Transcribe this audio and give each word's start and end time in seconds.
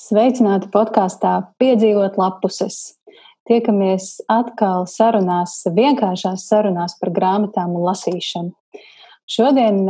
Sveicināti 0.00 0.70
podkāstā 0.72 1.30
Piedzīvot 1.60 2.14
lapuses. 2.16 2.96
Tiekamies 3.48 4.22
atkal 4.32 4.86
sarunās, 4.88 5.58
vienkāršās 5.76 6.46
sarunās 6.48 6.94
par 7.00 7.10
grāmatām 7.12 7.74
un 7.76 7.84
lasīšanu. 7.84 8.54
Šodien 9.30 9.82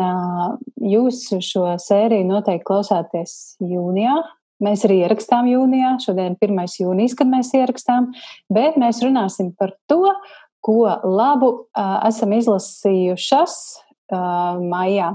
jūs 0.82 1.22
šo 1.46 1.76
sēriju 1.80 2.26
noteikti 2.26 2.66
klausāties 2.66 3.36
jūnijā. 3.62 4.16
Mēs 4.60 4.82
arī 4.88 4.98
ierakstām 5.04 5.46
jūnijā. 5.48 5.94
Šodien 6.02 6.34
ir 6.34 6.50
1. 6.50 6.74
jūnijas, 6.82 7.14
kad 7.16 7.30
mēs 7.30 7.52
ierakstām, 7.56 8.10
bet 8.52 8.80
mēs 8.82 9.04
runāsim 9.06 9.54
par 9.56 9.76
to, 9.88 10.02
ko 10.60 10.90
labu 11.06 11.52
esam 12.10 12.34
izlasījušas 12.36 13.56
maijā. 14.10 15.14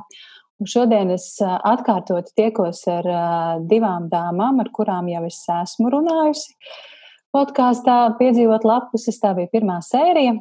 Un 0.55 0.69
šodien 0.71 1.09
es 1.11 1.33
atkārtot 1.43 2.29
tiekos 2.37 2.85
ar 2.87 3.07
divām 3.67 4.07
dāmām, 4.11 4.61
ar 4.63 4.69
kurām 4.75 5.09
jau 5.11 5.25
es 5.27 5.41
esmu 5.51 5.89
runājusi. 5.91 6.53
Podkāstā 7.35 8.15
piedzīvot 8.15 8.63
lapuses, 8.63 9.17
tā 9.19 9.33
bija 9.35 9.51
pirmā 9.51 9.81
sērija. 9.83 10.37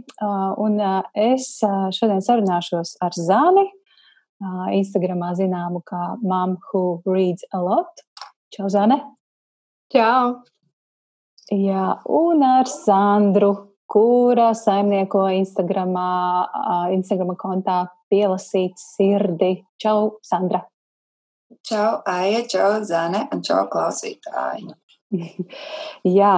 Un 0.62 0.78
es 1.18 1.48
šodien 1.96 2.22
sarunāšos 2.22 2.94
ar 3.02 3.16
Zani, 3.18 3.66
Instagramā 4.78 5.32
zināmu 5.34 5.82
kā 5.88 6.04
Mom 6.22 6.60
Who 6.68 7.02
Reads 7.10 7.48
a 7.50 7.64
Lot. 7.64 8.06
Čau, 8.54 8.70
Zane! 8.70 9.00
Čau! 9.90 10.44
Jā, 11.50 11.88
un 12.06 12.46
ar 12.46 12.70
Sandru, 12.70 13.50
kura 13.90 14.52
saimnieko 14.54 15.26
Instagramā, 15.34 16.06
Instagrama 16.94 17.34
kontā 17.36 17.82
pielasīt 18.14 18.78
sirdi. 18.78 19.58
Čau, 19.82 20.20
Sandra! 20.22 20.62
Čau, 21.64 22.00
Aija, 22.10 22.44
čau, 22.50 22.70
Zane, 22.86 23.26
un 23.34 23.42
čau, 23.44 23.64
klausītāji! 23.72 24.70
Jā, 26.18 26.32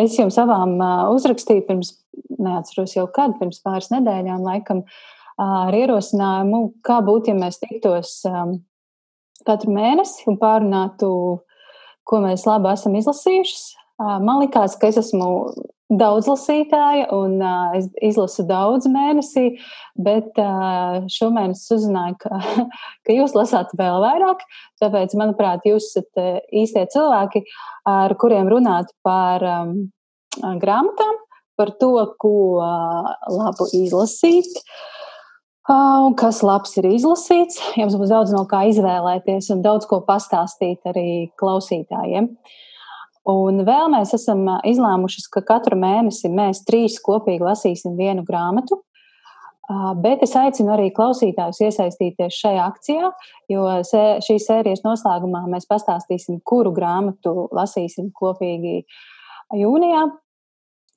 es 0.00 0.16
jums 0.18 0.36
savām 0.38 0.76
uzrakstīju 1.14 1.64
pirms, 1.66 1.94
neatceros 2.38 2.94
jau 2.96 3.06
kad, 3.14 3.34
pirms 3.40 3.62
pāris 3.64 3.90
nedēļām, 3.92 4.44
laikam, 4.46 4.84
ar 5.40 5.74
ierosinājumu, 5.76 6.62
kā 6.86 7.00
būtu, 7.06 7.32
ja 7.32 7.38
mēs 7.38 7.60
tiktos 7.62 8.20
katru 9.46 9.74
mēnesi 9.74 10.28
un 10.30 10.38
pārunātu, 10.40 11.10
ko 12.06 12.22
mēs 12.24 12.46
labi 12.48 12.70
esam 12.74 12.96
izlasījušas. 13.00 13.66
Man 14.00 14.40
likās, 14.40 14.78
ka 14.80 14.88
es 14.88 14.96
esmu 14.96 15.28
daudz 15.90 16.28
lasītāja, 16.30 17.08
un 17.12 17.40
uh, 17.42 17.74
es 17.76 17.88
izlasu 18.12 18.44
daudz 18.48 18.86
mēnesī, 18.90 19.56
bet 19.98 20.38
uh, 20.38 21.00
šomēnes 21.10 21.64
uzzināju, 21.74 22.16
ka, 22.22 22.38
ka 23.06 23.16
jūs 23.16 23.34
lasāt 23.36 23.74
vēl 23.78 23.98
vairāk. 24.04 24.44
Tāpēc, 24.82 25.16
manuprāt, 25.20 25.66
jūs 25.68 25.90
esat 25.90 26.22
uh, 26.22 26.38
īstie 26.62 26.86
cilvēki, 26.94 27.42
ar 27.90 28.14
kuriem 28.20 28.48
runāt 28.52 28.94
par 29.06 29.44
um, 29.46 29.74
grāmatām, 30.62 31.20
par 31.58 31.74
to, 31.82 31.92
ko 32.22 32.34
uh, 32.62 33.10
labu 33.34 33.68
izlasīt. 33.76 34.62
Uh, 35.70 36.06
un 36.06 36.16
kas 36.18 36.40
labs 36.46 36.72
ir 36.80 36.88
izlasīts, 36.88 37.60
jums 37.78 37.98
būs 37.98 38.10
daudz 38.10 38.32
no 38.34 38.46
kā 38.50 38.64
izvēlēties 38.70 39.52
un 39.54 39.60
daudz 39.62 39.84
ko 39.90 40.00
pastāstīt 40.06 40.88
arī 40.88 41.10
klausītājiem. 41.38 42.30
Uh, 42.30 42.58
Un 43.28 43.64
vēl 43.66 43.90
mēs 43.92 44.14
esam 44.16 44.46
izlēmuši, 44.64 45.26
ka 45.34 45.42
katru 45.44 45.76
mēnesi 45.80 46.30
mēs 46.32 46.62
trīs 46.64 46.96
kopīgi 47.04 47.44
lasīsim 47.44 47.98
vienu 47.98 48.24
grāmatu. 48.24 48.80
Bet 50.02 50.24
es 50.24 50.32
aicinu 50.34 50.72
arī 50.74 50.88
klausītājus 50.90 51.60
iesaistīties 51.62 52.38
šajā 52.40 52.64
akcijā, 52.72 53.10
jo 53.52 53.66
šīs 53.86 54.48
sērijas 54.48 54.82
noslēgumā 54.82 55.44
mēs 55.52 55.68
pastāstīsim, 55.70 56.40
kuru 56.42 56.72
grāmatu 56.74 57.46
lasīsim 57.54 58.08
kopīgi 58.16 58.80
jūnijā. 59.60 60.08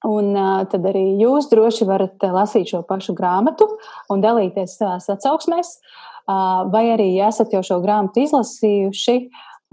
Un 0.10 0.34
tad 0.72 0.88
arī 0.90 1.04
jūs 1.22 1.52
droši 1.52 1.86
varat 1.88 2.26
lasīt 2.34 2.74
šo 2.74 2.82
pašu 2.88 3.14
grāmatu 3.16 3.70
un 4.12 4.24
dalīties 4.24 4.80
savās 4.80 5.08
atsauksmēs. 5.14 5.78
Vai 6.74 6.86
arī, 6.96 7.12
esat 7.24 7.54
jau 7.54 7.62
šo 7.64 7.78
grāmatu 7.84 8.24
izlasījuši, 8.24 9.18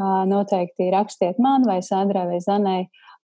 noteikti 0.00 0.90
rakstiet 0.94 1.38
man 1.42 1.66
vai 1.68 1.80
Sandrai 1.84 2.26
vai 2.30 2.40
Zanai. 2.44 2.80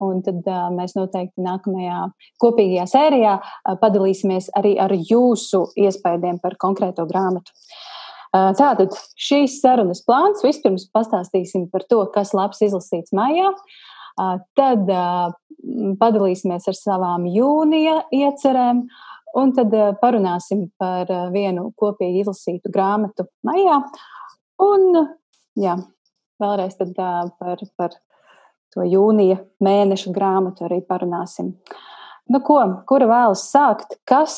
Un 0.00 0.22
tad 0.24 0.46
uh, 0.48 0.70
mēs 0.72 0.94
noteikti 0.96 1.42
nākamajā 1.44 2.06
kopīgajā 2.40 2.86
sērijā 2.88 3.34
uh, 3.36 3.74
padalīsimies 3.82 4.48
arī 4.56 4.72
ar 4.80 4.94
jūsu 4.96 5.66
iespējām 5.76 6.38
par 6.40 6.56
konkrēto 6.62 7.04
grāmatu. 7.10 7.52
Uh, 8.30 8.48
tātad 8.56 8.96
šīs 9.20 9.58
sarunas 9.60 10.00
plāns 10.06 10.40
vispirms 10.46 10.86
pastāstīsim 10.94 11.66
par 11.68 11.84
to, 11.90 12.00
kas 12.14 12.32
labs 12.32 12.62
izlasīts 12.64 13.12
maijā. 13.12 13.50
Uh, 14.16 14.38
tad 14.56 14.88
uh, 14.88 15.34
padalīsimies 16.00 16.68
ar 16.70 16.76
savām 16.78 17.28
jūnija 17.28 18.00
iecerēm, 18.14 18.86
un 19.36 19.54
tad 19.56 19.74
uh, 19.76 19.92
parunāsim 20.00 20.68
par 20.80 21.10
uh, 21.12 21.28
vienu 21.34 21.70
kopīgi 21.76 22.24
izlasītu 22.24 22.72
grāmatu 22.72 23.28
maijā. 23.46 23.82
Un, 24.64 25.04
jā, 25.60 25.76
vēlreiz 26.40 26.76
tad, 26.78 26.96
uh, 26.96 27.30
par, 27.38 27.62
par 27.78 27.96
to 28.74 28.86
jūnija 28.86 29.40
mēneša 29.64 30.12
grāmatu 30.14 30.66
arī 30.66 30.80
parunāsim. 30.86 31.54
Nu, 32.30 32.40
ko, 32.46 32.60
kura 32.86 33.08
vēlas 33.10 33.48
sākt? 33.50 33.96
Kas, 34.06 34.34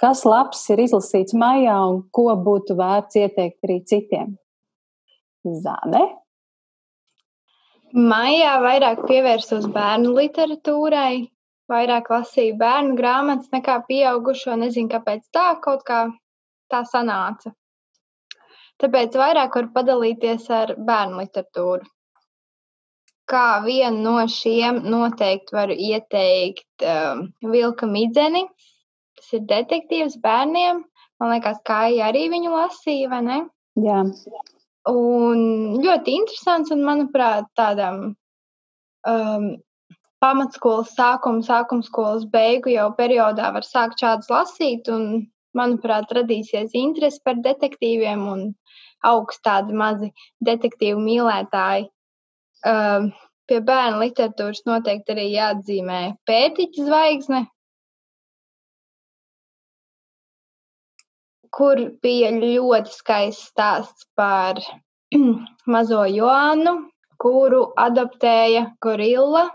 kas 0.00 0.24
labs 0.28 0.62
ir 0.72 0.80
izlasīts 0.86 1.36
maijā 1.36 1.76
un 1.90 2.00
ko 2.14 2.30
būtu 2.46 2.78
vērts 2.78 3.18
ieteikt 3.20 3.66
arī 3.66 3.82
citiem? 3.88 4.36
Zāne? 5.46 6.02
Maijā 7.96 8.56
vairāk 8.64 9.04
pievērsos 9.08 9.68
bērnu 9.72 10.10
literatūrai, 10.16 11.26
vairāk 11.70 12.10
lasīju 12.10 12.56
bērnu 12.58 12.96
grāmatas 12.98 13.52
nekā 13.54 13.78
pieaugušo. 13.86 14.56
Nezinu, 14.58 14.90
kāpēc 14.90 15.28
tā 15.32 15.52
kaut 15.62 15.84
kā 15.86 16.00
tā 16.72 16.82
sanāca. 16.88 17.54
Tāpēc 18.82 19.14
vairāk 19.16 19.54
var 19.56 19.68
padalīties 19.74 20.48
ar 20.52 20.74
bērnu 20.88 21.22
literatūru. 21.22 21.86
Kā 23.26 23.46
vienu 23.64 24.02
no 24.04 24.16
šiem 24.30 24.82
noteikti 24.86 25.56
varu 25.56 25.74
ieteikt 25.74 26.84
um, 26.86 27.24
Vilka 27.42 27.88
Midzeni. 27.90 28.44
Tas 29.16 29.32
ir 29.38 29.46
detektīvs 29.50 30.20
bērniem. 30.22 30.84
Man 31.20 31.32
liekas, 31.32 31.58
kā 31.66 31.86
arī 32.04 32.26
viņu 32.30 32.52
lasīja, 32.52 33.08
vai 33.10 33.22
ne? 33.24 33.38
Jā. 33.80 34.02
Un 34.86 35.40
ļoti 35.82 36.18
interesants 36.20 36.70
un, 36.74 36.84
manuprāt, 36.86 37.48
tādam 37.58 38.02
um, 39.08 39.48
pamatskolas 40.22 40.92
sākuma, 40.94 41.42
sākuma 41.46 41.86
skolas 41.86 42.28
beigu 42.30 42.70
jau 42.74 42.90
periodā 42.98 43.50
var 43.56 43.66
sākt 43.66 44.04
šādus 44.04 44.30
lasīt. 44.30 44.92
Un, 44.92 45.26
manuprāt, 45.58 46.12
radīsies 46.18 46.74
interese 46.76 47.22
par 47.24 47.40
detektīviem 47.44 48.24
un 48.32 48.46
augsts 49.06 49.44
tādi 49.44 49.76
mazi 49.76 50.12
detektīvu 50.44 51.00
mīlētāji. 51.02 51.88
Uh, 52.66 53.10
pie 53.46 53.60
bērnu 53.62 54.00
literatūras 54.02 54.64
noteikti 54.66 55.14
arī 55.14 55.26
jāatzīmē 55.34 56.00
pētiķa 56.28 56.86
zvaigzne, 56.88 57.42
kur 61.56 61.80
bija 62.04 62.32
ļoti 62.36 62.92
skaists 62.92 63.52
stāsts 63.52 64.08
par 64.18 64.60
mazo 65.72 66.02
Joānu, 66.10 66.76
kuru 67.22 67.62
adaptēja 67.80 68.66
gorilla. 68.82 69.46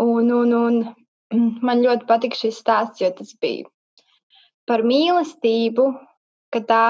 Un, 0.00 0.30
un, 0.32 0.54
un 0.60 0.80
man 1.66 1.84
ļoti 1.84 2.08
patika 2.08 2.38
šis 2.38 2.62
stāsts, 2.62 3.02
jo 3.02 3.12
tas 3.18 3.34
bija 3.42 3.68
par 4.68 4.84
mīlestību, 4.86 5.90
ka 6.54 6.62
tā 6.68 6.86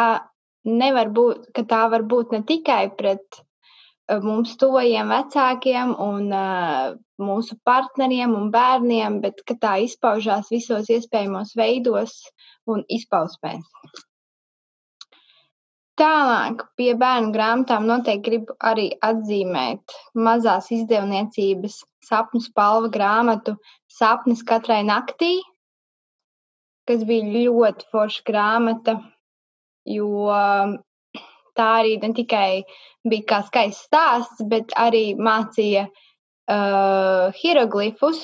nevar 0.64 1.10
būt, 1.16 1.50
ka 1.56 1.64
tā 1.68 1.82
var 1.92 2.04
būt 2.08 2.32
ne 2.32 2.42
tikai 2.46 2.88
pret 2.98 3.40
eh, 3.40 4.20
mums 4.20 4.56
tuvajiem 4.60 5.12
vecākiem 5.12 5.92
un 6.00 6.32
uh, 6.32 6.94
mūsu 7.20 7.58
partneriem 7.64 8.34
un 8.38 8.50
bērniem, 8.54 9.20
bet 9.24 9.44
ka 9.46 9.58
tā 9.60 9.76
izpaužās 9.84 10.50
visos 10.52 10.90
iespējamos 10.90 11.54
veidos 11.58 12.18
un 12.66 12.82
izpausmēs. 12.88 13.64
Tālāk 15.94 16.64
pie 16.74 16.90
bērnu 16.98 17.30
grāmatām 17.36 17.84
noteikti 17.86 18.24
gribu 18.26 18.54
arī 18.58 18.88
atzīmēt 19.08 19.94
mazās 20.18 20.72
izdevniecības 20.74 21.76
sapņu 22.08 22.42
spalva 22.48 22.90
grāmatu 22.96 23.54
Sapnis 23.94 24.42
katrai 24.42 24.80
naktī, 24.82 25.36
kas 26.88 27.04
bija 27.08 27.26
ļoti 27.34 27.90
forša 27.92 28.24
grāmata 28.28 28.98
jo 29.84 30.32
tā 31.54 31.66
arī 31.80 31.98
ne 32.02 32.12
tikai 32.16 32.64
bija 33.08 33.26
kā 33.28 33.42
skaists 33.48 33.86
stāsts, 33.88 34.46
bet 34.48 34.72
arī 34.80 35.14
mācīja 35.14 35.86
uh, 35.90 37.28
hieroglifus. 37.40 38.22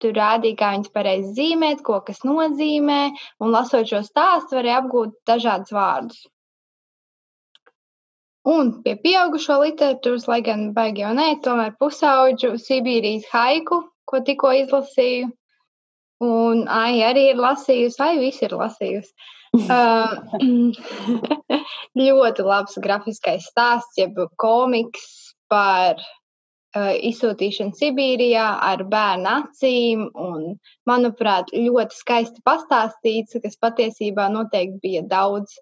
Tur 0.00 0.14
rādīja, 0.16 0.56
kā 0.56 0.68
viņas 0.74 0.92
pareizi 0.96 1.32
zīmēt, 1.36 1.82
ko 1.84 1.98
kas 2.04 2.22
nozīmē, 2.24 3.00
un 3.44 3.50
lasot 3.52 3.88
šo 3.88 4.00
stāstu, 4.04 4.56
varēja 4.56 4.78
apgūt 4.80 5.18
dažādus 5.28 5.74
vārdus. 5.76 6.22
Un 8.48 8.70
pie 8.80 8.94
pieaugušo 8.96 9.58
literatūras, 9.60 10.24
lai 10.30 10.40
gan 10.46 10.70
baigi 10.72 11.04
jau 11.04 11.12
nē, 11.18 11.34
tomēr 11.44 11.76
pusauģu 11.76 12.54
Sibīrijas 12.56 13.28
haiku, 13.28 13.82
ko 14.08 14.22
tikko 14.24 14.54
izlasīju. 14.62 15.28
Un 16.20 16.66
Ai 16.68 17.00
arī 17.06 17.30
ir 17.32 17.38
lasījusi, 17.40 18.00
Ai 18.04 18.18
visi 18.20 18.44
ir 18.44 18.56
lasījusi. 18.60 19.12
uh, 19.56 20.14
ļoti 21.98 22.44
labs 22.46 22.76
grafiskais 22.84 23.48
stāsts, 23.50 23.96
jeb 23.98 24.20
komiks 24.38 25.06
par 25.50 25.96
uh, 25.96 26.92
izsūtīšanu 27.08 27.74
Sibīrijā 27.78 28.46
ar 28.68 28.84
bērnu 28.92 29.32
acīm. 29.32 30.04
Un, 30.12 30.44
manuprāt, 30.90 31.50
ļoti 31.56 31.98
skaisti 32.02 32.44
pastāstīts, 32.46 33.40
kas 33.42 33.58
patiesībā 33.64 34.28
noteikti 34.30 34.78
bija 34.84 35.02
daudz, 35.08 35.56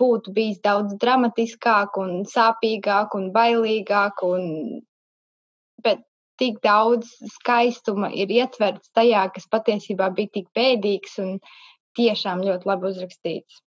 būtu 0.00 0.32
bijis 0.36 0.62
daudz 0.64 0.96
dramatiskāk 1.02 1.98
un 2.00 2.22
sāpīgāk 2.30 3.18
un 3.18 3.30
bailīgāk. 3.34 4.24
Un, 4.30 4.48
bet 5.84 6.06
tik 6.40 6.58
daudz 6.64 7.10
skaistuma 7.36 8.10
ir 8.12 8.32
ietverts 8.32 8.90
tajā, 8.96 9.26
kas 9.34 9.46
patiesībā 9.52 10.10
bija 10.16 10.32
tik 10.38 10.50
bēdīgs 10.56 11.18
un 11.22 11.38
tiešām 11.98 12.42
ļoti 12.46 12.68
labi 12.68 12.90
uzrakstīts. 12.90 13.62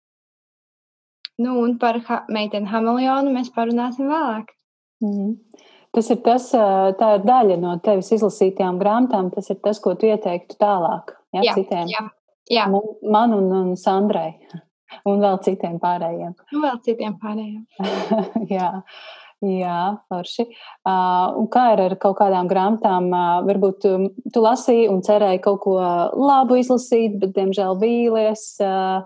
Nu, 1.43 1.59
un 1.65 1.79
par 1.83 1.99
ha 2.09 2.21
meiteni 2.31 2.71
Hamelionu 2.71 3.33
mēs 3.35 3.51
parunāsim 3.55 4.07
vēlāk. 4.11 4.53
Mm. 5.03 5.35
Tas 5.95 6.11
ir 6.11 6.21
tas, 6.27 6.49
tā 6.99 7.09
ir 7.17 7.25
daļa 7.27 7.57
no 7.63 7.75
tevis 7.83 8.11
izlasītajām 8.17 8.79
grāmatām. 8.81 9.31
Tas 9.35 9.51
ir 9.51 9.61
tas, 9.63 9.81
ko 9.83 9.95
tu 9.99 10.09
ieteiktu 10.11 10.59
tālāk 10.59 11.13
ja, 11.35 11.43
jā, 11.43 11.57
citiem. 11.59 11.91
Jā, 11.91 12.05
jā. 12.51 12.69
Man 13.03 13.35
un, 13.37 13.51
un 13.63 13.75
Sandrai. 13.79 14.33
Un 15.11 15.19
vēl 15.19 15.41
citiem 15.43 15.81
pārējiem. 15.83 16.35
Un 16.55 16.63
vēl 16.63 16.77
citiem 16.85 17.17
pārējiem. 17.19 17.65
jā. 18.57 18.69
Jā, 19.45 19.99
forši. 20.09 20.47
Uh, 20.87 21.35
un 21.41 21.49
kā 21.53 21.65
ir 21.75 21.83
ar 21.85 21.95
kaut 22.01 22.17
kādām 22.21 22.49
grāmatām? 22.49 23.11
Uh, 23.13 23.41
varbūt 23.45 23.81
tu, 23.83 23.93
tu 24.33 24.43
lasīji 24.45 24.87
un 24.89 25.03
cerēji 25.05 25.43
kaut 25.45 25.61
ko 25.67 25.75
labu 26.17 26.57
izlasīt, 26.61 27.19
bet, 27.21 27.35
diemžēl, 27.37 27.77
vīlies. 27.83 28.47
Uh, 28.65 29.05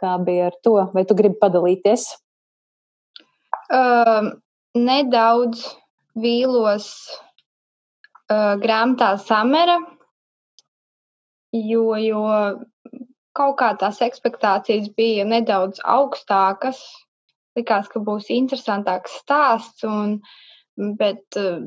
kā 0.00 0.16
bija 0.24 0.50
ar 0.50 0.56
to? 0.64 0.74
Vai 0.94 1.04
tu 1.08 1.16
gribi 1.18 1.38
padalīties? 1.40 2.08
Uh, 3.72 4.32
nedaudz 4.76 5.62
vīlos 6.18 6.88
uh, 8.30 8.56
grāmatā 8.62 9.14
Samera, 9.22 9.78
jo, 11.52 11.88
jo 12.00 12.26
kaut 13.36 13.58
kā 13.60 13.72
tās 13.80 14.00
expectācijas 14.04 14.88
bija 14.96 15.26
nedaudz 15.28 15.82
augstākas 15.84 16.80
likās, 17.58 17.88
ka 17.92 18.02
būs 18.04 18.30
interesantāks 18.34 19.20
stāsts, 19.22 19.84
un, 19.88 20.18
bet 21.00 21.40
uh, 21.40 21.64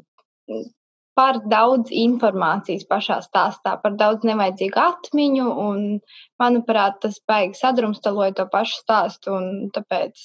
par 1.19 1.41
daudz 1.51 1.91
informācijas 1.91 2.85
pašā 2.87 3.19
stāstā, 3.25 3.75
par 3.83 3.97
daudz 3.99 4.23
nevajadzīgu 4.27 4.79
atmiņu, 4.79 5.47
un, 5.65 5.81
manuprāt, 6.39 7.01
tas 7.03 7.19
baigi 7.27 7.59
sadrumstaloja 7.59 8.37
to 8.37 8.45
pašu 8.53 8.79
stāstu, 8.85 9.35
un 9.35 9.67
tāpēc 9.75 10.23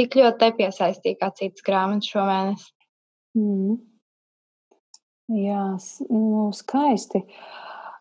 tik 0.00 0.16
ļoti 0.16 0.48
nepiesaistīja 0.48 1.20
kā 1.20 1.28
citas 1.36 1.66
grāmatas 1.66 2.08
šomēnes. 2.14 2.70
Mm. 3.36 3.76
Jā, 5.32 5.66
nu, 6.08 6.48
skaisti. 6.56 7.22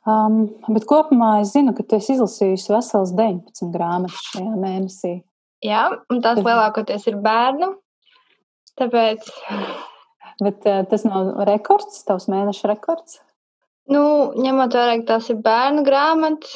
Um, 0.07 0.47
bet 0.71 0.87
kopumā 0.89 1.41
es 1.43 1.51
zinu, 1.53 1.75
ka 1.77 1.83
tu 1.85 1.99
esi 1.99 2.15
izlasījusi 2.15 2.73
vesels 2.73 3.11
19 3.17 3.69
grāmatas 3.75 4.31
šajā 4.31 4.55
mēnesī. 4.63 5.13
Jā, 5.61 5.85
un 6.09 6.21
tās 6.25 6.39
lielākoties 6.41 7.07
ir 7.11 7.19
bērnu. 7.21 7.73
Tāpēc. 8.79 9.27
Bet 10.41 10.65
uh, 10.65 10.81
tas 10.89 11.03
nav 11.05 11.43
rekords, 11.45 12.01
tavs 12.07 12.25
mēneša 12.31 12.71
rekords. 12.71 13.19
Nu, 13.91 14.01
ņemot 14.37 14.75
vērā, 14.77 14.97
ka 15.01 15.07
tās 15.15 15.27
ir 15.33 15.39
bērnu 15.43 15.83
grāmatas, 15.83 16.53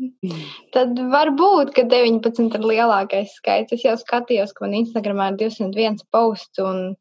tad 0.74 0.98
varbūt, 1.12 1.74
ka 1.76 1.84
19 1.88 2.56
ir 2.58 2.64
lielākais 2.72 3.34
skaits. 3.38 3.76
Es 3.76 3.84
jau 3.84 3.94
skatījos, 4.00 4.54
ka 4.56 4.64
man 4.64 4.78
Instagramā 4.80 5.30
ir 5.32 5.40
201 5.44 6.02
posts, 6.12 6.60
un 6.64 6.96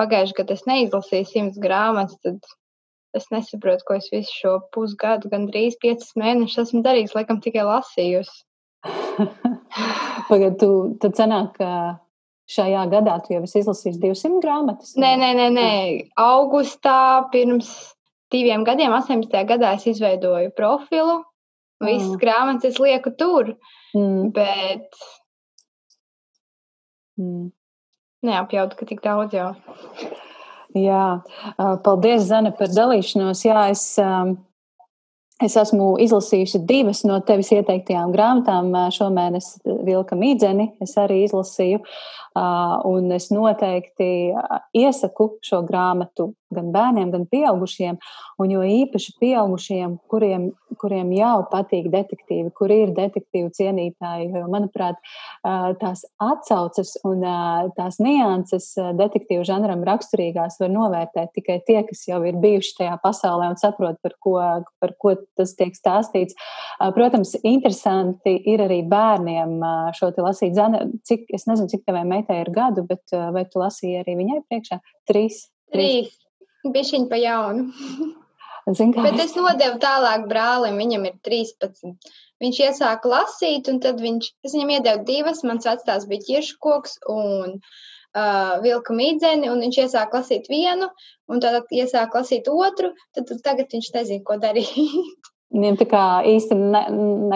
pagājuši 0.00 0.38
gadu 0.38 0.56
es 0.56 0.64
neizlasīju 0.70 1.30
100 1.32 1.64
grāmatas. 1.64 2.20
Tad 2.24 3.18
es 3.18 3.28
nesaprotu, 3.34 3.88
ko 3.88 3.98
es 3.98 4.08
visu 4.12 4.38
šo 4.40 4.54
pusgadu, 4.74 5.32
gandrīz 5.32 5.78
5 5.82 6.14
mēnešus 6.20 6.66
esmu 6.66 6.84
darījis, 6.86 7.16
laikam 7.18 7.40
tikai 7.44 7.66
lasījusi. 7.66 8.44
Pagaidā, 10.28 10.54
tu 10.60 10.70
tad 11.02 11.16
sanāk, 11.18 11.58
ka 11.58 11.70
šajā 12.50 12.84
gadā 12.92 13.16
tu 13.24 13.34
jau 13.34 13.42
esi 13.46 13.62
izlasījis 13.62 14.00
200 14.02 14.40
grāmatas? 14.44 14.94
Nē, 15.00 15.14
nē, 15.20 15.30
nē, 15.38 15.48
nē. 15.54 15.70
Augustā 16.20 17.24
pirms 17.32 17.70
diviem 18.34 18.64
gadiem, 18.66 18.92
18. 18.92 19.44
gadā, 19.48 19.74
es 19.78 19.86
izveidoju 19.94 20.52
profilu. 20.56 21.22
Visas 21.82 22.12
mm. 22.14 22.20
grāmatas 22.22 22.72
es 22.72 22.80
lieku 22.80 23.12
tur, 23.18 23.54
mm. 23.96 24.30
bet 24.34 25.00
mm. 27.20 27.48
neapjautu, 28.28 28.78
ka 28.78 28.88
tik 28.88 29.02
daudz 29.04 29.34
jau. 29.36 29.50
Jā, 30.74 31.04
paldies, 31.86 32.24
Zana, 32.30 32.50
par 32.56 32.72
dalīšanos. 32.74 33.44
Jā, 33.46 33.68
es 33.74 33.84
Es 35.42 35.56
esmu 35.58 35.96
izlasījusi 35.98 36.60
divas 36.68 37.00
no 37.02 37.16
tevis 37.26 37.50
ieteiktajām 37.56 38.12
grāmatām. 38.14 38.70
Šomēnes 38.94 39.56
Vilka 39.86 40.14
Mīdzeni 40.18 40.68
es 40.84 40.94
arī 41.00 41.24
izlasīju. 41.24 41.80
Un 42.34 43.12
es 43.14 43.28
noteikti 43.30 44.08
iesaku 44.74 45.36
šo 45.44 45.62
grāmatu 45.68 46.32
gan 46.54 46.70
bērniem, 46.74 47.10
gan 47.10 47.24
pieaugušiem. 47.30 47.98
Un 48.42 48.52
jo 48.52 48.62
īpaši 48.66 49.14
pieaugušiem, 49.20 49.96
kuriem, 50.10 50.48
kuriem 50.78 51.10
jau 51.14 51.44
patīk 51.50 51.88
detektīvi, 51.92 52.50
kuri 52.54 52.80
ir 52.84 52.92
detektīvu 52.94 53.50
cienītāji. 53.54 54.28
Jo, 54.34 54.44
manuprāt, 54.50 54.98
tās 55.80 56.04
atsauces 56.22 56.94
un 57.06 57.22
tās 57.78 57.98
nianses 58.02 58.72
detektīvu 58.98 59.46
žanram 59.46 59.84
raksturīgās 59.86 60.58
var 60.62 60.72
novērtēt 60.74 61.34
tikai 61.38 61.60
tie, 61.66 61.80
kas 61.86 62.04
jau 62.10 62.20
ir 62.26 62.38
bijuši 62.42 62.76
tajā 62.80 62.98
pasaulē 63.02 63.50
un 63.52 63.58
saprot, 63.60 63.98
par 64.02 64.18
ko, 64.22 64.36
par 64.82 64.94
ko 64.98 65.16
tas 65.38 65.54
tiek 65.58 65.74
stāstīts. 65.78 66.38
Protams, 66.94 67.34
interesanti 67.42 68.36
ir 68.50 68.62
arī 68.66 68.82
bērniem 68.90 69.58
šo 69.98 70.10
te 70.14 70.22
lasīt. 70.22 70.58
Cik, 71.06 71.26
es 71.34 71.48
nezinu, 71.50 71.70
cik 71.70 71.86
tavai 71.86 72.04
meitai 72.24 72.40
ir 72.42 72.50
gadu, 72.54 72.84
bet 72.88 73.12
vai 73.12 73.44
tu 73.44 73.60
lasīji 73.60 74.00
arī 74.00 74.16
viņai 74.16 74.42
priekšā? 74.48 74.80
Trīs. 75.08 75.46
Trīs. 75.72 76.12
Bišķiņ 76.64 77.08
pa 77.10 77.20
jaunu. 77.20 77.68
Zin, 78.72 78.94
Bet 78.96 79.18
es 79.20 79.34
nodevu 79.36 79.76
tālāk 79.76 80.24
brālim, 80.24 80.78
viņam 80.80 81.02
ir 81.04 81.18
13. 81.26 81.98
Viņš 82.40 82.60
iesāka 82.64 83.10
lasīt, 83.12 83.68
un 83.68 83.80
tad 83.84 84.00
viņš, 84.00 84.30
es 84.40 84.54
viņam 84.56 84.72
iedevu 84.78 85.04
divas, 85.04 85.42
mans 85.44 85.68
vecās 85.68 86.06
bija 86.08 86.24
ķirškoks 86.24 86.96
un 87.12 87.58
uh, 87.58 88.54
vilka 88.64 88.96
mīdzeni, 88.96 89.50
un 89.52 89.60
viņš 89.66 89.82
iesāka 89.84 90.22
lasīt 90.22 90.48
vienu, 90.48 90.88
un 91.28 91.44
tad 91.44 91.68
iesāka 91.68 92.22
lasīt 92.22 92.48
otru, 92.48 92.94
tad, 93.12 93.28
tad 93.28 93.44
tagad 93.44 93.76
viņš 93.76 93.92
nezina, 93.98 94.24
ko 94.24 94.40
darīt. 94.40 94.72
Viņam 95.54 95.76
tā 95.78 95.86
kā 95.92 96.04
īsti 96.32 96.56
ne, 96.56 96.86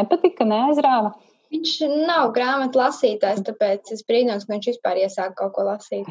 nepatika, 0.01 0.49
neaizrāva. 0.49 1.13
Viņš 1.53 1.75
nav 2.09 2.31
grāmatu 2.37 2.81
lasītājs, 2.81 3.45
tāpēc 3.47 3.93
es 3.95 4.05
brīnos, 4.09 4.45
ka 4.45 4.55
viņš 4.55 4.71
vispār 4.75 5.01
iesāka 5.05 5.37
kaut 5.39 5.55
ko 5.57 5.65
lasīt. 5.69 6.09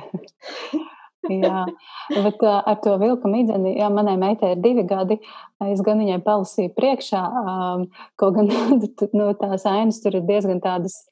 jā, 1.45 1.65
bet 2.13 2.45
ar 2.47 2.79
to 2.83 2.95
vilku 3.01 3.29
midzeni, 3.31 3.75
jā, 3.77 3.89
manai 3.93 4.15
meitai 4.19 4.55
ir 4.55 4.63
divi 4.63 4.85
gadi. 4.87 5.19
Es 5.67 5.83
gan 5.85 6.01
viņai 6.01 6.19
palasīju 6.25 6.73
priekšā, 6.77 7.21
um, 7.43 7.85
kaut 8.19 8.37
gan 8.37 8.49
nu, 9.19 9.29
tās 9.41 9.67
ainas 9.69 10.01
tur 10.03 10.17
ir 10.17 10.25
diezgan 10.29 10.61
tādas, 10.63 11.03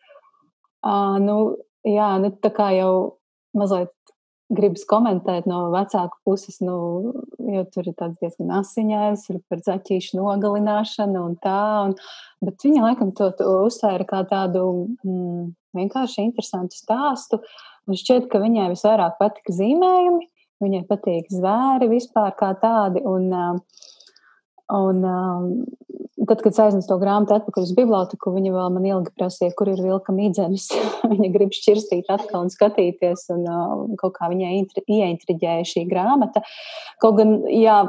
uh, 0.86 1.18
nu, 1.22 1.38
jā, 1.86 2.16
nu, 2.22 2.34
tā 2.42 2.54
kā 2.56 2.72
jau 2.78 2.92
mazliet 3.56 3.95
gribas 4.54 4.86
komentēt 4.90 5.48
no 5.50 5.70
vecāku 5.74 6.20
puses, 6.28 6.60
nu, 6.62 6.78
jo 7.40 7.64
tur 7.74 7.90
ir 7.90 7.96
tāds 7.98 8.20
diezgan 8.22 8.52
asiņains, 8.60 9.26
ir 9.34 9.42
par 9.50 9.64
zaķīšu 9.66 10.20
nogalināšanu 10.20 11.24
un 11.32 11.36
tā, 11.42 11.62
un, 11.88 11.96
bet 12.46 12.68
viņa 12.68 12.84
laikam 12.84 13.14
to, 13.18 13.32
to 13.40 13.48
uztvēra 13.66 14.06
kā 14.10 14.22
tādu 14.30 14.66
mm, 15.02 15.50
vienkārši 15.78 16.28
interesantu 16.28 16.78
stāstu. 16.78 17.42
Man 17.90 18.00
šķiet, 18.02 18.30
ka 18.30 18.42
viņai 18.42 18.70
visvairāk 18.74 19.18
patika 19.22 19.54
zīmējumi, 19.56 20.30
viņai 20.64 20.86
patīk 20.90 21.34
zvēri 21.34 21.90
vispār 21.92 22.34
kā 22.38 22.54
tādi, 22.62 23.02
un, 23.06 23.32
un 24.74 25.04
tad, 26.28 26.42
kad 26.42 26.54
es 26.54 26.60
aiznesu 26.62 26.90
to 26.90 26.98
grāmatu 27.02 27.36
atpakaļ 27.36 27.66
uz 27.68 27.74
biblioteku, 27.78 28.34
viņa 28.36 28.54
vēl 28.54 28.72
man 28.76 28.88
ilgi 28.88 29.12
prasīja, 29.18 29.54
kur 29.58 29.70
ir 29.72 29.82
vilka 29.84 30.14
midzenes. 30.16 30.68
viņa 31.12 31.30
grib 31.34 31.54
šķirstīt 31.56 32.10
atkal 32.14 32.46
un 32.46 32.54
skatīties, 32.54 33.28
un 33.36 33.44
uh, 33.50 33.76
kaut 34.02 34.16
kā 34.18 34.30
viņai 34.32 34.56
ieintriģēja 34.56 35.68
šī 35.72 35.86
grāmata. 35.92 36.44
Kaut 37.04 37.20
gan, 37.20 37.38
jā, 37.52 37.82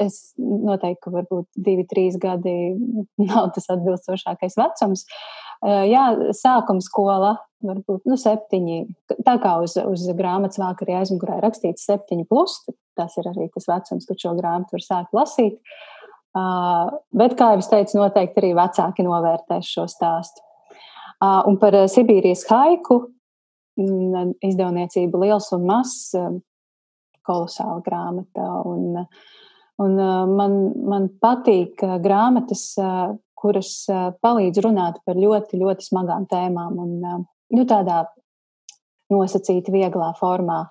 es 0.00 0.20
noteikti, 0.38 1.00
ka 1.06 1.14
varbūt 1.14 1.48
divi, 1.56 1.86
trīs 1.88 2.20
gadi 2.20 2.76
nav 3.22 3.50
tas 3.56 3.68
atbilstošākais 3.72 4.58
vecums, 4.60 5.06
jā, 5.64 6.06
sākuma 6.36 6.84
skola, 6.84 7.34
varbūt 7.64 8.04
nu, 8.06 8.18
septiņi. 8.20 8.82
Tā 9.24 9.38
kā 9.42 9.56
uz, 9.64 9.78
uz 9.80 10.06
grāmatas 10.18 10.60
vākarī 10.60 10.98
aizmugurē 11.00 11.40
rakstīts 11.42 11.88
septiņi 11.88 12.28
plus, 12.28 12.60
tas 12.96 13.16
ir 13.16 13.28
arī 13.32 13.48
tas 13.54 13.66
vecums, 13.70 14.06
kad 14.08 14.20
šo 14.20 14.36
grāmatu 14.36 14.76
var 14.76 14.84
sākt 14.84 15.16
lasīt. 15.16 15.56
Uh, 15.56 15.95
bet, 16.36 17.36
kā 17.38 17.52
jau 17.54 17.62
es 17.62 17.70
teicu, 17.70 17.98
noteikti 18.00 18.42
arī 18.42 18.52
vecāki 18.58 19.06
novērtēs 19.06 19.70
šo 19.76 19.86
stāstu. 19.90 20.42
Uh, 21.16 21.40
un 21.48 21.56
par 21.56 21.72
Sibīrijas 21.88 22.44
haiku 22.50 22.98
mm, 23.80 24.36
izdevniecību 24.44 25.22
liels 25.22 25.48
un 25.56 25.64
mazs, 25.68 26.10
kolosāla 27.26 27.80
grāmata. 27.86 28.48
Un, 28.68 29.00
un 29.82 29.96
man, 30.36 30.58
man 30.86 31.08
patīk 31.22 31.80
grāmatas, 32.04 32.68
kuras 33.36 33.72
palīdz 34.22 34.62
runāt 34.64 35.00
par 35.08 35.18
ļoti, 35.20 35.60
ļoti 35.60 35.88
smagām 35.88 36.28
tēmām 36.30 36.78
un 36.84 36.94
nu, 37.00 37.64
tādā 37.68 38.04
nosacīti 39.12 39.72
vieglā 39.74 40.12
formā. 40.18 40.64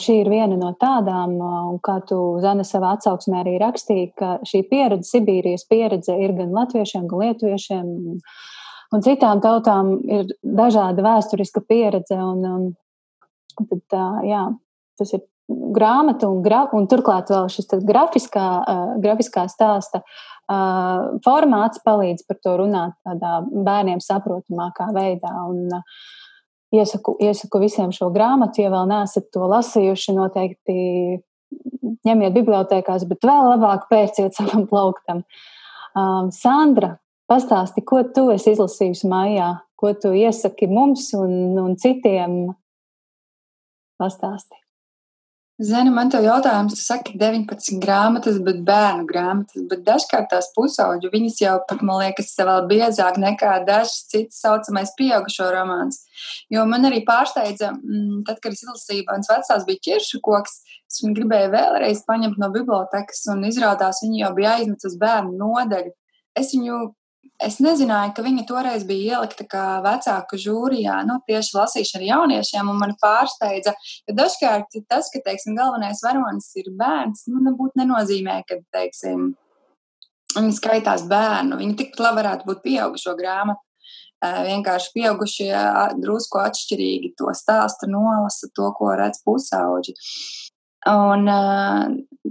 Šī 0.00 0.20
ir 0.22 0.30
viena 0.32 0.56
no 0.56 0.70
tādām, 0.80 1.34
un 1.42 1.80
kā 1.84 1.98
tu, 2.08 2.18
Zana, 2.42 2.64
savā 2.64 2.94
atsauksmē 2.96 3.42
arī 3.42 3.56
rakstīja, 3.60 4.12
ka 4.18 4.30
šī 4.48 4.62
pieredze, 4.70 5.10
Sibīrijas 5.10 5.66
pieredze 5.68 6.16
ir 6.16 6.36
gan 6.38 6.54
latviešiem, 6.56 7.08
gan 7.10 7.24
lietuviešiem 7.26 7.90
un 8.94 9.04
citām 9.04 9.42
tautām 9.44 9.96
ir 10.08 10.28
dažāda 10.42 11.04
vēsturiska 11.04 11.64
pieredze. 11.68 12.16
Un, 12.16 12.44
un, 13.58 13.68
tad, 13.68 13.98
jā, 14.26 14.44
tas 15.00 15.12
ir 15.16 15.26
grāmata, 15.48 16.28
un, 16.28 16.42
gra, 16.44 16.66
un 16.76 16.88
turklāt 16.90 17.32
vēl 17.32 17.48
šis 17.52 17.70
grafiskā, 17.88 18.46
uh, 18.60 18.94
grafiskā 19.02 19.46
stāsta 19.48 20.02
uh, 20.04 21.18
formāts 21.24 21.80
palīdz 21.84 22.26
par 22.28 22.40
to 22.44 22.56
runāt 22.60 22.96
tādā 23.06 23.38
bērniem 23.48 24.02
saprotamākā 24.04 24.90
veidā. 24.96 25.32
Un, 25.48 25.66
uh, 25.72 26.16
iesaku, 26.74 27.16
iesaku 27.22 27.60
visiem 27.62 27.92
šo 27.94 28.10
grāmatu, 28.14 28.62
ja 28.62 28.72
vēl 28.72 28.88
neesat 28.90 29.30
to 29.34 29.48
lasījuši, 29.48 30.14
noteikti 30.16 30.76
ņemiet 32.06 32.36
bibliotekās, 32.36 33.06
bet 33.08 33.24
vēl 33.24 33.52
labāk 33.54 33.88
pērciet 33.90 34.34
savam 34.38 34.66
plauktam. 34.70 35.24
Um, 35.96 36.30
Sandra, 36.34 36.96
pastāsti, 37.30 37.84
ko 37.86 38.02
tu 38.14 38.28
esi 38.34 38.54
izlasījusi 38.54 39.08
mājā, 39.10 39.50
ko 39.78 39.92
tu 39.96 40.12
iesaki 40.16 40.68
mums 40.70 41.10
un, 41.16 41.32
un 41.60 41.76
citiem 41.80 42.40
pastāstīt. 43.98 44.67
Zini, 45.58 45.90
man 45.90 46.06
te 46.06 46.20
jautājums, 46.22 46.76
tu 46.78 46.78
saki 46.78 47.16
19 47.18 47.80
grāmatas, 47.82 48.36
bet 48.46 48.60
bērnu 48.66 49.08
grāmatas, 49.08 49.64
bet 49.66 49.80
dažkārt 49.88 50.28
tās 50.30 50.52
pusauģu, 50.54 51.10
viņas 51.10 51.40
jau 51.42 51.56
pat, 51.66 51.80
man 51.82 51.98
liekas, 52.04 52.30
vēl 52.38 52.68
biezāk 52.70 53.18
nekā 53.18 53.56
dažs 53.66 54.04
cits 54.12 54.38
saucamais 54.44 54.92
pieaugušo 55.00 55.48
romāns. 55.50 56.04
Jo 56.54 56.62
man 56.70 56.86
arī 56.86 57.00
pārsteidza, 57.08 57.72
mm, 57.74 58.20
tad, 58.28 58.38
kad 58.44 58.54
es 58.54 58.62
izlasīju, 58.62 59.08
mans 59.10 59.32
vecās 59.32 59.66
bija 59.66 59.82
ķiršu 59.88 60.22
koks, 60.22 60.60
es 60.86 61.02
viņu 61.02 61.18
gribēju 61.18 61.50
vēlreiz 61.56 62.04
paņemt 62.06 62.38
no 62.38 62.52
bibliotekas 62.54 63.26
un 63.34 63.42
izrādās 63.50 64.04
viņu 64.06 64.22
jau 64.22 64.30
bija 64.38 64.54
aizmet 64.60 64.86
uz 64.86 64.94
bērnu 65.02 65.34
nodeļu. 65.42 65.90
Es 66.38 66.54
viņu 66.54 66.84
Es 67.38 67.60
nezināju, 67.62 68.16
ka 68.16 68.22
viņa 68.26 68.44
toreiz 68.48 68.82
bija 68.86 69.18
ielikta 69.18 69.44
kā 69.46 69.64
vecāku 69.84 70.38
žūrijā, 70.42 70.96
nu, 71.06 71.20
tieši 71.28 71.54
lasīšana 71.54 72.08
jauniešiem, 72.08 72.70
un 72.72 72.80
man 72.80 72.96
pārsteidza, 72.98 73.76
ka 74.08 74.14
dažkārt 74.18 74.74
tas, 74.90 75.10
ka, 75.12 75.22
teiksim, 75.22 75.54
galvenais 75.58 76.02
varonis 76.02 76.50
ir 76.58 76.72
bērns, 76.80 77.28
nu, 77.30 77.44
nebūtu 77.46 77.78
nenozīmē, 77.78 78.40
ka, 78.48 78.58
teiksim, 78.74 79.30
viņi 80.34 80.58
skaitās 80.58 81.06
bērnu, 81.10 81.60
viņi 81.62 81.78
tikpat 81.78 82.04
labi 82.08 82.22
varētu 82.24 82.50
būt 82.50 82.62
pieaugušo 82.66 83.14
grāmatu. 83.18 83.62
Vienkārši 84.18 84.90
pieaugušie 84.96 85.52
drusku 86.02 86.40
atšķirīgi 86.42 87.12
to 87.20 87.30
stāstu 87.38 87.86
nolasa, 87.86 88.48
to, 88.50 88.66
ko 88.74 88.90
redz 88.98 89.22
pusauģi. 89.22 89.94
Un 90.88 91.26
uh, 91.28 91.88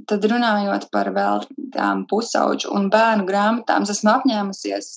tad 0.10 0.24
runājot 0.32 0.88
par 0.94 1.12
vēl 1.14 1.44
tām 1.74 2.06
pusauģu 2.10 2.72
un 2.74 2.88
bērnu 2.94 3.28
grāmatām, 3.28 3.86
es 3.86 3.98
esmu 3.98 4.14
apņēmusies, 4.16 4.90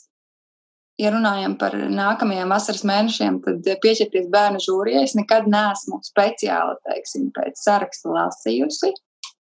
ja 1.00 1.12
runājam 1.14 1.56
par 1.60 1.74
nākamajiem 1.76 2.52
vasaras 2.52 2.84
mēnešiem, 2.88 3.40
tad 3.44 3.68
pieķerties 3.82 4.28
bērnu 4.32 4.60
žūrijai. 4.64 5.04
Es 5.08 5.16
nekad 5.18 5.48
neesmu 5.50 6.00
speciāli, 6.06 6.76
teiksim, 6.88 7.30
pēc 7.36 7.60
saraksta 7.60 8.12
lasījusi. 8.16 8.92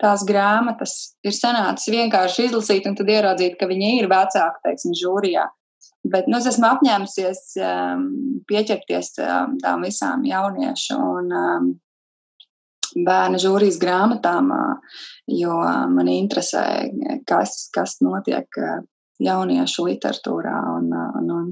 Tās 0.03 0.25
grāmatas 0.27 1.15
ir 1.23 1.35
sanācis 1.37 1.93
vienkārši 1.95 2.49
izlasīt 2.49 2.89
un 2.91 2.97
tad 2.99 3.11
ieraudzīt, 3.11 3.55
ka 3.59 3.69
viņi 3.71 4.01
ir 4.01 4.09
vecāki, 4.11 4.63
teiksim, 4.67 4.97
žūrijā. 4.99 5.47
Bet 6.11 6.27
nu, 6.27 6.41
es 6.41 6.49
esmu 6.51 6.67
apņēmusies 6.67 7.43
um, 7.63 8.09
pieķerties 8.51 9.13
um, 9.23 9.55
tām 9.63 9.85
visām 9.87 10.25
jauniešu 10.27 10.97
un 10.99 11.31
um, 11.39 11.69
bērnu 12.97 13.41
žūrijas 13.43 13.79
grāmatām, 13.83 14.51
jo 15.31 15.57
man 15.93 16.11
interesē, 16.13 16.65
kas, 17.29 17.69
kas 17.75 17.99
notiek 18.05 18.61
jauniešu 19.23 19.87
literatūrā. 19.89 20.55
Un, 20.77 20.93
un, 20.93 21.33
un 21.37 21.51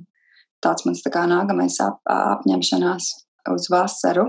tāds 0.65 0.87
mans 0.87 1.03
tā 1.05 1.13
kā 1.15 1.25
nākamais 1.31 1.79
ap, 1.85 2.01
apņemšanās 2.11 3.11
uz 3.55 3.69
vasaru. 3.73 4.29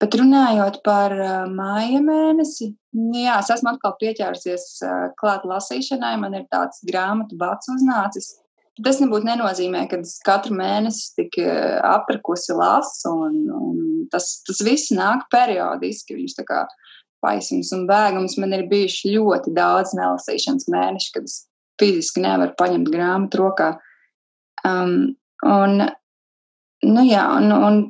Bet 0.00 0.14
runājot 0.16 0.80
par 0.86 1.12
māja 1.52 2.00
mēnesi, 2.02 2.70
jā, 3.12 3.34
es 3.36 3.50
esmu 3.52 3.74
atkal 3.74 3.96
pieķērusies 4.00 4.64
klāt 5.20 5.44
lasīšanai. 5.48 6.14
Man 6.22 6.38
ir 6.38 6.46
tāds 6.52 6.80
grāmatu 6.88 7.36
bats 7.40 7.68
uznācis. 7.72 8.32
Tas 8.80 9.02
nebūtu 9.02 9.28
nenozīmē, 9.28 9.82
ka 9.90 9.98
es 10.00 10.14
katru 10.24 10.54
mēnesi 10.56 11.10
tik 11.18 11.36
eh, 11.42 11.76
aprikusi 11.84 12.54
lasu, 12.56 13.10
un, 13.26 13.34
un 13.52 14.06
tas, 14.12 14.38
tas 14.46 14.62
viss 14.64 14.94
nāk 14.96 15.26
periodiski. 15.32 16.16
Viņš 16.16 16.38
tā 16.38 16.46
kā 16.48 16.62
paisums 17.22 17.72
un 17.76 17.84
bēgums 17.90 18.38
man 18.40 18.56
ir 18.56 18.64
bijuši 18.70 19.12
ļoti 19.18 19.52
daudz 19.56 19.92
nelasīšanas 19.98 20.70
mēneši, 20.72 21.10
kad 21.16 21.28
es 21.28 21.42
fiziski 21.80 22.24
nevaru 22.24 22.56
paņemt 22.56 22.88
grāmatu 22.92 23.42
rokā. 23.42 23.68
Um, 24.64 25.12
un, 25.44 25.84
nu 26.86 27.04
jā, 27.04 27.26
un, 27.36 27.52
un 27.52 27.80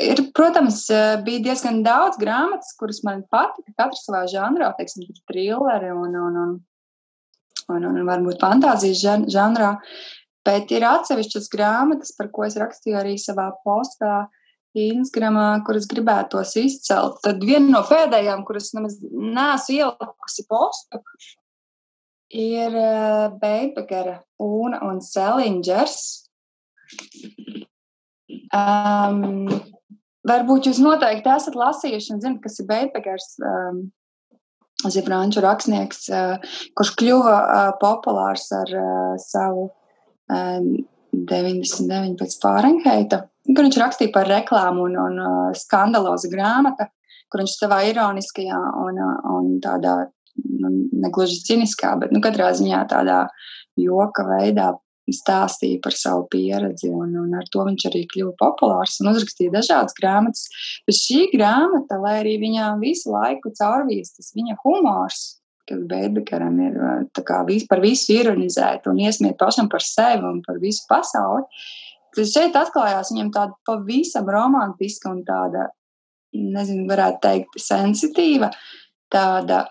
ir, 0.00 0.24
protams, 0.36 0.86
bija 1.26 1.44
diezgan 1.50 1.82
daudz 1.84 2.16
grāmatas, 2.20 2.72
kuras 2.80 3.02
man 3.06 3.26
patika, 3.28 3.76
katra 3.76 4.00
savā 4.00 4.24
žanrā, 4.30 4.72
teiksim, 4.78 5.04
trilleri 5.28 5.92
un, 5.94 6.16
un, 6.16 6.40
un 6.46 6.54
un, 7.72 7.86
un 7.90 8.00
varbūt 8.08 8.42
fantāzijas 8.42 9.24
žanrā. 9.32 9.74
Bet 10.44 10.72
ir 10.74 10.84
atsevišķas 10.84 11.48
grāmatas, 11.52 12.12
par 12.18 12.28
ko 12.34 12.44
es 12.44 12.58
rakstīju 12.60 12.98
arī 13.00 13.14
savā 13.20 13.48
postā, 13.64 14.26
Instagramā, 14.74 15.62
kuras 15.66 15.86
gribētos 15.90 16.56
izcelt. 16.58 17.20
Tad 17.24 17.42
viena 17.46 17.76
no 17.76 17.82
pēdējām, 17.86 18.42
kuras 18.46 18.72
nemaz 18.74 18.98
neesmu 19.00 19.76
ielikusi 19.78 20.44
postu, 20.50 21.00
ir 22.34 22.74
uh, 22.74 23.28
Beibegara 23.38 24.18
Una 24.42 24.82
un 24.88 24.98
Selingers. 25.04 26.26
Um, 28.54 29.46
varbūt 30.26 30.68
jūs 30.68 30.82
noteikti 30.82 31.30
esat 31.30 31.56
lasījuši 31.58 32.16
un 32.16 32.24
zinat, 32.24 32.40
kas 32.42 32.58
ir 32.58 32.68
Beibegars. 32.70 33.36
Um, 33.38 33.86
Tas 34.84 34.96
ir 35.00 35.06
franču 35.06 35.40
rakstnieks, 35.40 36.10
kurš 36.76 36.90
kļuva 37.00 37.36
populārs 37.80 38.50
ar 38.52 38.68
savu 39.22 39.70
99 40.28 42.18
pēc 42.20 42.36
Fārenheita, 42.42 43.22
kur 43.48 43.64
viņš 43.64 43.78
rakstīja 43.80 44.12
par 44.12 44.28
reklāmu 44.28 44.84
un, 44.90 44.98
un 45.00 45.14
skandalozu 45.56 46.28
grāmatu, 46.32 46.84
kur 47.32 47.42
viņš 47.42 47.56
savā 47.62 47.80
ironiskajā 47.88 48.60
un, 48.84 49.00
un 49.32 49.50
tādā 49.64 49.94
nu, 50.44 50.70
negluži 51.04 51.40
ciniskā, 51.48 51.94
bet 52.00 52.12
nu, 52.14 52.20
katrā 52.24 52.52
ziņā 52.56 52.84
tādā 52.92 53.24
joka 53.80 54.26
veidā 54.28 54.72
stāstīja 55.12 55.82
par 55.84 55.92
savu 55.96 56.24
pieredzi, 56.32 56.88
un, 56.88 57.12
un 57.20 57.36
ar 57.36 57.44
to 57.52 57.64
viņš 57.66 57.86
arī 57.90 58.04
kļuva 58.08 58.34
populārs 58.40 58.96
un 59.02 59.10
uzrakstīja 59.12 59.52
dažādas 59.52 59.96
grāmatas. 59.98 60.46
Bet 60.88 60.96
šī 60.96 61.26
grāmata, 61.34 61.98
lai 62.00 62.18
arī 62.22 62.38
viņā 62.42 62.70
visu 62.80 63.12
laiku 63.12 63.52
caurvīs 63.58 64.14
tas 64.16 64.32
viņa 64.36 64.56
humors, 64.64 65.24
kas 65.68 65.84
Beidbekaram 65.90 66.56
ir 66.64 66.78
kā, 67.20 67.42
par 67.68 67.84
visu 67.84 68.16
ironizēt 68.16 68.88
un 68.88 69.00
iesmiet 69.04 69.38
pašam 69.40 69.68
par 69.72 69.84
sevi 69.84 70.24
un 70.28 70.40
par 70.44 70.60
visu 70.62 70.84
pasauli, 70.88 71.44
tad 72.16 72.30
šeit 72.30 72.56
atklājās 72.58 73.12
viņam 73.12 73.32
tāda 73.34 73.56
pavisam 73.68 74.28
romantiska 74.30 75.12
un 75.12 75.22
tāda, 75.26 75.68
nezinu, 76.34 76.88
varētu 76.88 77.20
teikt, 77.24 77.60
sensitīva, 77.60 78.50
tāda 79.12 79.64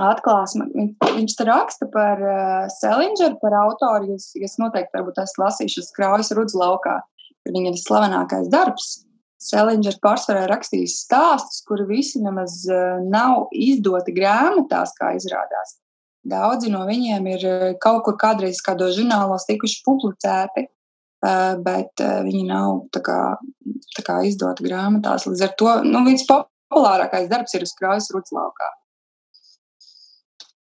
atklāsme. 0.00 0.66
Viņš 1.04 1.36
tur 1.38 1.50
raksta 1.50 1.88
par 1.92 2.20
uh, 2.20 2.66
Selingeru, 2.72 3.38
par 3.42 3.56
autoru. 3.62 4.14
Jūs, 4.14 4.32
jūs 4.38 4.58
noteikti 4.62 4.96
varbūt 4.96 5.20
esat 5.22 5.40
lasījuši 5.42 5.86
Kraujas 5.96 6.32
Rudzu 6.36 6.60
laukā. 6.60 6.98
Viņa 7.48 7.72
ir 7.72 7.80
slavenākais 7.80 8.50
darbs. 8.52 8.92
Selingers 9.44 9.98
pārsvarā 10.00 10.46
rakstījis 10.48 11.02
stāstus, 11.04 11.60
kuri 11.68 11.84
visi 11.90 12.22
nemaz 12.24 12.62
uh, 12.70 13.00
nav 13.04 13.50
izdoti 13.52 14.14
grāmatās, 14.16 14.94
kā 14.98 15.12
izrādās. 15.18 15.78
Daudzi 16.24 16.70
no 16.72 16.86
viņiem 16.88 17.26
ir 17.34 17.42
kaut 17.84 18.06
kur 18.06 18.16
kādreiz 18.16 18.62
kādos 18.64 18.94
žurnālos 18.96 19.44
tikuši 19.44 19.82
publicēti. 19.84 20.70
bet 21.64 22.00
viņi 22.00 22.42
nav 22.48 22.82
tā 22.92 23.00
kā, 23.04 23.18
tā 23.96 24.02
kā 24.04 24.16
izdota 24.28 24.64
grāmatās. 24.64 25.24
Līdz 25.28 25.44
ar 25.44 25.52
to 25.60 25.70
nu, 25.84 26.02
viņas 26.04 26.24
populārākais 26.28 27.28
darbs 27.28 27.54
ir 27.56 27.64
uz 27.64 27.72
krājas 27.76 28.10
ruclaukā. 28.12 28.68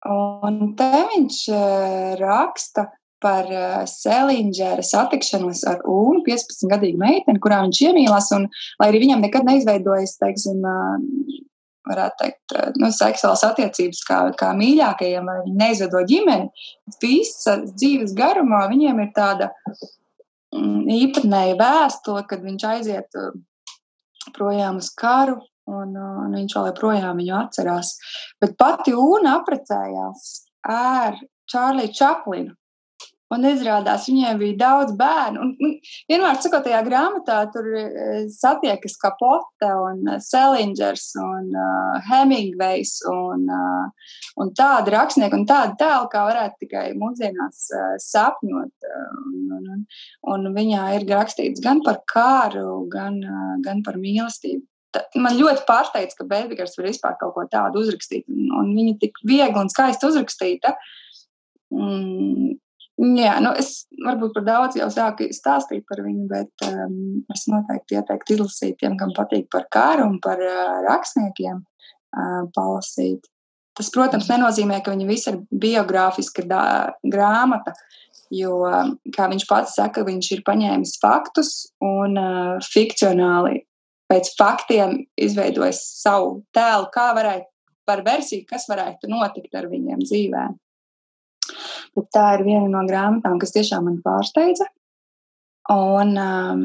Un 0.05 0.61
te 0.77 0.91
viņš 1.15 1.39
raksta 2.21 2.89
par 3.25 3.49
Selingera 3.89 4.85
satikšanos 4.85 5.63
ar 5.71 5.81
Unu, 5.89 6.21
15-gadīgu 6.27 7.01
meiteni, 7.01 7.41
kurā 7.41 7.63
viņš 7.65 7.81
iemīlās. 7.87 8.29
Un, 8.37 8.45
lai 8.83 8.91
arī 8.91 9.01
viņam 9.07 9.25
nekad 9.25 9.49
neizveidojas, 9.49 10.19
teiksim, 10.21 10.61
varētu 11.89 12.21
teikt, 12.21 12.55
nu, 12.81 12.91
seksuālas 12.93 13.45
attiecības 13.49 14.03
kā, 14.09 14.21
kā 14.41 14.53
mīļākajiem, 14.59 15.29
vai 15.29 15.39
viņi 15.45 15.57
neizveido 15.61 16.05
ģimeni, 16.09 16.69
visa 17.03 17.59
dzīves 17.65 18.15
garumā 18.19 18.65
viņiem 18.73 19.03
ir 19.05 19.11
tāda 19.17 19.51
mm, 20.55 20.85
īpatnēja 20.99 21.59
vēstule, 21.61 22.25
kad 22.29 22.45
viņš 22.45 22.69
aiziet 22.71 23.21
projām 24.37 24.81
uz 24.81 24.91
karu, 24.97 25.41
un, 25.71 25.95
un 25.97 26.35
viņš 26.39 26.57
vēl 26.59 26.69
joprojām 26.73 27.23
viņu 27.23 27.39
atcerās. 27.39 27.95
Bet 28.43 28.59
pati 28.61 28.97
Una 28.99 29.39
apprecējās 29.41 30.29
ar 30.75 31.19
Čārliju 31.51 31.97
Čaplinu. 31.97 32.55
Un 33.33 33.43
izrādās, 33.49 34.05
viņiem 34.07 34.37
bija 34.39 34.57
daudz 34.61 34.93
bērnu. 34.99 35.41
Un, 35.43 35.53
un, 35.65 35.71
vienmēr 36.11 36.37
sakot, 36.45 36.67
tajā 36.67 36.83
grāmatā 36.87 37.39
tur 37.51 37.67
e, 37.81 37.85
satiekas 38.31 38.95
Kapote 39.01 39.71
un 39.81 40.05
Selingers 40.23 41.09
un 41.19 41.49
uh, 41.57 41.97
Hemingvejs 42.11 42.93
un, 43.11 43.49
uh, 43.49 44.13
un 44.45 44.53
tādi 44.55 44.95
rakstnieki 44.95 45.41
un 45.41 45.49
tādi 45.51 45.75
tēli, 45.81 46.11
kā 46.13 46.27
varētu 46.29 46.63
tikai 46.67 46.85
mūsdienās 47.01 47.65
uh, 47.73 47.97
sapņot. 48.05 48.91
Un, 48.93 49.41
un, 49.57 49.67
un, 49.73 49.83
un 50.37 50.55
viņā 50.55 50.85
ir 51.01 51.09
rakstīts 51.11 51.65
gan 51.65 51.83
par 51.87 52.05
kāru, 52.13 52.85
gan, 52.93 53.19
uh, 53.25 53.57
gan 53.65 53.83
par 53.89 53.99
mīlestību. 54.05 54.63
Man 55.19 55.39
ļoti 55.39 55.65
pārsteidz, 55.69 56.17
ka 56.19 56.27
Bēdegars 56.29 56.77
var 56.79 56.91
vispār 56.91 57.17
kaut 57.21 57.35
ko 57.37 57.47
tādu 57.51 57.83
uzrakstīt. 57.85 58.27
Un, 58.31 58.51
un 58.61 58.75
viņa 58.77 58.99
tik 59.03 59.19
viegli 59.27 59.61
un 59.61 59.73
skaisti 59.73 60.09
uzrakstīta. 60.11 60.75
Mm, 61.75 62.55
Jā, 62.95 63.41
nu 63.43 63.51
es 63.59 63.89
varbūt 64.07 64.37
par 64.37 64.45
daudz 64.47 64.77
jau 64.79 64.87
sāku 64.93 65.27
stāstīt 65.35 65.83
par 65.89 65.99
viņu, 66.05 66.29
bet 66.31 66.67
um, 66.69 67.25
es 67.35 67.43
noteikti 67.51 67.99
ieteiktu 67.99 68.37
izlasīt 68.37 68.77
tiem, 68.79 68.95
kam 69.01 69.11
patīk 69.17 69.49
par 69.51 69.67
kāru 69.75 70.07
un 70.07 70.21
par 70.23 70.39
uh, 70.39 70.79
rakstniekiem 70.87 71.59
uh, 71.59 72.45
palasīt. 72.55 73.27
Tas, 73.75 73.91
protams, 73.91 74.31
nenozīmē, 74.31 74.79
ka 74.79 74.95
viņa 74.95 75.09
visa 75.09 75.33
ir 75.33 75.41
biogrāfiska 75.51 76.47
dā, 76.47 76.63
grāmata, 77.03 77.75
jo, 78.31 78.61
kā 79.17 79.27
viņš 79.33 79.49
pats 79.51 79.75
saka, 79.75 80.07
viņš 80.07 80.31
ir 80.37 80.47
paņēmis 80.47 80.95
faktus 81.03 81.51
un 81.83 82.15
uh, 82.15 82.63
fikcionāli 82.63 83.65
pēc 84.11 84.31
faktiem 84.39 84.99
izveidojis 85.21 85.81
savu 86.01 86.43
tēlu, 86.55 86.89
kā 86.95 87.11
varētu, 87.17 87.49
par 87.85 88.01
versiju, 88.05 88.47
kas 88.49 88.65
varētu 88.71 89.11
notikt 89.13 89.55
ar 89.59 89.69
viņiem 89.69 90.05
dzīvēm. 90.05 90.55
Bet 91.95 92.07
tā 92.15 92.25
ir 92.39 92.45
viena 92.47 92.69
no 92.73 92.83
grāmatām, 92.89 93.39
kas 93.43 93.53
tiešām 93.55 93.85
man 93.89 93.99
pārsteidza. 94.05 94.67
Un 95.73 96.15
um, 96.21 96.63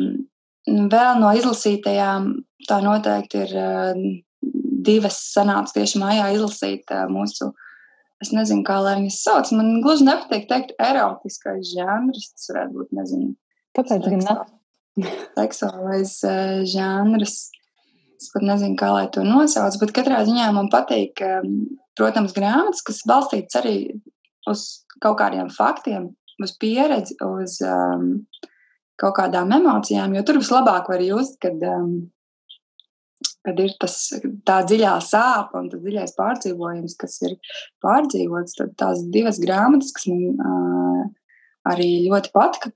vēl 0.92 1.20
no 1.20 1.32
izlasītajām, 1.36 2.32
tā 2.68 2.80
noteikti 2.84 3.44
ir 3.46 3.56
uh, 3.60 4.06
divas 4.90 5.20
sanāca 5.34 5.76
tieši 5.78 6.02
mājā 6.02 6.30
izlasīt 6.36 6.96
uh, 6.96 7.06
mūsu. 7.12 7.52
Es 8.24 8.34
nezinu, 8.36 8.66
kā 8.68 8.80
lai 8.84 8.98
viņas 8.98 9.20
sauc. 9.24 9.52
Man 9.56 9.78
gluži 9.84 10.08
nepatīk 10.08 10.50
teikt, 10.50 10.74
erotiskais 10.84 11.72
žanrs. 11.72 12.32
Tas 12.36 12.50
varētu 12.52 12.76
būt, 12.76 12.90
nezinu. 12.98 13.30
Kāpēc 13.78 14.10
gan 14.10 14.26
ne? 14.26 14.36
Seksuālais 15.38 16.14
uh, 16.28 16.60
žanrs. 16.68 17.50
Es 18.20 18.32
pat 18.34 18.44
nezinu, 18.44 18.76
kā 18.80 18.92
lai 18.92 19.08
to 19.16 19.24
nosauc, 19.24 19.78
bet 19.80 19.94
katrā 19.96 20.20
ziņā 20.28 20.50
man 20.56 20.68
patīk, 20.74 21.22
um, 21.24 21.62
protams, 22.00 22.36
grāmatas, 22.36 22.84
kas 22.84 23.06
balstītas 23.08 23.62
arī 23.62 23.76
uz 24.50 24.66
kaut 25.00 25.20
kādiem 25.22 25.48
faktiem, 25.54 26.10
uz 26.44 26.56
pieredzi, 26.60 27.16
uz 27.24 27.60
um, 27.64 28.10
kaut 29.00 29.16
kādām 29.20 29.52
emocijām, 29.56 30.16
jo 30.16 30.24
tur 30.28 30.42
vislabāk 30.42 30.90
var 30.92 31.04
just, 31.04 31.38
kad, 31.44 31.64
um, 31.64 32.10
kad 33.48 33.60
ir 33.64 33.72
tas 33.80 33.96
tā 34.48 34.60
dziļā 34.68 34.98
sāpe 35.06 35.60
un 35.60 35.72
dziļais 35.72 36.16
pārdzīvojums, 36.20 36.98
kas 37.00 37.22
ir 37.24 37.38
pārdzīvots. 37.86 38.58
Tad 38.60 38.76
tās 38.80 39.06
divas 39.14 39.40
grāmatas, 39.40 39.94
kas 39.96 40.10
man 40.12 40.36
uh, 40.36 41.08
arī 41.68 41.90
ļoti 42.08 42.32
patika, 42.34 42.72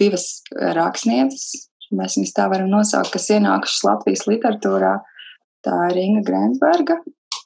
divas 0.00 0.42
rakstnieces, 0.76 1.68
mēs 1.94 2.16
viņus 2.18 2.34
tā 2.36 2.48
varam 2.52 2.70
nosaukt, 2.72 3.12
kas 3.14 3.30
ienākušas 3.34 3.84
Latvijas 3.86 4.24
literatūrā, 4.30 4.94
tā 5.64 5.76
ir 5.92 6.00
Inga 6.02 6.24
Grensberga 6.26 6.98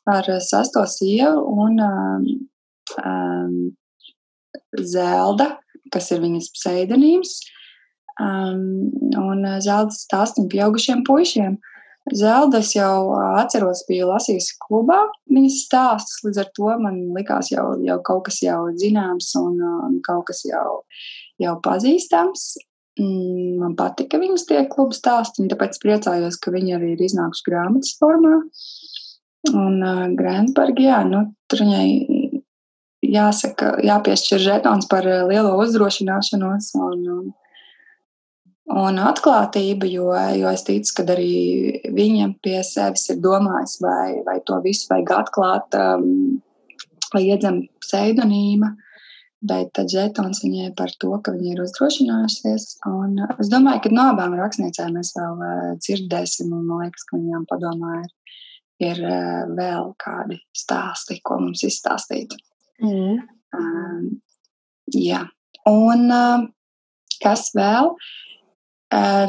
ar 0.09 0.29
sesto 0.41 0.85
sievu 0.89 1.43
un 1.65 1.81
um, 1.85 2.27
um, 3.05 3.57
Zelda, 4.81 5.59
kas 5.93 6.11
ir 6.15 6.23
viņas 6.25 6.51
pseidonīms. 6.57 7.39
Um, 8.19 8.91
un 9.19 9.45
Zelda 9.63 9.95
stāstīja 9.95 10.51
pieaugušiem 10.55 11.05
puišiem. 11.07 11.59
Zelda 11.59 11.78
es 12.59 12.73
jau 12.75 13.15
atceros, 13.39 13.85
biju 13.89 14.09
lasījusi 14.11 14.57
klubā 14.65 15.01
viņas 15.31 15.59
stāstus, 15.67 16.23
līdz 16.25 16.41
ar 16.43 16.49
to 16.57 16.71
man 16.83 17.01
likās 17.17 17.51
jau, 17.53 17.75
jau 17.85 17.99
kaut 18.07 18.25
kas 18.29 18.41
jau 18.43 18.69
zināms 18.81 19.35
un, 19.41 19.61
un 19.61 20.01
kaut 20.07 20.27
kas 20.31 20.45
jau, 20.49 20.83
jau 21.39 21.55
pazīstams. 21.65 22.57
Mm, 22.99 23.59
man 23.61 23.77
patika 23.79 24.19
viņas 24.19 24.47
tie 24.49 24.65
klubu 24.71 24.97
stāsti, 24.97 25.45
un 25.45 25.51
tāpēc 25.53 25.79
priecājos, 25.83 26.39
ka 26.43 26.51
viņi 26.51 26.75
arī 26.75 26.95
ir 26.97 27.05
iznākuši 27.07 27.47
grāmatas 27.47 27.95
formā. 28.01 28.41
Un 29.55 29.77
uh, 29.87 30.07
Grēnsberga, 30.19 30.83
jā, 30.83 31.03
nu, 31.07 31.21
tur 31.47 31.63
viņai 31.63 32.33
jāsaka, 33.07 33.77
jāpiešķir 33.87 34.43
žetons 34.43 34.89
par 34.91 35.07
lielo 35.07 35.55
uzdrošināšanos 35.63 36.73
un, 36.79 37.05
un, 37.15 37.29
un 38.69 38.99
atklātību, 39.01 39.89
jo, 39.89 40.09
jo 40.37 40.51
es 40.51 40.65
ticu, 40.67 40.93
ka 40.99 41.07
arī 41.15 41.81
viņam 41.95 42.35
pie 42.45 42.59
sevis 42.67 43.09
ir 43.13 43.23
domājis, 43.25 43.79
vai, 43.85 44.19
vai 44.27 44.39
to 44.47 44.59
visu 44.65 44.91
vajag 44.91 45.15
atklāt, 45.17 45.79
um, 45.79 46.37
vai 47.15 47.25
iedzem 47.31 47.65
pseidonīma. 47.85 48.75
Bet 49.49 49.71
tad 49.79 49.87
žetons 49.93 50.41
viņai 50.43 50.73
par 50.75 50.91
to, 50.99 51.13
ka 51.23 51.31
viņa 51.31 51.53
ir 51.53 51.61
uzdrošinājusies. 51.63 52.65
Un 52.91 53.21
es 53.39 53.51
domāju, 53.53 53.85
ka 53.85 53.93
no 53.95 54.09
abām 54.11 54.35
rakstniecēm 54.35 54.97
mēs 54.99 55.13
vēl 55.15 55.45
uh, 55.47 55.69
dzirdēsim, 55.79 56.51
un 56.51 56.67
man 56.67 56.89
liekas, 56.89 57.07
ka 57.07 57.21
viņām 57.21 57.47
padomā 57.47 58.01
ir, 58.01 58.09
ir 58.91 59.03
uh, 59.07 59.45
vēl 59.55 59.93
kādi 60.03 60.41
stāsti, 60.59 61.21
ko 61.23 61.39
mums 61.45 61.63
izstāstīt. 61.71 62.35
Mm. 62.83 63.23
Um, 63.55 64.09
jā, 64.91 65.23
un 65.71 66.09
uh, 66.11 66.49
kas 67.23 67.53
vēl? 67.55 67.95
Uh, 67.95 68.17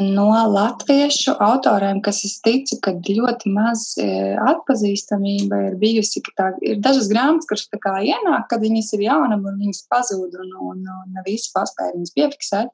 no 0.00 0.28
latviešu 0.54 1.34
autoriem, 1.36 2.00
kas 2.00 2.22
es 2.24 2.38
ticu, 2.44 2.78
ka 2.80 2.94
ļoti 2.96 3.52
maz 3.52 3.90
uh, 4.00 4.38
atpazīstamība 4.48 5.58
ir 5.68 5.76
bijusi, 5.80 6.22
tā 6.38 6.52
ir 6.64 6.80
dažas 6.80 7.10
grāmatas, 7.12 7.48
kuras 7.50 7.68
tā 7.68 7.80
kā 7.82 7.98
ienāk, 8.00 8.48
kad 8.48 8.64
viņas 8.64 8.94
ir 8.96 9.04
jaunam 9.10 9.44
un 9.44 9.58
viņas 9.60 9.84
pazūd 9.92 10.38
un, 10.40 10.54
un, 10.70 10.86
un 10.88 11.20
visi 11.26 11.52
paspēja 11.52 11.96
viņas 11.98 12.16
piefiksēt. 12.16 12.72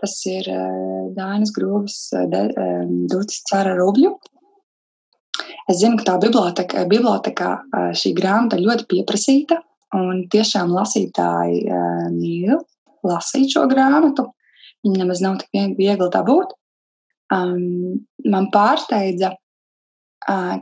Tas 0.00 0.14
ir 0.26 0.48
uh, 0.48 1.12
Dainas 1.16 1.52
Grūvis, 1.54 2.00
uh, 2.16 2.24
Dūcis 3.12 3.44
Cara 3.50 3.76
Rubļu. 3.76 4.16
Es 5.68 5.80
zinu, 5.80 5.98
ka 6.00 6.12
tā 6.12 6.18
biblioteka, 6.22 6.84
bibliotekā 6.88 7.52
šī 7.96 8.12
grāmata 8.16 8.56
ļoti 8.60 8.84
pieprasīta, 8.90 9.58
Un 9.94 10.24
tiešām 10.32 10.72
lasītāji 10.74 11.60
mīl 12.14 12.56
lasīt 13.06 13.52
šo 13.54 13.66
grāmatu. 13.70 14.26
Viņa 14.84 15.00
nemaz 15.00 15.22
nav 15.24 15.40
tik 15.40 15.76
viegli 15.78 16.10
dabūt. 16.12 16.52
Um, 17.32 18.04
man 18.28 18.50
pārsteidza, 18.52 19.32
uh, 20.28 20.56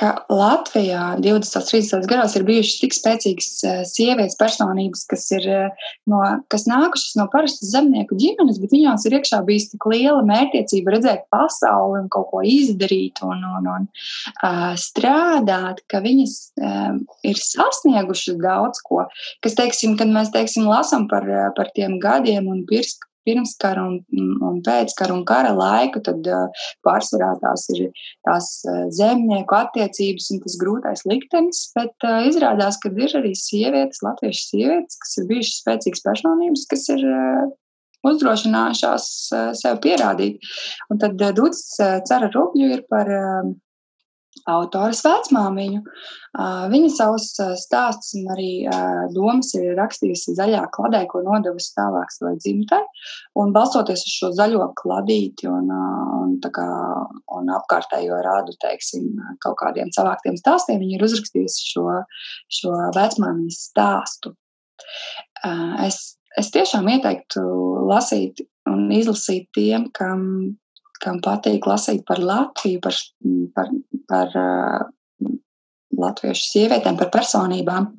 ka 0.00 0.10
Latvijā 0.32 1.16
20. 1.20 1.56
un 1.60 1.66
30. 1.68 2.06
gados 2.08 2.36
ir 2.38 2.44
bijušas 2.48 2.78
tik 2.80 2.96
spēcīgas 2.96 3.48
uh, 3.66 3.80
sievietes 3.88 4.38
personības, 4.40 5.04
kas 5.10 5.26
ir 5.36 5.48
uh, 5.50 5.90
no, 6.10 6.20
kas 6.52 6.64
nākušas 6.70 7.18
no 7.20 7.26
parastas 7.32 7.72
zemnieku 7.74 8.16
ģimenes, 8.20 8.60
bet 8.62 8.72
viņās 8.74 9.04
ir 9.08 9.18
iekšā 9.18 9.42
bijis 9.48 9.68
tik 9.74 9.84
liela 9.92 10.22
mērķiecība 10.28 10.96
redzēt 10.96 11.26
pasauli 11.32 12.00
un 12.00 12.08
kaut 12.12 12.30
ko 12.32 12.42
izdarīt 12.46 13.20
un, 13.26 13.44
un, 13.58 13.68
un 13.74 13.88
uh, 13.90 14.72
strādāt, 14.80 15.84
ka 15.90 16.00
viņas 16.04 16.38
um, 16.56 17.02
ir 17.26 17.44
sasniegušas 17.44 18.40
daudz 18.40 18.80
ko. 18.86 19.04
Kas, 19.44 19.58
teiksim, 19.58 19.98
kad 20.00 20.08
mēs 20.12 20.32
teiksim, 20.32 20.68
lasām 20.70 21.10
par, 21.12 21.28
par 21.56 21.72
tiem 21.76 21.98
gadiem 22.00 22.48
un 22.48 22.64
pirks, 22.68 22.96
pirmskara 23.28 23.84
un, 23.86 23.98
un 24.46 24.60
pēckara 24.66 25.14
un 25.14 25.24
kara 25.28 25.52
laiku, 25.56 26.02
tad 26.06 26.26
pārsvarā 26.86 27.30
tās 27.42 27.66
ir 27.74 27.86
tās 28.26 28.50
zemnieku 28.96 29.56
attiecības 29.58 30.30
un 30.34 30.42
tas 30.44 30.58
grūtais 30.60 31.06
liktenis, 31.10 31.64
bet 31.76 32.08
izrādās, 32.28 32.80
ka 32.82 32.92
ir 32.92 33.16
arī 33.20 33.32
sievietes, 33.38 34.02
latviešu 34.06 34.44
sievietes, 34.52 35.00
kas 35.02 35.16
ir 35.20 35.30
bijušas 35.30 35.62
spēcīgas 35.62 36.06
personības, 36.06 36.66
kas 36.70 36.86
ir 36.96 37.06
uzdrošinājušās 38.06 39.08
sev 39.60 39.80
pierādīt. 39.84 40.40
Un 40.92 41.00
tad 41.02 41.20
Dūts 41.36 41.66
Cera 41.78 42.30
Rubļu 42.32 42.70
ir 42.76 42.86
par 42.88 43.10
autoras 44.50 45.00
vecmāmiņu. 45.06 45.80
Viņa 46.70 46.90
savus 46.94 47.26
stāstus 47.58 48.12
un 48.18 48.28
arī 48.34 48.50
domas 49.14 49.50
ir 49.58 49.72
rakstījusi 49.78 50.36
zaļā 50.38 50.62
kladē, 50.74 51.02
ko 51.10 51.22
nodevusi 51.26 51.72
tālāk 51.78 52.12
savai 52.14 52.36
dzimtai. 52.38 52.80
Un 53.40 53.54
balstoties 53.56 54.04
uz 54.06 54.14
šo 54.18 54.30
zaļo 54.38 54.68
kladīti 54.78 55.48
un, 55.50 55.72
un, 56.20 56.36
kā, 56.54 56.68
un 57.38 57.50
apkārtējo 57.56 58.20
rādu, 58.26 58.54
teiksim, 58.62 59.10
kaut 59.42 59.58
kādiem 59.62 59.90
savāktiem 59.96 60.38
stāstiem, 60.38 60.78
viņa 60.82 60.98
ir 60.98 61.06
uzrakstījusi 61.08 61.66
šo, 61.72 61.88
šo 62.60 62.76
vecmāmiņas 62.96 63.60
stāstu. 63.70 64.34
Es, 65.86 66.00
es 66.38 66.54
tiešām 66.54 66.88
ieteiktu 66.94 67.42
lasīt 67.90 68.44
un 68.70 68.90
izlasīt 68.94 69.48
tiem, 69.56 69.88
kam 69.96 70.56
kam 71.00 71.20
patīk 71.24 71.66
lasīt 71.68 72.04
par 72.08 72.20
Latviju, 72.22 72.80
par, 72.84 72.96
par, 73.56 73.70
par 74.10 74.36
uh, 74.36 75.30
latviešu 76.00 76.46
sievietēm, 76.46 76.98
par 77.00 77.10
personībām. 77.14 77.90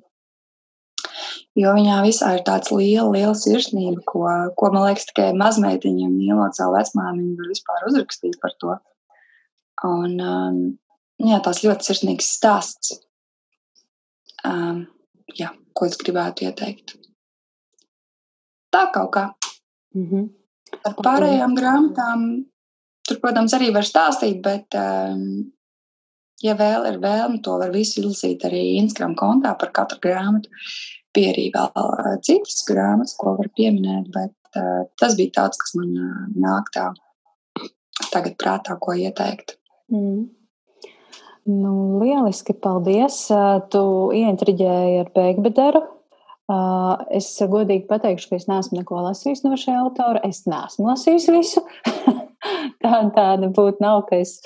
Jo 1.59 1.73
viņā 1.75 1.97
visā 2.05 2.29
ir 2.37 2.45
tāds 2.47 2.71
liela, 2.71 3.09
liela 3.11 3.33
sirsnība, 3.35 3.99
ko, 4.07 4.23
ko 4.55 4.69
man 4.71 4.87
liekas, 4.87 5.09
tikai 5.09 5.31
mazmeitiņiem 5.35 6.13
mīlot 6.15 6.55
savu 6.55 6.77
vecmāmiņu, 6.77 7.33
var 7.39 7.49
vispār 7.51 7.87
uzrakstīt 7.89 8.37
par 8.43 8.55
to. 8.63 8.77
Un 9.87 10.15
um, 10.23 10.59
jā, 11.19 11.41
tās 11.43 11.59
ļoti 11.65 11.89
sirsnīgs 11.89 12.29
stāsts. 12.37 12.93
Um, 14.47 14.85
jā, 15.37 15.51
ko 15.75 15.89
es 15.89 15.99
gribētu 15.99 16.47
ieteikt. 16.47 16.95
Tā 18.71 18.85
kaut 18.95 19.11
kā. 19.17 19.25
Mm 19.97 20.07
-hmm. 20.07 20.29
Ar 20.87 20.95
pārējām 21.03 21.57
grāmatām 21.57 22.45
Tur, 23.11 23.19
protams, 23.19 23.51
arī 23.57 23.73
var 23.75 23.83
stāstīt, 23.83 24.37
bet, 24.39 24.71
um, 24.79 25.49
ja 26.39 26.53
vēl 26.55 26.85
ir 26.93 26.99
vēlme, 27.03 27.41
to 27.43 27.57
var 27.59 27.73
visu 27.73 27.99
izlasīt 27.99 28.45
arī 28.47 28.61
Instagram 28.79 29.17
kontā 29.19 29.51
par 29.59 29.73
katru 29.75 29.99
grāmatu. 30.05 30.47
Bija 31.11 31.33
arī 31.33 31.49
vēl 31.51 31.73
uh, 31.75 32.13
citas 32.23 32.61
grāmatas, 32.69 33.17
ko 33.19 33.33
var 33.35 33.49
pieminēt, 33.59 34.07
bet 34.15 34.31
uh, 34.55 34.87
tas 34.95 35.19
bija 35.19 35.41
tāds, 35.41 35.59
kas 35.59 35.75
man 35.75 35.91
uh, 35.91 36.23
nāk 36.39 36.71
tā 36.71 36.85
tagad 38.13 38.39
prātā, 38.39 38.79
ko 38.79 38.95
ieteikt. 38.95 39.57
Mm. 39.91 40.29
Nu, 41.51 41.75
lieliski, 41.99 42.55
paldies. 42.55 43.25
Tu 43.75 43.85
ieintriģēji 44.21 45.03
ar 45.03 45.11
Beigbederu. 45.11 45.83
Es 47.11 47.33
godīgi 47.43 47.89
pateikšu, 47.91 48.31
ka 48.31 48.39
es 48.39 48.47
neesmu 48.47 48.79
neko 48.79 49.03
lasījis 49.09 49.43
no 49.43 49.59
šī 49.59 49.75
autora. 49.83 50.23
Es 50.27 50.45
neesmu 50.47 50.93
lasījis 50.93 51.31
visu. 51.35 51.67
tā, 52.83 53.03
tāda 53.15 53.51
būtu 53.53 53.83
nav, 53.83 54.05
ka 54.09 54.21
es. 54.21 54.39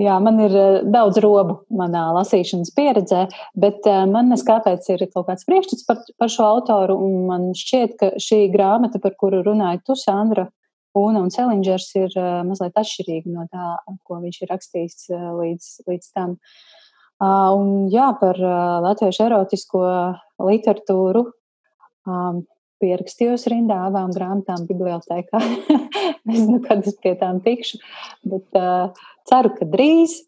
Jā, 0.00 0.14
man 0.22 0.38
ir 0.40 0.54
daudz 0.88 1.18
robu 1.20 1.58
manā 1.76 2.06
lasīšanas 2.16 2.70
pieredzē, 2.72 3.26
bet 3.60 3.84
man 4.08 4.30
neskāpēc 4.32 4.86
ir 4.94 5.02
kaut 5.10 5.26
kāds 5.26 5.44
priekšstats 5.44 5.84
par, 5.84 5.98
par 6.16 6.32
šo 6.32 6.46
autoru, 6.46 6.96
man 7.28 7.50
šķiet, 7.58 7.98
ka 8.00 8.08
šī 8.16 8.46
grāmata, 8.54 9.02
par 9.02 9.12
kuru 9.20 9.42
runāja 9.44 9.82
tu, 9.84 9.98
Sandra, 10.00 10.46
Una 10.96 11.20
un 11.22 11.28
Selingers, 11.30 11.90
ir 12.00 12.14
mazliet 12.48 12.78
atšķirīga 12.80 13.30
no 13.30 13.44
tā, 13.52 13.66
ko 14.08 14.18
viņš 14.24 14.40
ir 14.40 14.50
rakstījis 14.50 15.04
līdz, 15.12 15.68
līdz 15.86 16.08
tam. 16.16 16.32
Un 17.20 17.90
jā, 17.92 18.08
par 18.18 18.40
latviešu 18.86 19.26
erotisko 19.28 19.84
literatūru 20.48 21.26
pierakstījos 22.80 23.46
rindā 23.52 23.76
abām 23.88 24.12
grāmatām 24.14 24.66
bibliotekā. 24.68 25.40
Nezinu, 26.28 26.60
kad 26.66 26.86
es 26.88 26.96
pie 27.02 27.14
tām 27.20 27.40
tikšu, 27.44 27.80
bet 28.32 28.58
uh, 28.58 29.06
ceru, 29.30 29.54
ka 29.58 29.68
drīz. 29.68 30.20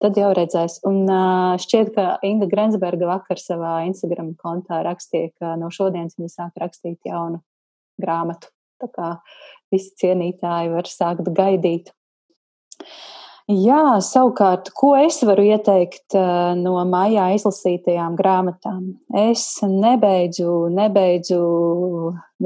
Tad 0.00 0.16
jau 0.16 0.30
redzēs. 0.32 0.78
Un 0.88 1.02
uh, 1.04 1.58
šķiet, 1.60 1.90
ka 1.92 2.14
Inga 2.24 2.46
Grensberga 2.48 3.04
vakar 3.10 3.36
savā 3.36 3.82
Instagram 3.84 4.30
kontā 4.40 4.78
rakstīja, 4.86 5.34
ka 5.36 5.52
no 5.60 5.68
šodienas 5.68 6.16
viņa 6.16 6.32
sāk 6.32 6.62
rakstīt 6.62 7.04
jaunu 7.04 7.42
grāmatu. 8.00 8.48
Tā 8.80 8.88
kā 8.94 9.10
visi 9.72 9.92
cienītāji 10.00 10.72
var 10.72 10.88
sākt 10.88 11.28
gaidīt. 11.36 11.92
Jā, 13.50 13.98
savukārt, 14.04 14.68
ko 14.78 14.92
es 14.94 15.16
varu 15.26 15.42
ieteikt 15.48 16.14
uh, 16.14 16.52
no 16.54 16.76
maijā 16.86 17.24
izlasītajām 17.34 18.14
grāmatām? 18.18 18.92
Es 19.16 19.42
nebeidzu, 19.64 20.68
nebeidzu, 20.70 21.40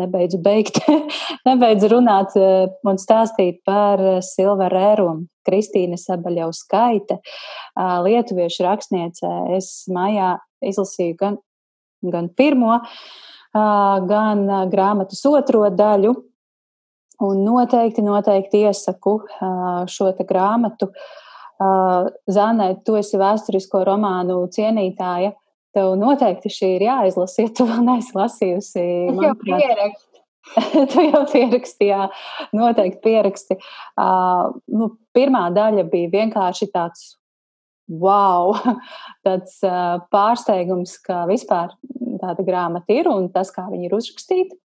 nebeidzu 0.01 0.41
beigt, 0.47 0.81
nebeidzu 1.49 1.91
runāt 1.93 2.33
uh, 2.41 2.73
un 2.89 3.01
stāstīt 3.03 3.61
par 3.69 4.01
Silveru 4.25 4.81
Ērumu, 4.81 5.27
Kristīne 5.45 5.99
Sabaļauskaite, 6.01 7.19
uh, 7.21 7.99
lietuviešu 8.07 8.65
rakstniece. 8.65 9.29
Es 9.59 9.75
maijā 9.93 10.39
izlasīju 10.65 11.19
gan, 11.21 11.41
gan 12.01 12.33
pirmo, 12.33 12.79
gan 13.55 14.47
grāmatas 14.73 15.21
otro 15.29 15.69
daļu. 15.71 16.15
Un 17.25 17.45
noteikti, 17.47 18.03
noteikti 18.05 18.65
iesaku 18.67 19.19
šo 19.91 20.11
grāmatu. 20.29 20.91
Zanē, 22.35 22.69
tu 22.85 22.97
esi 22.99 23.21
vēsturisko 23.21 23.85
romānu 23.87 24.43
cienītāja. 24.53 25.33
Tev 25.75 25.95
noteikti 25.99 26.51
šī 26.55 26.75
ir 26.77 26.85
jāizlasa, 26.87 27.47
ja 27.47 27.51
tu 27.55 27.67
vēl 27.67 27.83
neesi 27.87 28.15
lasījusi. 28.15 28.83
Es 29.11 29.23
jau 29.25 29.33
pierakstu. 29.41 30.15
tu 30.93 31.03
jau 31.03 31.23
pieraksti, 31.33 31.89
jā, 31.89 32.05
noteikti 32.55 33.01
pieraksti. 33.03 33.57
Uh, 33.99 34.53
nu, 34.71 34.91
pirmā 35.17 35.49
daļa 35.57 35.87
bija 35.91 36.13
vienkārši 36.13 36.69
tāds 36.75 37.15
wow, 37.89 38.53
tāds 39.27 39.57
uh, 39.67 40.05
pārsteigums, 40.15 40.99
ka 41.05 41.25
vispār 41.31 41.73
tāda 42.21 42.45
grāmata 42.47 42.95
ir 42.95 43.09
un 43.11 43.31
tas, 43.33 43.51
kā 43.55 43.67
viņa 43.73 43.89
ir 43.89 43.97
uzrakstīta, 43.99 44.61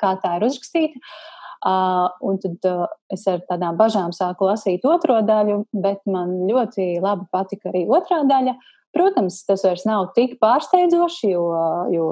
kā 0.00 0.16
tā 0.22 0.36
ir 0.36 0.48
uzrakstīta. 0.50 1.00
Uh, 1.00 1.36
un 1.64 2.40
tad 2.42 2.66
es 3.12 3.26
ar 3.30 3.40
tādām 3.48 3.78
bažām 3.78 4.12
sāku 4.12 4.48
lasīt 4.48 4.84
otro 4.84 5.20
daļu, 5.24 5.62
bet 5.72 6.02
man 6.10 6.34
ļoti 6.48 6.96
labi 7.02 7.28
patika 7.32 7.70
arī 7.72 7.86
otrā 7.88 8.22
daļa. 8.28 8.56
Protams, 8.96 9.42
tas 9.44 9.64
vairs 9.66 9.84
nav 9.88 10.10
tik 10.16 10.38
pārsteidzoši, 10.40 11.30
jo, 11.32 11.46
jo 11.92 12.10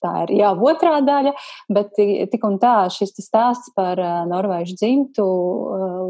tā 0.00 0.14
ir 0.24 0.34
jau 0.40 0.54
otrā 0.70 0.98
daļa, 1.04 1.32
bet 1.72 1.94
tik 1.96 2.44
un 2.46 2.58
tā 2.60 2.88
šis 2.92 3.14
stāsts 3.20 3.72
par 3.76 4.00
norvēģu 4.30 4.76
dzimtu 4.80 5.28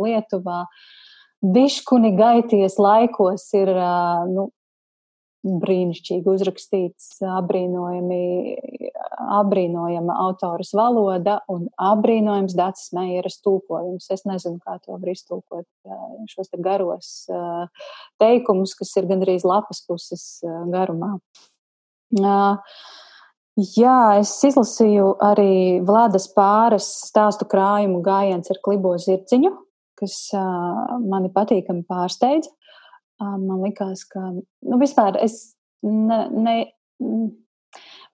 Lietuvā. 0.02 0.64
Diškuni 1.40 2.12
gaities 2.18 2.76
laikos 2.76 3.46
ir 3.56 3.70
nu, 4.28 4.50
brīnišķīgi 5.40 6.28
uzrakstīts, 6.28 7.22
apbrīnojama 7.24 8.12
autoras 10.20 10.74
valoda 10.76 11.40
un 11.48 11.64
apbrīnojams 11.80 12.52
Dācis 12.58 12.92
Meijeras 12.96 13.38
tūkojums. 13.44 14.10
Es 14.12 14.24
nezinu, 14.28 14.58
kā 14.60 14.76
to 14.84 14.98
var 14.98 15.08
iztūkot 15.14 15.66
šos 16.28 16.48
te 16.52 16.58
garos 16.60 17.08
teikumus, 18.20 18.76
kas 18.76 18.92
ir 19.00 19.08
gandrīz 19.08 19.42
lapas 19.48 19.80
puses 19.88 20.44
garumā. 20.72 21.12
Jā, 23.80 24.00
es 24.20 24.32
izlasīju 24.46 25.06
arī 25.24 25.80
Vladas 25.84 26.28
pāres 26.36 26.86
stāstu 27.08 27.44
krājumu 27.48 27.98
gājiens 28.04 28.50
ar 28.52 28.58
klibo 28.64 28.92
zirdziņu, 29.00 29.50
kas 30.00 30.14
mani 31.00 31.28
patīkami 31.32 31.82
pārsteidza 31.88 32.50
man 33.20 33.64
likās, 33.64 34.04
ka 34.08 34.32
nu, 34.32 34.78
vispār 34.80 35.18
es 35.20 35.54
ne, 35.82 36.20
ne, 36.30 36.54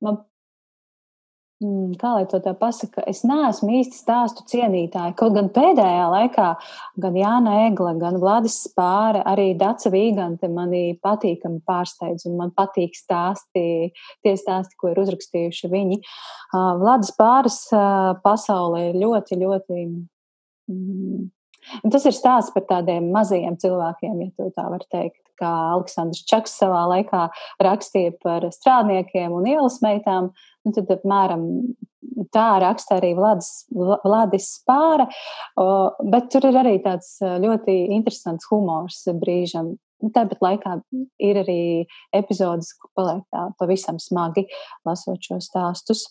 man, 0.02 0.18
kā 2.00 2.10
lai 2.12 2.24
to 2.28 2.38
tā 2.44 2.52
pasaka, 2.58 3.00
es 3.08 3.22
neesmu 3.26 3.70
īsti 3.78 3.96
stāstu 3.96 4.44
cienītāja. 4.50 5.14
Kaut 5.16 5.36
gan 5.36 5.48
pēdējā 5.54 6.08
laikā 6.12 6.48
gan 7.02 7.16
Jāna 7.16 7.54
Egla, 7.66 7.94
gan 8.00 8.18
Vladis 8.20 8.58
Spāre, 8.66 9.22
arī 9.24 9.54
Daca 9.58 9.92
Vīgante 9.92 10.50
mani 10.52 10.98
patīkami 11.02 11.62
pārsteidz 11.66 12.28
un 12.28 12.36
man 12.40 12.52
patīk 12.56 12.98
stāsti, 12.98 13.92
tie 14.22 14.34
stāsti, 14.36 14.76
ko 14.76 14.92
ir 14.92 15.00
uzrakstījuši 15.04 15.72
viņi. 15.72 16.02
Vladis 16.82 17.14
Spāres 17.14 17.62
pasaulē 18.26 18.90
ir 18.90 19.00
ļoti, 19.00 19.40
ļoti. 19.40 19.88
Mm, 20.66 21.30
Un 21.82 21.92
tas 21.92 22.04
ir 22.06 22.14
stāsts 22.14 22.54
par 22.54 22.66
tādiem 22.68 23.10
mazajiem 23.14 23.56
cilvēkiem, 23.62 24.20
ja 24.22 24.50
tā 24.56 24.66
var 24.72 24.84
teikt. 24.92 25.20
Kā 25.36 25.50
Aleksandrs 25.74 26.22
Čaks 26.24 26.54
savā 26.62 26.86
laikā 26.88 27.26
rakstīja 27.60 28.14
par 28.22 28.46
strādniekiem 28.54 29.34
un 29.36 29.44
ielas 29.50 29.82
meitām, 29.84 30.30
nu, 30.64 30.72
tad 30.72 30.88
apmēram 30.94 31.42
tā 32.32 32.46
raksta 32.62 32.96
arī 32.96 33.12
Vladis, 33.18 33.50
Vladis 33.74 34.46
Spāra, 34.56 35.04
bet 36.08 36.30
tur 36.32 36.48
ir 36.48 36.56
arī 36.62 36.78
tāds 36.84 37.18
ļoti 37.20 37.76
interesants 37.98 38.48
humors 38.48 39.02
brīžam. 39.20 39.74
Nu, 40.00 40.10
tāpat 40.12 40.40
laikā 40.44 40.74
ir 41.24 41.40
arī 41.40 41.60
epizodes, 42.16 42.74
ko 42.80 42.90
paliek 42.96 43.22
tā 43.32 43.46
pavisam 43.60 44.00
smagi 44.00 44.46
lasot 44.88 45.20
šos 45.24 45.48
stāstus. 45.50 46.06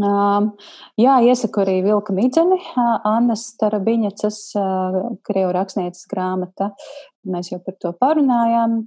Um, 0.00 0.54
jā, 0.96 1.18
iesaku 1.20 1.60
arī 1.66 1.74
Vilka 1.84 2.14
Midzeni, 2.16 2.56
Annas 3.04 3.50
Tarabiņacas, 3.60 4.38
Krievu 5.28 5.50
rakstnieces 5.52 6.08
grāmata. 6.08 6.70
Mēs 7.28 7.52
jau 7.52 7.60
par 7.60 7.76
to 7.76 7.92
parunājām. 8.00 8.78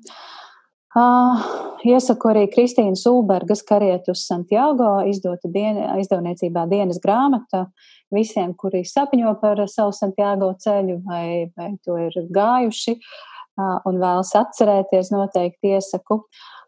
Iesaku 1.86 2.32
arī 2.32 2.48
Kristīnas 2.50 3.04
Ulbergas 3.12 3.62
kariet 3.68 4.10
uz 4.10 4.24
Santiago, 4.26 4.96
izdota 5.06 5.52
dien, 5.52 5.78
izdevniecībā 6.02 6.65
dienas 6.72 6.98
grāmata 7.04 7.68
visiem, 8.15 8.56
kuri 8.58 8.82
sapņo 8.88 9.36
par 9.41 9.62
savu 9.70 9.94
Santiago 9.94 10.54
ceļu 10.58 11.02
vai, 11.06 11.52
vai 11.54 11.74
to 11.86 12.00
ir 12.00 12.15
gājuši 12.34 12.96
uh, 12.96 13.35
un 13.58 14.00
vēlas 14.02 14.34
atcerēties, 14.36 15.12
noteikti 15.13 15.76
iesaku. 15.76 16.22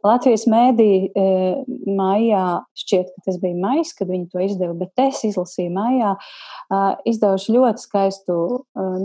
Latvijas 0.05 0.45
mēdī 0.47 0.91
e, 1.09 1.23
maijā, 1.97 2.43
šķiet, 2.77 3.09
ka 3.15 3.25
tas 3.25 3.39
bija 3.41 3.57
maijs, 3.59 3.93
kad 3.97 4.11
viņi 4.11 4.27
to 4.31 4.43
izdeva, 4.45 4.75
bet 4.77 5.01
es 5.07 5.23
izlasīju 5.27 5.73
maijā, 5.73 6.13
izdevuši 7.09 7.55
ļoti 7.55 7.83
skaistu 7.83 8.37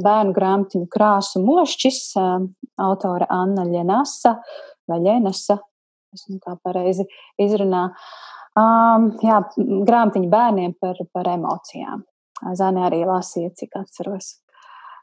bērnu 0.05 0.37
grāmatiņu 0.37 0.90
krāsu 0.92 1.42
mošķis, 1.42 2.03
autora 2.83 3.31
Anna 3.33 3.64
Ļenasa 3.66 4.37
vai 4.90 5.01
Ļenasa, 5.03 5.59
es 6.12 6.29
nu 6.29 6.38
kā 6.45 6.59
pareizi 6.62 7.09
izrunā. 7.40 7.88
Um, 8.53 9.14
jā, 9.25 9.40
grāmatiņa 9.57 10.29
bērniem 10.29 10.77
par, 10.77 10.99
par 11.16 11.31
emocijām. 11.33 12.05
Zane 12.59 12.83
arī 12.85 13.01
lasīja, 13.09 13.53
cik 13.57 13.79
atceros. 13.81 14.41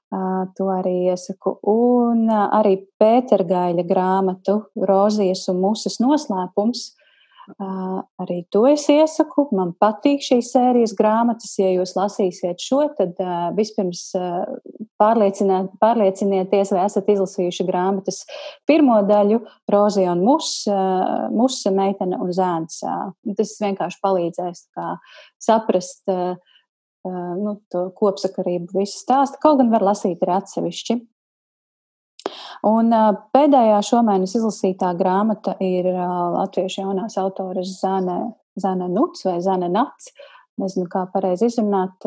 To 0.10 0.70
arī 0.74 1.12
iesaku. 1.12 1.60
Un 1.70 2.26
arī 2.34 2.80
Pētergaļa 2.98 3.84
grāmatu 3.86 4.64
Rozijas 4.74 5.46
un 5.52 5.60
Musas 5.62 6.00
noslēpums. 6.02 6.96
Arī 7.60 8.44
to 8.54 8.64
es 8.70 8.84
iesaku. 8.90 9.48
Man 9.58 9.76
patīk 9.82 10.22
šīs 10.26 10.52
sērijas 10.54 10.96
grāmatas. 10.98 11.56
Ja 11.62 11.70
jūs 11.74 11.96
lasīsiet 11.98 12.62
šo, 12.62 12.84
tad 12.98 13.22
vispirms 13.58 14.04
pārliecinieties, 15.00 16.74
vai 16.74 16.84
esat 16.86 17.10
izlasījuši 17.14 17.66
grāmatas 17.70 18.24
pirmo 18.70 19.00
daļu, 19.06 19.44
Rozija 19.70 20.14
un 20.18 20.26
Musa, 20.26 21.74
meitene 21.74 22.18
un 22.22 22.34
zēns. 22.34 22.82
Tas 23.38 23.56
vienkārši 23.62 24.02
palīdzēs 24.06 24.66
saprast 25.42 26.10
nu, 27.08 27.56
kopsakarību, 28.00 28.74
visu 28.82 29.00
stāstu. 29.00 29.40
Kaut 29.42 29.62
gan 29.62 29.72
var 29.72 29.86
lasīt 29.92 30.22
arī 30.26 30.36
atsevišķi. 30.40 31.00
Un 32.68 32.92
pēdējā 33.34 33.78
šomēnes 33.88 34.36
izlasītā 34.36 34.92
grāmata 35.00 35.56
ir 35.64 35.88
latviešu 35.88 36.84
jaunās 36.84 37.16
autores 37.22 37.78
Zane, 37.80 38.20
Zane 38.60 38.90
Nuts 38.92 39.24
vai 39.28 39.40
Zane 39.46 39.72
Nats. 39.72 40.12
Nezinu, 40.60 40.90
kā 40.92 41.06
pareizi 41.14 41.48
izrunāt. 41.48 42.04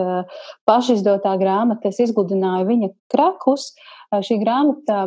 Pašizdotā 0.69 1.33
grāmata, 1.41 1.89
es 1.89 2.03
izgludināju 2.05 2.69
viņa 2.69 2.91
krakus. 3.13 3.71
Šī 4.13 4.37
grāmata, 4.43 5.07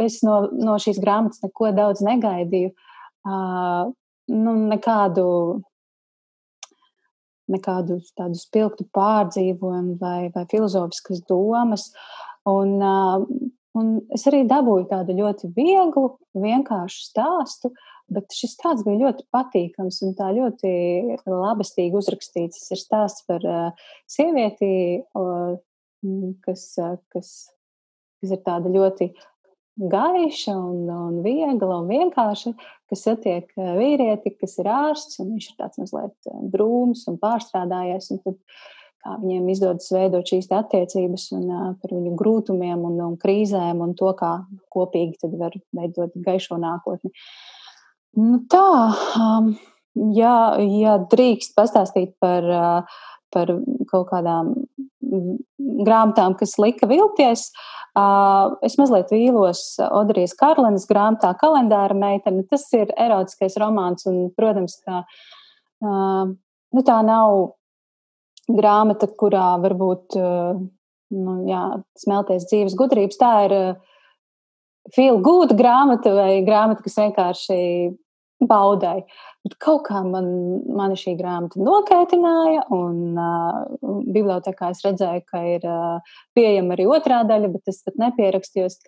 es 0.00 0.22
no, 0.24 0.46
no 0.56 0.78
šīs 0.80 1.02
grāmatas 1.02 1.44
neko 1.44 1.74
daudz 1.76 2.00
negaidīju. 2.06 2.72
Nu, 4.32 4.54
nekādu 4.72 5.26
nekādu 7.52 8.00
tādu 8.18 8.38
spilgtu 8.38 8.86
pārdzīvojumu 8.96 9.96
vai, 10.00 10.30
vai 10.34 10.44
filozofiskas 10.50 11.22
domas. 11.28 11.90
Un, 12.46 12.78
un 13.76 13.92
es 14.14 14.26
arī 14.30 14.44
dabūju 14.48 14.88
tādu 14.90 15.16
ļoti 15.18 15.50
vieglu, 15.56 16.08
vienkāršu 16.38 17.04
stāstu, 17.08 17.72
bet 18.12 18.34
šis 18.34 18.54
stāsts 18.54 18.86
bija 18.86 19.06
ļoti 19.06 19.26
patīkams 19.34 20.00
un 20.06 20.14
tā 20.18 20.30
ļoti 20.36 20.72
labestīgi 21.26 21.98
uzrakstīts. 21.98 22.62
Tas 22.62 22.76
ir 22.76 22.82
stāsts 22.82 23.26
par 23.26 23.46
sievieti, 24.10 24.72
kas, 26.46 26.68
kas, 27.14 27.32
kas 28.22 28.36
ir 28.36 28.44
tāda 28.46 28.70
ļoti 28.72 29.10
gaiša 29.76 30.54
un, 30.56 30.86
un 30.90 31.18
viegla 31.24 31.80
un 31.82 31.90
vienkārša, 31.90 32.52
kas 32.90 33.04
satiek 33.04 33.50
eh, 33.58 33.74
vīrieti, 33.76 34.32
kas 34.40 34.56
ir 34.62 34.70
ārsts, 34.72 35.20
un 35.22 35.34
viņš 35.34 35.50
ir 35.50 35.58
tāds 35.60 35.80
mazliet 35.82 36.30
eh, 36.30 36.40
drūms 36.54 37.04
un 37.10 37.20
pārstrādājies. 37.22 38.10
Un 38.14 38.22
tad, 38.24 38.38
kā 39.04 39.18
viņiem 39.20 39.50
izdodas 39.52 39.92
veidot 39.94 40.26
šīs 40.26 40.48
attiecības 40.50 41.28
un 41.36 41.44
uh, 41.46 41.68
par 41.78 41.92
viņu 41.94 42.16
grūtumiem 42.18 42.80
un, 42.88 42.96
un 43.04 43.14
krīzēm 43.22 43.84
un 43.84 43.92
to, 43.98 44.08
kā 44.18 44.32
kopīgi 44.74 45.30
var 45.36 45.54
veidot 45.76 46.16
gaišo 46.26 46.58
nākotni. 46.58 47.12
Nu, 48.16 48.40
tā, 48.50 48.64
um, 49.20 49.52
ja, 50.16 50.56
ja 50.58 50.96
drīkst 51.12 51.54
pastāstīt 51.54 52.16
par, 52.18 52.50
uh, 52.50 52.98
par 53.30 53.52
kaut 53.92 54.08
kādām 54.10 54.56
grāmatām, 55.86 56.36
kas 56.38 56.56
lika 56.62 56.88
vilties, 56.90 57.50
Es 57.96 58.74
mazliet 58.76 59.08
vīlos 59.08 59.60
Odrijas 59.80 60.34
Karlenes 60.36 60.84
grāmatā 60.88 61.30
kalendāra 61.40 61.96
meitene. 61.96 62.44
Tas 62.50 62.66
ir 62.76 62.90
erotiskais 62.92 63.56
romāns 63.60 64.04
un, 64.10 64.26
protams, 64.36 64.76
ka 64.84 65.00
nu, 65.80 66.82
tā 66.84 66.96
nav 67.06 67.54
grāmata, 68.52 69.08
kurā 69.08 69.54
varbūt 69.64 70.18
nu, 70.18 71.36
jā, 71.48 71.62
smelties 71.96 72.44
dzīves 72.50 72.76
gudrības. 72.76 73.20
Tā 73.22 73.32
ir 73.46 73.56
feel 74.92 75.22
good 75.24 75.56
grāmata 75.56 76.12
vai 76.18 76.42
grāmata, 76.44 76.84
kas 76.84 77.00
vienkārši 77.00 77.60
baudai. 78.42 79.00
Bet 79.46 79.56
kaut 79.62 79.86
kā 79.86 80.02
man, 80.04 80.28
man 80.76 80.94
šī 80.98 81.16
grāmata 81.18 81.60
nokaitināja, 81.62 82.66
un 82.74 83.16
uh, 83.16 83.64
bibliotekā 84.12 84.72
es 84.74 84.82
redzēju, 84.84 85.24
ka 85.30 85.42
ir 85.54 85.66
uh, 85.70 86.14
pieejama 86.36 86.76
arī 86.76 86.88
otrā 86.90 87.22
daļa, 87.28 87.52
bet 87.54 87.72
es 87.72 87.82
pat 87.86 87.98
nepierakstījos. 88.02 88.80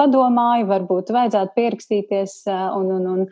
Padomāju, 0.00 0.66
varbūt 0.70 1.12
vajadzētu 1.14 1.54
pierakstīties 1.56 2.38
uh, 2.50 2.70
un, 2.78 2.90
un, 2.96 3.10
un 3.12 3.26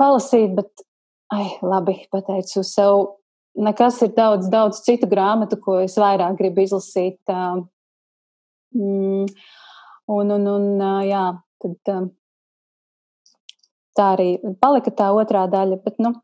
palasīt, 0.00 0.54
bet, 0.56 0.86
ai, 1.34 1.46
labi, 1.62 1.98
pateicu 2.10 2.64
sev, 2.66 3.02
nekas 3.60 4.00
ir 4.06 4.14
daudz, 4.16 4.48
daudz 4.50 4.80
citu 4.86 5.10
grāmatu, 5.10 5.58
ko 5.60 5.80
es 5.84 5.98
vairāk 6.00 6.38
gribu 6.40 6.64
izlasīt. 6.64 7.20
Uh, 7.28 7.66
mm, 8.74 9.28
un, 10.16 10.32
un, 10.38 10.48
un, 10.56 10.72
uh, 10.78 11.04
jā, 11.06 11.26
tad. 11.62 11.78
Uh, 11.92 12.08
tā 13.98 14.12
arī 14.16 14.30
palika 14.62 14.92
tā 14.94 15.10
otrā 15.16 15.46
daļa, 15.50 15.80
bet 15.84 15.98
nu, 16.02 16.14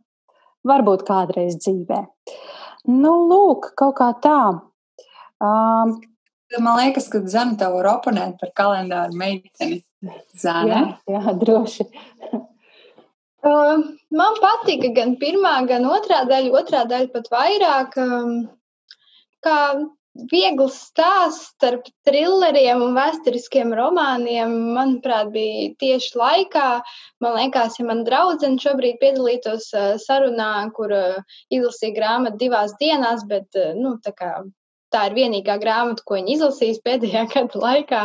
varbūt 0.67 1.07
kādreiz 1.09 1.59
dzīvē. 1.63 2.03
Nu, 2.91 3.15
lūk, 3.31 3.73
kaut 3.79 3.97
kā 3.99 4.13
tā. 4.23 4.41
Um, 5.43 5.97
Man 6.55 6.77
liekas, 6.79 7.09
ka 7.11 7.21
Zana 7.27 7.57
tev 7.59 7.75
var 7.75 7.89
oponēt 7.97 8.37
par 8.41 8.53
kalendāru 8.55 9.17
meiteni. 9.19 9.81
Zana. 10.39 10.83
Jā, 11.11 11.19
jā 11.19 11.35
droši. 11.41 11.89
Man 13.47 14.39
patika 14.43 14.93
gan 14.95 15.17
pirmā, 15.21 15.57
gan 15.67 15.87
otrā 15.91 16.23
daļa, 16.27 16.53
otrā 16.61 16.85
daļa 16.89 17.11
pat 17.13 17.29
vairāk. 17.35 17.99
Um, 18.03 18.33
kā 19.45 19.59
viegls 20.31 20.77
stāsts 20.91 21.53
starp 21.53 21.87
trilleriem 22.09 22.83
un 22.85 22.97
vēsturiskiem 22.97 23.75
romāniem, 23.77 24.53
manuprāt, 24.77 25.31
bija 25.35 25.71
tieši 25.83 26.19
laikā. 26.21 26.69
Man 27.25 27.39
liekas, 27.39 27.79
ja 27.81 27.89
man 27.89 28.05
draudzene 28.09 28.61
šobrīd 28.63 29.01
piedalītos 29.03 29.71
sarunā, 30.05 30.53
kur 30.77 30.95
izlasīja 31.51 31.97
grāmatu 32.01 32.43
divās 32.47 32.77
dienās, 32.81 33.27
bet, 33.29 33.49
nu, 33.79 33.97
tā 34.05 34.15
kā 34.17 34.33
tā 34.97 35.05
ir 35.11 35.17
vienīgā 35.17 35.59
grāmata, 35.61 36.05
ko 36.07 36.17
viņa 36.17 36.33
izlasīs 36.33 36.81
pēdējā 36.85 37.27
gada 37.35 37.63
laikā. 37.63 38.03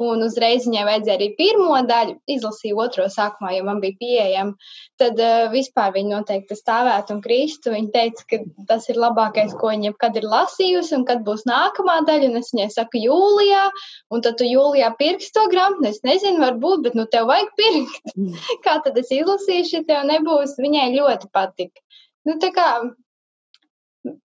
Un 0.00 0.24
uzreiz 0.24 0.64
viņai 0.64 0.84
vajadzēja 0.88 1.16
arī 1.18 1.26
pirmo 1.36 1.76
daļu, 1.84 2.14
izlasīju 2.32 2.78
otro 2.80 3.04
sākumā, 3.12 3.52
jo 3.52 3.66
man 3.66 3.82
bija 3.82 3.98
pieejama. 4.00 4.70
Tad 5.00 5.20
uh, 5.20 5.50
vispār 5.52 5.92
viņa 5.96 6.14
noteikti 6.14 6.56
stāvētu 6.56 7.16
un 7.16 7.20
kristu. 7.24 7.74
Viņa 7.74 7.92
teica, 7.96 8.24
ka 8.30 8.40
tas 8.70 8.88
ir 8.88 9.00
labākais, 9.02 9.52
ko 9.60 9.74
viņa 9.74 9.90
jebkad 9.90 10.16
ir 10.22 10.28
lasījusi, 10.32 10.94
un 10.96 11.04
kad 11.10 11.20
būs 11.26 11.44
nākamā 11.50 11.98
daļa. 12.08 12.30
Un 12.32 12.40
es 12.40 12.54
viņai 12.54 12.70
saku, 12.72 13.02
jūlijā, 13.04 13.66
un 14.14 14.24
tad 14.24 14.40
tu 14.40 14.48
jūlijā 14.48 14.88
pirksi 15.00 15.34
to 15.36 15.44
grāmatu. 15.52 15.90
Es 15.92 16.00
nezinu, 16.06 16.40
varbūt, 16.46 16.86
bet 16.88 16.96
nu 16.96 17.04
tev 17.12 17.28
vajag 17.28 17.52
pirkt. 17.60 18.16
Kā 18.64 18.80
tad 18.86 18.96
es 19.00 19.12
izlasīšu, 19.12 19.82
ja 19.82 19.86
tev 19.92 20.08
nebūs? 20.08 20.56
Viņai 20.64 20.88
ļoti 20.96 21.28
patika. 21.34 21.84
Nu, 22.28 22.36
tā 22.40 22.50
kā 22.52 22.66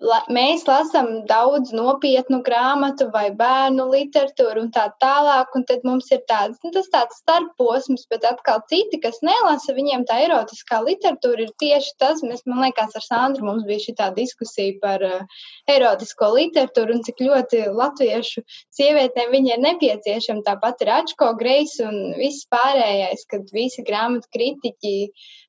la, 0.04 0.18
mēs 0.32 0.66
lasām 0.68 1.08
daudz 1.30 1.72
nopietnu 1.76 2.42
grāmatu 2.44 3.08
vai 3.14 3.30
bērnu 3.36 3.86
literatūru 3.92 4.66
un 4.66 4.72
tā 4.76 4.86
tālāk, 5.02 5.54
un 5.56 5.64
tad 5.70 5.86
mums 5.88 6.10
ir 6.12 6.22
tāds, 6.30 6.60
nu, 6.64 6.72
tas 6.76 6.90
tāds 6.92 7.22
starposms, 7.24 8.06
bet 8.12 8.28
atkal 8.28 8.62
citi, 8.72 9.00
kas 9.04 9.22
nelasa, 9.26 9.76
viņiem 9.78 10.04
tā 10.10 10.20
erotiskā 10.26 10.82
literatūra 10.84 11.46
ir 11.46 11.54
tieši 11.62 11.96
tas, 12.02 12.24
mēs, 12.28 12.44
man 12.50 12.66
liekas, 12.66 12.96
ar 13.00 13.06
Sandru 13.06 13.48
mums 13.48 13.64
bija 13.70 13.86
šī 13.86 13.96
tā 14.02 14.10
diskusija 14.18 14.76
par 14.84 15.06
uh, 15.06 15.40
erotisko 15.72 16.34
literatūru 16.36 16.98
un 16.98 17.06
cik 17.08 17.24
ļoti 17.24 17.64
latviešu 17.72 18.44
sievietēm 18.76 19.32
viņa 19.32 19.56
ir 19.56 19.66
nepieciešama, 19.70 20.46
tāpat 20.46 20.84
ir 20.84 20.94
Ačko, 21.00 21.32
Greis 21.40 21.80
un 21.84 22.14
viss 22.20 22.48
pārējais, 22.52 23.26
kad 23.32 23.50
visi 23.56 23.86
grāmatu 23.88 24.32
kritiķi 24.36 24.96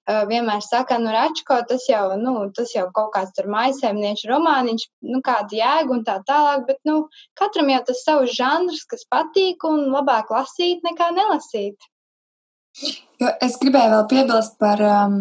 vienmēr 0.06 0.62
saka, 0.62 0.98
nu, 1.02 1.11
Račko, 1.11 1.59
tas 1.68 1.87
jau, 1.90 2.14
nu, 2.20 2.35
tas 2.54 2.70
jau 2.74 2.87
kaut 2.94 3.11
kāds 3.14 3.35
tur 3.35 3.48
maisaimnieču 3.50 4.28
romāniņš, 4.37 4.87
nu, 5.11 5.20
kāda 5.25 5.59
jēga 5.59 5.96
un 5.96 6.07
tā 6.07 6.20
tālāk, 6.29 6.66
bet, 6.68 6.81
nu, 6.88 7.07
katram 7.38 7.72
jau 7.72 7.83
tas 7.90 8.03
savs 8.07 8.37
žanrs, 8.37 8.87
kas 8.88 9.07
patīk 9.11 9.66
un 9.68 9.88
labāk 9.94 10.33
lasīt 10.35 10.85
nekā 10.87 11.11
nelasīt. 11.16 11.90
Jo 13.20 13.33
es 13.42 13.57
gribēju 13.61 13.92
vēl 13.94 14.05
piebilst 14.11 14.59
par, 14.61 14.83
um, 14.85 15.16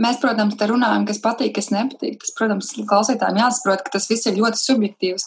mēs, 0.00 0.18
protams, 0.20 0.58
te 0.60 0.68
runājam, 0.68 1.06
kas 1.08 1.22
patīk, 1.24 1.54
kas 1.56 1.70
nepatīk. 1.72 2.18
Tas, 2.20 2.34
protams, 2.36 2.74
klausītājiem 2.90 3.40
jāsaprot, 3.40 3.84
ka 3.86 3.94
tas 3.96 4.08
viss 4.10 4.28
ir 4.28 4.36
ļoti 4.40 4.60
subjektīvs, 4.60 5.26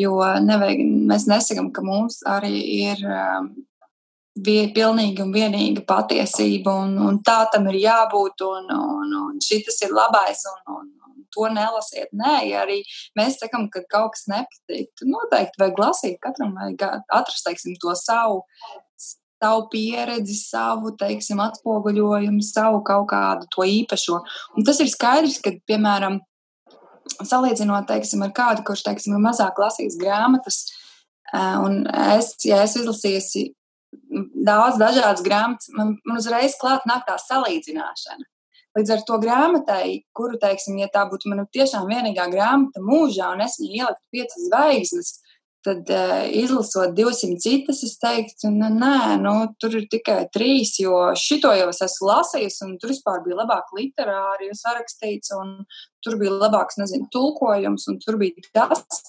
jo 0.00 0.16
nevajag, 0.46 0.82
mēs 1.12 1.28
nesakam, 1.30 1.70
ka 1.74 1.84
mums 1.84 2.22
arī 2.30 2.56
ir 2.88 3.04
um, 3.04 3.52
bija 4.34 4.70
pilnīga 4.74 5.26
un 5.26 5.34
vienīga 5.34 5.84
patiesība, 5.86 6.72
un, 6.86 6.96
un 7.04 7.20
tā 7.26 7.44
tam 7.52 7.68
ir 7.70 7.82
jābūt, 7.84 8.46
un, 8.48 8.72
un, 8.74 9.16
un 9.28 9.40
šis 9.44 9.84
ir 9.84 9.94
labais, 9.94 10.46
un, 10.50 10.78
un 10.78 10.90
to 11.34 11.48
nelasiet. 11.52 12.12
Nē, 12.16 12.36
ja 12.50 12.62
arī 12.64 12.80
mēs 13.18 13.38
sakām, 13.42 13.68
ka 13.72 13.84
kaut 13.90 14.14
kas 14.16 14.26
nepatīk, 14.30 14.90
tad 14.98 15.10
noteikti 15.10 15.62
vajag 15.62 15.82
lasīt, 15.82 16.18
katram 16.22 16.54
vajag 16.58 17.04
atrast, 17.12 17.44
teiksim, 17.48 17.76
to 17.82 17.94
savu. 17.98 18.44
Savu 19.44 19.66
pieredzi, 19.68 20.38
savu 20.38 20.94
teiksim, 20.96 21.42
atspoguļojumu, 21.44 22.40
savu 22.46 22.78
kaut 22.86 23.10
kādu 23.10 23.48
to 23.52 23.66
īpašo. 23.68 24.22
Un 24.56 24.64
tas 24.64 24.78
ir 24.80 24.88
skaidrs, 24.88 25.36
ka, 25.44 25.52
piemēram, 25.68 26.22
salīdzinot 27.18 27.84
teiksim, 27.90 28.22
ar 28.24 28.32
kādu, 28.36 28.64
kurš 28.64 28.86
teiksim, 28.86 29.18
ir 29.18 29.26
mazāk 29.26 29.58
lasījis 29.60 29.98
grāmatas, 30.00 30.62
un 31.34 31.82
es, 32.14 32.32
ja 32.46 32.62
es 32.64 32.78
izlasīju 32.80 33.52
daudz 34.46 34.78
dažādas 34.80 35.24
grāmatas, 35.24 35.70
man, 35.76 35.96
man 36.06 36.20
uzreiz 36.20 36.56
klāt 36.60 36.86
nāk 36.88 37.04
tā 37.08 37.18
salīdzināšana. 37.20 38.26
Līdz 38.74 38.90
ar 38.90 39.02
to 39.06 39.18
grāmatai, 39.22 40.02
kuru, 40.16 40.38
teiksim, 40.42 40.80
ja 40.82 40.88
tā 40.90 41.04
būtu 41.10 41.30
mana 41.30 41.44
tiešām 41.54 41.86
vienīgā 41.86 42.26
grāmata 42.32 42.82
mūžā, 42.82 43.30
un 43.36 43.44
es 43.44 43.54
viņai 43.60 43.84
ieliktu 43.84 44.16
piecas 44.16 44.48
zvaigznes, 44.48 45.12
tad 45.64 45.88
uh, 45.94 46.24
izlasot 46.42 46.92
200 46.96 47.38
citas, 47.40 47.80
es 47.86 47.94
teiktu, 48.02 48.50
nu, 48.52 48.68
nē, 48.74 49.16
nu, 49.22 49.34
tur 49.60 49.78
ir 49.78 49.86
tikai 49.92 50.26
trīs, 50.34 50.74
jo 50.82 50.98
šito 51.18 51.54
jau 51.56 51.70
es 51.72 51.80
esmu 51.86 52.10
lasījis, 52.10 52.58
un 52.66 52.74
tur 52.80 52.92
vispār 52.92 53.22
bija 53.24 53.38
labāk 53.40 53.72
literāri 53.78 54.50
sarakstīts, 54.58 55.32
un 55.38 55.56
tur 56.04 56.18
bija 56.20 56.34
labāks, 56.36 56.78
nezinu, 56.82 57.08
tulkojums, 57.14 57.88
un 57.92 58.00
tur 58.04 58.20
bija 58.20 58.44
tas. 58.52 59.04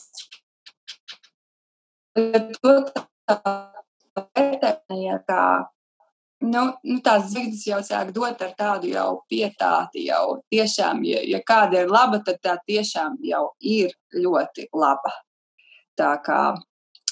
To 2.15 2.75
tā 3.28 3.39
vērtēja, 4.15 5.19
ka 5.28 5.39
nu, 6.45 6.63
nu, 6.84 6.99
tās 7.05 7.29
zvaigznes 7.31 7.65
jau 7.67 7.81
sāk 7.86 8.13
dot 8.15 8.41
ar 8.45 8.53
tādu 8.58 8.91
jau 8.91 9.10
pietāti, 9.31 10.05
jau 10.10 10.39
tiešām, 10.53 11.03
ja, 11.08 11.23
ja 11.25 11.41
kāda 11.45 11.84
ir 11.84 11.91
laba, 11.91 12.21
tad 12.25 12.41
tā 12.43 12.55
tiešām 12.67 13.19
jau 13.25 13.49
ir 13.60 13.95
ļoti 14.15 14.69
laba. 14.73 15.13
Tā 15.95 16.13
kā 16.23 16.41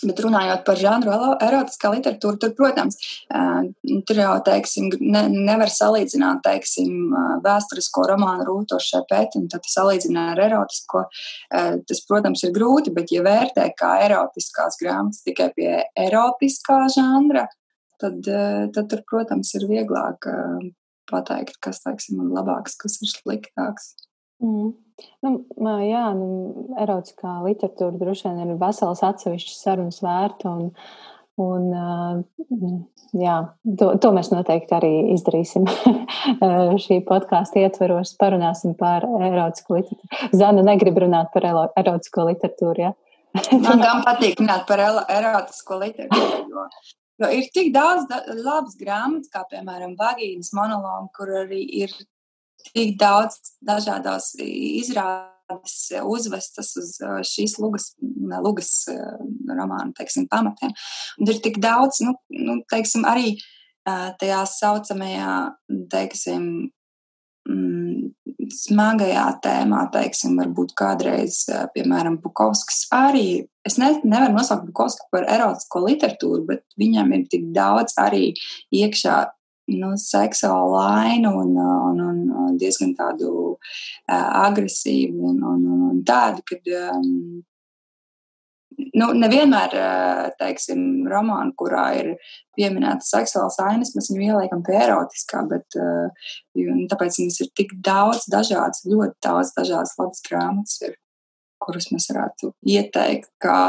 Bet 0.03 0.19
runājot 0.23 0.63
par 0.67 0.79
žanru 0.79 1.13
erotiskā 1.43 1.91
literatūra, 1.93 2.39
tur, 2.41 2.53
protams, 2.57 2.97
tur 4.07 4.19
jau, 4.19 4.33
teiksim, 4.45 4.89
ne, 4.99 5.23
nevar 5.31 5.71
salīdzināt, 5.71 6.41
teiksim, 6.43 7.13
vēsturisko 7.45 8.05
romānu 8.11 8.47
rūtošai 8.49 9.03
pēti, 9.09 9.39
un 9.39 9.49
tad 9.51 9.67
salīdzināt 9.69 10.33
ar 10.35 10.43
erotisko. 10.49 11.05
Tas, 11.87 12.03
protams, 12.09 12.43
ir 12.43 12.53
grūti, 12.55 12.93
bet 12.95 13.15
ja 13.15 13.23
vērtē 13.25 13.69
kā 13.79 13.95
erotiskās 14.07 14.79
grāmatas 14.81 15.23
tikai 15.27 15.51
pie 15.55 15.71
erotiskā 16.07 16.83
žanra, 16.93 17.47
tad, 18.03 18.31
tad 18.75 18.89
tur, 18.91 19.03
protams, 19.09 19.55
ir 19.57 19.67
vieglāk 19.71 20.27
pateikt, 21.09 21.59
kas, 21.63 21.81
teiksim, 21.83 22.21
ir 22.23 22.35
labāks, 22.37 22.77
kas 22.79 22.99
ir 23.03 23.11
sliktāks. 23.11 23.93
Mm. 24.43 24.73
Nu, 25.23 25.73
jā, 25.81 26.03
nu, 26.17 26.27
erotiskā 26.79 27.39
literatūra 27.47 27.97
droši 27.97 28.29
vien 28.29 28.53
ir 28.53 28.61
vesels 28.61 29.01
atsevišķs 29.05 29.61
sarunas 29.65 29.99
vērta. 30.03 30.51
Un, 30.53 30.69
un, 31.41 32.83
jā, 33.17 33.37
to, 33.79 33.89
to 34.03 34.11
mēs 34.15 34.29
noteikti 34.33 34.77
arī 34.77 34.91
izdarīsim 35.15 35.65
šī 36.85 36.99
podkāstu 37.07 37.63
ietveros. 37.63 38.13
Parunāsim 38.21 38.77
par 38.79 39.07
erotisku 39.07 39.79
literatūru. 39.79 40.33
Zana 40.37 40.65
negrib 40.65 40.99
runāt 41.03 41.33
par 41.33 41.49
erotisko 41.49 42.27
literatūru. 42.29 42.89
Ja? 42.89 42.93
Man 43.57 43.81
gan 43.81 44.03
patīk 44.05 44.37
runāt 44.43 44.67
par 44.69 44.83
erotisko 44.83 45.81
literatūru. 45.81 46.67
Jo, 47.23 47.29
ir 47.31 47.45
tik 47.55 47.69
daudz 47.71 48.07
da 48.09 48.19
labas 48.35 48.75
grāmatas, 48.79 49.31
kā 49.31 49.45
piemēram 49.51 49.95
Vagīnas 49.99 50.51
monologu, 50.55 51.07
kur 51.15 51.31
arī 51.43 51.61
ir 51.83 51.93
tik 52.73 52.97
daudz 52.99 53.37
dažādos 53.63 54.33
izrādes 54.43 55.77
uzvestas 56.03 56.73
uz 56.79 56.97
šīs 57.29 57.55
lugas, 57.63 57.93
lugas 58.43 58.73
romāna 58.91 59.91
teiksim, 59.95 60.27
pamatiem. 60.31 60.75
Un 61.19 61.31
ir 61.31 61.39
tik 61.43 61.61
daudz, 61.63 62.01
nu, 62.03 62.17
nu, 62.43 62.59
teiksim, 62.71 63.07
arī 63.07 63.37
tajā 64.19 64.43
saucamajā, 64.51 65.33
teiksim, 65.91 66.49
mm, 67.47 67.82
smagajā 68.51 69.25
tēmā, 69.43 69.85
teiksim, 69.93 70.35
varbūt 70.41 70.73
kādreiz, 70.79 71.43
piemēram, 71.75 72.17
Bukovskis 72.23 72.87
arī. 72.95 73.43
Es 73.67 73.77
ne, 73.79 73.93
nevaru 74.03 74.35
nosaukt 74.35 74.67
Bukovski 74.67 75.07
par 75.13 75.27
erotisko 75.31 75.83
literatūru, 75.85 76.43
bet 76.49 76.65
viņam 76.79 77.13
ir 77.15 77.25
tik 77.31 77.47
daudz 77.55 77.95
arī 78.01 78.33
iekšā 78.75 79.21
nu, 79.79 79.93
seksuālu 79.99 80.77
ainu 80.81 81.31
un, 81.39 81.55
un, 81.55 82.21
un 82.43 82.59
diezgan 82.59 82.91
tādu 82.97 83.31
uh, 83.53 84.29
agresīvu 84.43 85.31
un, 85.31 85.41
un, 85.53 85.65
un 85.89 86.03
tādu, 86.07 86.43
kad 86.49 86.67
um, 86.75 87.43
nu, 88.99 89.09
nevienmēr, 89.17 89.75
teiksim, 90.39 91.03
romānu, 91.09 91.53
kurā 91.59 91.85
ir 91.99 92.09
pieminēta 92.57 93.05
seksuāls 93.07 93.59
ainas, 93.63 93.93
mēs 93.97 94.11
viņu 94.11 94.27
ieliekam 94.31 94.63
pie 94.65 94.77
erotiskā, 94.81 95.43
bet 95.49 95.77
uh, 95.79 96.27
tāpēc 96.91 97.21
mums 97.23 97.39
ir 97.43 97.53
tik 97.57 97.73
daudz 97.85 98.27
dažādas, 98.31 98.83
ļoti 98.89 99.17
daudz 99.25 99.53
dažādas 99.57 99.95
labas 99.99 100.25
grāmatas, 100.27 100.77
ir, 100.87 100.97
kuras 101.63 101.89
mēs 101.93 102.09
varētu 102.11 102.53
ieteikt, 102.75 103.31
kā 103.43 103.59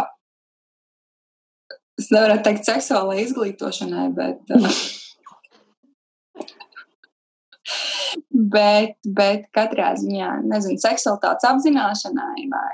es 2.01 2.11
nevaru 2.11 2.41
teikt 2.43 2.67
seksuālai 2.67 3.23
izglītošanai, 3.23 4.09
bet 4.17 4.55
uh, 4.55 4.69
bet, 8.55 8.97
bet 9.17 9.47
katrā 9.55 9.95
ziņā, 9.99 10.31
nezinu, 10.49 10.81
seksualitātes 10.83 11.47
apzināšanai 11.49 12.47
vai, 12.51 12.73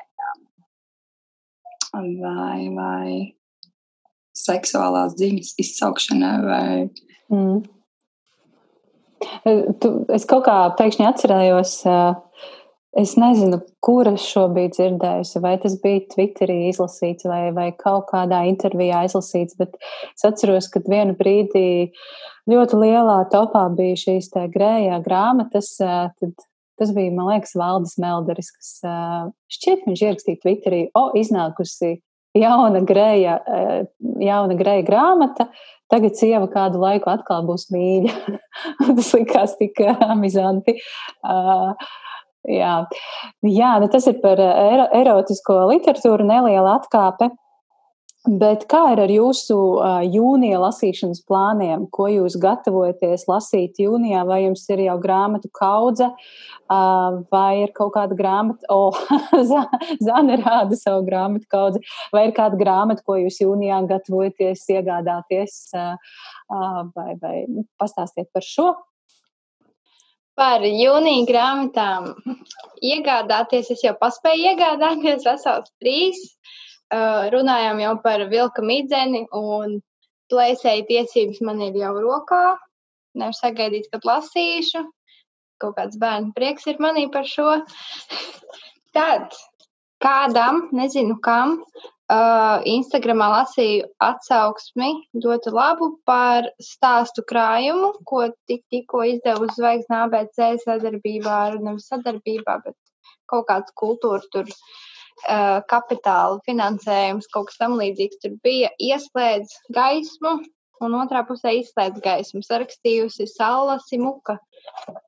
vai, 1.95 2.71
vai 2.75 3.11
seksuālās 4.37 5.17
dzīves 5.19 5.55
izsaukšanai 5.61 6.35
vai. 6.47 6.73
Mm. 7.33 7.61
Tu, 9.83 9.93
es 10.17 10.25
kaut 10.29 10.47
kā 10.47 10.57
pēkšņi 10.79 11.07
atcerējos, 11.11 11.75
es 13.01 13.13
nezinu, 13.21 13.61
kuras 13.85 14.25
šo 14.25 14.47
biju 14.55 14.73
dzirdējusi, 14.77 15.43
vai 15.45 15.55
tas 15.61 15.77
bija 15.83 16.07
Twitterī 16.15 16.63
izlasīts 16.71 17.29
vai, 17.29 17.51
vai 17.57 17.69
kaut 17.77 18.09
kādā 18.11 18.43
intervijā 18.49 19.05
izlasīts, 19.11 19.59
bet 19.61 19.77
es 19.83 20.25
atceros, 20.27 20.71
ka 20.73 20.83
vienu 20.89 21.19
brīdī 21.19 21.69
uh, 21.91 22.09
ļoti 22.51 22.79
lielā 22.81 23.19
topā 23.33 23.67
bija 23.77 23.99
šīs 23.99 24.31
grējā 24.55 25.01
grāmatas. 25.05 25.75
Tad 25.81 26.47
tas 26.81 26.93
bija, 26.97 27.13
man 27.15 27.29
liekas, 27.31 27.53
Valdis 27.61 27.99
Melderis, 28.01 28.51
kas 28.57 28.71
šķiet, 29.53 29.85
viņš 29.87 30.05
ierakstīja 30.07 30.41
Twitterī, 30.43 30.85
o, 30.97 31.11
iznākusi 31.21 31.99
jauna 32.37 32.83
grēja, 32.87 33.39
jauna 34.23 34.57
grēja 34.59 34.87
grāmata. 34.87 35.51
Tagad 35.91 36.15
sieva 36.15 36.47
kādu 36.51 36.79
laiku 36.79 37.11
atkal 37.11 37.43
būs 37.49 37.67
mīļa. 37.75 38.13
tas 38.97 39.11
likās 39.17 39.57
tik 39.59 39.81
amizanti. 40.07 40.77
Uh, 41.27 41.73
jā, 42.47 42.75
jā 43.43 43.73
nu 43.83 43.89
tas 43.91 44.07
ir 44.07 44.21
par 44.23 44.39
ero, 44.39 44.87
erotisko 45.01 45.65
literatūru 45.73 46.27
neliela 46.29 46.79
atkāpe. 46.79 47.33
Bet 48.29 48.67
kā 48.69 48.83
ir 48.93 49.01
ar 49.01 49.09
jūsu 49.09 49.55
uh, 49.81 50.03
jūnija 50.05 50.59
lasīšanas 50.61 51.23
plāniem? 51.25 51.87
Ko 51.89 52.05
jūs 52.13 52.35
gatavojaties 52.37 53.25
lasīt 53.31 53.81
jūnijā? 53.81 54.27
Vai 54.29 54.43
jums 54.43 54.67
ir 54.69 54.83
jau 54.85 54.99
grāmatu 55.01 55.49
kaudze, 55.57 56.11
uh, 56.13 57.23
vai 57.33 57.63
ir 57.63 57.73
kaut 57.73 57.95
kāda 57.95 58.19
grāmata, 58.19 58.69
oh, 58.69 58.93
Zana 60.05 60.37
rāda 60.37 60.77
savu 60.77 61.07
grāmatu 61.09 61.49
kaudzi, 61.49 61.81
vai 62.13 62.27
ir 62.29 62.37
kāda 62.37 62.61
grāmata, 62.61 63.07
ko 63.09 63.17
jūs 63.23 63.41
jūnijā 63.41 63.81
gatavojaties 63.89 64.69
iegādāties, 64.77 65.59
uh, 65.81 65.97
uh, 66.53 66.81
vai, 66.93 67.17
vai 67.25 67.35
nu, 67.49 67.65
pastāstiet 67.81 68.29
par 68.37 68.45
šo? 68.45 68.71
Par 70.37 70.61
jūnija 70.61 71.25
grāmatām 71.25 72.13
iegādāties, 72.85 73.73
es 73.73 73.89
jau 73.89 73.97
paspēju 73.97 74.53
iegādāties 74.53 75.25
vesels 75.25 75.73
trīs 75.81 76.21
uh, 76.29 76.59
runājām 76.91 77.81
jau 77.81 77.95
par 78.03 78.25
vilka 78.31 78.63
midzeni, 78.63 79.27
un 79.33 79.79
plēsēji 80.31 80.87
tiesības 80.89 81.41
man 81.47 81.61
ir 81.63 81.77
jau 81.79 81.95
rokā. 81.99 82.59
Nevar 83.15 83.35
sagaidīt, 83.35 83.89
kad 83.91 84.07
lasīšu. 84.07 84.85
Kaut 85.61 85.77
kāds 85.77 85.99
bērnu 86.01 86.33
prieks 86.35 86.67
ir 86.71 86.79
manī 86.81 87.09
par 87.13 87.27
šo. 87.27 87.61
Tad 88.97 89.35
kādam, 90.03 90.69
nezinu 90.73 91.19
kam, 91.23 91.59
uh, 91.61 92.63
Instagramā 92.67 93.29
lasīju 93.35 93.91
atsauksmi 94.03 94.93
ļoti 95.15 95.53
labu 95.55 95.93
par 96.07 96.49
stāstu 96.63 97.27
krājumu, 97.27 97.93
ko 98.07 98.31
tik, 98.49 98.65
tikko 98.73 99.05
izdevu 99.13 99.51
Zvaigznā 99.55 100.07
ABC 100.09 100.63
sadarbībā 100.65 101.41
ar, 101.51 101.59
nevis 101.63 101.91
sadarbībā, 101.93 102.63
bet 102.65 102.79
kaut 103.31 103.47
kāds 103.51 103.75
kultūra 103.79 104.25
tur 104.33 104.49
uh, 104.49 104.65
kapitāla 105.71 106.41
finansējums, 106.47 107.29
kaut 107.35 107.51
kas 107.51 107.61
tam 107.61 107.77
līdzīgs. 107.81 108.23
Tur 108.23 108.39
bija 108.45 108.71
ieslēdz 108.81 109.55
gaismu, 109.77 110.39
un 110.85 110.97
otrā 111.01 111.23
pusē 111.29 111.53
izslēdz 111.59 112.01
gaismu. 112.05 112.43
Sarakstījusi 112.47 113.29
Saula 113.31 113.79
Simuka. 113.85 114.39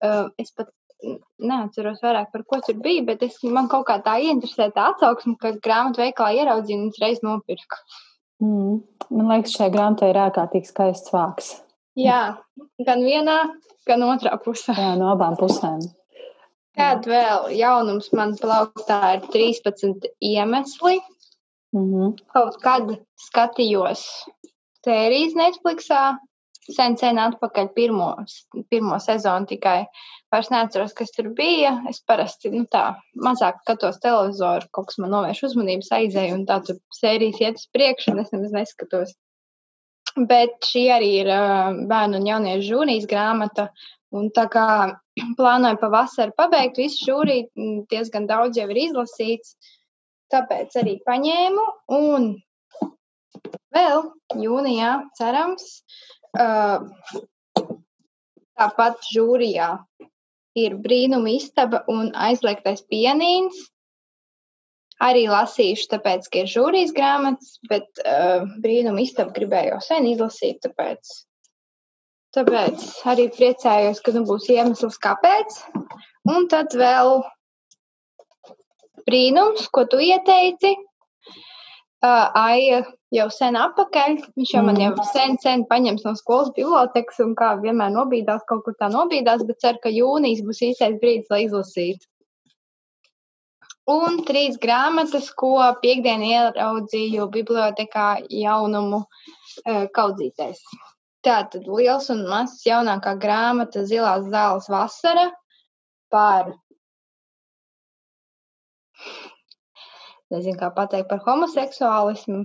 Uh, 0.03 0.29
es 0.41 0.53
pat 0.57 0.71
neatceros 1.43 2.03
vairāk 2.03 2.31
par 2.33 2.45
ko 2.47 2.61
tur 2.65 2.79
bija, 2.83 3.03
bet 3.09 3.25
es, 3.27 3.41
man 3.43 3.69
kaut 3.73 3.89
kā 3.89 3.99
tā 4.05 4.19
ieinteresēja 4.23 4.75
tā 4.77 4.89
atsauksme, 4.93 5.35
ka 5.41 5.55
grāmatu 5.65 6.03
veikalā 6.05 6.37
ieraudzīju 6.43 6.79
un 6.79 6.93
uzreiz 6.93 7.23
nopirku. 7.27 7.81
Mm. 8.43 8.79
Man 9.13 9.33
liekas, 9.33 9.57
šai 9.59 9.69
grāmatai 9.75 10.13
ir 10.13 10.21
ārkārtīgi 10.23 10.71
skaists 10.71 11.13
vārks. 11.15 11.51
Jā, 11.99 12.21
gan 12.87 13.03
vienā, 13.05 13.39
gan 13.89 14.07
otrā 14.07 14.39
pusē. 14.43 14.75
Jā, 14.79 14.95
no 14.99 15.11
abām 15.13 15.37
pusēm. 15.41 15.83
Tad 16.79 17.07
vēl 17.09 17.51
jaunums 17.59 18.09
man 18.17 18.37
plauktā 18.41 19.01
ir 19.17 19.27
13 19.35 20.07
iemesli. 20.25 21.01
Mm 21.73 21.89
-hmm. 21.89 22.13
Kaut 22.33 22.57
kad 22.65 22.89
skatījos 23.17 24.05
sērijas 24.85 25.35
Netflixā, 25.39 26.03
sen, 26.71 26.97
sen 26.99 27.19
atpakaļ 27.19 27.69
pirmo, 27.77 28.09
pirmo 28.71 28.99
sezonu 29.03 29.47
tikai. 29.47 29.85
Vairs 30.33 30.49
neatceros, 30.51 30.95
kas 30.97 31.13
tur 31.13 31.29
bija. 31.37 31.75
Es 31.91 32.01
parasti 32.09 32.51
nu, 32.51 32.65
tā 32.65 32.95
mazāk 33.27 33.61
skatos 33.65 34.01
televizoru, 34.01 34.69
kaut 34.73 34.89
kas 34.91 34.99
man 35.03 35.13
novērš 35.13 35.43
uzmanības 35.51 35.93
aizēju, 35.99 36.39
un 36.39 36.47
tā 36.49 36.61
tur 36.67 36.79
sērijas 37.01 37.41
iet 37.41 37.61
uz 37.61 37.67
priekšu, 37.73 38.15
un 38.15 38.23
es 38.25 38.33
nemaz 38.33 38.53
neskatos. 38.53 39.13
Bet 40.17 40.57
šī 40.69 40.87
arī 40.93 41.11
ir 41.23 41.29
uh, 41.33 41.77
bērnu 41.89 42.21
un 42.21 42.27
jauniešu 42.29 42.69
žūrijas 42.69 43.09
grāmata, 43.09 43.69
Un 44.13 44.29
tā 44.37 44.47
kā 44.53 44.67
plānoju 45.39 45.81
pavasarī 45.81 46.35
pabeigt 46.37 46.81
visu 46.81 47.09
žūrī, 47.09 47.39
diezgan 47.93 48.29
daudz 48.31 48.61
jau 48.61 48.69
ir 48.73 48.83
izlasīts, 48.87 49.57
tāpēc 50.33 50.77
arī 50.81 50.99
paņēmu. 51.07 51.67
Un 51.99 52.33
vēl 53.75 54.05
jūnijā, 54.43 54.93
cerams, 55.19 55.83
tāpat 58.59 59.09
žūrijā 59.13 59.75
ir 60.59 60.77
brīnuma 60.85 61.33
istaba 61.33 61.83
un 61.89 62.13
aizliegtais 62.29 62.85
pienīns. 62.93 63.69
Arī 65.03 65.25
lasīšu, 65.27 65.89
tāpēc, 65.91 66.29
ka 66.31 66.45
ir 66.45 66.51
žūrijas 66.53 66.93
grāmatas, 66.95 67.57
bet 67.67 67.89
uh, 68.05 68.45
brīnuma 68.63 69.03
istabu 69.03 69.35
gribēju 69.35 69.73
jau 69.73 69.81
sen 69.83 70.07
izlasīt, 70.13 70.61
tāpēc 70.63 71.11
Tāpēc 72.33 72.85
arī 73.13 73.27
priecājos, 73.35 74.01
ka 74.01 74.15
nu 74.15 74.23
būs 74.29 74.49
iemesls, 74.55 74.97
kāpēc. 75.05 75.59
Un 76.33 76.47
tad 76.49 76.73
vēl 76.79 77.19
brīnums, 79.09 79.67
ko 79.69 79.85
tu 79.91 80.01
ieteici. 80.01 80.73
Uh, 82.03 82.33
Aija 82.35 82.81
jau 83.15 83.27
sen 83.31 83.59
atpakaļ. 83.61 84.17
Viņš 84.39 84.55
jau 84.57 84.63
man 84.67 84.81
jau 84.81 84.95
mm. 84.95 85.11
sen, 85.13 85.37
sen 85.43 85.67
paņems 85.69 86.07
no 86.07 86.15
skolas 86.19 86.49
bibliotekas 86.57 87.21
un 87.23 87.35
kā 87.39 87.53
vienmēr 87.61 87.93
nobīdās, 87.95 88.47
kaut 88.49 88.65
kur 88.67 88.75
tā 88.81 88.89
nobīdās, 88.91 89.45
bet 89.47 89.61
ceru, 89.63 89.83
ka 89.85 89.93
jūnijas 89.93 90.41
būs 90.47 90.65
īstais 90.71 90.97
brīdis, 91.03 91.29
lai 91.31 91.45
izlasītu. 91.45 92.09
Un 93.93 94.23
trīs 94.27 94.57
grāmatas, 94.63 95.29
ko 95.37 95.59
piekdien 95.83 96.23
ieraudzīju 96.27 97.29
bibliotekā 97.35 98.09
jaunumu 98.31 99.03
uh, 99.05 99.85
kaudzītēs. 99.95 100.63
Tātad 101.23 101.69
liels 101.71 102.09
un 102.11 102.25
mazs 102.27 102.65
jaunākā 102.67 103.15
grāmata 103.23 103.85
Zilās 103.87 104.25
zāles 104.31 104.67
vasara 104.73 105.29
par, 106.11 106.51
nezinu, 110.35 110.57
kā 110.59 110.73
pateikt, 110.75 111.07
par 111.13 111.23
homoseksuālismu. 111.27 112.43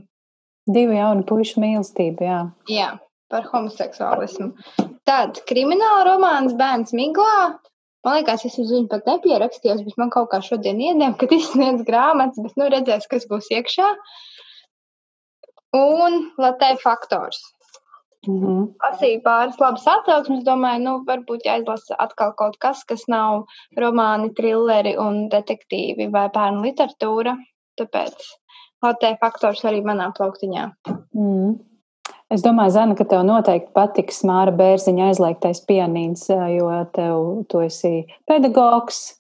Divu 0.70 0.94
jaunu 0.94 1.26
pušu 1.26 1.64
mīlestību, 1.64 2.28
jā. 2.28 2.40
Jā, 2.70 2.92
par 3.34 3.50
homoseksuālismu. 3.50 4.52
Tad 5.08 5.42
krimināla 5.50 6.06
romāns 6.12 6.54
Bērns 6.60 6.94
Miglā. 6.94 7.58
Man 8.06 8.20
liekas, 8.20 8.46
es 8.46 8.60
uz 8.62 8.70
viņu 8.72 8.92
pat 8.92 9.10
nepierakstījos, 9.10 9.82
bet 9.88 9.98
man 10.00 10.14
kaut 10.14 10.30
kā 10.32 10.44
šodien 10.46 10.78
iedēm, 10.84 11.18
kad 11.20 11.34
izsniedz 11.34 11.82
grāmatas, 11.88 12.40
bet 12.46 12.60
nu 12.62 12.70
redzēs, 12.72 13.10
kas 13.10 13.26
būs 13.32 13.50
iekšā. 13.58 13.90
Un 15.76 16.22
Latē 16.40 16.76
faktors. 16.84 17.42
Mm 18.28 18.40
-hmm. 18.44 18.66
Lasīju 18.84 19.22
pāris 19.24 19.60
labas 19.60 19.86
atsauksmes, 19.88 20.44
domāju, 20.44 20.84
nu, 20.84 20.96
varbūt 21.08 21.46
jāizlasa 21.48 21.96
atkal 22.00 22.34
kaut 22.38 22.58
kas, 22.60 22.84
kas 22.84 23.08
nav 23.08 23.46
romāni, 23.78 24.34
trilleri 24.36 24.98
un 24.98 25.30
detektīvi 25.30 26.12
vai 26.12 26.28
bērnu 26.30 26.62
literatūra. 26.62 27.38
Tāpēc 27.80 28.14
Latvijas 28.84 29.18
faktors 29.22 29.66
arī 29.66 29.82
manā 29.86 30.12
plauktiņā. 30.18 30.72
Mm. 31.16 31.56
Es 32.30 32.44
domāju, 32.44 32.74
Zana, 32.76 32.96
ka 32.96 33.06
tev 33.08 33.24
noteikti 33.24 33.72
patiks 33.74 34.24
Māra 34.28 34.52
Bērziņa 34.52 35.06
aizliegtais 35.08 35.62
pianīns, 35.70 36.26
jo 36.28 36.68
tev, 36.94 37.46
tu 37.48 37.62
esi 37.64 38.04
pedagogs 38.28 39.20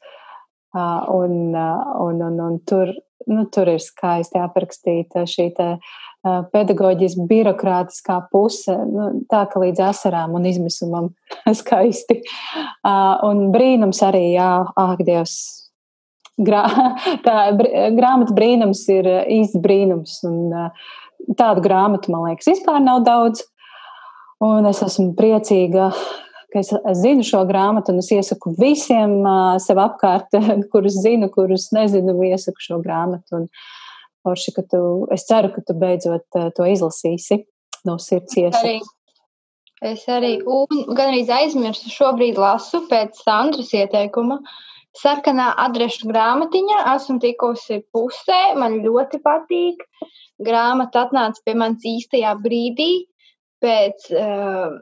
un, 0.75 1.55
un, 1.55 2.21
un, 2.21 2.41
un 2.49 2.59
tur, 2.67 2.91
nu, 3.31 3.45
tur 3.53 3.71
ir 3.71 3.79
skaisti 3.79 4.41
aprakstīta 4.43 5.23
šī 5.23 5.47
te 6.27 6.49
pedagoģiski 6.53 7.25
birokrātiskā 7.29 8.19
puse, 8.31 8.73
nu, 8.89 9.09
tā 9.31 9.45
ka 9.51 9.61
līdz 9.61 9.83
asarām 9.89 10.35
un 10.37 10.47
izmisumam 10.49 11.11
skaisti. 11.59 12.21
Un 13.27 13.47
brīnums 13.53 14.03
arī, 14.05 14.31
jā, 14.35 14.51
ak, 14.75 15.03
Dievs. 15.07 15.37
Grā, 16.37 16.67
tā 17.25 17.37
grāmata 17.97 18.35
brīnums 18.37 18.83
ir 18.93 19.07
īsts 19.07 19.57
brīnums. 19.63 20.19
Un 20.27 20.53
tādu 21.39 21.63
grāmatu, 21.65 22.13
man 22.13 22.27
liekas, 22.29 22.51
vispār 22.51 22.81
nav 22.83 23.03
daudz. 23.07 23.45
Un 24.43 24.67
es 24.69 24.83
esmu 24.85 25.15
priecīga, 25.17 25.87
ka 26.53 26.61
es, 26.61 26.69
es 26.69 26.99
zinu 27.01 27.25
šo 27.25 27.39
grāmatu, 27.49 27.89
un 27.89 28.03
es 28.03 28.11
iesaku 28.13 28.51
visiem 28.59 29.15
uh, 29.23 29.55
sev 29.57 29.81
apkārt, 29.81 30.37
kurus 30.71 30.99
zinu, 31.01 31.31
kurus 31.33 31.71
nezinu, 31.73 32.13
iesaku 32.27 32.61
šo 32.61 32.77
grāmatu. 32.83 33.39
Un, 33.39 33.47
uh, 33.49 33.86
Forši, 34.27 34.51
ka 34.57 34.65
tu, 34.67 34.83
es 35.15 35.23
ceru, 35.29 35.53
ka 35.55 35.63
tu 35.63 35.75
beidzot 35.79 36.27
uh, 36.35 36.49
to 36.55 36.67
izlasīsi 36.67 37.45
no 37.87 37.95
sirds 38.03 38.35
iesaku. 38.35 38.83
Es 39.87 40.07
arī, 40.09 40.39
un 40.41 40.95
gan 40.97 41.11
arī 41.13 41.21
aizmirsu, 41.31 41.91
šobrīd 41.93 42.39
lasu 42.41 42.81
pēc 42.89 43.21
Sandras 43.21 43.69
ieteikuma. 43.77 44.41
Sarkanā 44.97 45.51
adrešu 45.61 46.09
grāmatiņa, 46.09 46.79
esmu 46.95 47.19
tikusi 47.21 47.83
pusē, 47.93 48.57
man 48.57 48.79
ļoti 48.81 49.21
patīk. 49.21 49.83
Grāmata 50.41 51.05
atnāca 51.05 51.45
pie 51.45 51.53
manis 51.57 51.85
īstajā 51.85 52.33
brīdī, 52.41 53.05
pēc 53.61 54.09
uh, 54.17 54.79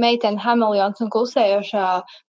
meitene 0.00 0.40
Hamilions 0.40 1.00
un 1.04 1.10
klusējošā 1.12 1.84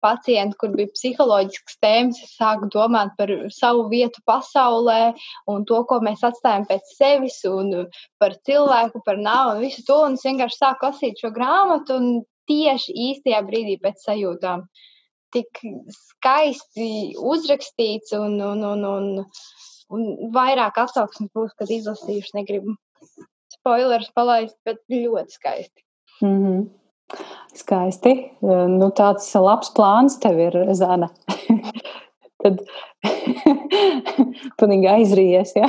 pacienta, 0.05 0.57
kur 0.61 0.72
bija 0.74 0.91
psiholoģisks 0.95 1.78
tēmas, 1.82 2.20
es 2.24 2.34
sāku 2.38 2.68
domāt 2.72 3.14
par 3.18 3.32
savu 3.55 3.86
vietu 3.93 4.22
pasaulē 4.28 5.12
un 5.51 5.64
to, 5.68 5.82
ko 5.88 6.01
mēs 6.05 6.24
atstājam 6.26 6.66
pēc 6.70 6.93
sevis 6.97 7.38
un 7.49 7.86
par 8.22 8.36
cilvēku, 8.49 9.03
par 9.07 9.20
nāvu 9.20 9.57
un 9.57 9.64
visu 9.64 9.86
to. 9.86 10.01
Un 10.09 10.18
es 10.18 10.26
vienkārši 10.26 10.61
sāku 10.61 10.88
lasīt 10.88 11.22
šo 11.22 11.32
grāmatu 11.36 11.99
un 12.01 12.12
tieši 12.51 12.97
īstajā 13.11 13.43
brīdī 13.47 13.78
pēc 13.82 14.07
sajūtām. 14.09 14.66
Tik 15.30 15.61
skaisti 15.95 17.14
uzrakstīts 17.14 18.16
un, 18.18 18.41
un, 18.43 18.64
un, 18.66 18.86
un, 18.88 19.26
un 19.95 20.09
vairāk 20.34 20.80
atsauksmes 20.82 21.30
būs, 21.36 21.55
kad 21.59 21.70
izlasījuši 21.70 22.41
negribu. 22.41 22.74
spoilers 23.61 24.11
palaist, 24.16 24.57
bet 24.64 24.80
ļoti 24.91 25.36
skaisti. 25.36 25.84
Mm 26.22 26.36
-hmm. 26.45 26.80
Skaisti. 27.57 28.15
Nu, 28.43 28.91
tāds 28.97 29.27
labs 29.35 29.73
plāns 29.75 30.19
tev 30.23 30.39
ir, 30.41 30.57
Zana. 30.79 31.11
Tad 32.41 32.63
pilnīgi 34.61 34.89
aizrījies. 34.91 35.55
Ja? 35.59 35.69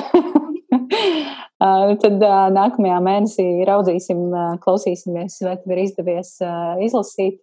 Tad 2.01 2.23
nākamajā 2.55 3.01
mēnesī 3.05 3.45
raudzīsim, 3.67 4.23
klausīsimies, 4.63 5.37
vai 5.45 5.57
tev 5.61 5.75
ir 5.75 5.83
izdevies 5.83 6.33
izlasīt 6.81 7.41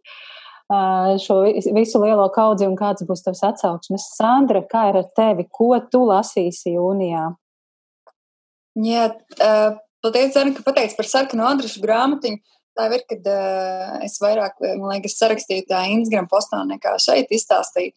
šo 1.23 1.37
visu 1.77 2.01
lielo 2.03 2.27
kaudzi 2.35 2.67
un 2.69 2.75
kāds 2.77 3.07
būs 3.09 3.23
tavs 3.25 3.45
atsauksmes. 3.47 4.11
Sandra, 4.19 4.65
kā 4.69 4.89
ir 4.91 4.99
ar 5.01 5.07
tevi? 5.17 5.47
Ko 5.49 5.71
tu 5.93 6.03
lasīsi 6.09 6.75
jūnijā? 6.75 7.29
Jā, 8.85 9.07
paldies, 10.05 10.35
Zana, 10.35 10.53
ka 10.57 10.67
pateici 10.67 10.99
par 10.99 11.09
sarkanu 11.09 11.47
adrešu 11.49 11.81
grāmatiņu. 11.85 12.43
Tā 12.79 12.87
ir, 12.95 13.03
kad 13.11 13.25
uh, 13.27 13.99
es 14.07 14.21
vairāk, 14.23 14.61
man 14.79 14.93
liekas, 14.93 15.17
sarakstīju 15.19 15.67
tā 15.67 15.83
Instagram 15.91 16.29
postā 16.31 16.61
nekā 16.69 16.95
šeit 17.03 17.33
izstāstīju. 17.35 17.91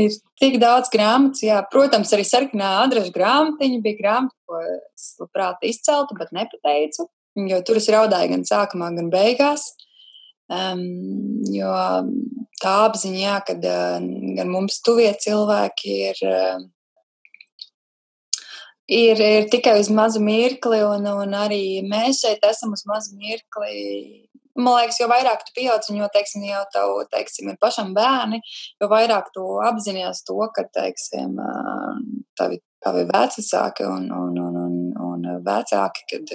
Ir 0.00 0.14
tik 0.40 0.56
daudz 0.62 0.88
grāmatas, 0.92 1.42
jā, 1.44 1.58
protams, 1.72 2.12
arī 2.14 2.24
sarkanā 2.24 2.70
adreša 2.84 3.10
grāmatiņa 3.12 3.80
bija 3.84 3.98
grāmata, 3.98 4.36
ko 4.46 4.60
es 4.62 5.08
labprāt 5.20 5.66
izceltu, 5.66 6.16
bet 6.20 6.30
nepateicu, 6.36 7.08
jo 7.50 7.60
tur 7.66 7.80
es 7.80 7.90
raudāju 7.90 8.30
gan 8.36 8.46
sākumā, 8.46 8.92
gan 8.96 9.10
beigās. 9.12 9.66
Um, 10.50 10.80
jo 11.50 11.74
tā 12.62 12.76
apziņa, 12.86 13.18
jā, 13.20 13.36
kad 13.50 13.66
uh, 13.66 13.98
gan 14.38 14.50
mums 14.50 14.80
tuvie 14.86 15.10
cilvēki 15.26 15.98
ir, 16.10 16.22
uh, 16.26 16.62
ir, 18.90 19.20
ir 19.22 19.46
tikai 19.52 19.78
uz 19.80 19.90
mazu 19.94 20.22
mirkli, 20.24 20.80
un, 20.86 21.06
un 21.22 21.36
arī 21.38 21.80
mēs 21.86 22.24
šeit 22.24 22.44
esam 22.48 22.74
uz 22.76 22.84
mazu 22.88 23.14
mirkli. 23.18 24.26
Man 24.58 24.80
liekas, 24.80 24.98
jo 25.00 25.06
vairāk 25.08 25.44
tu 25.46 25.54
pieaug, 25.56 25.84
jo, 25.94 26.08
teiksim, 26.12 26.42
jau 26.48 26.64
tev, 26.74 26.96
teiksim, 27.12 27.52
ir 27.52 27.58
pašam 27.62 27.94
bērni, 27.96 28.40
jo 28.82 28.88
vairāk 28.90 29.30
tu 29.34 29.44
apzinājies 29.64 30.24
to, 30.26 30.36
ka, 30.56 30.66
teiksim, 30.74 31.38
tavi, 32.36 32.58
tavi 32.82 33.06
vecāki 33.08 33.86
un, 33.86 34.10
un, 34.10 34.40
un, 34.42 34.58
un, 34.64 34.74
un 35.06 35.28
vecāki, 35.46 36.04
kad, 36.10 36.34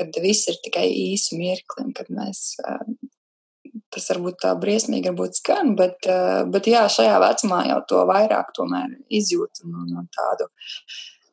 kad 0.00 0.18
viss 0.24 0.48
ir 0.50 0.56
tikai 0.64 0.88
īsu 0.88 1.38
mirkli, 1.38 1.84
un 1.84 1.92
kad 1.94 2.08
mēs, 2.16 2.56
tas 3.92 4.08
varbūt 4.14 4.40
tā 4.46 4.54
briesmīgi 4.58 5.12
varbūt 5.12 5.38
skan, 5.42 5.76
bet, 5.78 6.08
bet 6.48 6.72
jā, 6.72 6.86
šajā 6.96 7.20
vecumā 7.22 7.60
jau 7.68 7.78
to 7.92 8.02
vairāk 8.08 8.56
tomēr 8.56 8.96
izjūt 9.20 9.66
un, 9.66 9.78
un, 9.84 9.94
un 10.00 10.10
tādu, 10.16 10.48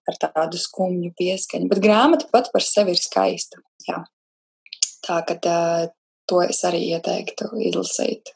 ar 0.10 0.20
tādu 0.22 0.60
skumju 0.62 1.14
pieskaņu. 1.18 1.70
Bet 1.72 1.84
grāmata 1.84 2.30
pat 2.32 2.52
par 2.54 2.66
sevi 2.66 2.96
ir 2.96 3.02
skaista, 3.02 3.62
jā. 3.88 4.04
Tā 5.06 5.20
ka 5.28 5.38
uh, 5.38 5.86
to 6.30 6.42
es 6.46 6.64
arī 6.66 6.82
ieteiktu 6.96 7.52
izlasīt 7.62 8.36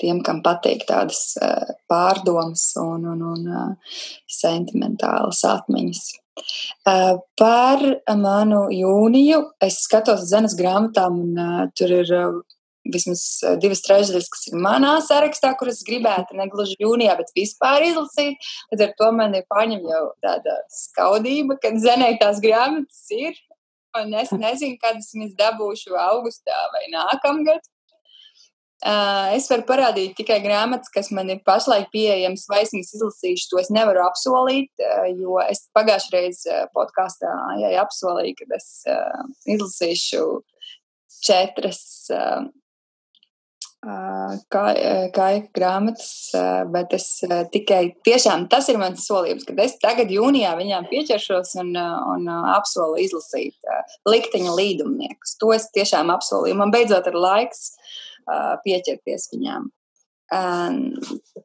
tiem, 0.00 0.20
kam 0.24 0.42
patīk 0.44 0.84
tādas 0.88 1.34
uh, 1.40 1.74
pārdomas 1.90 2.68
un, 2.80 3.06
un, 3.12 3.24
un 3.32 3.48
uh, 3.48 3.96
sentimentālas 4.28 5.42
atmiņas. 5.48 6.02
Uh, 6.84 7.16
par 7.40 7.80
manu 8.20 8.66
jūniju 8.74 9.40
es 9.64 9.80
skatos 9.86 10.26
zemes 10.28 10.56
grāmatām, 10.58 11.22
un 11.24 11.40
uh, 11.40 11.62
tur 11.76 11.94
ir 12.02 12.12
uh, 12.12 12.42
vismaz 12.94 13.22
divas 13.62 13.82
trešdaļas, 13.86 14.30
kas 14.32 14.46
ir 14.50 14.58
manā 14.62 14.96
sarakstā, 15.04 15.52
kuras 15.58 15.82
gribētu 15.86 16.38
negluži 16.38 16.78
jūnijā, 16.82 17.16
bet 17.20 17.32
vispār 17.36 17.86
izlasīt. 17.88 18.40
Līdz 18.72 18.86
ar 18.88 18.96
to 18.98 19.12
man 19.16 19.36
ir 19.38 19.46
paņem 19.52 19.86
jau 19.90 20.02
tāda 20.24 20.58
skaudība, 20.72 21.58
ka 21.62 21.74
zenē 21.80 22.14
tās 22.20 22.42
grāmatas 22.44 23.06
ir, 23.14 23.38
un 23.96 24.12
es 24.20 24.34
nezinu, 24.34 24.76
kad 24.82 25.00
es 25.00 25.14
viņas 25.14 25.38
dabūšu 25.38 25.96
augustā 26.08 26.66
vai 26.74 26.86
nākamgad. 26.92 27.64
Uh, 28.84 29.32
es 29.32 29.46
varu 29.48 29.64
parādīt 29.64 30.12
tikai 30.18 30.36
grāmatas, 30.44 30.90
kas 30.92 31.08
man 31.16 31.30
ir 31.32 31.38
pašlaik 31.48 31.88
pieejamas, 31.94 32.42
vai 32.50 32.58
es 32.60 32.74
viņas 32.74 32.92
izlasīšu. 32.98 33.46
To 33.50 33.60
es 33.62 33.70
nevaru 33.72 34.02
apsolīt, 34.04 34.68
uh, 34.84 35.06
jo 35.16 35.38
es 35.40 35.62
pagājušajā 35.74 36.12
reizē 36.12 36.58
podkāstā 36.76 37.32
apsolīju, 37.80 38.36
ka 38.36 38.58
es 38.58 38.68
uh, 38.92 39.24
izlasīšu 39.48 40.26
četras 41.24 41.80
uh, 42.12 42.44
kā, 44.52 44.64
kā 45.14 45.26
grāmatas, 45.54 46.08
bet 46.72 46.94
es 46.96 47.06
tikai 47.52 47.82
tiešām 48.06 48.46
tas 48.52 48.68
ir 48.72 48.80
mans 48.80 49.06
solījums, 49.06 49.46
ka 49.46 49.54
es 49.62 49.76
tagad 49.82 50.10
jūnijā 50.12 50.56
viņām 50.58 50.88
pieķeršos 50.90 51.54
un, 51.62 51.72
un 51.76 52.26
apsolu 52.56 52.98
izlasīt 53.04 53.70
likteņa 54.08 54.56
līdumniekus. 54.58 55.36
To 55.42 55.52
es 55.56 55.70
tiešām 55.76 56.10
apsolīju. 56.14 56.58
Man 56.58 56.74
beidzot 56.74 57.06
ir 57.10 57.18
laiks 57.20 57.68
pieķerties 58.66 59.30
viņām. 59.34 59.70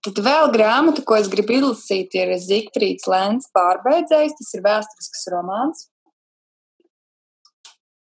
Tad 0.02 0.20
vēl 0.26 0.50
grāmata, 0.56 1.04
ko 1.06 1.20
es 1.20 1.30
gribu 1.30 1.60
izlasīt, 1.60 2.16
ir 2.18 2.34
Zigfrīds 2.42 3.06
Lēns 3.12 3.52
pārbeidzējs. 3.54 4.40
Tas 4.40 4.54
ir 4.58 4.66
vēsturisks 4.66 5.28
romāns 5.30 5.91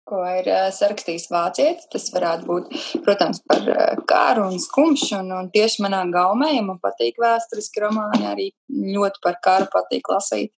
ko 0.06 0.20
ir 0.30 0.48
uh, 0.50 0.68
sarakstījis 0.74 1.26
vācietis. 1.32 1.88
Tas 1.92 2.06
varētu 2.14 2.46
būt, 2.48 2.70
protams, 3.06 3.42
par 3.48 3.66
uh, 3.72 4.04
kāru 4.08 4.46
un 4.50 4.60
skumšu, 4.62 5.18
un, 5.22 5.50
tieši 5.54 5.82
manā 5.86 6.04
gaumē, 6.12 6.52
ja 6.54 6.62
man 6.66 6.78
patīk 6.82 7.18
vēsturiski 7.22 7.82
romāni, 7.82 8.28
arī 8.30 8.48
ļoti 8.96 9.22
par 9.24 9.40
karu 9.44 9.68
patīk 9.72 10.12
lasīt. 10.12 10.54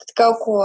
Tad 0.00 0.14
kaut 0.16 0.40
ko 0.44 0.62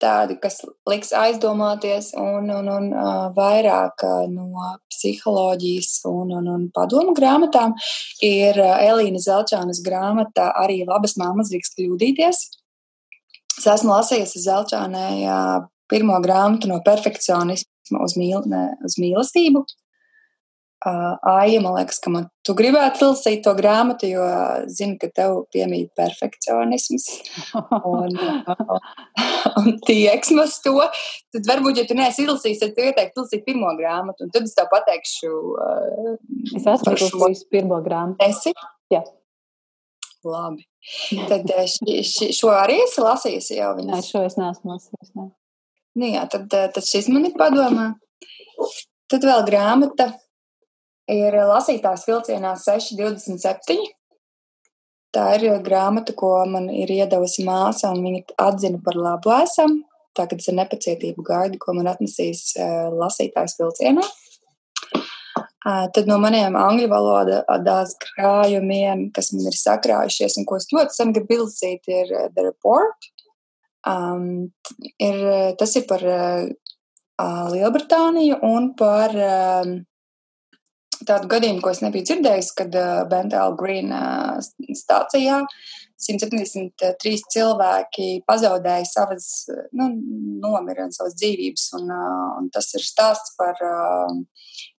tādu, 0.00 0.36
kas 0.40 0.58
liks 0.88 1.12
aizdomāties, 1.16 2.10
un, 2.18 2.48
un, 2.52 2.70
un 2.72 2.88
uh, 2.96 3.28
vairāk 3.36 4.04
uh, 4.06 4.24
no 4.30 4.72
psiholoģijas 4.92 6.00
un, 6.10 6.32
un, 6.38 6.48
un 6.54 6.66
padomu 6.74 7.14
grāmatām, 7.16 7.76
ir 8.24 8.58
uh, 8.60 8.80
Elīna 8.84 9.20
Zelčānas 9.22 9.82
grāmata 9.84 10.50
Arī 10.60 10.82
labas 10.88 11.18
māmas 11.20 11.52
drīkst 11.52 11.78
kļūdīties. 11.78 12.42
Es 13.54 13.68
esmu 13.70 13.92
lasījusi 13.92 14.42
Zelčānai 14.42 15.20
uh, 15.28 15.68
pirmo 15.90 16.18
grāmatu 16.24 16.70
no 16.70 16.80
perfekcionisma 16.84 18.04
uz, 18.04 18.18
mīl, 18.20 18.44
ne, 18.50 18.66
uz 18.84 18.98
mīlestību. 19.00 19.64
Uh, 20.84 21.14
Aija, 21.22 21.62
man 21.64 21.78
liekas, 21.78 21.96
ka 22.04 22.10
man, 22.12 22.26
tu 22.44 22.52
gribētu 22.52 23.06
lasīt 23.06 23.40
to 23.46 23.54
grāmatu, 23.56 24.04
jo 24.04 24.24
zinu, 24.68 24.98
ka 25.00 25.08
tev 25.16 25.38
piemīt 25.54 25.94
perfekcionisms 25.96 27.06
un, 27.56 28.18
un, 28.18 28.18
un 29.62 29.70
tieksmas 29.88 30.58
to. 30.66 30.74
Tad 31.32 31.48
varbūt, 31.48 31.80
ja 31.80 31.86
tu 31.88 31.96
neesi 31.96 32.26
izlasījis, 32.26 32.60
tad 32.60 32.74
tu 32.76 32.84
ieteiktu 32.84 33.24
lasīt 33.24 33.46
pirmo 33.46 33.72
grāmatu, 33.78 34.26
un 34.26 34.34
tad 34.34 34.44
es 34.44 34.52
tev 34.58 34.68
pateikšu. 34.74 35.32
Uh, 35.32 36.10
es 36.52 36.68
esmu 36.74 36.92
izlasījis 36.98 37.46
pirmo 37.54 37.80
grāmatu. 37.86 38.20
Esi? 38.28 38.52
Jā. 38.92 39.00
Labi. 40.24 40.66
Tad 41.30 41.48
ši, 41.48 41.96
ši, 42.04 42.28
šo 42.36 42.52
arī 42.52 42.76
esi 42.84 43.00
lasījusi 43.00 43.56
jau 43.56 43.72
viņas? 43.80 43.96
Nē, 43.96 44.04
šo 44.04 44.22
es 44.28 44.36
neesmu 44.36 44.76
lasījusi. 44.76 45.14
Ne. 45.16 45.30
Nu, 45.94 46.08
jā, 46.10 46.24
tad, 46.30 46.48
eh, 46.50 46.70
tad 46.74 46.86
šis 46.86 47.08
man 47.12 47.28
ir 47.28 47.36
padomā. 47.38 47.92
Tad 49.10 49.26
vēl 49.28 49.44
grāmata 49.46 50.08
ir 51.10 51.36
lasītājs 51.50 52.06
vilcienā 52.08 52.54
627. 52.58 53.78
Tā 55.14 55.26
ir 55.36 55.60
grāmata, 55.62 56.14
ko 56.18 56.32
man 56.50 56.66
ir 56.74 56.90
iedavusi 56.90 57.44
māsa, 57.46 57.92
un 57.94 58.02
viņa 58.02 58.34
atzina 58.48 58.80
par 58.82 58.98
labu 58.98 59.30
esam. 59.36 59.84
Tagad 60.18 60.42
es 60.42 60.50
ar 60.50 60.58
nepacietību 60.58 61.22
gaidu, 61.26 61.58
ko 61.62 61.74
man 61.74 61.90
atnesīs 61.90 62.56
uh, 62.58 62.90
lasītājs 62.90 63.54
vilcienā. 63.60 64.02
Uh, 65.64 65.86
tad 65.94 66.10
no 66.10 66.18
maniem 66.20 66.58
angļu 66.58 66.90
valodas 66.90 67.94
krājumiem, 68.02 69.08
kas 69.14 69.30
man 69.32 69.46
ir 69.48 69.56
sakrājušies 69.58 70.36
un 70.40 70.46
ko 70.48 70.58
es 70.58 70.68
ļoti 70.74 70.98
sen 70.98 71.14
gribu 71.14 71.38
izlasīt, 71.38 71.86
ir 71.88 72.10
The 72.34 72.50
Report 72.50 73.13
Um, 73.84 74.50
ir, 74.96 75.18
tas 75.60 75.74
ir 75.76 75.84
par 75.88 76.04
uh, 76.08 76.46
Lielbritāniju 77.52 78.40
un 78.48 78.70
par 78.78 79.12
um, 79.12 79.74
tādu 81.04 81.28
gadījumu, 81.30 81.60
ko 81.62 81.72
es 81.74 81.82
nebiju 81.84 82.08
dzirdējis, 82.08 82.52
kad 82.58 82.76
uh, 82.80 83.04
Bentāla 83.10 83.54
Green 83.58 83.92
uh, 83.92 84.40
stācijā 84.74 85.42
173 86.04 87.22
cilvēki 87.32 88.08
pazaudēja 88.28 88.86
savas, 88.88 89.28
nu, 89.76 89.88
nomira 90.42 90.88
savas 90.92 91.14
dzīvības, 91.20 91.68
un, 91.78 91.92
uh, 91.94 92.32
un 92.40 92.50
tas 92.54 92.68
ir 92.76 92.84
stāsts 92.84 93.36
par 93.38 93.60
uh, 93.64 94.10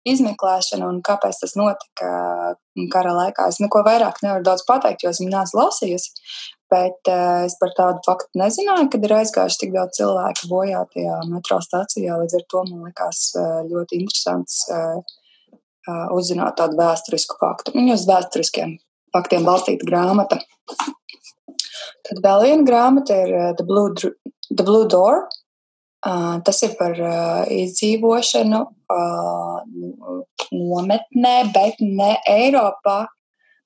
izmeklēšanu 0.06 0.90
un 0.92 1.02
kāpēc 1.06 1.40
tas 1.42 1.56
notika 1.58 2.12
kara 2.94 3.16
laikā. 3.16 3.48
Es 3.50 3.62
neko 3.64 3.82
vairāk 3.88 4.22
nevaru 4.26 4.46
daudz 4.46 4.66
pateikt, 4.68 5.06
jo 5.06 5.14
es 5.14 5.22
viņu 5.24 5.34
neesmu 5.34 5.62
lasījusi, 5.64 6.14
bet 6.72 7.10
uh, 7.12 7.46
es 7.46 7.56
par 7.62 7.74
tādu 7.78 8.02
faktu 8.06 8.40
nezināju, 8.42 8.90
kad 8.94 9.06
ir 9.06 9.14
aizgājuši 9.20 9.62
tik 9.62 9.74
daudz 9.76 10.00
cilvēku 10.00 10.50
bojā 10.52 10.82
tajā 10.94 11.20
metro 11.30 11.60
stācijā. 11.64 12.18
Līdz 12.22 12.40
ar 12.40 12.46
to 12.52 12.64
man 12.70 12.90
likās 12.90 13.22
uh, 13.38 13.62
ļoti 13.70 14.02
interesants 14.02 14.64
uh, 14.74 15.00
uh, 15.00 16.06
uzzināt 16.16 16.58
tādu 16.60 16.80
vēsturisku 16.80 17.40
faktu. 17.42 17.76
Un 17.78 17.94
uz 17.94 18.06
vēsturiskiem 18.10 18.78
faktiem 19.16 19.48
balstīta 19.48 19.88
grāmata. 19.88 20.42
Tad 22.06 22.22
vēl 22.22 22.46
viena 22.46 22.68
grāmata 22.68 23.18
ir 23.26 23.34
The 23.58 23.66
Blue, 23.66 23.94
The 23.96 24.66
Blue 24.66 24.88
Door. 24.92 25.26
Tas 26.46 26.60
ir 26.62 26.76
par 26.78 27.00
izdzīvošanu 27.50 28.60
nometnē, 30.54 31.34
bet 31.56 31.80
ne 31.82 32.12
Eiropā, 32.30 32.98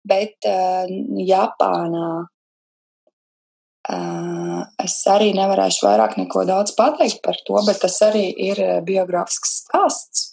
bet 0.07 0.47
Japānā. 0.47 2.05
Es 3.87 4.95
arī 5.09 5.31
nevarēšu 5.37 5.85
vairāk 5.87 6.17
neko 6.19 6.43
daudz 6.49 6.75
pateikt 6.77 7.21
par 7.25 7.37
to, 7.47 7.57
bet 7.65 7.79
tas 7.81 7.95
arī 8.05 8.27
ir 8.49 8.59
biogrāfisks 8.85 9.63
stāsts 9.63 10.27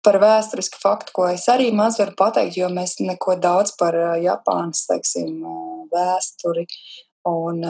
par 0.00 0.16
vēsturisku 0.22 0.80
faktu, 0.80 1.12
ko 1.12 1.28
es 1.28 1.44
arī 1.52 1.68
maz 1.76 1.98
varu 2.00 2.16
pateikt, 2.16 2.56
jo 2.56 2.70
mēs 2.72 2.96
neko 3.04 3.36
daudz 3.36 3.74
par 3.78 3.96
Japānas, 4.22 4.86
teiksim, 4.88 5.44
vēsturi 5.92 6.64
un 7.28 7.60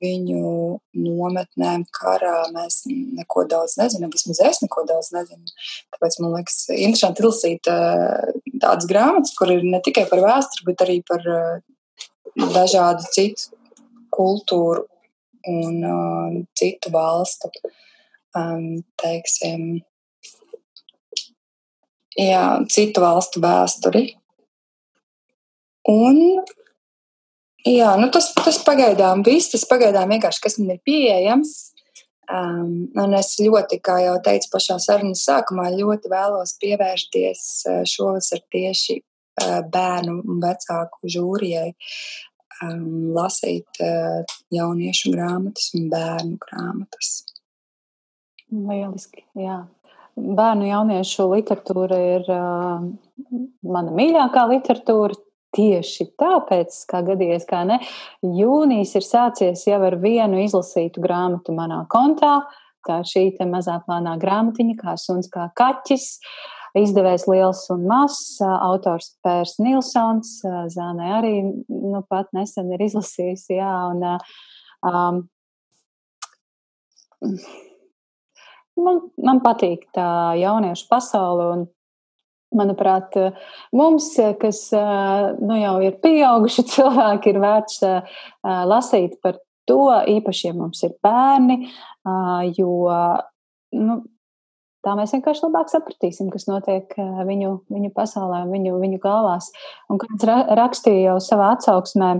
viņu 0.00 0.52
nometnēm 0.96 1.84
karā 1.92 2.46
mēs 2.54 2.82
neko 2.88 3.44
daudz 3.50 3.76
nezinām. 3.80 4.12
Vismaz 4.14 4.40
es 4.48 4.62
neko 4.64 4.86
daudz 4.88 5.10
nezinu. 5.12 5.44
Tāpēc 5.92 6.16
man 6.22 6.38
liekas, 6.38 6.62
interesanti 6.72 7.20
izlasīt 7.20 7.68
uh, 7.68 8.32
tādas 8.56 8.88
grāmatas, 8.88 9.34
kur 9.36 9.52
ir 9.52 9.66
ne 9.66 9.82
tikai 9.84 10.06
par 10.08 10.24
vēsturi, 10.24 10.70
bet 10.70 10.86
arī 10.86 11.00
par 11.04 11.28
dažādu 12.36 13.06
citu 13.14 13.56
kultūru 14.10 14.86
un 15.48 15.84
uh, 15.86 16.40
citu 16.58 16.92
valstu, 16.92 17.48
um, 18.36 18.82
teiksim, 19.00 19.80
jā, 22.18 22.44
citu 22.68 23.04
valstu 23.04 23.40
vēsturi. 23.40 24.04
Un 25.88 26.20
jā, 27.64 27.94
nu 27.98 28.10
tas, 28.12 28.30
tas 28.36 28.60
pagaidām 28.66 29.24
viss, 29.26 29.50
tas 29.54 29.64
pagaidām 29.68 30.12
vienkārši, 30.12 30.44
kas 30.44 30.58
man 30.60 30.76
ir 30.76 30.82
pieejams. 30.84 31.70
Um, 32.30 32.84
un 33.00 33.14
es 33.18 33.32
ļoti, 33.42 33.80
kā 33.82 33.96
jau 34.04 34.18
teicu 34.22 34.52
pašā 34.52 34.76
sarunas 34.78 35.24
sākumā, 35.26 35.72
ļoti 35.74 36.12
vēlos 36.12 36.52
pievērsties 36.62 37.40
šovasar 37.90 38.44
tieši 38.54 39.00
uh, 39.00 39.09
bērnu 39.72 40.20
un 40.20 40.44
vecāku 40.44 41.10
žūrijai, 41.16 41.72
um, 42.62 43.10
lasīt 43.16 43.82
uh, 43.84 44.22
jauniešu 44.54 45.14
grāmatas 45.16 45.72
un 45.78 45.90
bērnu 45.92 46.40
grāmatas. 46.46 47.12
Lieliski, 48.50 49.26
jā 49.38 49.62
bērnu 50.20 50.68
jauniešu 50.68 51.26
literatūra 51.30 51.98
ir 52.16 52.30
uh, 52.32 52.86
mana 53.62 53.96
mīļākā 53.96 54.46
literatūra. 54.54 55.18
Tieši 55.50 56.04
tāpēc, 56.14 56.76
kā 56.86 57.00
gadījies, 57.02 57.42
kā 57.48 57.64
ne, 57.66 57.80
jūnijas 58.22 58.92
ir 59.00 59.02
sācies 59.02 59.64
jau 59.66 59.80
ar 59.82 59.96
vienu 59.98 60.38
izlasītu 60.44 61.02
grāmatu 61.02 61.50
manā 61.56 61.80
kontā. 61.90 62.36
Tā 62.86 63.00
ir 63.02 63.08
šī 63.10 63.48
mazā 63.50 63.80
plānā 63.82 64.12
grāmatiņa, 64.22 64.76
kā 64.78 64.94
suns, 64.94 65.26
kā 65.26 65.48
kaķis. 65.58 66.04
Izdevējs 66.78 67.26
liels 67.30 67.64
un 67.74 67.86
mazs, 67.90 68.38
autors 68.44 69.14
Pērs 69.24 69.56
Nilsons, 69.62 70.36
Zānē 70.74 71.10
arī 71.18 71.34
nu, 71.42 72.04
pat 72.08 72.30
nesen 72.36 72.70
ir 72.74 72.84
izlasījis. 72.86 73.48
Jā, 73.56 73.72
un, 73.90 74.04
um, 74.86 75.20
man, 78.78 79.02
man 79.18 79.42
patīk 79.44 79.88
tā 79.96 80.08
jauniešu 80.38 80.88
pasaule. 80.92 81.50
Un, 81.56 81.68
manuprāt, 82.56 83.14
mums, 83.76 84.08
kas 84.40 84.64
nu, 84.74 85.54
jau 85.54 85.76
ir 85.86 85.98
pieauguši 86.02 86.66
cilvēki, 86.72 87.34
ir 87.34 87.42
vērts 87.42 87.82
lasīt 88.70 89.18
par 89.22 89.38
to, 89.70 89.84
īpaši, 90.16 90.48
ja 90.48 90.56
mums 90.56 90.82
ir 90.86 90.96
bērni, 91.04 91.60
jo 92.56 92.72
nu, 93.78 94.00
tā 94.86 94.96
mēs 94.98 95.14
vienkārši 95.16 95.46
labāk 95.46 95.70
sapratīsim, 95.72 96.30
kas 96.32 96.46
notiek 96.48 96.92
viņu, 96.96 97.54
viņu 97.72 97.92
pasaulē, 97.96 98.44
viņu, 98.50 98.76
viņu 98.82 99.00
galvās. 99.02 99.50
Un, 99.90 100.00
kā 100.00 100.10
es 100.16 100.26
rakstīju 100.60 101.06
jau 101.08 101.16
savā 101.24 101.54
atsauksmē 101.56 102.14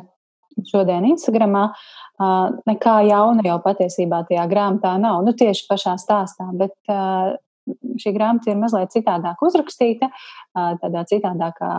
šodien 0.68 1.06
Instagramā, 1.08 1.70
nekā 2.68 2.96
jauna 3.08 3.44
jau 3.46 3.58
patiesībā 3.64 4.24
tajā 4.28 4.44
grāmatā 4.50 4.96
nav. 5.00 5.22
Nu, 5.24 5.34
tieši 5.36 5.66
pašā 5.70 5.96
stāstā, 6.00 6.50
bet 6.58 6.76
šī 8.02 8.12
grāmata 8.16 8.52
ir 8.52 8.60
mazliet 8.60 8.92
citādāk 8.94 9.42
uzrakstīta, 9.46 10.10
tādā 10.54 11.04
citādākā 11.08 11.74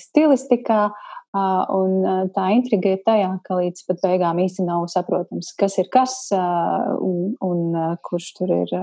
stilistikā. 0.00 0.90
Un 1.30 2.30
tā 2.34 2.44
intriga 2.56 2.96
ir 2.96 3.02
tajā, 3.06 3.30
ka 3.46 3.60
līdz 3.60 3.84
pat 3.86 4.00
beigām 4.02 4.40
īsti 4.42 4.64
nav 4.66 4.88
saprotams, 4.90 5.52
kas 5.58 5.76
ir 5.78 5.90
kas 5.92 6.16
un, 6.34 7.36
un 7.38 7.76
kurš 8.06 8.32
tur 8.40 8.54
ir. 8.64 8.78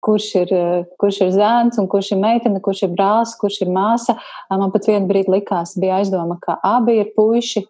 Kurš 0.00 0.28
ir, 0.42 0.52
kurš 1.00 1.22
ir 1.26 1.32
zēns, 1.34 1.80
un 1.80 1.88
kurš 1.92 2.14
ir 2.14 2.22
meitene, 2.22 2.62
kurš 2.64 2.86
ir 2.86 2.94
brālis, 2.94 3.34
kurš 3.40 3.62
ir 3.66 3.72
māsa. 3.74 4.16
Man 4.48 4.72
pat 4.72 4.88
vienā 4.88 5.04
brīdī 5.08 5.34
likās, 5.36 5.76
bija 5.80 6.00
aizdoma, 6.00 6.38
ka 6.40 6.56
abi 6.64 7.00
ir 7.02 7.10
puiši. 7.16 7.66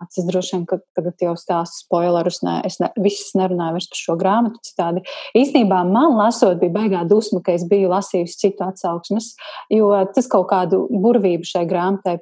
Es 0.00 0.24
droši 0.24 0.54
vien, 0.54 0.62
ka 0.64 0.78
tagad 0.96 1.20
jau 1.20 1.34
stāstu 1.36 1.82
spoilerus, 1.82 2.38
nē, 2.40 2.54
es 2.64 2.78
ne, 2.80 2.88
visus 3.04 3.34
nerunāju 3.36 3.74
vairs 3.76 3.88
par 3.90 3.98
šo 4.00 4.14
grāmatu 4.16 4.62
citādi. 4.64 5.02
Īsnībā 5.36 5.82
man 5.84 6.16
lasot 6.16 6.56
bija 6.62 6.72
baigā 6.72 7.02
dusma, 7.08 7.42
ka 7.44 7.52
es 7.52 7.66
biju 7.68 7.90
lasījusi 7.92 8.38
citu 8.40 8.64
atsauksmes, 8.64 9.34
jo 9.76 9.90
tas 10.16 10.30
kaut 10.32 10.48
kādu 10.54 10.86
burvību 11.04 11.44
šai 11.44 11.66
grāmatai 11.68 12.16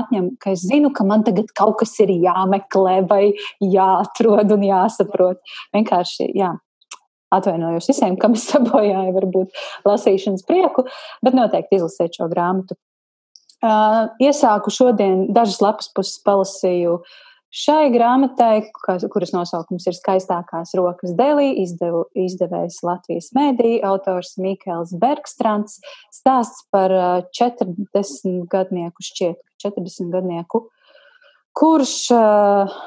atņem, 0.00 0.32
ka 0.42 0.56
es 0.56 0.64
zinu, 0.66 0.90
ka 0.90 1.06
man 1.06 1.22
tagad 1.26 1.54
kaut 1.54 1.78
kas 1.84 1.94
ir 2.02 2.10
jāmeklē 2.16 2.96
vai 3.06 3.22
jāatrod 3.62 4.50
un 4.56 4.66
jāsaprot. 4.66 5.38
Vienkārši, 5.76 6.32
jā, 6.34 6.50
atvainojos 7.34 7.88
visiem, 7.90 8.18
kam 8.20 8.36
es 8.38 8.46
sabojāju, 8.50 9.14
varbūt 9.16 9.64
lasīšanas 9.88 10.46
prieku, 10.48 10.86
bet 11.24 11.36
noteikti 11.36 11.80
izlasiet 11.80 12.16
šo 12.18 12.30
grāmatu. 12.32 12.78
Uh, 13.60 14.08
iesāku 14.24 14.72
šodien 14.72 15.26
dažas 15.36 15.58
lapas 15.60 15.90
puses 15.92 16.16
palasīju 16.24 16.94
šai 17.52 17.90
grāmatai, 17.92 18.70
kuras 19.12 19.34
nosaukums 19.34 19.84
ir 19.90 19.96
Skaistākās 19.98 20.72
rokas 20.78 21.12
Delī, 21.18 21.50
izdevu, 21.64 22.06
izdevējs 22.16 22.78
Latvijas 22.86 23.28
mēdī, 23.36 23.74
autors 23.84 24.36
Mikēls 24.40 24.94
Bergstrands, 25.02 25.76
stāsts 26.14 26.64
par 26.72 26.94
40 27.36 28.46
gadnieku, 28.48 29.04
šķiet, 29.04 29.42
40 29.66 30.14
gadnieku, 30.14 30.62
kurš 31.58 31.96
uh, 32.16 32.80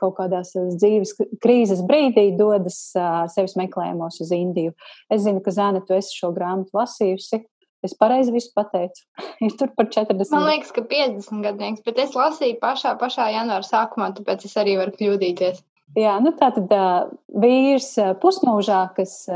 kaut 0.00 0.16
kādā 0.18 0.42
savas 0.46 0.76
dzīves 0.80 1.14
krīzes 1.42 1.82
brīdī 1.88 2.30
dodas 2.38 2.78
uh, 2.98 3.24
sevis 3.32 3.56
meklējumos 3.60 4.20
uz 4.24 4.32
Indiju. 4.36 4.74
Es 5.12 5.24
zinu, 5.26 5.42
ka 5.44 5.54
Zēna, 5.54 5.82
tu 5.86 5.96
esi 5.96 6.16
šo 6.18 6.32
grāmatu 6.36 6.78
lasījusi. 6.78 7.42
Es 7.82 7.96
pareizi 7.98 8.30
visu 8.34 8.52
pateicu. 8.54 9.02
Ir 9.44 9.56
tur 9.58 9.72
par 9.76 9.90
40. 9.90 10.30
Man 10.34 10.48
liekas, 10.50 10.70
ka 10.74 10.84
50 10.86 11.42
gadnieks, 11.46 11.82
bet 11.86 11.98
es 12.04 12.14
lasīju 12.18 12.60
pašā, 12.62 12.94
pašā 13.00 13.32
janvāra 13.34 13.66
sākumā, 13.66 14.12
tāpēc 14.18 14.46
es 14.48 14.56
arī 14.60 14.78
varu 14.80 14.94
kļūdīties. 14.98 15.64
Jā, 15.98 16.14
nu 16.24 16.32
tā 16.38 16.52
tad 16.54 16.70
uh, 16.72 17.10
vīrs 17.42 17.92
pusmūžā, 18.22 18.86
kas 18.96 19.26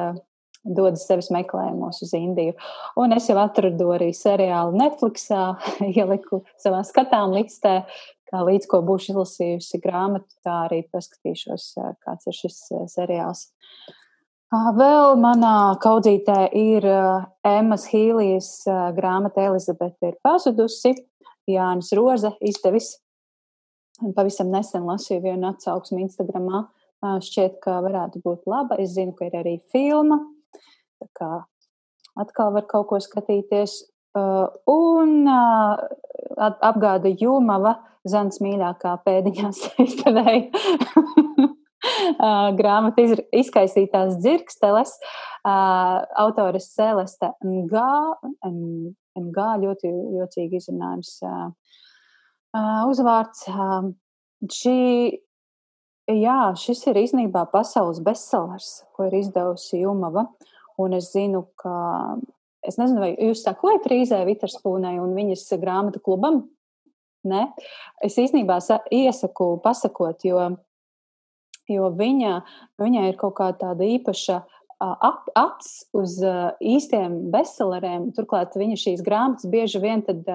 dodas 0.67 1.07
sevis 1.07 1.31
meklējumos 1.35 2.03
uz 2.05 2.13
Indiju. 2.17 2.57
Un 2.99 3.15
es 3.17 3.29
jau 3.31 3.39
atradu 3.41 3.91
arī 3.95 4.11
seriālu 4.17 4.77
Netflixā, 4.79 5.57
ieliku 5.97 6.43
savā 6.63 6.83
skatām 6.87 7.35
listē, 7.37 7.81
kā 8.31 8.43
līdz 8.47 8.69
ko 8.71 8.83
būšu 8.87 9.13
izlasījusi 9.15 9.81
grāmatu, 9.83 10.29
tā 10.45 10.65
arī 10.67 10.83
paskatīšos, 10.93 11.73
kāds 12.05 12.29
ir 12.31 12.37
šis 12.37 12.61
seriāls. 12.93 13.47
Vēl 14.77 15.17
manā 15.19 15.75
kaudzītē 15.83 16.47
ir 16.55 16.87
Emmas 17.47 17.89
Hīlijas 17.91 18.51
grāmata 18.95 19.43
Elizabete 19.49 20.13
ir 20.13 20.21
pazudusi. 20.23 20.95
Jānis 21.51 21.93
Roze 21.95 22.33
izdevis. 22.43 22.97
Pavisam 24.17 24.51
nesen 24.53 24.87
lasīju 24.87 25.23
vienu 25.25 25.51
atsauksmi 25.51 26.03
Instagramā. 26.05 26.67
Šķiet, 27.03 27.59
ka 27.63 27.79
varētu 27.85 28.23
būt 28.25 28.47
laba. 28.51 28.79
Es 28.83 28.95
zinu, 28.97 29.15
ka 29.19 29.29
ir 29.29 29.37
arī 29.39 29.57
filma. 29.73 30.19
Tā 31.03 31.09
kā 31.17 31.31
atkal 32.19 32.55
var 32.57 32.67
kaut 32.71 32.89
ko 32.91 33.01
skatīties. 33.03 33.83
Un 34.17 35.29
apgāda 36.37 37.13
Jūmava, 37.13 37.77
Zans 38.07 38.39
mīļākā 38.39 38.93
pēdiņās 39.05 39.63
izdevēja. 39.87 40.51
grāmata 42.57 43.05
izkaisītās 43.35 44.17
dzirksteles, 44.23 44.95
autores 45.47 46.71
Celeste 46.75 47.33
Ngā, 47.45 47.93
Ngā 49.17 49.51
ļoti 49.63 49.93
jocīgi 50.19 50.61
izrunājums 50.61 51.13
uzvārds. 52.91 53.47
Šī, 54.53 54.81
jā, 56.13 56.41
šis 56.61 56.83
ir 56.91 57.01
īstenībā 57.01 57.47
pasaules 57.53 58.03
bestsellers, 58.05 58.85
ko 58.95 59.09
ir 59.09 59.17
izdevusi 59.23 59.81
Jumava, 59.81 60.27
un 60.83 60.97
es 60.99 61.09
zinu, 61.15 61.47
ka, 61.59 61.77
es 62.69 62.79
nezinu, 62.81 63.03
vai 63.03 63.13
jūs 63.15 63.45
sakojat 63.47 63.89
Rīzē 63.91 64.23
Viterspūnai 64.29 64.97
un 65.03 65.17
viņas 65.17 65.49
grāmatu 65.63 66.03
klubam? 66.05 66.45
Ne? 67.27 67.49
Es 68.05 68.19
īstenībā 68.23 68.61
iesaku 68.95 69.57
pasakot, 69.65 70.23
jo 70.27 70.53
jo 71.71 71.91
viņa, 71.99 72.41
viņai 72.81 73.09
ir 73.11 73.19
kaut 73.21 73.37
kā 73.41 73.51
tāda 73.59 73.87
īpaša 73.97 74.41
ap, 74.81 75.29
acs 75.39 75.87
uz 75.97 76.19
īstiem 76.61 77.19
bestselleriem. 77.33 78.11
Turklāt 78.17 78.57
viņa 78.59 78.77
šīs 78.81 79.03
grāmatas 79.07 79.49
bieži 79.51 79.81
vien 79.83 80.05
tad, 80.07 80.27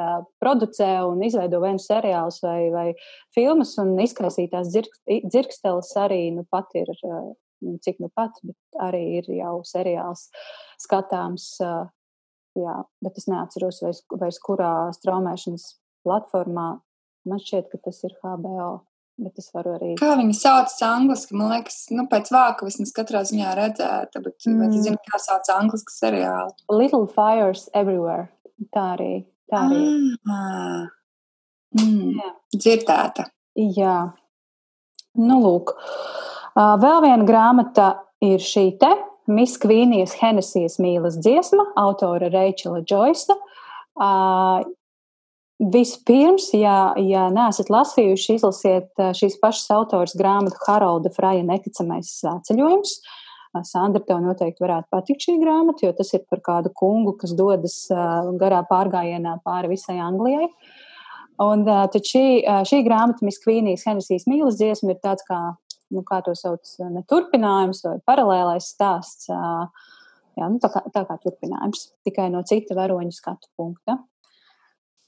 producē 0.41 0.89
un 1.07 1.21
izveido 1.25 1.61
vai 1.63 1.75
nu 1.77 1.83
seriālus 1.83 2.41
vai, 2.45 2.59
vai 2.73 2.87
filmas, 3.35 3.75
un 3.81 3.93
izkaisītās 4.01 4.73
dzirksteles 4.73 5.93
arī 6.01 6.23
nu, 6.35 6.45
pat 6.49 6.73
ir, 6.79 6.91
uh, 7.05 7.31
cik 7.85 8.01
nu 8.01 8.09
pat, 8.13 8.41
bet 8.43 8.81
arī 8.81 9.03
ir 9.21 9.31
jau 9.37 9.59
seriāls 9.67 10.29
skatāms. 10.81 11.53
Uh, 11.61 11.85
jā, 12.57 12.77
bet 13.03 13.17
es 13.19 13.27
neatceros 13.31 13.81
vairs, 13.83 14.03
vairs 14.21 14.39
kurā 14.43 14.71
straumēšanas 14.95 15.67
platformā. 16.05 16.69
Man 17.29 17.41
šķiet, 17.41 17.69
ka 17.71 17.81
tas 17.89 18.01
ir 18.07 18.15
HBO. 18.21 18.71
Bet 19.21 19.37
es 19.37 19.51
varu 19.53 19.75
arī. 19.75 19.91
Kā 19.99 20.15
viņi 20.17 20.33
sauc 20.33 20.71
angliski? 20.87 21.35
Man 21.37 21.51
liekas, 21.51 21.83
nu, 21.93 22.07
pēc 22.09 22.31
vāka 22.33 22.65
vismaz 22.65 22.93
katrā 22.95 23.21
ziņā 23.27 23.51
redzēta, 23.59 24.21
bet 24.23 24.47
mm. 24.49 24.71
tu 24.71 24.81
zini, 24.81 24.97
kā 25.11 25.19
sauc 25.21 25.45
angliski 25.53 25.93
seriāli? 25.93 26.55
Little 26.73 27.05
Fires 27.11 27.67
Everywhere. 27.77 28.31
Tā 28.73 28.87
arī. 28.95 29.11
Tā 29.51 29.65
arī. 29.67 29.83
Ah. 30.31 30.87
Mm. 31.77 32.17
Dzirdēta. 32.55 33.27
Jā. 33.77 33.99
Nu, 35.19 35.37
lūk. 35.43 35.75
Vēl 36.55 37.03
viena 37.05 37.27
grāmata 37.27 37.91
ir 38.23 38.41
šī 38.43 38.71
te. 38.81 38.89
Miss 39.29 39.59
Kvīnijas 39.61 40.15
Henesijas 40.19 40.79
mīlas 40.81 41.19
dziesma, 41.21 41.67
autore 41.77 42.31
Reičela 42.33 42.81
Džoisa. 42.81 43.35
Vispirms, 45.61 46.47
ja, 46.57 46.93
ja 46.97 47.27
neesat 47.29 47.69
lasījuši, 47.69 48.37
izlasiet 48.39 49.03
šīs 49.17 49.37
pašas 49.41 49.69
autors 49.75 50.15
grāmatu 50.17 50.57
Harolda 50.65 51.11
Fraja 51.13 51.43
Neticamais 51.45 52.15
ceļojums. 52.47 52.95
Sandra, 53.67 53.99
tev 54.07 54.21
noteikti 54.23 54.63
varētu 54.63 54.87
patikt 54.95 55.25
šī 55.27 55.35
grāmata, 55.41 55.83
jo 55.85 55.91
tas 55.93 56.13
ir 56.15 56.23
par 56.31 56.39
kādu 56.41 56.71
kungu, 56.73 57.13
kas 57.19 57.35
dodas 57.37 57.75
garā 58.39 58.63
pārgājienā 58.69 59.35
pāri 59.45 59.73
visai 59.75 59.99
Anglijai. 60.01 60.47
Un 61.41 61.65
tad 61.67 61.99
šī, 62.05 62.41
šī 62.69 62.81
grāmata, 62.85 63.25
Miskvīnijas 63.27 63.83
Henesijas 63.89 64.27
mīlas 64.29 64.57
dziesma, 64.59 64.93
ir 64.93 65.01
tāds 65.03 65.25
kā, 65.27 65.39
nu, 65.91 66.03
kā 66.07 66.21
to 66.25 66.33
sauc, 66.37 66.67
ne 66.91 67.03
turpinājums 67.09 67.83
vai 67.85 67.97
paralēlais 68.07 68.71
stāsts. 68.73 69.29
Jā, 69.31 70.47
nu, 70.47 70.61
tā, 70.63 70.71
kā, 70.71 70.83
tā 70.93 71.03
kā 71.07 71.17
turpinājums, 71.23 71.89
tikai 72.07 72.29
no 72.31 72.41
cita 72.47 72.77
varoņa 72.77 73.11
skatu 73.15 73.51
punkta. 73.59 73.97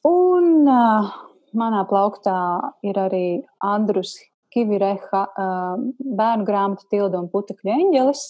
Un 0.03 0.67
uh, 0.67 1.13
manā 1.55 1.83
plauktā 1.87 2.37
ir 2.83 2.99
arī 2.99 3.25
Andrus 3.63 4.17
Kivireha 4.53 5.23
uh, 5.31 5.83
bērnu 6.19 6.47
grāmata 6.47 6.85
Tilda 6.91 7.21
un 7.23 7.31
Putekļu 7.31 7.71
eņģelis. 7.73 8.25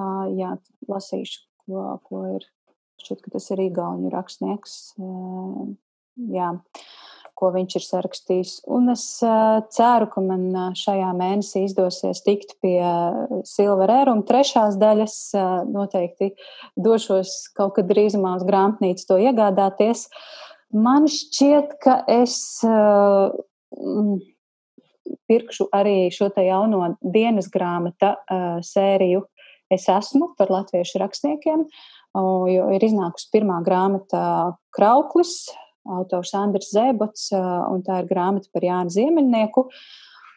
Uh, 0.00 0.28
jā, 0.36 0.54
lasīšu, 0.90 1.46
ko, 1.64 1.86
ko 2.06 2.24
ir. 2.36 2.48
Šķiet, 3.00 3.22
ka 3.24 3.30
tas 3.32 3.46
ir 3.54 3.62
Igauņu 3.64 4.10
rakstnieks. 4.12 4.74
Uh, 5.00 5.72
jā, 6.28 6.52
ko 7.40 7.50
viņš 7.54 7.76
ir 7.78 7.84
sarakstījis. 7.86 8.54
Un 8.70 8.92
es 8.92 9.04
uh, 9.24 9.62
ceru, 9.72 10.10
ka 10.12 10.22
man 10.24 10.74
šajā 10.78 11.10
mēnesī 11.16 11.64
izdosies 11.66 12.22
tikt 12.26 12.56
pie 12.62 12.78
Silver 13.48 13.92
Ēruma 14.00 14.26
trešās 14.28 14.76
daļas. 14.80 15.16
Noteikti 15.72 16.34
došos 16.76 17.50
kaut 17.56 17.78
kad 17.78 17.88
drīzumā 17.90 18.36
uz 18.38 18.44
grāmatnīcu 18.48 19.08
to 19.08 19.20
iegādāties. 19.24 20.06
Man 20.70 21.08
šķiet, 21.10 21.78
ka 21.82 22.02
es 22.12 22.36
uh, 22.68 23.32
pirkšu 25.30 25.68
arī 25.74 26.10
šo 26.14 26.30
te 26.34 26.44
jauno 26.46 26.94
dienas 27.00 27.50
grāmata 27.52 28.16
sēriju. 28.66 29.24
Es 29.70 29.86
esmu 29.90 30.32
par 30.38 30.50
latviešu 30.50 30.98
rakstniekiem, 30.98 31.64
jo 32.50 32.64
ir 32.74 32.86
iznākusi 32.86 33.28
pirmā 33.30 33.60
grāmata 33.66 34.22
Krauklis, 34.74 35.52
autors 35.88 36.34
Andris 36.36 36.72
Zēbots, 36.74 37.30
uh, 37.36 37.64
un 37.72 37.84
tā 37.86 38.02
ir 38.02 38.10
grāmata 38.10 38.50
par 38.52 38.66
Jānu 38.66 38.92
Ziemeļnieku. 38.94 39.66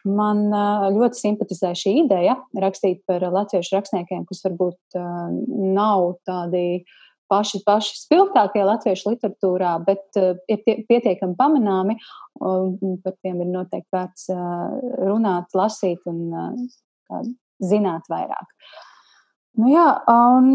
Man 0.04 0.46
uh, 0.50 0.88
ļoti 0.92 1.20
simpatizē 1.20 1.72
šī 1.80 1.94
ideja 2.04 2.36
rakstīt 2.60 3.02
par 3.08 3.24
latviešu 3.24 3.78
rakstniekiem, 3.78 4.26
kas 4.28 4.44
varbūt 4.44 4.98
uh, 5.00 5.32
nav 5.76 6.10
tādi 6.28 6.66
uh, 6.82 7.00
paši, 7.30 7.60
paši 7.66 7.98
spilgtākie 7.98 8.64
latviešu 8.66 9.14
literatūrā, 9.14 9.74
bet 9.86 10.20
uh, 10.20 10.34
ir 10.50 10.62
tie, 10.66 10.78
pietiekami 10.88 11.36
pamanāmi. 11.38 11.98
Uh, 12.40 12.74
par 13.04 13.16
tiem 13.22 13.42
ir 13.44 13.50
noteikti 13.52 13.94
vērts 13.94 14.28
uh, 14.34 14.74
runāt, 15.08 15.54
lasīt 15.56 16.04
un 16.10 16.24
uh, 16.34 17.22
zināt 17.62 18.10
vairāk. 18.12 18.50
Nu 19.54 19.68
jā, 19.70 19.84
un 20.10 20.48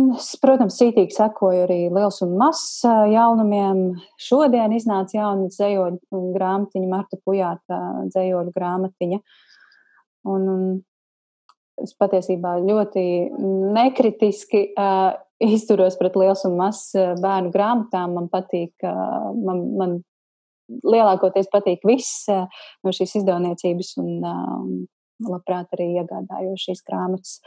protams, 0.43 0.75
cītīgi 0.75 1.15
sekoju 1.15 1.63
arī 1.63 1.77
liels 1.87 2.19
un 2.25 2.33
mazs 2.39 2.81
jaunumiem. 2.83 3.93
Šodien 4.19 4.75
iznāca 4.75 5.15
jauna 5.15 5.47
dzējoļu 5.47 6.23
grāmatiņa, 6.35 6.89
Marta 6.91 7.19
Pujāta 7.23 7.79
dzējoļu 8.09 8.51
grāmatiņa. 8.57 9.21
Un, 10.27 10.49
un 10.51 10.67
es 11.79 11.95
patiesībā 11.95 12.57
ļoti 12.65 13.05
nekritiski 13.79 14.65
uh, 14.73 15.15
izturos 15.39 15.95
pret 15.99 16.15
liels 16.19 16.43
un 16.47 16.59
mazs 16.59 16.91
bērnu 17.23 17.51
grāmatām. 17.55 18.15
Man 18.17 18.29
patīk, 18.31 18.73
eh, 18.83 18.93
man, 19.47 19.63
man 19.79 19.97
lielākoties 20.83 21.49
patīk 21.51 21.85
viss 21.87 22.27
eh, 22.29 22.45
no 22.83 22.93
šīs 22.95 23.21
izdevniecības 23.21 23.95
un 24.03 24.09
labprāt 25.29 25.71
arī 25.75 25.93
iegādājos 25.99 26.67
šīs 26.67 26.83
grāmatas. 26.87 27.39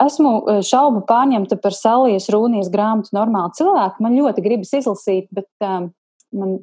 Esmu 0.00 0.62
šaubu 0.64 1.02
pārņemta 1.08 1.58
par 1.60 1.76
Salijas 1.76 2.30
Rūnijas 2.32 2.70
grāmatu 2.72 3.12
normālu 3.16 3.52
cilvēku. 3.58 4.00
Man 4.04 4.16
ļoti 4.16 4.44
gribas 4.44 4.72
izlasīt, 4.78 5.28
bet 5.36 5.48
um, 5.66 5.90
man 6.32 6.54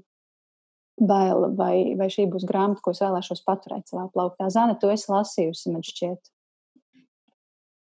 bail, 0.98 1.52
vai, 1.58 1.94
vai 2.00 2.08
šī 2.14 2.26
būs 2.32 2.48
grāmata, 2.50 2.82
ko 2.82 2.96
es 2.96 3.04
vēlēšos 3.04 3.44
paturēt 3.46 3.86
savā 3.90 4.08
plauktā. 4.14 4.50
Zana, 4.54 4.78
tu 4.80 4.90
esi 4.94 5.12
lasījusi, 5.14 5.74
man 5.74 5.86
šķiet. 5.86 6.32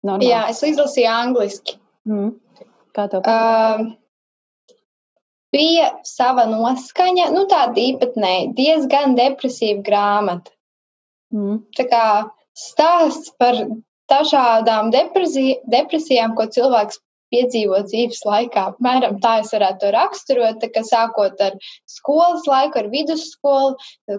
Normāli. 0.06 0.30
Jā, 0.30 0.44
es 0.52 0.62
izlasīju 0.64 1.10
angliski. 1.12 1.76
Mm. 2.08 2.30
Kā 2.96 3.08
tev 3.10 3.24
patīk? 3.26 3.90
Uh, 3.90 4.78
bija 5.54 5.90
sava 6.06 6.46
noskaņa, 6.50 7.28
nu 7.34 7.44
tāda 7.50 7.82
īpatnēja, 7.82 8.50
diezgan 8.56 9.16
depresīva 9.18 9.82
grāmata. 9.86 10.54
Mm. 11.34 11.60
Tā 11.76 11.86
kā 11.90 12.04
stāsts 12.56 13.34
par 13.38 13.58
dažādām 14.10 14.90
depresijām, 14.94 16.36
ko 16.36 16.48
cilvēks 16.56 17.00
piedzīvot 17.30 17.88
dzīves 17.90 18.22
laikā. 18.26 18.64
Apmēram 18.72 19.18
tā 19.22 19.36
es 19.44 19.52
varētu 19.54 19.84
to 19.84 19.92
raksturot, 19.94 20.66
ka 20.74 20.82
sākot 20.86 21.40
ar 21.44 21.56
skolas 21.90 22.46
laiku, 22.50 22.82
ar 22.82 22.90
vidusskolu, 22.92 23.76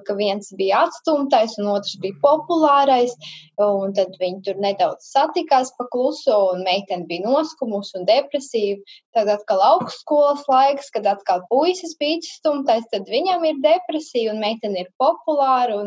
ka 0.08 0.16
viens 0.20 0.52
bija 0.60 0.86
atstumtais 0.88 1.58
un 1.62 1.72
otrs 1.74 1.98
bija 2.04 2.18
populārais, 2.24 3.16
un 3.62 3.94
tad 3.98 4.16
viņi 4.22 4.42
tur 4.48 4.64
nedaudz 4.64 5.12
satikās 5.12 5.74
pa 5.78 5.88
kluso, 5.94 6.40
un 6.56 6.66
meitene 6.68 7.08
bija 7.10 7.28
noskumusi 7.28 8.00
un 8.00 8.08
depresīva. 8.10 8.80
Tad 9.18 9.32
atkal 9.36 9.64
augstskolas 9.74 10.48
laiks, 10.52 10.92
kad 10.96 11.08
atkal 11.12 11.44
puisis 11.52 11.98
bija 12.00 12.22
atstumtais, 12.22 12.88
tad 12.96 13.12
viņam 13.12 13.46
ir 13.50 13.64
depresija 13.64 14.34
un 14.34 14.44
meitene 14.44 14.86
ir 14.86 14.92
populāra. 15.02 15.84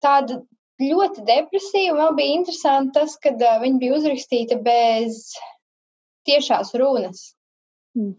Tāda 0.00 0.40
ļoti 0.80 1.24
depresīva. 1.28 1.96
Man 1.98 2.16
bija 2.18 2.38
interesanti 2.38 2.96
tas, 2.98 3.16
ka 3.20 3.34
uh, 3.36 3.58
viņa 3.62 3.80
bija 3.82 3.98
uzrakstīta 3.98 4.58
bez 4.64 5.34
tiešās 6.28 6.74
runas. 6.80 7.30
Mm. 7.98 8.14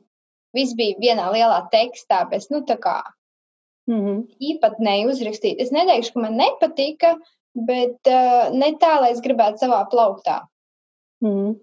Viss 0.55 0.76
bija 0.76 0.99
vienā 0.99 1.30
lielā 1.32 1.62
tekstā, 1.72 2.26
bez 2.32 2.49
nu, 2.51 2.64
tā 2.68 2.78
kā 2.82 2.99
mm 3.88 3.99
-hmm. 3.99 4.22
īpatnēji 4.51 5.07
uzrakstīt. 5.12 5.62
Es 5.62 5.72
neteikšu, 5.72 6.14
ka 6.14 6.20
man 6.20 6.38
nepatika, 6.38 7.16
bet 7.55 8.07
uh, 8.07 8.51
ne 8.53 8.74
tā, 8.82 8.93
lai 9.01 9.12
es 9.12 9.22
gribētu 9.22 9.66
savā 9.66 9.86
plauktā. 9.91 10.41
Mm. 11.24 11.55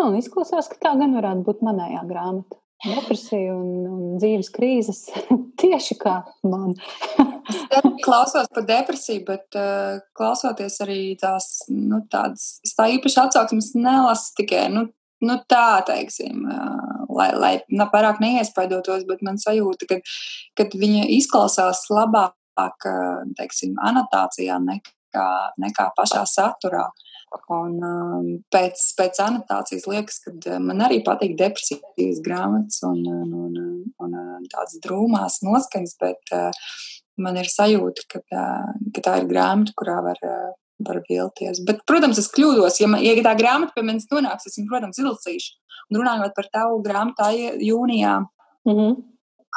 Nu, 0.00 0.16
izklausās, 0.16 0.68
ka 0.68 0.76
tā 0.80 0.96
gan 0.98 1.14
varētu 1.14 1.44
būt 1.44 1.60
manējā 1.60 2.06
grāmata. 2.08 2.56
Depresija 2.80 3.52
un, 3.52 3.82
un 3.84 4.20
dzīves 4.20 4.48
krīzes 4.54 5.02
tieši 5.60 5.96
kā 6.00 6.14
man. 6.48 6.72
es 7.50 7.88
klausos 8.04 8.48
par 8.54 8.64
depresiju, 8.68 9.24
bet 9.26 9.58
uh, 9.58 10.00
klausoties 10.16 10.80
arī 10.84 11.00
tās, 11.20 11.66
nu, 11.68 12.00
tādas, 12.12 12.56
tā 12.76 12.88
īpaši 12.96 13.20
atsauksmes 13.24 13.74
nelasu 13.76 14.32
tikai, 14.40 14.64
nu, 14.72 14.86
nu, 15.26 15.36
tā, 15.50 15.82
teiksim, 15.88 16.46
lai, 17.12 17.30
lai 17.36 17.52
ne 17.68 17.86
pārāk 17.92 18.20
neiespaidotos, 18.22 19.04
bet 19.08 19.24
man 19.26 19.40
sajūta, 19.40 19.88
ka, 19.90 20.00
kad 20.58 20.76
viņa 20.76 21.06
izklausās 21.18 21.86
labāk, 21.92 22.88
teiksim, 23.38 23.76
anotācijā 23.90 24.56
nekā, 24.64 25.28
nekā 25.60 25.90
pašā 25.96 26.24
saturā. 26.28 26.88
Un, 27.50 27.76
um, 27.82 28.26
pēc, 28.50 28.80
pēc 28.98 29.18
anotācijas 29.22 29.84
liekas, 29.86 30.16
ka 30.24 30.58
man 30.62 30.82
arī 30.86 31.00
patīk 31.06 31.36
depresīvas 31.38 32.18
grāmatas 32.24 32.80
un, 32.86 33.04
un, 33.06 33.34
un, 33.38 33.60
un, 34.02 34.16
tādas 34.50 34.80
drūmās 34.82 35.38
noskaņas, 35.46 35.94
bet 36.02 36.34
uh, 36.34 36.50
man 37.22 37.38
ir 37.38 37.50
sajūta, 37.50 38.06
ka, 38.10 38.22
uh, 38.34 38.72
ka 38.94 39.04
tā 39.06 39.20
ir 39.22 39.30
grāmata, 39.30 39.74
kurā 39.78 40.00
var 40.08 40.18
uh, 40.26 40.50
var 40.86 41.00
vilties. 41.08 41.62
Bet, 41.66 41.84
protams, 41.88 42.18
es 42.20 42.30
kļūdos. 42.32 42.80
Ja, 42.80 42.88
man, 42.90 43.02
ja 43.04 43.14
tā 43.24 43.34
grāmata 43.38 43.76
pie 43.76 43.84
manis 43.86 44.08
nonāks, 44.12 44.48
es 44.48 44.58
viņu, 44.58 44.68
protams, 44.70 45.00
izlasīšu. 45.00 45.56
Un 45.90 46.00
runājot 46.00 46.36
par 46.36 46.48
tavu 46.54 46.80
grāmatu 46.84 47.30
jūnijā, 47.66 48.20
mm 48.68 48.76
-hmm. 48.76 48.96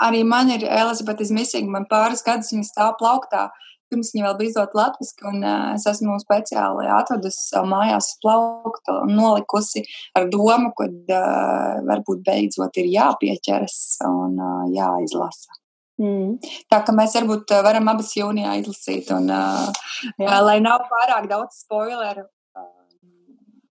arī 0.08 0.24
man 0.26 0.50
ir 0.52 0.66
Elizabete 0.66 1.24
Izmisīga, 1.24 1.70
man 1.70 1.86
pāris 1.90 2.26
gadus 2.26 2.52
viņa 2.54 2.68
stāv 2.70 2.96
plauktā. 3.02 3.50
Pirms 3.94 4.10
viņa 4.16 4.26
vēl 4.26 4.38
bija 4.40 4.50
izdota 4.50 4.80
latviešu, 4.80 5.26
un 5.30 5.44
es 5.46 5.84
esmu 5.92 6.18
speciāli 6.24 6.88
atvedusi 6.90 7.44
savu 7.52 7.70
mājās 7.70 8.08
plauktu 8.24 8.96
un 9.04 9.14
nolikusi 9.14 9.84
ar 10.18 10.26
domu, 10.34 10.72
ka 10.74 10.88
uh, 10.90 11.84
varbūt 11.86 12.24
beidzot 12.26 12.82
ir 12.82 12.90
jāpieķeras 12.90 13.78
un 14.10 14.40
uh, 14.42 14.64
jāizlasa. 14.74 15.60
Mm. 16.02 16.40
Tā 16.74 16.82
kā 16.82 16.96
mēs 16.98 17.14
varbūt 17.20 17.54
varam 17.62 17.92
abas 17.92 18.16
jūnijā 18.18 18.58
izlasīt, 18.64 19.12
un 19.14 19.30
uh, 19.30 19.70
Jā. 20.18 20.42
lai 20.42 20.58
nav 20.64 20.88
pārāk 20.90 21.30
daudz 21.30 21.62
spoileru. 21.62 22.26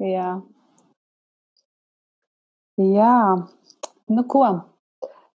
Jā. 0.02 0.32
Jā, 2.78 3.14
nu 4.14 4.26
ko? 4.30 4.44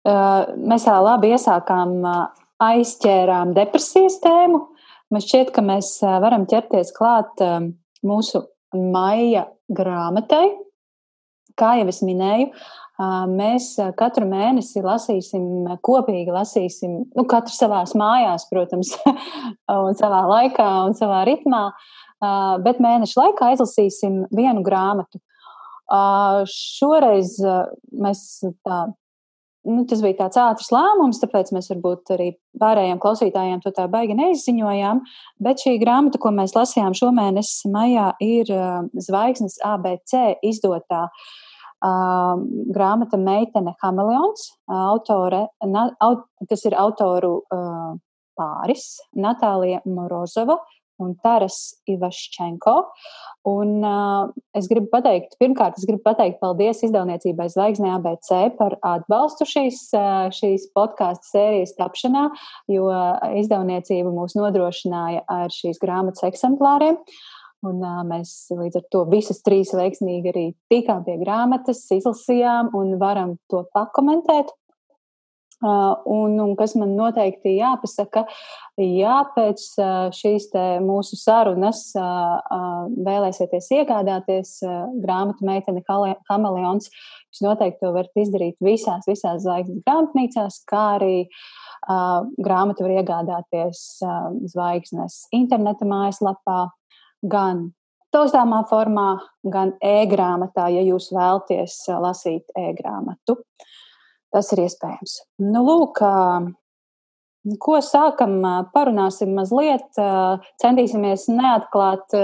Uh, 0.03 0.51
mēs 0.59 0.87
tā 0.87 0.99
labi 1.03 1.31
iesākām, 1.35 1.97
uh, 2.03 2.43
aizķērām 2.63 3.55
depresijas 3.57 4.19
tēmu. 4.23 4.67
Man 5.13 5.21
šķiet, 5.21 5.51
ka 5.53 5.65
mēs 5.65 5.99
varam 6.03 6.47
ķerties 6.49 6.95
klāt 6.97 7.43
mūsu 8.07 8.47
maija 8.73 9.47
grāmatai. 9.69 10.47
Kā 11.61 11.75
jau 11.77 11.89
es 11.93 12.01
minēju, 12.01 12.49
Mēs 13.01 13.73
katru 13.97 14.27
mēnesi 14.29 14.83
lasīsim, 14.85 15.65
kopīgi 15.85 16.33
lasīsim, 16.35 16.99
nu, 17.17 17.25
katrs 17.29 17.57
savā 17.63 17.81
mājās, 17.99 18.45
protams, 18.51 18.93
un 19.87 19.97
savā 19.99 20.23
laikā 20.29 20.69
un 20.87 20.97
savā 20.99 21.23
ritmā, 21.27 21.65
bet 22.63 22.83
mēneša 22.85 23.19
laikā 23.23 23.53
izlasīsim 23.57 24.27
vienu 24.37 24.63
grāmatu. 24.67 25.23
Šoreiz 26.53 27.39
mēs 27.97 28.27
tā 28.63 28.85
nu, 29.69 29.85
tas 29.89 30.03
bija 30.05 30.19
tāds 30.23 30.41
ātrs 30.41 30.73
lēmums, 30.75 31.21
tāpēc 31.23 31.53
mēs 31.55 31.71
varbūt 31.73 32.13
arī 32.17 32.29
pārējiem 32.61 33.01
klausītājiem 33.03 33.63
to 33.63 33.73
tā 33.77 33.87
baigi 33.93 34.17
neizziņojām. 34.19 35.03
Bet 35.43 35.63
šī 35.65 35.77
grāmata, 35.83 36.21
ko 36.23 36.33
mēs 36.35 36.57
lasījām 36.57 36.97
šomēnes 36.99 37.55
maijā, 37.73 38.11
ir 38.25 38.51
Zvaigznes 39.07 39.59
ABC 39.67 40.39
izdotā 40.49 41.07
uh, 41.07 42.37
grāmata 42.75 43.21
Meitene 43.21 43.75
Hameleons, 43.83 44.51
autore, 44.73 45.47
na, 45.67 45.89
aut, 46.03 46.27
tas 46.51 46.67
ir 46.69 46.79
autoru 46.79 47.39
uh, 47.43 47.93
pāris, 48.39 48.97
Natālija 49.19 49.83
Morozova 49.87 50.59
un 51.03 51.17
Taras 51.23 51.59
Ivaščenko. 51.91 52.77
Un 53.51 53.83
uh, 53.83 54.31
es 54.55 54.69
gribu 54.71 54.87
pateikt, 54.93 55.35
pirmkārt, 55.43 55.81
es 55.81 55.87
gribu 55.89 56.05
pateikt 56.07 56.39
paldies 56.43 56.85
izdevniecībai 56.87 57.49
Zvaigznē 57.51 57.97
ABC 57.97 58.31
par 58.59 58.77
atbalstu 58.87 59.49
šīs, 59.51 59.89
šīs 60.39 60.69
podkāstu 60.77 61.33
sērijas 61.33 61.75
tapšanā, 61.79 62.29
jo 62.71 62.87
izdevniecība 63.43 64.15
mūs 64.15 64.39
nodrošināja 64.39 65.27
ar 65.27 65.51
šīs 65.55 65.83
grāmatas 65.83 66.23
eksemplāriem. 66.31 67.01
Un, 67.63 67.79
uh, 67.83 68.01
mēs 68.07 68.51
līdz 68.51 68.81
ar 68.81 68.87
to 68.91 69.05
visas 69.11 69.39
trīs 69.47 69.71
veiksmīgi 69.75 70.31
arī 70.33 70.47
tikām 70.71 71.05
pie 71.07 71.15
grāmatas, 71.21 71.85
izlasījām 71.95 72.73
un 72.79 72.97
varam 73.03 73.37
to 73.51 73.63
pakomentēt. 73.75 74.51
Uh, 75.63 75.93
un, 76.11 76.33
un 76.43 76.57
kas 76.59 76.73
man 76.75 76.97
noteikti 76.99 77.53
jāpasaka, 77.55 78.25
ja 78.83 79.21
pēc 79.37 79.63
uh, 79.79 80.09
šīs 80.11 80.49
mūsu 80.83 81.15
sarunas 81.21 81.85
uh, 81.95 82.03
uh, 82.03 82.81
vēlēsieties 83.07 83.69
iegādāties 83.79 84.57
uh, 84.67 84.89
grāmatu 85.05 85.47
meiteni 85.47 85.85
Kameleons, 85.87 86.91
jūs 87.31 87.45
noteikti 87.47 87.79
to 87.85 87.93
varat 87.95 88.19
izdarīt 88.19 88.57
visās, 88.59 89.07
visās 89.07 89.45
zvaigznes 89.45 89.85
grāmatnīcās, 89.87 90.59
kā 90.67 90.83
arī 90.97 91.15
uh, 91.29 92.27
grāmatu 92.43 92.89
var 92.89 92.97
iegādāties 92.99 93.85
uh, 94.03 94.33
zvaigznes 94.51 95.29
interneta 95.39 95.87
mājaslapā 95.87 96.65
gan 97.23 97.69
taustāmā 98.13 98.65
formā, 98.67 99.13
gan 99.47 99.77
e-grāmatā, 99.79 100.67
ja 100.75 100.83
jūs 100.85 101.13
vēlaties 101.15 101.85
lasīt 102.03 102.51
e-grāmatu. 102.59 103.39
Tas 104.33 104.49
ir 104.55 104.65
iespējams. 104.65 105.19
Nu, 105.45 105.63
lūk, 105.67 106.01
ko 107.61 107.79
sākam, 107.85 108.39
parunāsim 108.73 109.35
mazliet, 109.37 109.89
centīsimies 110.63 111.27
neatklāt 111.33 112.17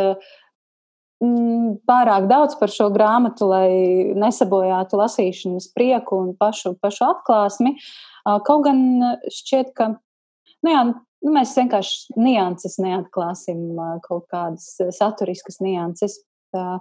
pārāk 1.19 2.29
daudz 2.31 2.55
par 2.61 2.73
šo 2.73 2.89
grāmatu, 2.95 3.51
lai 3.51 3.69
nesabojātu 4.17 5.01
lasīšanas 5.01 5.69
prieku 5.75 6.23
un 6.23 6.31
pašu, 6.39 6.77
pašu 6.81 7.09
atklāsmi. 7.11 7.75
Kaut 8.25 8.65
gan 8.65 8.81
šķiet, 9.35 9.75
ka 9.77 9.93
nu 10.65 10.73
jā, 10.73 10.87
Nu, 11.25 11.33
mēs 11.35 11.57
vienkārši 11.59 12.15
nianses 12.21 12.79
neatklāsim, 12.79 13.75
kaut 14.05 14.29
kādas 14.31 14.71
saturiskas 14.95 15.59
nianses. 15.65 16.21
Tā, 16.55 16.79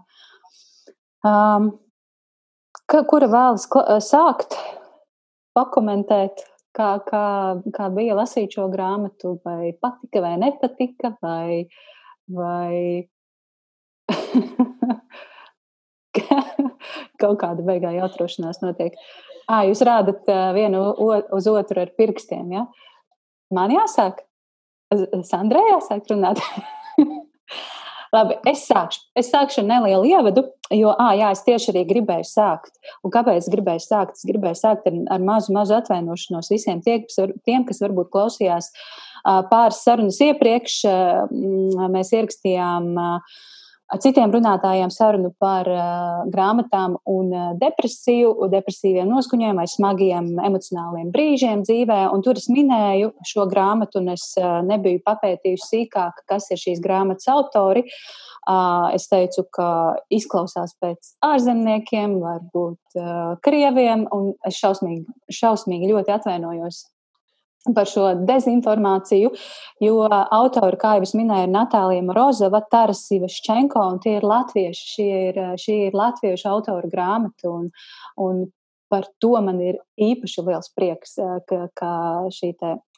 um, 1.25 1.71
kura 2.85 3.29
vēlas 3.31 3.65
sākt, 4.05 4.53
pakomentēt, 5.57 6.45
kā, 6.77 6.89
kā, 7.07 7.25
kā 7.73 7.89
bija 7.93 8.15
lasīt 8.17 8.53
šo 8.57 8.67
grāmatu, 8.73 9.37
vai 9.45 9.73
patika 9.81 10.21
vai 10.23 10.35
nepatika, 10.41 11.13
vai, 11.23 11.65
vai 12.29 12.73
kaut 17.21 17.39
kāda 17.41 17.65
beigā 17.65 17.91
jautrošanās 17.97 18.61
notiek. 18.63 18.93
À, 19.47 19.63
jūs 19.67 19.81
rādat 19.87 20.27
vienu 20.55 20.81
uz 20.99 21.47
otru 21.47 21.81
ar 21.85 21.89
pirkstiem, 21.97 22.51
ja? 22.51 22.65
Man 23.55 23.71
jāsāk? 23.71 24.25
Sandrai 25.27 25.63
jāsāk 25.71 26.07
runāt. 26.11 26.41
Labi, 28.15 28.37
es 28.47 28.63
sākšu. 28.69 29.01
Es 29.19 29.31
sākšu 29.33 29.63
ar 29.63 29.67
nelielu 29.67 30.07
ievadu, 30.11 30.45
jo, 30.73 30.93
ah, 30.95 31.11
jā, 31.17 31.31
es 31.35 31.43
tieši 31.47 31.73
arī 31.73 31.83
gribēju 31.89 32.27
sākt. 32.29 32.73
Un 33.03 33.13
kāpēc 33.13 33.41
es 33.41 33.51
gribēju 33.51 33.83
sākt? 33.83 34.15
Es 34.19 34.27
gribēju 34.27 34.59
sākt 34.61 34.87
ar, 34.89 34.97
ar 35.17 35.27
mazu, 35.27 35.53
mazu 35.55 35.75
atvainošanos 35.77 36.51
visiem 36.53 36.81
kas, 36.85 37.19
tiem, 37.47 37.67
kas 37.67 37.83
varbūt 37.83 38.11
klausījās 38.13 38.71
pāris 39.51 39.83
sarunas 39.83 40.19
iepriekš. 40.23 40.79
Mēs 41.91 42.13
ierakstījām 42.15 42.93
uh, 42.95 43.37
citiem 43.95 44.31
runātājiem 44.33 44.91
sarunu 44.91 45.31
par 45.39 45.67
uh, 45.71 46.25
grāmatām 46.31 46.97
un 47.07 47.31
depresiju, 47.61 48.33
depresīviem 48.51 49.07
noskuņiem 49.07 49.61
vai 49.61 49.67
smagiem 49.71 50.33
emocionāliem 50.43 51.11
brīžiem 51.13 51.63
dzīvē. 51.63 52.01
Un 52.11 52.23
tur 52.25 52.39
es 52.39 52.49
minēju 52.51 53.13
šo 53.27 53.47
grāmatu, 53.51 54.01
un 54.01 54.11
es 54.15 54.33
uh, 54.41 54.59
nebiju 54.67 55.03
papētījusi 55.07 55.69
sīkāk, 55.71 56.25
kas 56.27 56.51
ir 56.51 56.61
šīs 56.61 56.83
grāmatas 56.83 57.31
autori. 57.31 57.85
Uh, 58.47 58.91
es 58.95 59.07
teicu, 59.11 59.43
ka 59.51 59.69
izklausās 60.13 60.75
pēc 60.79 61.15
ārzemniekiem, 61.25 62.19
varbūt 62.23 62.99
krieviem, 63.43 64.05
un 64.15 64.29
es 64.47 64.59
šausmīgi, 64.61 65.03
šausmīgi 65.35 65.91
ļoti 65.91 66.15
atvainojos 66.15 66.85
par 67.75 67.89
šo 67.89 68.09
dezinformāciju, 68.27 69.31
jo 69.83 69.95
autori, 70.11 70.79
kā 70.81 70.95
jau 70.97 71.09
minēju, 71.19 71.47
ir 71.47 71.53
Natālija 71.53 72.05
Morozova, 72.07 72.61
Taras 72.71 73.05
Ivaščenko, 73.15 73.83
un 73.93 73.99
tie 74.03 74.17
ir 74.19 74.27
latvieši, 74.27 74.87
šie 74.93 75.09
ir, 75.29 75.41
šie 75.61 75.79
ir 75.87 75.97
latviešu 75.97 76.49
autoru 76.51 76.91
grāmatu, 76.91 77.53
un, 77.53 77.69
un 78.23 78.45
par 78.91 79.07
to 79.21 79.33
man 79.43 79.59
ir 79.63 79.79
īpaši 79.99 80.43
liels 80.47 80.71
prieks, 80.75 81.17
ka, 81.49 81.67
ka 81.77 81.91
šī 82.33 82.53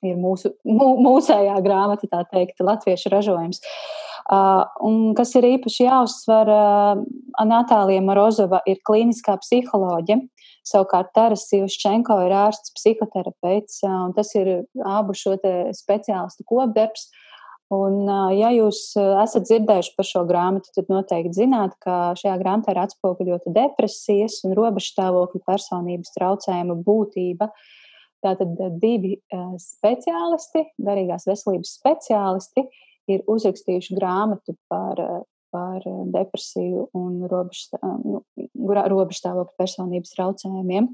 ir 0.05 0.19
mūsu, 0.19 0.53
mū, 0.67 0.91
mūsējā 1.05 1.57
grāmata, 1.65 2.09
tā 2.11 2.23
teikt, 2.31 2.61
latviešu 2.63 3.11
ražojums. 3.13 3.63
Uh, 4.29 4.67
un 4.85 5.15
kas 5.17 5.31
ir 5.39 5.47
īpaši 5.47 5.87
jāuzsver, 5.87 6.51
uh, 6.53 7.45
Natālija 7.49 8.03
Morozova 8.05 8.59
ir 8.69 8.77
klīniskā 8.85 9.39
psiholoģija, 9.41 10.19
Savukārt 10.69 11.13
Taras 11.15 11.47
Ivščenko 11.55 12.17
ir 12.27 12.35
ārsts, 12.35 12.73
psihoterapeits, 12.77 13.81
un 13.87 14.13
tas 14.17 14.31
ir 14.37 14.51
abu 14.85 15.15
šo 15.17 15.37
speciālistu 15.75 16.45
kopdarbs. 16.49 17.09
Un, 17.73 18.07
ja 18.33 18.49
jūs 18.55 18.79
esat 18.97 19.45
dzirdējuši 19.45 19.91
par 19.97 20.07
šo 20.09 20.23
grāmatu, 20.29 20.71
tad 20.73 20.87
noteikti 20.89 21.37
zināt, 21.37 21.75
ka 21.83 22.15
šajā 22.17 22.37
grāmatā 22.41 22.73
ir 22.73 22.81
atspoguļota 22.81 23.53
depresijas 23.53 24.39
un 24.47 24.55
robežstāvokļa 24.57 25.43
personības 25.45 26.15
traucējuma 26.15 26.79
būtība. 26.87 27.51
Tātad 28.25 28.57
divi 28.81 29.19
speciālisti, 29.61 30.65
garīgās 30.81 31.29
veselības 31.29 31.75
speciālisti, 31.77 32.65
ir 33.13 33.21
uzrakstījuši 33.29 33.99
grāmatu 34.01 34.57
par 34.71 35.05
par 35.51 35.81
depresiju 36.13 36.87
un 36.97 37.23
nu, 37.23 38.21
robežstāvokļa 38.93 39.55
personības 39.57 40.13
traucējumiem. 40.13 40.89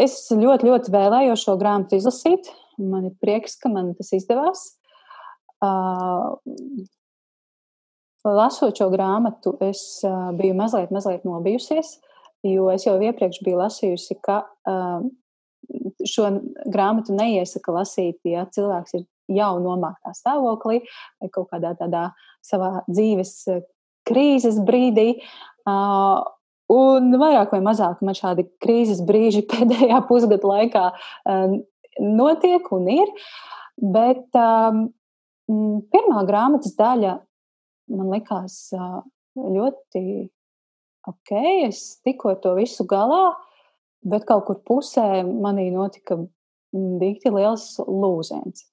Es 0.00 0.18
ļoti, 0.32 0.70
ļoti 0.70 0.94
vēlējos 0.94 1.44
šo 1.46 1.56
grāmatu 1.60 1.98
izlasīt. 2.00 2.48
Man 2.78 3.10
ir 3.10 3.14
prieks, 3.22 3.58
ka 3.60 3.70
man 3.72 3.92
tas 3.98 4.12
izdevās. 4.16 4.66
lasot 8.24 8.78
šo 8.78 8.88
grāmatu, 8.92 9.54
es 9.64 10.00
biju 10.38 10.56
mazliet, 10.58 10.92
mazliet 10.94 11.24
nobijusies, 11.28 11.98
jo 12.44 12.70
es 12.72 12.86
jau 12.86 12.96
iepriekš 13.00 13.42
biju 13.44 13.60
lasījusi, 13.60 14.18
ka 14.24 14.42
šo 16.04 16.28
grāmatu 16.68 17.16
neiesaka 17.16 17.72
lasīt, 17.72 18.18
ja 18.28 18.46
cilvēks 18.52 18.98
ir 18.98 19.06
jau 19.32 19.54
nomāktā 19.62 20.12
stāvoklī 20.16 20.82
vai 21.20 21.30
kaut 21.32 21.48
kādā 21.52 21.72
tādā 21.78 22.10
savā 22.44 22.82
dzīves 22.90 23.36
krīzes 24.08 24.60
brīdī. 24.64 25.22
Un 26.74 27.12
vairāk 27.20 27.52
vai 27.52 27.60
mazāk 27.64 28.00
man 28.04 28.16
šādi 28.16 28.46
krīzes 28.62 29.02
brīži 29.04 29.44
pēdējā 29.52 30.00
pusgada 30.08 30.50
laikā 30.50 30.84
notiek 32.00 32.70
un 32.74 32.88
ir. 32.92 33.10
Bet 33.74 34.38
um, 34.38 34.86
pirmā 35.90 36.22
grāmatas 36.28 36.76
daļa 36.78 37.16
man 37.94 38.12
likās 38.14 38.58
uh, 38.76 39.00
ļoti 39.34 40.04
ok. 41.10 41.32
Es 41.66 41.82
tikko 42.04 42.36
to 42.42 42.54
visu 42.58 42.86
galā, 42.88 43.34
bet 44.06 44.26
kaut 44.28 44.46
kur 44.48 44.62
pusē 44.66 45.24
manī 45.26 45.70
notika 45.74 46.20
dikti 46.74 47.32
liels 47.34 47.74
lūziens. 47.86 48.68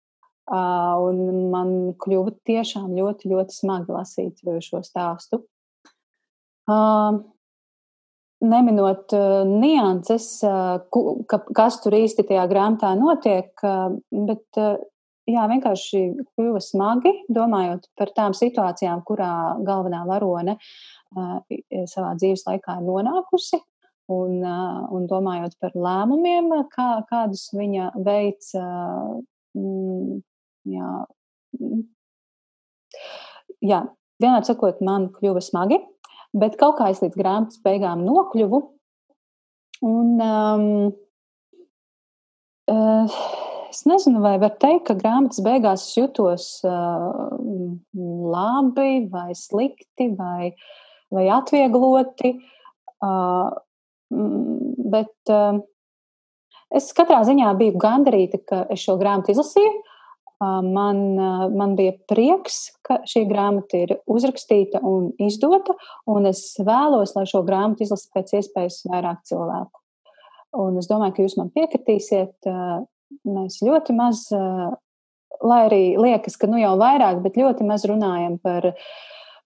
Uh, 0.52 0.98
un 1.08 1.52
man 1.52 1.70
kļuva 2.02 2.34
tiešām 2.48 2.92
ļoti, 2.98 3.30
ļoti 3.32 3.56
smagi 3.56 3.94
lasīt 3.94 4.42
šo 4.66 4.82
stāstu. 4.84 5.44
Uh, 6.68 7.22
neminot 8.42 9.14
uh, 9.16 9.42
nianses, 9.48 10.28
uh, 10.46 10.82
ka, 11.30 11.42
kas 11.56 11.80
tur 11.84 11.96
īsti 11.98 12.26
tajā 12.30 12.46
grāmatā 12.52 12.94
notiek, 13.00 13.52
uh, 13.66 13.94
bet 14.12 14.62
jā, 15.30 15.44
vienkārši 15.52 16.04
kļuva 16.34 16.62
smagi, 16.64 17.14
domājot 17.32 17.88
par 18.00 18.14
tām 18.18 18.36
situācijām, 18.38 19.04
kurā 19.08 19.58
galvenā 19.66 20.04
varone 20.10 20.58
savā 21.12 22.14
dzīves 22.16 22.46
laikā 22.48 22.78
ir 22.80 22.86
nonākusi. 22.88 23.60
Un, 24.12 24.42
un 24.44 25.06
domājot 25.08 25.54
par 25.62 25.76
lēmumiem, 25.78 26.50
kā, 26.74 26.88
kādus 27.08 27.46
viņa 27.56 27.92
veids, 28.04 28.50
mm, 29.56 30.18
jā, 30.68 30.90
mm. 31.56 31.84
jā, 33.70 33.80
vienādi 34.20 34.52
sakot, 34.52 34.82
man 34.84 35.08
kļuva 35.16 35.44
smagi. 35.46 35.80
Bet 36.38 36.56
kaut 36.60 36.78
kā 36.80 36.88
es 36.92 37.02
līdz 37.04 37.18
grāmatas 37.20 37.60
beigām 37.64 38.06
nokļuvu. 38.08 38.62
Un, 39.88 40.12
um, 40.22 40.92
uh, 42.72 43.18
es 43.72 43.82
nezinu, 43.90 44.22
vai 44.24 44.38
var 44.40 44.54
teikt, 44.62 44.86
ka 44.88 44.96
grāmatas 45.00 45.42
beigās 45.44 45.88
es 45.90 45.98
jutos 45.98 46.46
uh, 46.68 47.34
labi 48.36 49.10
vai 49.12 49.32
slikti 49.36 50.12
vai, 50.16 50.54
vai 51.12 51.28
atviegloti. 51.36 52.36
Uh, 53.02 53.52
bet 54.92 55.34
uh, 55.34 55.60
es 56.72 56.92
katrā 56.96 57.24
ziņā 57.28 57.52
biju 57.60 57.80
gandarīta, 57.82 58.40
ka 58.48 58.66
es 58.72 58.86
šo 58.86 58.96
grāmatu 59.02 59.34
izlasīju. 59.36 59.74
Man, 60.42 61.02
man 61.54 61.76
bija 61.78 61.94
prieks, 62.10 62.72
ka 62.82 62.96
šī 63.06 63.28
grāmata 63.30 63.84
ir 63.84 63.92
uzrakstīta 64.10 64.80
un 64.82 65.12
izdota, 65.22 65.76
un 66.10 66.26
es 66.26 66.56
vēlos, 66.58 67.14
lai 67.14 67.28
šo 67.30 67.44
grāmatu 67.46 67.86
izlasa 67.86 68.10
pēc 68.16 68.34
iespējas 68.40 68.80
vairāk 68.90 69.20
cilvēku. 69.30 69.82
Un 70.58 70.80
es 70.82 70.90
domāju, 70.90 71.14
ka 71.14 71.26
jūs 71.28 71.38
man 71.38 71.52
piekritīsiet. 71.54 72.50
Mēs 73.28 73.60
ļoti 73.62 73.94
maz, 73.94 74.24
lai 75.46 75.60
arī 75.68 75.84
liekas, 76.02 76.40
ka 76.42 76.50
nu 76.50 76.58
jau 76.58 76.74
vairāk, 76.80 77.22
bet 77.22 77.38
ļoti 77.38 77.68
maz 77.68 77.86
runājam 77.86 78.40
par, 78.42 78.72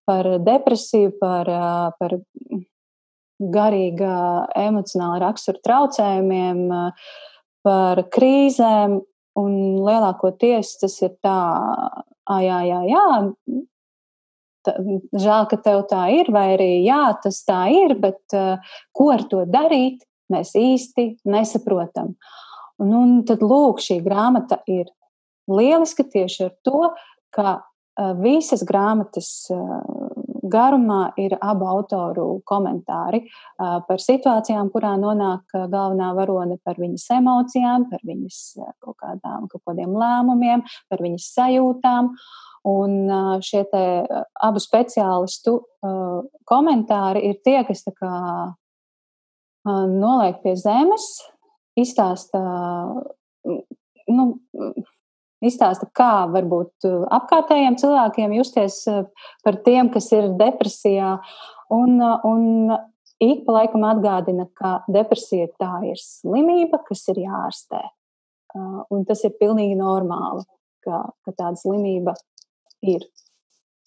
par 0.08 0.30
depresiju, 0.48 1.12
par, 1.20 1.52
par 2.00 2.16
garīgā, 3.58 4.22
emocionāla 4.64 5.20
rakstura 5.26 5.60
traucējumiem, 5.66 6.64
par 7.66 8.02
krīzēm 8.16 9.02
Un 9.40 9.56
lielākoties 9.84 10.78
tas 10.80 10.96
ir 11.04 11.16
tā, 11.24 11.38
ah, 12.26 12.42
jā, 12.44 12.60
jā, 12.70 12.82
jā. 12.88 13.06
Tā, 14.66 14.74
žēl, 15.14 15.46
ka 15.52 15.60
tev 15.62 15.84
tā 15.92 16.08
ir, 16.16 16.32
vai 16.34 16.48
arī 16.56 16.70
jā, 16.86 17.04
tas 17.22 17.42
tā 17.46 17.66
ir, 17.74 17.98
bet 18.02 18.38
uh, 18.38 18.64
ko 18.96 19.12
ar 19.14 19.26
to 19.30 19.44
darīt, 19.46 20.06
mēs 20.34 20.56
īsti 20.58 21.10
nesaprotam. 21.30 22.16
Un, 22.82 22.96
un 22.98 23.12
tad 23.28 23.44
lūk, 23.46 23.84
šī 23.84 24.00
grāmata 24.06 24.62
ir 24.72 24.88
lieliska 25.52 26.08
tieši 26.10 26.48
ar 26.48 26.56
to, 26.66 26.82
ka 27.36 27.60
uh, 27.60 28.14
visas 28.24 28.66
grāmatas 28.68 29.30
uh, 29.54 30.05
garumā 30.52 31.14
ir 31.22 31.36
abu 31.41 31.68
autoru 31.70 32.26
komentāri 32.48 33.24
par 33.58 34.02
situācijām, 34.02 34.72
kurā 34.74 34.96
nonāk 35.02 35.54
galvenā 35.54 36.12
varone, 36.18 36.58
par 36.64 36.80
viņas 36.82 37.08
emocijām, 37.18 37.88
par 37.91 38.04
viņas 38.06 38.41
kaut, 38.84 38.98
kādām, 39.02 39.48
kaut 39.52 39.64
kādiem 39.68 39.96
lēmumiem, 39.98 40.66
par 40.89 41.04
viņas 41.06 41.30
sajūtām. 41.38 42.12
Un 42.66 42.93
šie 43.46 43.62
abu 44.41 44.62
speciālistu 44.64 45.60
komentāri 46.50 47.28
ir 47.30 47.38
tie, 47.46 47.60
kas 47.68 47.86
kā, 47.93 48.16
noliek 49.70 50.41
pie 50.41 50.56
zemes, 50.58 51.06
izstāsta 51.78 52.41
nu, 54.08 54.26
izstāsta, 55.44 55.88
kā 55.96 56.26
varbūt 56.32 56.88
uh, 56.88 57.04
apkārtējiem 57.18 57.78
cilvēkiem 57.82 58.36
justies 58.38 58.82
uh, 58.92 59.04
par 59.46 59.60
tiem, 59.66 59.92
kas 59.94 60.12
ir 60.16 60.32
depresijā. 60.40 61.18
Un, 61.74 61.98
uh, 62.00 62.24
un 62.28 62.76
ik 63.24 63.44
pa 63.48 63.60
laikam 63.60 63.86
atgādina, 63.88 64.48
ka 64.56 64.78
depresija 64.92 65.50
tā 65.60 65.82
ir 65.90 66.00
slimība, 66.02 66.82
kas 66.88 67.08
ir 67.14 67.26
jārastē. 67.26 67.84
Un 68.56 69.02
tas 69.04 69.20
ir 69.28 69.34
pilnīgi 69.36 69.76
normāli, 69.76 70.46
ka, 70.86 71.02
ka 71.28 71.34
tāda 71.36 71.60
slimība 71.60 72.14
ir. 72.88 73.04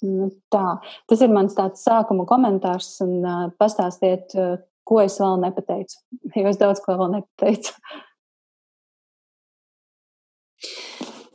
Nu, 0.05 0.29
tā. 0.53 0.77
Tas 1.11 1.23
ir 1.25 1.33
mans 1.33 1.57
tāds 1.57 1.83
sākuma 1.83 2.27
komentārs, 2.29 2.91
un 3.03 3.17
uh, 3.25 3.47
pastāstiet, 3.59 4.35
uh, 4.39 4.61
ko 4.87 5.01
es 5.03 5.19
vēl 5.21 5.41
nepateicu. 5.43 5.99
Jo 6.37 6.53
es 6.53 6.61
daudz 6.61 6.83
ko 6.85 6.95
vēl 7.01 7.17
nepateicu. 7.17 7.75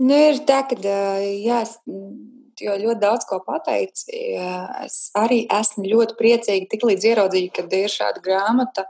Nu, 0.04 0.16
ir 0.20 0.42
tā, 0.48 0.60
ka 0.68 0.76
jā, 0.84 1.62
es 1.64 1.78
jau 2.62 2.76
ļoti 2.80 3.00
daudz 3.02 3.26
ko 3.30 3.40
pateicu. 3.46 4.06
Es 4.84 4.98
arī 5.18 5.44
esmu 5.52 5.86
ļoti 5.88 6.18
priecīga, 6.20 6.70
tik 6.72 6.86
līdz 6.90 7.10
ieraudzīju, 7.12 7.52
ka 7.56 7.66
ir 7.78 7.92
šāda 7.92 8.24
grāmata 8.24 8.88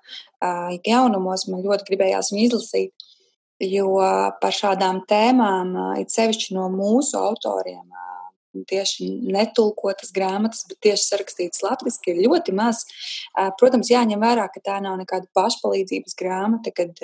jaunumos. 0.87 1.47
Man 1.51 1.65
ļoti 1.65 1.87
gribējās 1.91 2.33
viņu 2.33 2.47
izlasīt, 2.49 3.07
jo 3.63 3.95
par 4.41 4.55
šādām 4.57 5.03
tēmām, 5.09 5.75
it 6.01 6.13
sevišķi 6.13 6.57
no 6.57 6.67
mūsu 6.73 7.19
autoriem, 7.21 7.85
tieši 8.69 9.07
netulkotas 9.33 10.11
grāmatas, 10.13 10.65
bet 10.69 10.77
tieši 10.85 11.07
sarakstītas 11.07 11.63
latviešu, 11.65 12.03
ir 12.11 12.21
ļoti 12.27 12.53
maz. 12.57 12.83
Protams, 13.61 13.89
jāņem 13.93 14.21
vērā, 14.21 14.49
ka 14.53 14.61
tā 14.65 14.81
nav 14.83 14.99
nekāda 15.01 15.29
pašpalīdzības 15.37 16.17
grāmata, 16.19 16.73
kad 16.75 16.99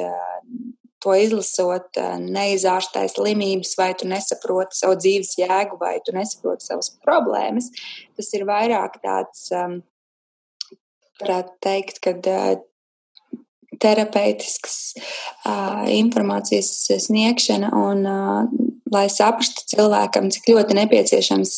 to 1.04 1.16
izlasot, 1.16 1.98
eh, 1.98 2.16
neizārstē 2.20 3.06
slimības, 3.12 3.76
vai 3.80 3.92
tu 3.98 4.08
nesaproti 4.10 4.80
savu 4.80 4.98
dzīves 5.00 5.36
jēgu, 5.40 5.80
vai 5.80 5.98
tu 6.06 6.16
nesaproti 6.16 6.68
savas 6.68 6.92
problēmas. 7.06 7.70
Tas 8.18 8.34
ir 8.34 8.48
vairāk 8.50 9.00
tāds, 9.04 9.48
ehm, 9.52 9.82
varētu 11.22 11.56
teikt, 11.66 12.02
kad 12.02 12.28
eh, 12.28 12.58
terapeitisks 13.80 14.74
uh, 15.48 15.86
informācijas 15.88 16.90
sniegšana 17.06 17.70
un 17.72 18.02
lai 18.92 19.06
saprastu 19.08 19.64
cilvēkam, 19.72 20.28
cik 20.36 20.50
ļoti 20.52 20.76
nepieciešams 20.76 21.54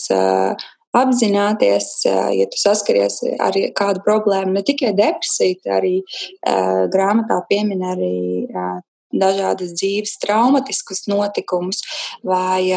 apzināties, 0.93 1.87
ja 2.05 2.45
tu 2.51 2.59
saskaries 2.61 3.23
ar 3.41 3.57
kādu 3.73 4.03
problēmu, 4.05 4.53
ne 4.53 4.61
tikai 4.67 4.91
depresiju, 4.93 5.63
arī 5.79 5.95
uh, 6.03 6.85
grāmatā 6.93 7.39
piemin 7.49 7.81
arī 7.89 8.13
uh, 8.51 8.83
dažādas 9.11 9.75
dzīves 9.77 10.17
traumatiskus 10.23 11.05
notikumus 11.11 11.83
vai 12.23 12.71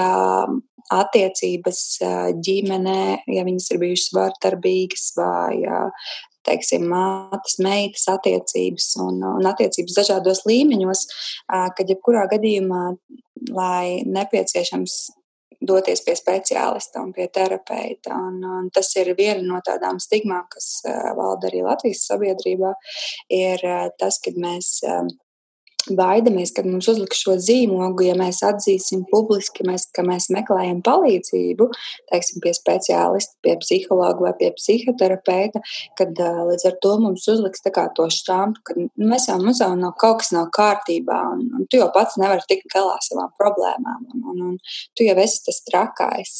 attiecības 0.92 1.80
ģimenē, 2.44 3.24
ja 3.32 3.44
viņas 3.46 3.70
ir 3.72 3.80
bijušas 3.80 4.14
vardarbīgas 4.18 5.08
vai 5.16 5.64
teiksim, 6.44 6.84
mātes, 6.90 7.58
meitas 7.64 8.06
attiecības 8.12 8.90
un, 9.00 9.22
un 9.24 9.48
attiecības 9.48 9.98
dažādos 10.00 10.44
līmeņos, 10.48 11.04
kad 11.48 11.90
jebkurā 11.90 12.26
gadījumā, 12.32 12.86
lai 13.54 14.02
nepieciešams 14.04 14.98
doties 15.64 16.02
pie 16.04 16.14
speciālista 16.18 17.00
un 17.00 17.12
pie 17.16 17.26
terapeita. 17.32 18.12
Un, 18.12 18.40
un 18.44 18.70
tas 18.74 18.90
ir 19.00 19.14
viena 19.16 19.42
no 19.46 19.60
tādām 19.64 20.00
stigmām, 20.02 20.44
kas 20.52 20.82
valda 20.84 21.48
arī 21.48 21.64
Latvijas 21.64 22.04
sabiedrībā, 22.10 22.74
ir 23.32 23.64
tas, 24.00 24.20
ka 24.20 24.34
mēs 24.36 24.76
baidamies, 25.92 26.52
kad 26.54 26.66
mums 26.68 26.86
uzliks 26.90 27.20
šo 27.24 27.36
zīmogu, 27.42 28.04
ja 28.06 28.14
mēs 28.18 28.40
atzīsim 28.46 29.04
publiski, 29.10 29.66
mēs, 29.66 29.86
ka 29.94 30.04
mēs 30.06 30.30
meklējam 30.34 30.80
palīdzību, 30.86 31.68
teiksim, 32.12 32.42
pie 32.44 32.54
speciālista, 32.56 33.36
pie 33.44 33.56
psihologa 33.62 34.26
vai 34.26 34.32
pie 34.38 34.50
psihoterapeita, 34.56 35.62
kad 35.98 36.20
līdz 36.50 36.68
ar 36.70 36.78
to 36.84 36.94
mums 37.02 37.26
uzliks 37.30 37.64
to 37.64 38.08
štampu, 38.16 38.62
ka 38.64 38.76
nu, 38.78 38.88
mēs 39.10 39.28
jau 39.28 39.38
mums 39.42 39.62
jau 39.62 39.72
nav, 39.78 39.96
kaut 40.00 40.22
kas 40.22 40.32
nav 40.36 40.50
kārtībā, 40.54 41.20
un, 41.34 41.46
un 41.58 41.68
tu 41.70 41.80
jau 41.80 41.90
pats 41.94 42.18
nevari 42.20 42.46
tikt 42.48 42.70
galā 42.74 42.96
savām 43.04 43.32
problēmām, 43.40 44.06
un, 44.14 44.24
un, 44.32 44.44
un 44.50 44.58
tu 44.96 45.08
jau 45.08 45.16
esi 45.20 45.42
tas 45.46 45.60
trakais. 45.68 46.36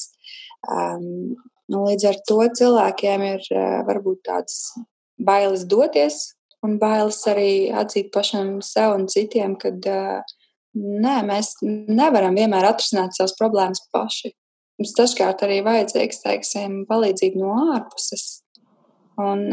Um, 0.65 1.35
nu, 1.69 1.85
līdz 1.85 2.09
ar 2.09 2.21
to 2.29 2.41
cilvēkiem 2.61 3.29
ir 3.35 3.49
varbūt 3.89 4.25
tādas 4.29 4.73
bailes 5.21 5.67
doties 5.69 6.35
un 6.65 6.79
bailes 6.81 7.21
arī 7.31 7.51
atzīt 7.77 8.11
pašam 8.15 8.57
sev 8.65 8.97
un 8.97 9.09
citiem, 9.11 9.59
ka 9.61 9.73
nē, 10.75 11.19
mēs 11.29 11.57
nevaram 11.65 12.37
vienmēr 12.39 12.71
atrisināt 12.71 13.17
savas 13.17 13.37
problēmas 13.39 13.85
paši. 13.95 14.33
Mums 14.81 14.95
dažkārt 14.99 15.45
arī 15.47 15.61
vajadzīgs, 15.67 16.25
teiksim, 16.25 16.81
palīdzība 16.89 17.39
no 17.39 17.53
ārpuses. 17.77 18.41
Un, 19.23 19.45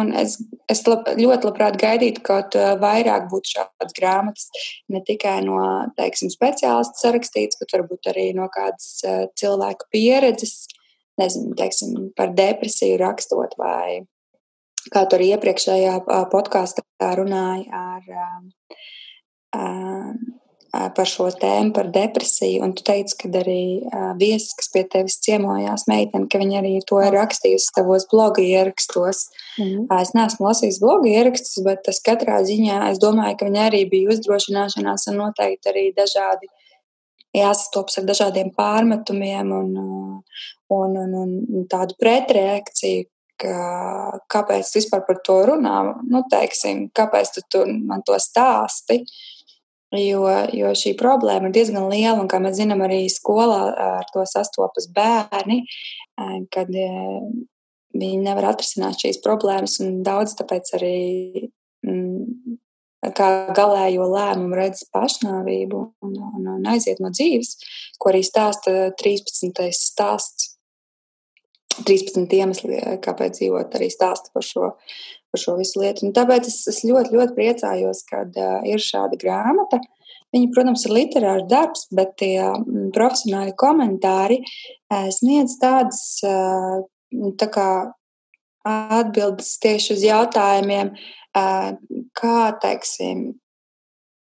un 0.00 0.08
es, 0.18 0.34
es 0.72 0.82
lab, 0.88 1.06
ļoti 1.20 1.46
labprāt 1.46 1.78
gaidītu, 1.78 2.24
kaut 2.26 2.56
vairāk 2.82 3.28
būtu 3.30 3.52
šādas 3.52 3.94
grāmatas, 3.94 4.48
ne 4.90 5.04
tikai 5.06 5.36
no, 5.46 5.60
teiksim, 6.00 6.32
speciālistu 6.34 7.04
sarakstīts, 7.04 7.60
bet 7.62 7.76
varbūt 7.76 8.10
arī 8.10 8.32
no 8.34 8.48
kādas 8.50 8.98
cilvēku 9.38 9.86
pieredzes, 9.94 10.64
nezinu, 11.20 11.54
teiksim, 11.56 12.10
par 12.18 12.34
depresiju 12.34 12.98
rakstot 13.04 13.54
vai 13.60 14.02
kā 14.92 15.04
tur 15.10 15.22
iepriekšējā 15.24 15.98
podkāstā 16.32 17.12
runāja 17.18 17.82
ar, 17.82 18.10
par 20.96 21.08
šo 21.08 21.28
tēmu, 21.32 21.72
par 21.76 21.88
depresiju. 21.92 22.62
Un 22.66 22.74
tu 22.76 22.84
teici, 22.86 23.16
ka 23.20 23.30
arī 23.40 23.62
viesis, 24.20 24.52
kas 24.58 24.68
pie 24.74 24.84
tevis 24.92 25.18
ciemojās, 25.24 25.86
meitene, 25.90 26.28
ka 26.30 26.40
viņa 26.42 26.60
arī 26.60 26.74
to 26.88 27.00
ir 27.04 27.16
rakstījusi 27.16 27.72
savos 27.72 28.06
bloga 28.10 28.44
ierakstos. 28.44 29.26
Mm. 29.60 29.86
Es 30.00 30.12
neesmu 30.16 30.48
lasījis 30.48 30.80
bloga 30.82 31.10
ierakstus, 31.10 31.62
bet 31.66 31.84
tas 31.86 32.02
katrā 32.04 32.42
ziņā 32.46 32.82
es 32.90 33.00
domāju, 33.02 33.38
ka 33.40 33.48
viņa 33.48 33.66
arī 33.70 33.86
bija 33.90 34.12
uzdrošināšanās 34.14 35.08
un 35.12 35.20
noteikti 35.22 35.72
arī 35.72 35.88
dažādi 35.96 36.50
jāsastopas 37.36 38.00
ar 38.00 38.06
dažādiem 38.08 38.52
pārmetumiem 38.56 39.52
un, 39.52 39.74
un, 40.72 40.96
un, 41.02 41.36
un 41.58 41.66
tādu 41.70 41.96
pretreakciju, 42.00 43.08
ka, 43.40 43.56
kāpēc 44.32 44.70
tu 44.70 44.80
vispār 44.80 45.04
par 45.06 45.20
to 45.26 45.38
runā, 45.50 45.78
nu, 46.08 46.22
teiksim, 46.30 46.86
kāpēc 46.96 47.32
tu, 47.36 47.44
tu 47.52 47.64
man 47.88 48.04
to 48.06 48.18
stāsti. 48.22 49.02
Jo, 49.96 50.26
jo 50.52 50.72
šī 50.76 50.96
problēma 50.98 51.46
ir 51.48 51.54
diezgan 51.54 51.86
liela, 51.88 52.18
un 52.18 52.26
kā 52.28 52.40
mēs 52.42 52.56
zinām, 52.58 52.82
arī 52.84 53.04
skolā 53.12 53.60
ar 53.80 54.08
to 54.10 54.24
sastopas 54.26 54.88
bērni, 54.92 55.60
kad 56.52 56.72
viņi 57.96 58.18
nevar 58.24 58.50
atrisināt 58.50 58.98
šīs 59.00 59.22
problēmas, 59.24 59.78
un 59.84 60.02
daudz 60.04 60.34
tāpēc 60.40 60.72
arī 60.76 60.96
mm, 61.86 62.56
kā 63.16 63.28
galējo 63.56 64.08
lēmumu 64.10 64.58
redz 64.58 64.82
pašnāvību 64.94 65.82
un, 66.02 66.18
un, 66.32 66.50
un 66.56 66.68
aiziet 66.72 67.00
no 67.02 67.12
dzīves, 67.14 67.54
ko 68.00 68.10
arī 68.10 68.22
stāsta 68.26 68.90
13. 68.98 69.70
stāsts 69.76 70.45
13 71.84 72.32
iemesli, 72.38 72.78
eh, 72.78 72.96
kāpēc 73.02 73.40
dzīvot, 73.40 73.76
arī 73.76 73.90
stāsta 73.92 74.32
par 74.34 74.44
šo, 74.46 74.72
par 75.32 75.42
šo 75.42 75.56
visu 75.60 75.82
lietu. 75.82 76.06
Un 76.06 76.14
tāpēc 76.16 76.48
es, 76.48 76.62
es 76.72 76.82
ļoti, 76.86 77.14
ļoti 77.16 77.36
priecājos, 77.36 78.02
ka 78.08 78.24
uh, 78.24 78.58
ir 78.68 78.82
šāda 78.82 79.18
grāmata. 79.20 79.80
Viņa, 80.34 80.50
protams, 80.54 80.84
ir 80.86 80.94
literārs 80.96 81.46
darbs, 81.50 81.86
bet 81.94 82.16
tie 82.22 82.40
mm, 82.40 82.90
profesionāli 82.96 83.54
komentāri 83.58 84.40
uh, 84.42 85.08
sniedz 85.14 85.58
tādas 85.62 86.02
uh, 86.26 86.82
tā 87.40 87.50
kā 87.52 87.70
atbildes 88.66 89.52
tieši 89.62 89.94
uz 89.94 90.04
jautājumiem, 90.06 90.92
uh, 90.96 91.72
kā, 92.18 92.38
teiksim, 92.62 93.28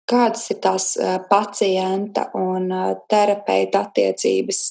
kādas 0.09 0.47
ir 0.53 0.61
tās 0.65 0.93
pacienta 1.31 2.29
un 2.39 2.71
terapeita 3.11 3.83
attiecības, 3.87 4.63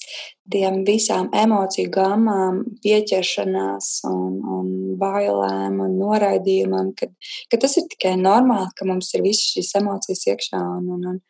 tiem 0.51 0.81
visām 0.87 1.29
emociju 1.35 1.91
gammām, 1.93 2.63
pieķeršanās 2.83 3.91
un, 4.09 4.39
un 4.57 4.71
bailēm 5.01 5.79
un 5.83 5.95
noraidījumam, 5.99 6.93
ka, 6.97 7.09
ka 7.51 7.61
tas 7.61 7.77
ir 7.79 7.87
tikai 7.91 8.15
normāli, 8.21 8.71
ka 8.77 8.87
mums 8.89 9.13
ir 9.15 9.25
visas 9.25 9.53
šīs 9.53 9.75
emocijas 9.81 10.25
iekšā 10.33 10.63
un, 10.79 10.91
un, 10.97 11.07
un, 11.13 11.23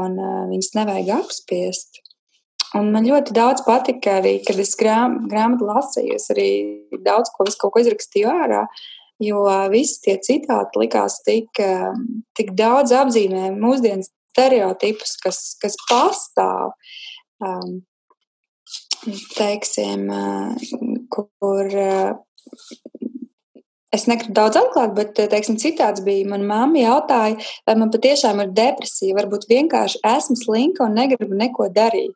un 0.00 0.20
viņas 0.52 0.74
nevajag 0.80 1.16
apspiest. 1.20 2.04
Un 2.76 2.90
man 2.92 3.06
ļoti 3.08 3.32
daudz 3.32 3.62
patika 3.64 4.18
arī, 4.18 4.34
kad 4.44 4.58
es 4.60 4.74
grām, 4.76 5.22
grāmatu 5.30 5.64
lasīju, 5.70 6.18
es 6.18 6.28
arī 6.34 6.50
daudz 7.00 7.30
ko, 7.32 7.46
ko 7.48 7.80
izrakstīju 7.80 8.28
ārā. 8.28 8.66
Uh, 8.66 8.97
jo 9.22 9.42
visi 9.72 10.00
tie 10.04 10.16
citāti 10.22 10.82
likās 10.82 11.20
tik, 11.26 11.50
um, 11.64 12.06
tik 12.38 12.54
daudz 12.58 12.94
apzīmē 12.96 13.50
mūsdienu 13.58 14.06
stereotipus, 14.06 15.16
kas, 15.22 15.42
kas 15.62 15.78
pastāv. 15.90 16.74
Um, 17.42 17.80
teiksim, 19.38 20.08
uh, 20.10 20.98
kur 21.10 21.74
es 23.94 24.04
negribu 24.10 24.34
daudz 24.36 24.58
atklāt, 24.60 24.94
bet 24.96 25.14
teiksim, 25.32 25.58
citāds 25.60 26.02
bija, 26.04 26.26
man 26.28 26.44
mamma 26.48 26.82
jautāja, 26.82 27.38
vai 27.66 27.76
man 27.80 27.92
patiešām 27.94 28.42
ir 28.44 28.54
depresija, 28.56 29.16
varbūt 29.16 29.48
vienkārši 29.50 30.02
esmu 30.16 30.36
slinka 30.42 30.84
un 30.86 30.98
negribu 30.98 31.38
neko 31.38 31.70
darīt. 31.74 32.14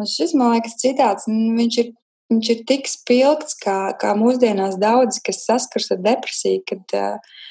Un 0.00 0.08
šis, 0.10 0.32
man 0.38 0.56
liekas, 0.56 0.78
citāts, 0.80 1.28
viņš 1.28 1.76
ir 1.82 1.92
viņš 2.32 2.50
ir 2.54 2.62
tik 2.68 2.88
spilgts, 2.90 3.56
kā, 3.60 3.94
kā 4.00 4.14
mūsdienās 4.18 4.78
daudzi, 4.80 5.22
kas 5.24 5.44
saskars 5.48 5.90
ar 5.94 6.00
depresiju, 6.04 6.62
kad 6.68 6.96
uh, 6.98 7.42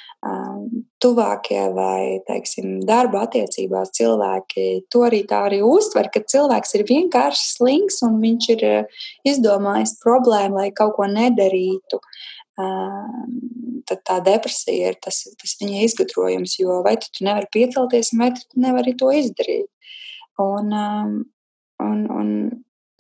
tuvākie 1.03 1.61
vai, 1.75 2.21
teiksim, 2.27 2.77
darba 2.87 3.25
attiecībās 3.25 3.91
cilvēki 3.97 4.85
to 4.93 5.03
arī 5.07 5.23
tā 5.27 5.41
arī 5.49 5.59
uztver, 5.67 6.07
ka 6.13 6.23
cilvēks 6.23 6.77
ir 6.77 6.85
vienkārši 6.87 7.49
slings 7.57 7.99
un 8.07 8.21
viņš 8.21 8.47
ir 8.55 8.63
izdomājis 9.27 9.97
problēmu, 10.03 10.61
lai 10.61 10.69
kaut 10.75 10.95
ko 10.95 11.09
nedarītu. 11.11 11.99
Tad 13.89 14.03
tā 14.07 14.19
depresija 14.23 14.93
ir 14.93 14.99
tas, 15.03 15.25
tas 15.41 15.57
viņa 15.59 15.83
izgudrojums, 15.89 16.55
jo 16.61 16.79
vai 16.85 16.95
tu, 17.01 17.09
tu 17.11 17.25
nevari 17.27 17.49
piecelties, 17.51 18.13
vai 18.15 18.31
tu 18.37 18.45
nevari 18.63 18.95
to 18.95 19.11
izdarīt. 19.11 19.67
Un, 20.39 20.71
un, 21.83 21.99
un 22.07 22.29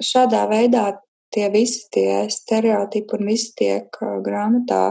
šādā 0.03 0.43
veidā 0.51 0.89
tie 1.33 1.49
visi 1.53 1.87
tie 1.93 2.27
stereotipi 2.31 3.17
un 3.17 3.27
viss 3.31 3.53
tiek 3.57 3.99
grāmatā 4.25 4.83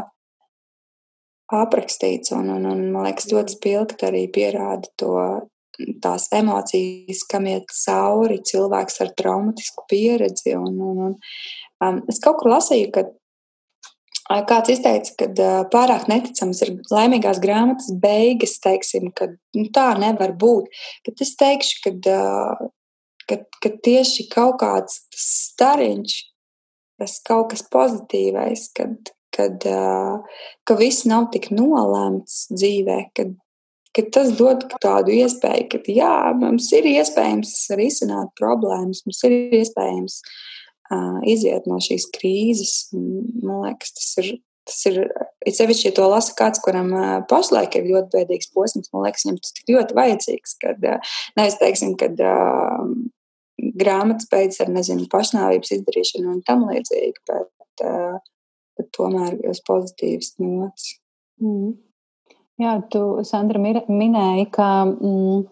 aprakstīts. 1.53 2.33
Un, 2.37 2.51
un, 2.57 2.67
un, 2.69 2.85
man 2.93 3.09
liekas, 3.09 3.31
ļoti 3.33 3.57
spilgti 3.57 4.09
arī 4.09 4.27
pierāda 4.33 4.89
to, 5.01 5.17
tās 6.05 6.29
emocijas, 6.35 7.25
kam 7.29 7.49
iet 7.51 7.73
cauri 7.85 8.41
cilvēks 8.49 9.01
ar 9.05 9.13
traumatisku 9.19 9.87
pieredzi. 9.91 10.55
Un, 10.59 10.79
un, 10.81 11.03
un, 11.09 11.19
um, 11.85 12.01
es 12.13 12.21
kaut 12.23 12.41
kur 12.41 12.55
lasīju, 12.57 12.93
ka 12.95 13.09
Kāds 14.33 14.71
izteica, 14.73 15.13
ka 15.19 15.27
uh, 15.29 15.63
pārāk 15.69 16.07
neticams 16.09 16.63
ir 16.65 16.71
laimīgās 16.93 17.41
grāmatas 17.43 17.91
beigas, 18.01 18.55
teiksim, 18.65 19.11
ka 19.13 19.27
nu, 19.29 19.67
tā 19.75 19.91
nevar 20.01 20.33
būt. 20.39 20.71
Bet 21.05 21.21
es 21.25 21.35
teikšu, 21.37 21.81
ka, 21.85 21.93
uh, 22.15 22.71
ka, 23.29 23.41
ka 23.61 23.73
tieši 23.85 24.29
kaut 24.33 24.61
kāds 24.63 25.03
stariņš, 25.19 26.15
tas 27.03 27.19
kaut 27.27 27.51
kas 27.53 27.65
pozitīvais, 27.73 28.69
kad, 28.79 29.13
kad, 29.35 29.67
ka 30.65 30.77
viss 30.79 31.07
nav 31.11 31.31
tik 31.35 31.51
nolēmts 31.55 32.47
dzīvē, 32.55 32.99
kad, 33.19 33.35
kad 33.97 34.13
tas 34.15 34.33
dod 34.39 34.69
tādu 34.83 35.15
iespēju, 35.19 35.69
ka 35.73 35.83
jā, 35.91 36.15
mums 36.39 36.71
ir 36.77 36.89
iespējams 36.95 37.57
risināt 37.81 38.33
problēmas, 38.39 39.03
mums 39.09 39.23
ir 39.29 39.37
iespējams 39.59 40.21
uh, 40.23 41.19
iziet 41.29 41.69
no 41.71 41.81
šīs 41.83 42.09
krīzes. 42.15 42.77
Man 42.95 43.67
liekas, 43.67 43.95
tas 43.99 44.17
ir. 44.23 44.35
Tas 44.63 44.77
ir 44.87 45.01
it 45.43 45.57
sevišķi, 45.59 45.89
ja 45.89 45.95
to 45.97 46.05
lasa 46.07 46.37
kāds, 46.39 46.61
kuram 46.63 46.93
uh, 46.95 47.17
pašlaik 47.27 47.75
ir 47.75 47.89
ļoti 47.89 48.13
bēdīgs 48.13 48.53
posms. 48.55 48.93
Man 48.93 49.03
liekas, 49.03 49.25
viņam 49.27 49.41
tas 49.43 49.57
tik 49.57 49.73
ļoti 49.75 49.97
vajadzīgs, 49.99 50.53
kad 50.63 50.87
uh, 50.87 51.17
nevis 51.35 51.57
teiksim, 51.59 51.97
kad 51.99 52.23
grāmatas 53.63 54.29
beidzas 54.33 54.65
ar, 54.65 54.73
nezinu, 54.75 55.07
pašnāvības 55.13 55.77
izdarīšanu 55.79 56.35
un 56.35 56.43
tam 56.47 56.67
līdzīgi, 56.71 57.23
bet, 57.31 57.87
uh, 57.87 58.19
bet 58.79 58.91
tomēr 58.97 59.39
uz 59.51 59.63
pozitīvas 59.69 60.35
nots. 60.43 60.97
Mm. 61.43 61.73
Jā, 62.63 62.77
tu, 62.93 63.03
Sandra, 63.27 63.59
minēji, 63.59 64.45
ka 64.55 64.69
mm, 64.85 65.47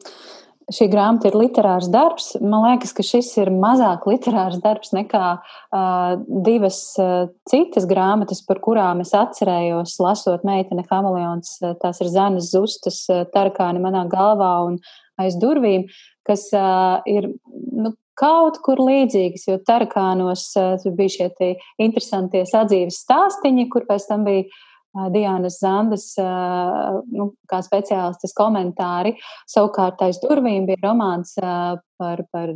šī 0.74 0.86
grāmata 0.92 1.30
ir 1.30 1.38
literārs 1.38 1.88
darbs. 1.90 2.32
Man 2.42 2.66
liekas, 2.68 2.92
ka 2.94 3.04
šis 3.06 3.32
ir 3.40 3.50
mazāk 3.54 4.06
literārs 4.10 4.60
darbs 4.62 4.92
nekā 4.94 5.24
uh, 5.40 6.12
divas 6.46 6.82
uh, 7.00 7.30
citas 7.50 7.88
grāmatas, 7.90 8.44
par 8.46 8.60
kurām 8.62 9.02
es 9.04 9.14
atcerējos, 9.16 9.96
lasot 10.02 10.46
meitene 10.46 10.84
Hameleons. 10.90 11.56
Tās 11.82 12.02
ir 12.04 12.12
Zanes 12.12 12.52
Zustas, 12.52 13.02
uh, 13.10 13.24
Tarakāni 13.34 13.82
manā 13.82 14.04
galvā 14.10 14.52
un 14.68 14.78
aiz 15.20 15.36
durvīm, 15.40 15.88
kas 16.28 16.48
uh, 16.56 17.00
ir 17.08 17.30
nu, 17.50 17.94
kaut 18.20 18.60
kur 18.64 18.80
līdzīgas, 18.84 19.46
jo 19.48 19.60
Tarakānos 19.66 20.50
uh, 20.60 20.90
bija 20.96 21.16
šie 21.16 21.52
interesantie 21.80 22.44
sadzīves 22.48 23.00
stāstiņi, 23.04 23.68
kur 23.72 23.88
pēc 23.88 24.10
tam 24.10 24.26
bija 24.28 24.48
Diānas 24.90 25.60
Zandas, 25.62 26.04
nu, 26.18 27.28
kā 27.46 27.60
speciālistas 27.62 28.34
komentāri. 28.34 29.12
Savukārt 29.46 30.02
aiz 30.02 30.18
durvīm 30.22 30.66
bija 30.66 30.80
romāns 30.82 31.36
par, 31.38 32.24
par 32.34 32.50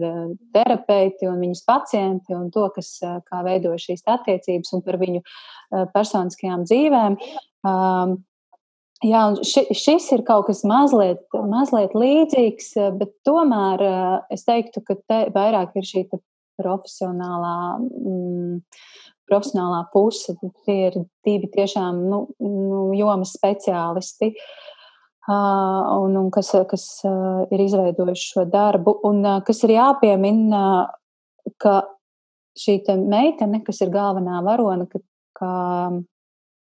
terapeitu 0.56 1.30
un 1.30 1.38
viņas 1.44 1.62
pacienti 1.68 2.34
un 2.34 2.50
to, 2.50 2.66
kas, 2.74 2.96
kā 3.28 3.44
veido 3.46 3.76
šīs 3.78 4.02
attiecības 4.16 4.74
un 4.74 4.82
par 4.82 4.98
viņu 4.98 5.22
personiskajām 5.94 6.66
dzīvēm. 6.66 7.20
Jā, 9.04 9.22
ši, 9.44 9.66
šis 9.76 10.06
ir 10.16 10.22
kaut 10.24 10.46
kas 10.48 10.62
mazliet, 10.64 11.24
mazliet 11.50 11.92
līdzīgs, 11.98 12.70
bet 12.96 13.10
tomēr 13.26 13.82
es 14.32 14.46
teiktu, 14.48 14.80
ka 14.86 14.96
te 14.96 15.18
vairāk 15.34 15.76
ir 15.76 15.84
šī 15.84 16.06
profesionālā 16.60 17.56
mm, 17.80 18.62
profesionālā 19.28 19.82
puse. 19.92 20.36
Tie 20.64 20.78
ir 20.88 20.98
divi 21.26 21.50
tiešām 21.52 22.00
nu, 22.10 22.20
nu, 22.40 22.86
jomas 22.96 23.34
speciālisti. 23.38 24.34
Uh, 25.24 26.02
un, 26.04 26.18
un 26.20 26.26
kas, 26.28 26.50
kas 26.68 26.82
uh, 27.08 27.46
ir 27.48 27.62
izveidojuši 27.64 28.26
šo 28.34 28.42
darbu, 28.52 28.92
un 29.08 29.22
uh, 29.24 29.38
kas 29.46 29.62
ir 29.64 29.72
jāpiemina, 29.72 30.64
ka 31.56 31.78
šī 32.60 32.82
meitene, 33.00 33.62
kas 33.64 33.80
ir 33.80 33.92
galvenā 33.94 34.42
varone, 34.44 34.84
ka, 34.90 35.00
ka 35.40 35.52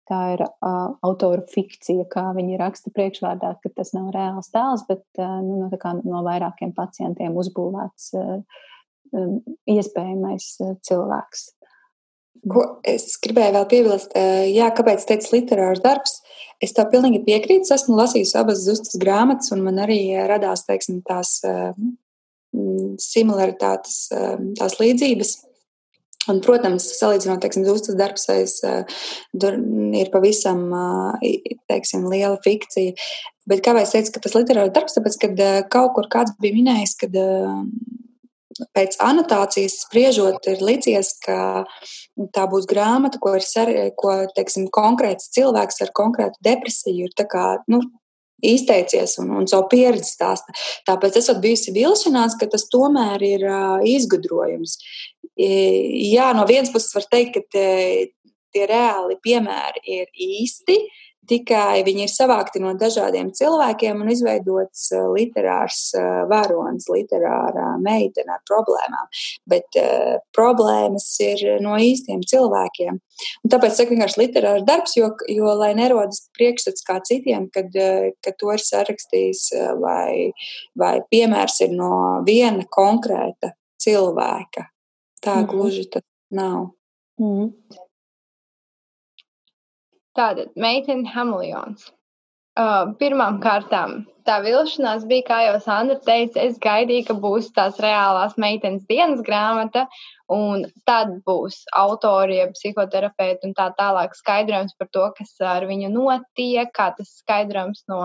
tā 0.09 0.21
ir 0.35 0.41
uh, 0.45 0.95
autora 1.05 1.43
fikcija, 1.49 2.07
kā 2.11 2.29
viņi 2.35 2.57
raksta 2.59 2.91
priekšvārdā, 2.95 3.53
ka 3.61 3.71
tas 3.75 3.93
nav 3.95 4.09
reāls 4.15 4.51
tēls, 4.53 4.85
bet 4.89 5.03
uh, 5.21 5.37
nu, 5.45 5.69
no, 5.69 5.93
no 6.03 6.23
vairākiem 6.25 6.73
pacientiem 6.77 7.37
uzbūvēts 7.39 8.11
uh, 8.17 8.65
iespējamais 9.69 10.51
cilvēks. 10.85 11.47
Ko 12.49 12.65
es 12.87 13.17
gribēju 13.19 13.55
vēl 13.55 13.65
piebilst, 13.71 14.13
jā, 14.53 14.67
kāpēc 14.71 15.01
teicu 15.09 15.33
literārs 15.33 15.81
darbs. 15.83 16.19
Es 16.63 16.71
tev 16.77 16.87
pilnīgi 16.93 17.23
piekrītu. 17.25 17.65
Es 17.65 17.73
esmu 17.81 17.97
lasījusi 17.97 18.37
abas 18.39 18.61
zustas 18.63 18.95
grāmatas, 19.01 19.49
un 19.55 19.65
man 19.65 19.81
arī 19.83 19.97
radās 20.29 20.63
teiksim, 20.69 21.01
tās 21.09 21.39
similaritātes, 23.09 23.97
tās 24.61 24.77
līdzības. 24.79 25.33
Un, 26.27 26.41
protams, 26.43 26.83
salīdzinot, 26.97 27.39
teiksim, 27.41 27.63
zustas 27.65 27.95
darbs, 27.97 28.25
es, 28.33 28.57
ir 28.59 30.09
pavisam 30.13 30.65
teiksim, 31.71 32.03
liela 32.11 32.35
fikcija. 32.43 32.97
Bet 33.49 33.63
kāpēc 33.65 33.93
teicu, 33.95 34.11
ka 34.13 34.21
tas 34.25 34.35
literārs 34.35 34.73
darbs, 34.75 34.97
tāpēc, 34.97 35.15
kad 35.23 35.39
kaut 35.73 35.95
kur 35.95 36.09
kāds 36.11 36.35
bija 36.43 36.57
minējis, 36.59 36.97
ka 36.99 37.09
pēc 38.75 38.97
anotācijas 39.03 39.79
spriežot, 39.85 40.43
ir 40.51 40.61
licies, 40.65 41.13
ka 41.23 41.63
tā 42.35 42.45
būs 42.51 42.67
grāmata, 42.69 43.21
ko, 43.23 43.35
ir, 43.39 43.79
ko 43.99 44.15
teiksim, 44.35 44.67
konkrēts 44.75 45.31
cilvēks 45.35 45.81
ar 45.85 45.93
konkrētu 45.95 46.43
depresiju 46.45 47.07
ir 47.07 47.27
kā, 47.31 47.45
nu, 47.71 47.81
izteicies 48.45 49.17
un, 49.21 49.31
un 49.39 49.47
savu 49.49 49.67
pieredzi 49.71 50.13
stāsta. 50.13 50.55
Tāpēc 50.87 51.19
es 51.19 51.29
esmu 51.29 51.43
bijusi 51.43 51.75
vilšanās, 51.75 52.37
ka 52.39 52.49
tas 52.51 52.67
tomēr 52.71 53.25
ir 53.25 53.45
uh, 53.49 53.79
izgudrojums. 53.85 54.77
Jā, 55.39 56.33
no 56.35 56.43
vienas 56.47 56.71
puses 56.73 56.91
var 56.95 57.05
teikt, 57.07 57.37
ka 57.37 57.53
te, 57.55 57.67
tie 58.53 58.65
reāli 58.67 59.15
piemēri 59.23 59.83
ir 59.99 60.09
īsti, 60.25 60.75
tikai 61.29 61.83
viņi 61.85 62.05
ir 62.05 62.11
savākti 62.11 62.61
no 62.63 62.73
dažādiem 62.77 63.31
cilvēkiem 63.35 64.01
un 64.03 64.11
izveidots 64.13 64.89
eh, 64.95 65.05
literārs 65.15 65.81
eh, 65.97 66.07
varonis, 66.29 66.89
literārā 66.91 67.75
meitene 67.83 68.35
ar 68.35 68.41
problēmām. 68.49 69.09
Bet 69.49 69.77
uh, 69.79 70.17
problēmas 70.35 71.05
ir 71.23 71.41
no 71.63 71.75
īstiem 71.81 72.21
cilvēkiem. 72.27 72.97
Un 73.43 73.51
tāpēc 73.51 73.73
es 73.73 73.79
saku 73.81 73.95
vienkārši 73.95 74.21
literārs 74.21 74.65
darbs, 74.67 74.95
jo, 74.97 75.09
jo 75.31 75.53
lai 75.59 75.71
nerodas 75.77 76.25
priekšstats 76.37 76.85
kā 76.87 76.99
citiem, 77.05 77.47
kad, 77.53 77.73
kad 78.23 78.37
to 78.39 78.53
ir 78.53 78.63
sarakstījis 78.63 79.43
vai, 79.81 80.31
vai 80.79 80.95
piemērs 81.11 81.59
ir 81.65 81.75
no 81.75 81.91
viena 82.27 82.65
konkrēta 82.71 83.53
cilvēka. 83.81 84.69
Tā 85.23 85.35
mm 85.35 85.43
-hmm. 85.43 85.51
gluži 85.51 85.89
tas 85.91 86.03
nav. 86.29 86.69
Mm 87.19 87.35
-hmm. 87.35 87.87
Tātad, 90.19 90.51
meitene 90.59 91.07
Hamilions. 91.13 91.89
Uh, 92.59 92.91
pirmām 92.99 93.37
kārtām 93.43 94.01
tā 94.29 94.37
vilšanās 94.45 95.07
bija, 95.09 95.25
kā 95.25 95.39
jau 95.47 95.57
Sandra 95.63 95.97
teica, 96.05 96.43
es 96.45 96.59
gaidīju, 96.61 97.07
ka 97.07 97.15
būs 97.23 97.49
tās 97.55 97.79
reālās 97.81 98.35
meitenes 98.41 98.85
dienas 98.89 99.23
grāmata, 99.25 99.87
un 100.29 100.67
tad 100.85 101.15
būs 101.25 101.63
autori, 101.77 102.43
psihoterapeiti 102.53 103.49
un 103.49 103.55
tā 103.57 103.71
tālāk 103.79 104.13
skaidrojums 104.17 104.77
par 104.77 104.91
to, 104.93 105.07
kas 105.17 105.33
ar 105.55 105.65
viņu 105.69 105.89
notiek, 105.95 106.69
kā 106.75 106.91
tas 106.97 107.09
skaidrojums 107.23 107.81
no 107.89 108.03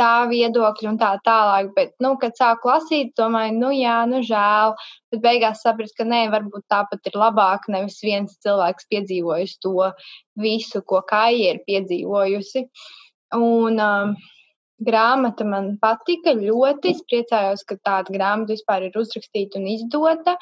tā 0.00 0.24
viedokļa 0.30 0.90
un 0.90 0.98
tā 0.98 1.12
tālāk. 1.26 1.70
Bet, 1.76 1.94
nu, 2.02 2.16
kad 2.18 2.34
sāku 2.38 2.72
lasīt, 2.72 3.12
domāju, 3.18 3.54
nu, 3.60 3.70
jā, 3.76 4.00
nu, 4.10 4.24
žēl. 4.26 4.74
Bet 5.12 5.22
beigās 5.22 5.62
sapratu, 5.62 5.94
ka 6.00 6.08
nē, 6.08 6.24
varbūt 6.32 6.66
tāpat 6.72 7.06
ir 7.12 7.18
labāk. 7.22 7.68
Nevis 7.70 8.00
viens 8.02 8.34
cilvēks 8.42 8.88
piedzīvojis 8.90 9.58
to 9.62 9.92
visu, 10.42 10.82
ko 10.82 11.04
Kaija 11.06 11.54
ir 11.54 11.62
piedzīvojusi. 11.68 12.66
Un, 13.36 13.78
um, 13.78 14.16
grāmata 14.86 15.46
man 15.48 15.76
patika 15.82 16.34
ļoti. 16.38 16.92
Es 16.96 17.02
priecājos, 17.08 17.64
ka 17.68 17.78
tāda 17.82 18.14
grāmata 18.14 18.56
vispār 18.56 18.88
ir 18.88 18.98
uzrakstīta 18.98 19.60
un 19.60 19.68
izdota. 19.72 20.36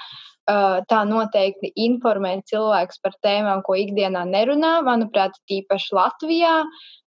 Uh, 0.50 0.80
tā 0.90 1.02
noteikti 1.06 1.70
informē 1.84 2.40
cilvēks 2.48 3.02
par 3.04 3.14
tēmām, 3.22 3.60
ko 3.66 3.76
ikdienā 3.78 4.24
nerunā. 4.26 4.80
Manuprāt, 4.86 5.36
tīpaši 5.50 5.94
Latvijā. 5.94 6.54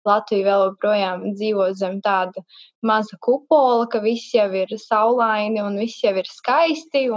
Latvija 0.09 0.49
vēl 0.49 0.65
joprojām 0.71 1.25
dzīvo 1.35 1.69
zem 1.79 2.01
tāda 2.05 2.45
maza 2.83 3.17
kupola, 3.21 3.89
ka 3.91 4.01
viss 4.05 4.31
jau 4.35 4.49
ir 4.55 4.71
saulaini 4.79 5.63
un 5.63 5.79
viss 5.81 6.03
jau 6.05 6.15
ir 6.17 6.29
skaisti. 6.31 7.09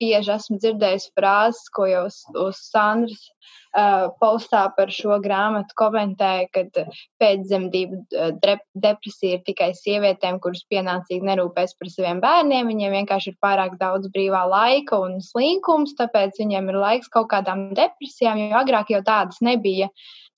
Bieži 0.00 0.34
esmu 0.36 0.58
dzirdējusi 0.62 1.12
frāzes, 1.18 1.68
ko 1.74 1.88
jau 1.90 2.06
uz, 2.08 2.22
uz 2.40 2.60
Sandras 2.70 3.26
uh, 3.74 4.08
postā 4.22 4.64
par 4.76 4.92
šo 4.94 5.18
grāmatu 5.24 5.76
komentēja, 5.78 6.48
ka 6.54 6.86
pēcdzemdību 7.22 8.00
uh, 8.00 8.56
depresija 8.86 9.38
ir 9.38 9.44
tikai 9.46 9.70
sievietēm, 9.76 10.40
kuras 10.44 10.64
pienācīgi 10.72 11.28
nerūpēs 11.28 11.76
par 11.78 11.92
saviem 11.92 12.22
bērniem. 12.24 12.72
Viņiem 12.72 12.98
vienkārši 13.00 13.34
ir 13.34 13.40
pārāk 13.44 13.78
daudz 13.80 14.10
brīvā 14.14 14.44
laika 14.50 15.02
un 15.04 15.20
slinkums, 15.24 15.96
tāpēc 16.00 16.40
viņiem 16.40 16.72
ir 16.72 16.80
laiks 16.86 17.12
kaut 17.12 17.30
kādām 17.34 17.70
depresijām, 17.76 18.40
jo 18.48 18.60
agrāk 18.64 18.94
jau 18.94 19.04
tādas 19.04 19.42
nebija. 19.44 19.90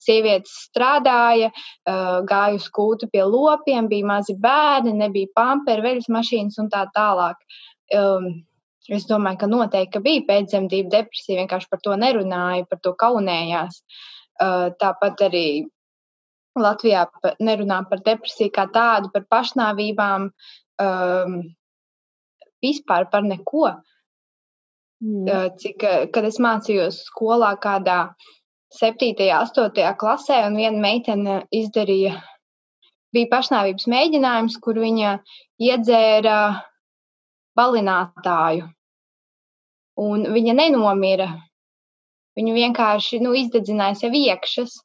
Sievietes 0.03 0.53
strādāja, 0.67 1.51
gāja 1.87 2.59
uz 2.59 2.67
kūtu 2.73 3.09
pie 3.13 3.25
lopiem, 3.25 3.89
bija 3.91 4.07
mazi 4.07 4.37
bērni, 4.39 4.93
nebija 4.99 5.33
pamperi, 5.35 5.85
veļas 5.87 6.11
mašīnas 6.13 6.61
un 6.63 6.69
tā 6.73 6.85
tālāk. 6.95 7.41
Es 8.87 9.07
domāju, 9.09 9.41
ka 9.41 9.49
noteikti 9.51 9.97
ka 9.97 10.03
bija 10.05 10.27
pēcdzemdību 10.29 10.93
depresija, 10.93 11.41
vienkārši 11.41 11.71
par 11.73 11.81
to 11.83 11.97
nerunāja, 11.99 12.69
par 12.71 12.83
to 12.85 12.93
kaunējās. 13.01 13.81
Tāpat 14.39 15.25
arī 15.27 15.47
Latvijā 16.57 17.05
nerunā 17.43 17.83
par 17.91 18.01
depresiju 18.05 18.53
kā 18.55 18.67
tādu, 18.73 19.11
par 19.13 19.27
pašnāvībām, 19.33 20.31
um, 20.85 21.37
vispār 22.65 23.11
par 23.13 23.27
neko. 23.27 23.69
Mm. 25.05 25.53
Cik, 25.61 25.85
kad 26.15 26.25
es 26.25 26.39
mācījos 26.41 27.03
skolā 27.11 27.53
kādā 27.61 28.15
7. 28.77 29.13
un 29.17 29.35
8. 29.41 29.93
klasē, 30.01 30.41
un 30.47 30.57
viena 30.61 30.81
meitene 30.81 31.37
izdarīja, 31.55 32.15
bija 33.17 33.31
pašnāvības 33.33 33.89
mēģinājums, 33.89 34.57
kur 34.63 34.81
viņa 34.83 35.19
iedzēra 35.63 36.39
balinātāju. 37.57 38.69
Un 39.97 40.27
viņa 40.35 40.57
nenomira. 40.59 41.31
Viņa 42.37 42.53
vienkārši 42.53 43.23
nu, 43.25 43.33
izdedzināja 43.33 43.97
sev 44.03 44.17
iekšas. 44.19 44.77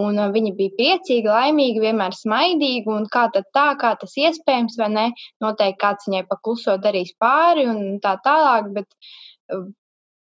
Un 0.00 0.16
viņa 0.34 0.50
bija 0.58 0.74
priecīga, 0.78 1.34
laimīga, 1.36 1.82
vienmēr 1.84 2.16
smaidīga. 2.16 2.96
Un 2.96 3.04
kā 3.12 3.28
tā, 3.34 3.66
kā 3.78 3.92
tas 4.00 4.16
iespējams, 4.18 4.78
vai 4.80 4.88
ne? 4.90 5.04
Noteikti 5.44 5.82
kāds 5.84 6.08
viņai 6.08 6.24
pakluso 6.32 6.78
darīs 6.82 7.12
pāri 7.20 7.68
un 7.70 8.00
tā 8.02 8.16
tālāk. 8.24 8.72
Bet 8.74 8.88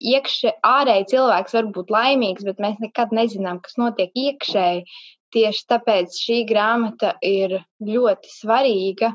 iekšē, 0.00 0.56
ārēji 0.66 1.10
cilvēks 1.14 1.56
var 1.58 1.68
būt 1.76 1.92
laimīgs, 1.94 2.46
bet 2.48 2.62
mēs 2.62 2.80
nekad 2.82 3.14
nezinām, 3.16 3.60
kas 3.64 3.78
notiek 3.80 4.10
iekšēji. 4.14 4.86
Tieši 5.34 5.62
tāpēc 5.68 6.16
šī 6.22 6.42
grāmata 6.48 7.16
ir 7.24 7.58
ļoti 7.82 8.30
svarīga, 8.30 9.12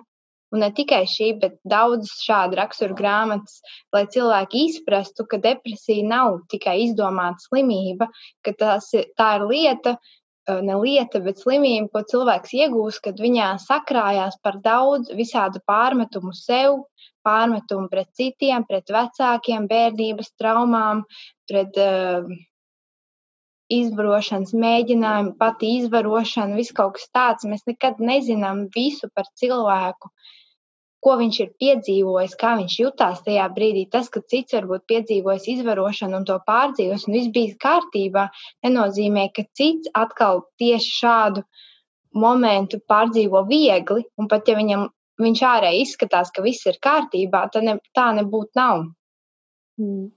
Un 0.52 0.60
ne 0.60 0.68
tikai 0.76 1.06
šī, 1.08 1.28
bet 1.40 1.54
daudzas 1.72 2.18
šādu 2.26 2.58
raksturu 2.60 2.96
grāmatas, 2.98 3.62
lai 3.96 4.04
cilvēki 4.12 4.66
izprastu, 4.68 5.24
ka 5.32 5.40
depresija 5.46 6.04
nav 6.08 6.42
tikai 6.52 6.76
izdomāta 6.86 7.40
slimība, 7.46 8.10
ka 8.44 8.52
tas, 8.60 8.90
tā 8.92 9.30
ir 9.38 9.46
lieta, 9.48 9.96
ne 10.68 10.76
lieta, 10.82 11.22
bet 11.24 11.40
slimība, 11.40 11.88
ko 11.94 12.04
cilvēks 12.12 12.52
iegūst, 12.60 13.04
kad 13.08 13.24
viņā 13.24 13.54
sakrājās 13.64 14.36
par 14.44 14.60
daudz 14.66 15.14
visādu 15.16 15.64
pārmetumu 15.72 16.36
sev, 16.36 16.82
pārmetumu 17.26 17.90
pret 17.92 18.10
citiem, 18.18 18.66
pret 18.70 18.92
vecākiem, 18.94 19.68
bērnības 19.72 20.34
traumām, 20.40 21.04
pret 21.50 21.78
uh, 21.82 22.26
izvarošanas 23.72 24.52
mēģinājumu, 24.58 25.36
pati 25.40 25.72
izvarošana, 25.80 26.58
viss 26.60 26.76
kaut 26.76 26.98
kas 26.98 27.08
tāds. 27.16 27.48
Mēs 27.48 27.64
nekad 27.70 28.02
nezinām 28.04 28.66
visu 28.76 29.10
par 29.16 29.30
cilvēku, 29.40 30.12
ko 31.02 31.16
viņš 31.18 31.40
ir 31.44 31.52
piedzīvojis, 31.62 32.38
kā 32.42 32.54
viņš 32.60 32.78
jutās 32.84 33.24
tajā 33.26 33.48
brīdī. 33.56 33.88
Tas, 33.94 34.12
ka 34.14 34.22
cits 34.34 34.58
varbūt 34.58 34.86
piedzīvojis 34.92 35.48
izvarošanu 35.56 36.20
un 36.20 36.28
to 36.30 36.38
pārdzīvos, 36.48 37.08
un 37.08 37.18
viss 37.18 37.34
bija 37.34 37.58
kārtībā, 37.66 38.28
nenozīmē, 38.68 39.30
ka 39.36 39.48
cits 39.58 39.90
atkal 39.98 40.46
tieši 40.62 40.98
šādu 41.00 41.46
momentu 42.22 42.82
pārdzīvo 42.92 43.46
viegli, 43.48 44.04
un 44.20 44.28
pat 44.32 44.52
ja 44.52 44.58
viņam 44.60 44.90
viņš 45.24 45.44
ārēji 45.48 45.86
izskatās, 45.86 46.32
ka 46.34 46.44
viss 46.46 46.68
ir 46.70 46.80
kārtībā, 46.84 47.46
tad 47.54 47.68
ne, 47.68 47.78
tā 47.98 48.10
nebūtu 48.18 48.58
nav. 48.60 48.84
Mm. 49.82 50.10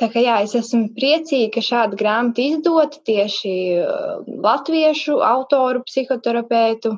Tā 0.00 0.08
kā 0.10 0.24
jā, 0.24 0.40
es 0.42 0.56
esmu 0.58 0.88
priecīga, 0.96 1.52
ka 1.54 1.62
šāda 1.62 1.98
grāmata 1.98 2.42
izdota 2.42 2.98
tieši 3.06 3.54
uh, 3.78 4.24
latviešu 4.26 5.20
autoru, 5.22 5.84
psihoterapeitu, 5.86 6.96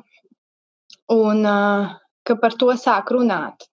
un 1.13 1.45
uh, 1.45 1.91
ka 2.25 2.37
par 2.41 2.57
to 2.57 2.71
sāk 2.73 3.13
runāt. 3.13 3.69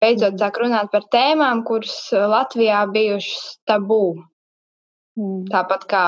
Beidzot, 0.00 0.38
mm. 0.38 0.40
sāk 0.40 0.62
runāt 0.62 0.90
par 0.94 1.04
tēmām, 1.12 1.62
kuras 1.68 1.98
Latvijā 2.12 2.86
bijušas 2.94 3.58
tabū. 3.68 4.02
Mm. 5.18 5.48
Tāpat 5.50 5.84
kā 5.90 6.04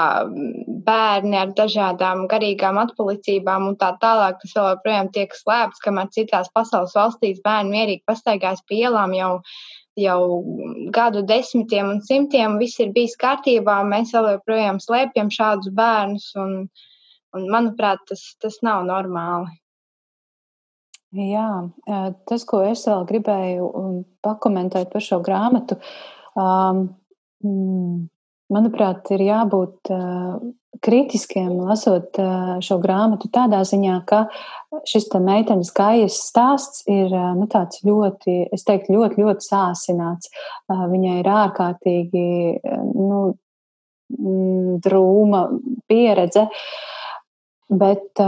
bērni 0.86 1.38
ar 1.40 1.50
dažādām 1.58 2.28
garīgām 2.30 2.78
atpalicībām 2.78 3.66
un 3.72 3.76
tā 3.80 3.88
tālāk, 4.02 4.36
tas 4.38 4.52
vēl 4.54 4.68
joprojām 4.76 5.08
tiek 5.16 5.34
slēpts, 5.34 5.82
kamēr 5.82 6.12
citās 6.14 6.50
pasaules 6.54 6.94
valstīs 6.94 7.40
bērni 7.42 7.74
mierīgi 7.74 8.04
pastaigās 8.06 8.62
pie 8.68 8.84
ielām 8.84 9.16
jau, 9.18 9.32
jau 9.98 10.20
gadu 10.94 11.24
desmitiem 11.26 11.90
un 11.96 11.98
simtiem, 12.06 12.54
viss 12.62 12.78
ir 12.84 12.92
bijis 12.94 13.16
kārtībā, 13.18 13.80
mēs 13.88 14.14
vēl 14.14 14.36
joprojām 14.36 14.78
slēpjam 14.84 15.32
šādus 15.34 15.74
bērnus, 15.74 16.28
un, 16.38 16.54
un 17.34 17.50
manuprāt, 17.50 18.06
tas, 18.12 18.22
tas 18.38 18.60
nav 18.62 18.86
normāli. 18.86 19.58
Jā, 21.18 21.48
tas, 22.30 22.46
ko 22.46 22.62
es 22.62 22.86
vēl 22.86 23.02
gribēju 23.10 23.66
um, 23.66 24.00
pakomentēt 24.22 24.92
par 24.92 25.02
šo 25.02 25.18
grāmatu, 25.26 25.80
um, 26.38 26.84
mm, 27.42 28.04
manuprāt, 28.52 29.10
ir 29.14 29.22
jābūt 29.24 29.90
uh, 29.94 30.38
kritiskiem, 30.84 31.52
lasot 31.68 32.18
uh, 32.20 32.56
šo 32.64 32.78
grāmatu 32.82 33.30
tādā 33.32 33.60
ziņā, 33.66 33.98
ka 34.08 34.24
šis 34.88 35.08
meitenes 35.22 35.72
kājas 35.76 36.20
stāsts 36.28 36.84
ir 36.90 37.12
uh, 37.12 37.32
nu, 37.38 37.48
ļoti, 37.90 38.36
es 38.54 38.66
teiktu, 38.68 38.96
ļoti, 38.96 39.20
ļoti 39.22 39.46
sāsināts. 39.46 40.32
Viņai 40.70 41.20
ir 41.20 41.30
ārkārtīgi 41.30 42.26
nu, 42.94 43.20
mm, 44.18 44.80
drūma 44.84 45.44
pieredze, 45.90 46.48
bet 47.70 48.22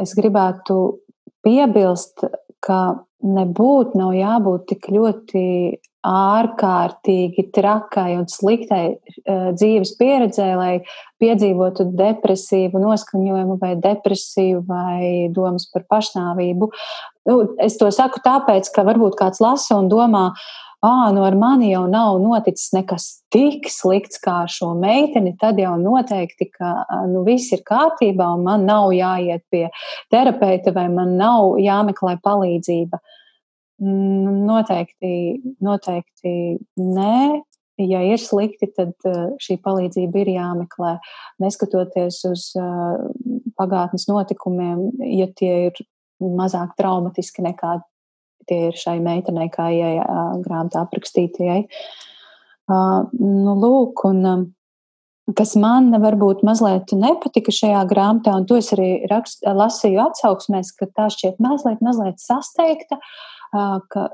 es 0.00 0.14
gribētu 0.18 0.80
piebilst, 1.44 2.26
ka 2.60 2.80
nebūtu 3.20 3.98
nav 4.00 4.14
jābūt 4.16 4.66
tik 4.72 4.88
ļoti 4.92 5.44
ārkārtīgi 6.06 7.50
trakai 7.52 8.14
un 8.16 8.24
sliktai 8.30 8.84
uh, 8.94 9.50
dzīves 9.56 9.92
pieredzē, 10.00 10.48
lai 10.56 10.72
piedzīvotu 11.20 11.90
depresīvu 11.98 12.80
noskaņojumu 12.80 13.58
vai 13.60 13.74
depresiju 13.80 14.64
vai 14.68 15.28
domas 15.34 15.68
par 15.72 15.84
pašnāvību. 15.92 16.70
Nu, 17.28 17.36
es 17.60 17.76
to 17.80 17.90
saku 17.92 18.22
tāpēc, 18.24 18.72
ka 18.72 18.86
varbūt 18.88 19.18
kāds 19.20 19.42
lasa 19.44 19.76
un 19.76 19.92
domā, 19.92 20.30
ah, 20.80 21.06
nu 21.12 21.26
ar 21.28 21.36
mani 21.36 21.68
jau 21.74 21.84
nav 21.92 22.16
noticis 22.24 22.72
nekas 22.72 23.10
tik 23.28 23.68
slikts 23.68 24.22
kā 24.24 24.40
ar 24.46 24.50
šo 24.50 24.72
meiteni, 24.80 25.36
tad 25.36 25.60
jau 25.60 25.76
noteikti, 25.76 26.48
ka 26.56 26.74
nu, 27.12 27.26
viss 27.28 27.52
ir 27.52 27.60
kārtībā 27.68 28.32
un 28.38 28.48
man 28.48 28.64
nav 28.64 28.88
jāiet 28.96 29.44
pie 29.52 29.66
terapeita 30.08 30.72
vai 30.72 30.88
man 30.88 31.18
nav 31.20 31.60
jāmeklē 31.60 32.16
palīdzība. 32.24 32.96
Uh, 32.96 33.16
noteikti, 33.80 35.40
noteikti 35.64 36.34
nē. 36.80 37.40
Ja 37.80 38.02
ir 38.04 38.20
slikti, 38.20 38.68
tad 38.76 38.92
uh, 39.08 39.30
šī 39.40 39.56
palīdzība 39.64 40.20
ir 40.20 40.34
jāmeklē. 40.34 40.98
Neskatoties 41.40 42.18
uz 42.28 42.50
uh, 42.60 43.00
pagātnes 43.56 44.04
notikumiem, 44.10 44.90
ja 45.16 45.30
tie 45.32 45.70
ir 45.70 45.80
mazāk 46.20 46.74
traumatiski 46.76 47.46
nekā 47.46 47.78
tie 48.50 48.66
ir 48.68 48.76
šai 48.76 48.98
meitenei, 49.00 49.48
kā 49.52 49.70
ieej 49.72 50.02
uh, 50.02 50.36
grāmatā 50.44 50.84
aprakstītajai. 50.84 51.64
Nu, 52.70 53.54
lūk, 53.58 54.04
un 54.06 54.52
kas 55.34 55.56
man 55.58 55.88
varbūt 55.90 56.44
mazliet 56.46 56.92
nepatika 56.94 57.50
šajā 57.54 57.80
grāmatā, 57.90 58.36
un 58.38 58.46
to 58.46 58.60
es 58.60 58.68
arī 58.76 59.08
rakst, 59.10 59.42
lasīju 59.42 59.98
atsauksmēs, 60.04 60.70
ka 60.78 60.86
tā 60.94 61.08
šķiet 61.10 61.40
mazliet, 61.42 61.82
mazliet 61.82 62.22
sasteigta. 62.22 63.00
Uh, 63.00 63.39
ka 63.52 64.06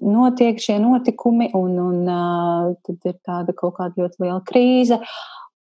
notiek 0.00 0.60
šie 0.62 0.78
notikumi, 0.80 1.50
un, 1.56 1.78
un 1.78 2.76
tad 2.84 3.08
ir 3.10 3.16
tāda 3.24 3.54
kaut 3.56 3.76
kāda 3.78 4.04
ļoti 4.04 4.24
liela 4.24 4.40
krīze. 4.46 5.00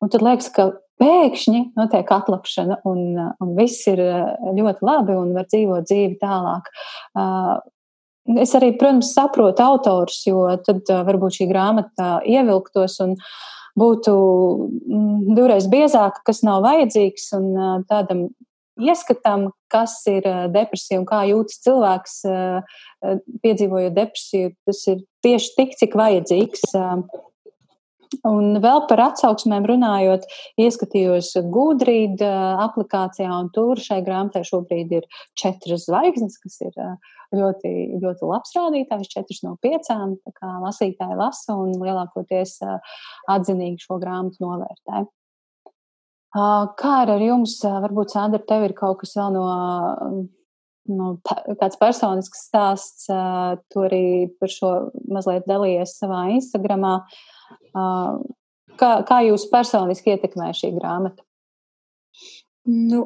Un 0.03 0.13
tad 0.13 0.23
liekas, 0.23 0.51
ka 0.55 0.71
pēkšņi 0.99 1.63
notiek 1.79 2.11
atlapšana, 2.15 2.81
un, 2.89 3.19
un 3.43 3.53
viss 3.59 3.87
ir 3.91 4.03
ļoti 4.03 4.87
labi, 4.87 5.19
un 5.19 5.35
var 5.37 5.47
dzīvot 5.51 5.87
dzīvi 5.87 6.19
tālāk. 6.23 6.71
Es 8.39 8.53
arī, 8.59 8.75
protams, 8.77 9.15
saprotu 9.15 9.65
autors, 9.65 10.21
jo 10.29 10.43
tad 10.67 10.91
varbūt 11.09 11.39
šī 11.39 11.49
grāmata 11.51 12.19
ievilktos 12.29 12.99
un 13.07 13.15
būtu 13.79 14.13
divreiz 15.37 15.69
biezāka, 15.71 16.25
kas 16.27 16.43
nav 16.47 16.65
vajadzīgs, 16.67 17.31
un 17.39 17.85
tādam 17.89 18.27
ieskatam, 18.79 19.49
kas 19.73 20.01
ir 20.11 20.27
depresija 20.55 21.01
un 21.01 21.07
kā 21.09 21.23
jūtas 21.29 21.61
cilvēks, 21.67 22.19
piedzīvojot 23.45 23.97
depresiju. 23.97 24.53
Tas 24.69 24.85
ir 24.93 25.03
tieši 25.27 25.57
tik, 25.57 25.75
cik 25.81 25.97
vajadzīgs. 25.99 26.71
Un 28.25 28.57
vēl 28.65 28.87
par 28.89 29.03
atsauksmēm 29.11 29.67
runājot, 29.69 30.25
ieskatījos 30.65 31.35
Gudrīd 31.53 32.23
aplikācijā, 32.25 33.29
un 33.29 33.51
tur 33.53 33.81
šai 33.85 34.01
grāmatai 34.07 34.47
šobrīd 34.49 34.95
ir 34.97 35.05
četras 35.37 35.85
zvaigznes, 35.91 36.39
kas 36.41 36.57
ir 36.65 36.73
ļoti, 37.37 37.75
ļoti 38.01 38.31
labs 38.31 38.57
rādītājs, 38.57 39.13
četras 39.13 39.45
no 39.45 39.59
piecām. 39.61 40.17
Tā 40.25 40.33
kā 40.41 40.55
lasītāji 40.65 41.21
lasa 41.21 41.59
un 41.61 41.77
lielākoties 41.83 42.57
atzinīgi 43.29 43.85
šo 43.85 44.01
grāmatu 44.01 44.41
novērtē. 44.47 45.05
Kā 46.35 46.95
ar 47.07 47.23
jums, 47.25 47.57
varbūt, 47.65 48.13
Sandra, 48.13 48.41
tev 48.45 48.67
ir 48.67 48.75
kaut 48.77 49.01
kas 49.01 49.15
vēl 49.17 49.33
no, 49.33 49.45
no 50.93 51.13
kāds 51.25 51.79
personisks 51.81 52.45
stāsts, 52.51 53.07
tu 53.09 53.85
arī 53.87 54.29
par 54.41 54.53
šo 54.53 54.73
mazliet 55.09 55.49
dalījies 55.49 55.97
savā 56.03 56.27
Instagramā. 56.35 56.99
Kā, 58.79 58.91
kā 59.09 59.23
jūs 59.27 59.49
personiski 59.51 60.13
ietekmē 60.15 60.53
šī 60.55 60.75
grāmata? 60.77 61.25
Nu, 62.69 63.01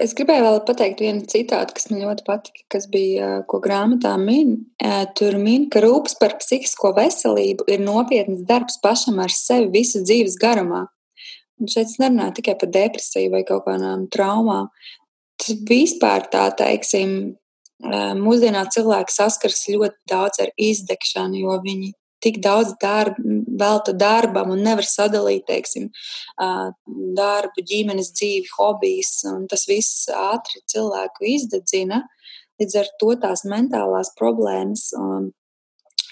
es 0.00 0.16
gribēju 0.16 0.46
vēl 0.46 0.58
pateikt 0.64 1.04
vienu 1.04 1.28
citātu, 1.28 1.76
kas 1.76 1.90
man 1.90 2.00
ļoti 2.06 2.24
patika, 2.26 2.64
kas 2.72 2.88
bija, 2.90 3.42
ko 3.50 3.60
grāmatā 3.62 4.14
min. 4.18 4.56
Tur 5.20 5.36
min, 5.36 5.68
ka 5.68 5.84
rūpes 5.84 6.16
par 6.16 6.38
psihisko 6.40 6.94
veselību 6.96 7.68
ir 7.68 7.84
nopietns 7.84 8.42
darbs 8.48 8.80
pašam 8.82 9.20
ar 9.20 9.36
sevi 9.36 9.68
visas 9.76 10.08
dzīves 10.08 10.40
garumā. 10.40 10.86
Un 11.60 11.70
šeit 11.70 11.88
es 11.88 11.98
nerunāju 12.02 12.38
tikai 12.40 12.56
par 12.60 12.70
depresiju 12.74 13.32
vai 13.34 13.42
kaut 13.46 13.64
kādām 13.68 14.08
traumām. 14.12 14.70
Tas 15.38 15.58
vispār 15.68 16.26
tā, 16.32 16.48
teiksim, 16.58 17.34
mūsdienā 18.20 18.64
cilvēki 18.74 19.14
saskars 19.14 19.66
ļoti 19.68 20.10
daudz 20.10 20.40
ar 20.44 20.50
izdegšanu, 20.60 21.42
jo 21.42 21.58
viņi 21.64 21.92
tik 22.24 22.40
daudz 22.40 22.72
darba, 22.80 23.20
velta 23.60 23.92
darbam 23.92 24.54
un 24.54 24.62
nevar 24.64 24.86
sadalīt, 24.88 25.44
teiksim, 25.50 25.90
darbu, 27.18 27.64
ģimenes 27.70 28.12
dzīvi, 28.16 28.48
hobijas, 28.56 29.18
un 29.28 29.44
tas 29.50 29.66
viss 29.68 30.08
ātri 30.08 30.62
cilvēku 30.70 31.28
izdedzina. 31.34 32.04
Līdz 32.62 32.76
ar 32.80 32.90
to 33.00 33.14
tās 33.20 33.42
mentālās 33.50 34.12
problēmas 34.18 34.86
um, 34.94 35.32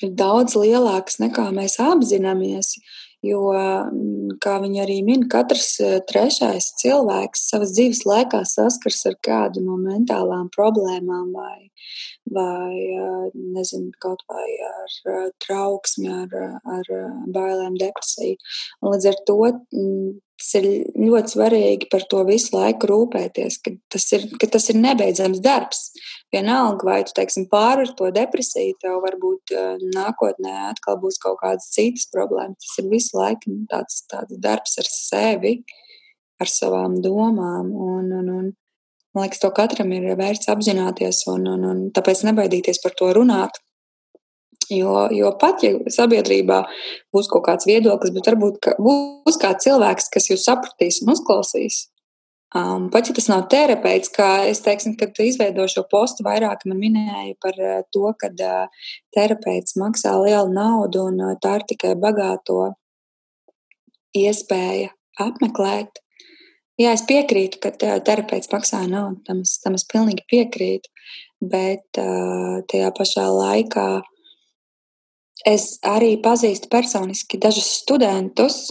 ir 0.03 0.11
daudz 0.19 0.57
lielākas 0.59 1.21
nekā 1.23 1.47
mēs 1.55 1.79
apzināmies. 1.81 2.75
Jo, 3.23 3.43
mm, 3.55 4.39
kā 4.43 4.57
viņi 4.63 4.81
arī 4.83 4.97
min, 5.07 5.29
katrs 5.31 5.77
trešais 6.11 6.73
cilvēks 6.81 7.45
savas 7.53 7.75
dzīves 7.77 8.03
laikā 8.09 8.41
saskars 8.49 9.05
ar 9.11 9.15
kādu 9.23 9.63
no 9.63 9.77
mentālām 9.79 10.49
problēmām 10.57 11.31
vai, 11.37 11.71
vai 12.35 12.75
nezinu, 13.55 13.93
kaut 14.03 14.27
vai 14.27 14.49
ar 14.67 15.31
trauksmi, 15.45 16.11
ar, 16.11 16.59
ar 16.79 16.93
bailēm, 17.37 17.79
depresiju. 17.79 18.43
Un 18.83 18.97
līdz 18.97 19.09
ar 19.13 19.23
to 19.31 19.39
mm, 19.53 20.13
tas 20.43 20.57
ir 20.59 20.67
ļoti 20.99 21.37
svarīgi 21.37 21.89
par 21.93 22.03
to 22.11 22.25
visu 22.27 22.57
laiku 22.57 22.89
rūpēties, 22.91 23.61
ka 23.63 23.73
tas 23.95 24.07
ir, 24.17 24.27
ka 24.43 24.49
tas 24.51 24.67
ir 24.73 24.81
nebeidzams 24.83 25.43
darbs. 25.45 25.85
Vienalga, 26.35 26.89
vai 26.89 26.99
tu 27.07 27.15
teiksim, 27.15 27.47
pārvar 27.53 27.93
to 27.97 28.09
depresiju, 28.15 28.75
tev 28.83 28.99
varbūt 29.05 29.55
nākotnē 29.95 30.55
atkal 30.71 30.99
būs 31.03 31.21
kaut 31.23 31.39
kādas 31.45 31.69
citas 31.75 32.09
problēmas. 32.13 32.59
Tas 32.65 32.83
ir 32.83 32.91
visu 32.91 33.19
laiku 33.21 33.53
nu, 33.53 33.67
tāds, 33.71 34.03
tāds 34.11 34.41
darbs 34.43 34.79
ar 34.83 34.91
sevi, 34.91 35.59
ar 36.43 36.51
savām 36.51 36.99
domām. 37.05 37.71
Un, 37.71 38.09
un, 38.19 38.33
un, 38.33 38.49
man 39.15 39.27
liekas, 39.27 39.43
to 39.45 39.53
katram 39.55 39.93
ir 39.95 40.09
vērts 40.19 40.51
apzināties 40.51 41.23
un, 41.31 41.47
un, 41.55 41.69
un 41.69 41.85
tāpēc 41.95 42.25
nebaidīties 42.31 42.83
par 42.83 42.97
to 42.99 43.13
runāt. 43.15 43.63
Jo, 44.73 45.07
jo 45.13 45.33
pat, 45.41 45.63
ja 45.67 45.77
sabiedrībā 45.93 46.63
būs 47.13 47.29
kaut 47.29 47.45
kāds 47.49 47.69
viedoklis, 47.69 48.13
bet 48.15 48.29
varbūt 48.31 48.61
ka 48.65 48.77
būs 48.81 49.37
kāds 49.43 49.67
cilvēks, 49.67 50.09
kas 50.15 50.31
jūs 50.31 50.47
sapratīs 50.49 51.03
un 51.03 51.13
uzklausīs. 51.13 51.87
Um, 52.53 52.91
pat 52.93 53.09
ja 53.09 53.15
tas 53.17 53.31
nav 53.31 53.47
terapeits, 53.53 54.11
kā 54.13 54.45
es 54.45 54.59
teiksim, 54.61 54.93
kad 55.01 55.17
izveidoju 55.25 55.71
šo 55.73 55.83
postu, 55.89 56.25
vairāk 56.27 56.67
man 56.69 56.83
minēja 56.83 57.33
par 57.41 57.57
uh, 57.57 57.79
to, 57.97 58.11
ka 58.21 58.29
uh, 58.29 58.91
terapeits 59.17 59.79
maksā 59.81 60.13
lielu 60.21 60.53
naudu 60.53 61.07
un 61.09 61.23
uh, 61.25 61.33
tā 61.41 61.55
ir 61.61 61.65
tikai 61.71 61.95
bagāto 61.97 62.75
iespēja 64.13 64.93
apmeklēt. 65.25 66.03
Jā, 66.81 66.93
es 66.93 67.07
piekrītu, 67.09 67.63
ka 67.63 67.73
terapeits 68.05 68.53
maksā 68.53 68.83
naudu, 68.85 69.23
tam 69.25 69.41
es, 69.47 69.57
tam 69.65 69.81
es 69.81 69.89
pilnīgi 69.89 70.29
piekrītu, 70.29 70.93
bet 71.41 72.03
uh, 72.05 72.61
tajā 72.69 72.93
pašā 73.01 73.25
laikā 73.33 73.89
Es 75.49 75.79
arī 75.83 76.15
pazīstu 76.23 76.71
personiski 76.71 77.39
dažus 77.43 77.67
studentus, 77.81 78.69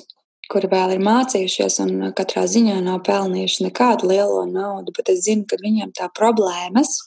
kuri 0.52 0.70
vēl 0.72 0.96
ir 0.96 1.04
mācījušies 1.04 1.80
un 1.84 1.92
katrā 2.16 2.46
ziņā 2.48 2.78
nav 2.84 3.02
pelnījuši 3.08 3.66
nekādu 3.68 4.08
lielo 4.12 4.46
naudu, 4.48 4.94
bet 4.96 5.12
es 5.12 5.26
zinu, 5.26 5.44
ka 5.48 5.60
viņiem 5.60 5.92
tā 5.96 6.08
problēmas 6.16 6.98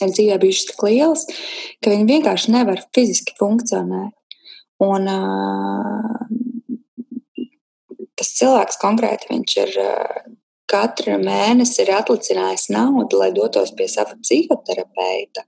ir 0.00 0.14
dzīvē 0.14 0.38
bijušas 0.42 0.70
tik 0.70 0.82
lielas, 0.86 1.26
ka 1.82 1.92
viņi 1.92 2.08
vienkārši 2.08 2.54
nevar 2.54 2.82
fiziski 2.96 3.36
funkcionēt. 3.38 4.14
Un 4.80 5.06
uh, 5.12 6.06
tas 8.16 8.30
cilvēks 8.38 8.80
konkrēti 8.80 9.28
viņš 9.30 9.56
ir 9.60 9.76
uh, 9.82 10.20
katru 10.70 11.18
mēnesi 11.20 11.82
ir 11.84 11.92
atlicinājis 11.98 12.70
naudu, 12.72 13.20
lai 13.20 13.30
dotos 13.36 13.74
pie 13.76 13.90
sava 13.92 14.16
psihoterapeita 14.22 15.44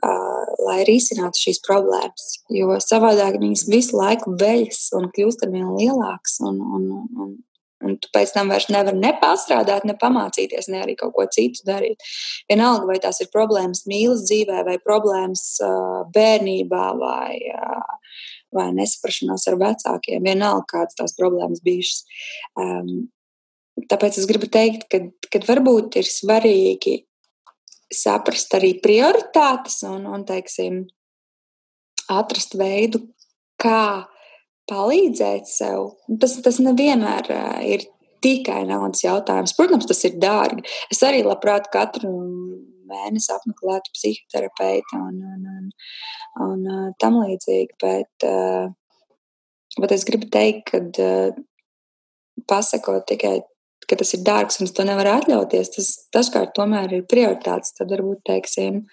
lai 0.00 0.80
risinātu 0.88 1.40
šīs 1.44 1.60
problēmas. 1.66 2.32
Jo 2.52 2.78
savādāk 2.82 3.38
viņas 3.40 3.66
visu 3.70 3.98
laiku 3.98 4.34
veļas 4.40 4.90
un 4.98 5.10
kļūst 5.14 5.44
ar 5.44 5.52
vien 5.52 5.68
lielākas. 5.76 6.38
Un, 6.46 6.60
un, 6.60 6.86
un, 7.20 7.32
un 7.84 7.96
tu 8.00 8.10
pēc 8.14 8.32
tam 8.34 8.52
vairs 8.52 8.70
nevari 8.72 9.00
ne 9.00 9.12
pastrādāt, 9.20 9.86
ne 9.88 9.96
pamācīties, 10.00 10.70
ne 10.72 10.82
arī 10.84 10.96
kaut 11.00 11.14
ko 11.16 11.26
citu 11.32 11.64
darīt. 11.68 12.02
Vienalga, 12.50 12.88
vai 12.88 12.98
tās 13.02 13.20
ir 13.20 13.30
problēmas 13.32 13.84
mīlestības 13.90 14.26
dzīvē, 14.30 14.64
vai 14.68 14.78
problēmas 14.84 15.46
bērnībā, 16.16 16.84
vai, 17.00 17.36
vai 18.56 18.68
nesaprašanās 18.80 19.48
ar 19.52 19.60
vecākiem. 19.60 20.24
Vienalga, 20.26 20.66
kādas 20.76 21.00
tās 21.00 21.16
problēmas 21.18 21.64
bijušas. 21.66 22.04
Um, 22.60 23.10
tāpēc 23.90 24.20
es 24.20 24.28
gribu 24.28 24.48
teikt, 24.52 24.88
ka 24.90 25.44
varbūt 25.48 26.00
ir 26.00 26.08
svarīgi 26.08 27.00
saprast 27.90 28.54
arī 28.54 28.74
prioritātes 28.82 29.80
un, 29.88 30.06
un 30.06 30.24
teiksim, 30.26 30.84
atrast 32.10 32.56
veidu, 32.58 33.02
kā 33.60 34.06
palīdzēt 34.70 35.48
sev. 35.50 35.94
Tas, 36.22 36.36
tas 36.44 36.60
nevienmēr 36.62 37.30
ir 37.66 37.86
tikai 38.24 38.62
naudas 38.68 39.02
jautājums. 39.04 39.54
Protams, 39.58 39.88
tas 39.90 40.02
ir 40.06 40.18
dārgi. 40.22 40.64
Es 40.92 41.02
arī 41.06 41.22
labprāt 41.26 41.70
katru 41.72 42.10
mēnesi 42.90 43.30
apmeklētu 43.34 43.94
psihoterapeitu 43.94 44.98
un, 44.98 45.20
un, 45.34 45.46
un, 45.54 45.68
un, 46.46 46.66
un 46.74 46.96
tam 47.00 47.20
līdzīgi, 47.22 47.78
bet, 47.82 48.26
bet 49.78 49.94
es 49.94 50.06
gribu 50.08 50.26
teikt, 50.32 50.72
ka 50.72 50.80
pasakot 52.50 53.06
tikai 53.06 53.40
ka 53.90 53.98
tas 54.00 54.14
ir 54.16 54.22
dārgs 54.26 54.60
un 54.62 54.70
to 54.70 54.86
nevaru 54.86 55.16
atļauties, 55.16 55.74
tas 55.74 55.90
dažkārt 56.14 56.54
tomēr 56.56 57.00
ir 57.00 57.08
prioritāts. 57.10 57.74
Tad 57.78 57.92
varbūt, 57.92 58.22
teiksim, 58.30 58.84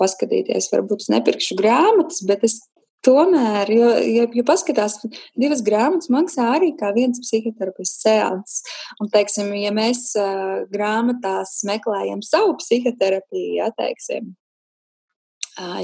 paskatīties, 0.00 0.70
varbūt 0.72 1.06
es 1.06 1.12
nepirkšu 1.12 1.56
grāmatas, 1.60 2.22
bet 2.28 2.44
es 2.48 2.58
tomēr, 3.06 3.70
jo, 3.74 3.88
jo, 4.06 4.26
jo 4.38 4.44
paskatās, 4.46 5.00
divas 5.38 5.64
grāmatas 5.66 6.10
maksā 6.12 6.52
arī 6.56 6.70
kā 6.78 6.92
viens 6.94 7.18
psihoterapijas 7.24 7.96
seans. 8.04 8.60
Un, 9.02 9.10
teiksim, 9.12 9.50
ja 9.58 9.72
mēs 9.74 10.12
uh, 10.20 10.62
grāmatās 10.70 11.60
meklējam 11.66 12.22
savu 12.26 12.54
psihoterapiju, 12.62 13.56
ja, 13.58 13.72
teiksim, 13.78 14.30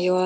Jo 0.01 0.16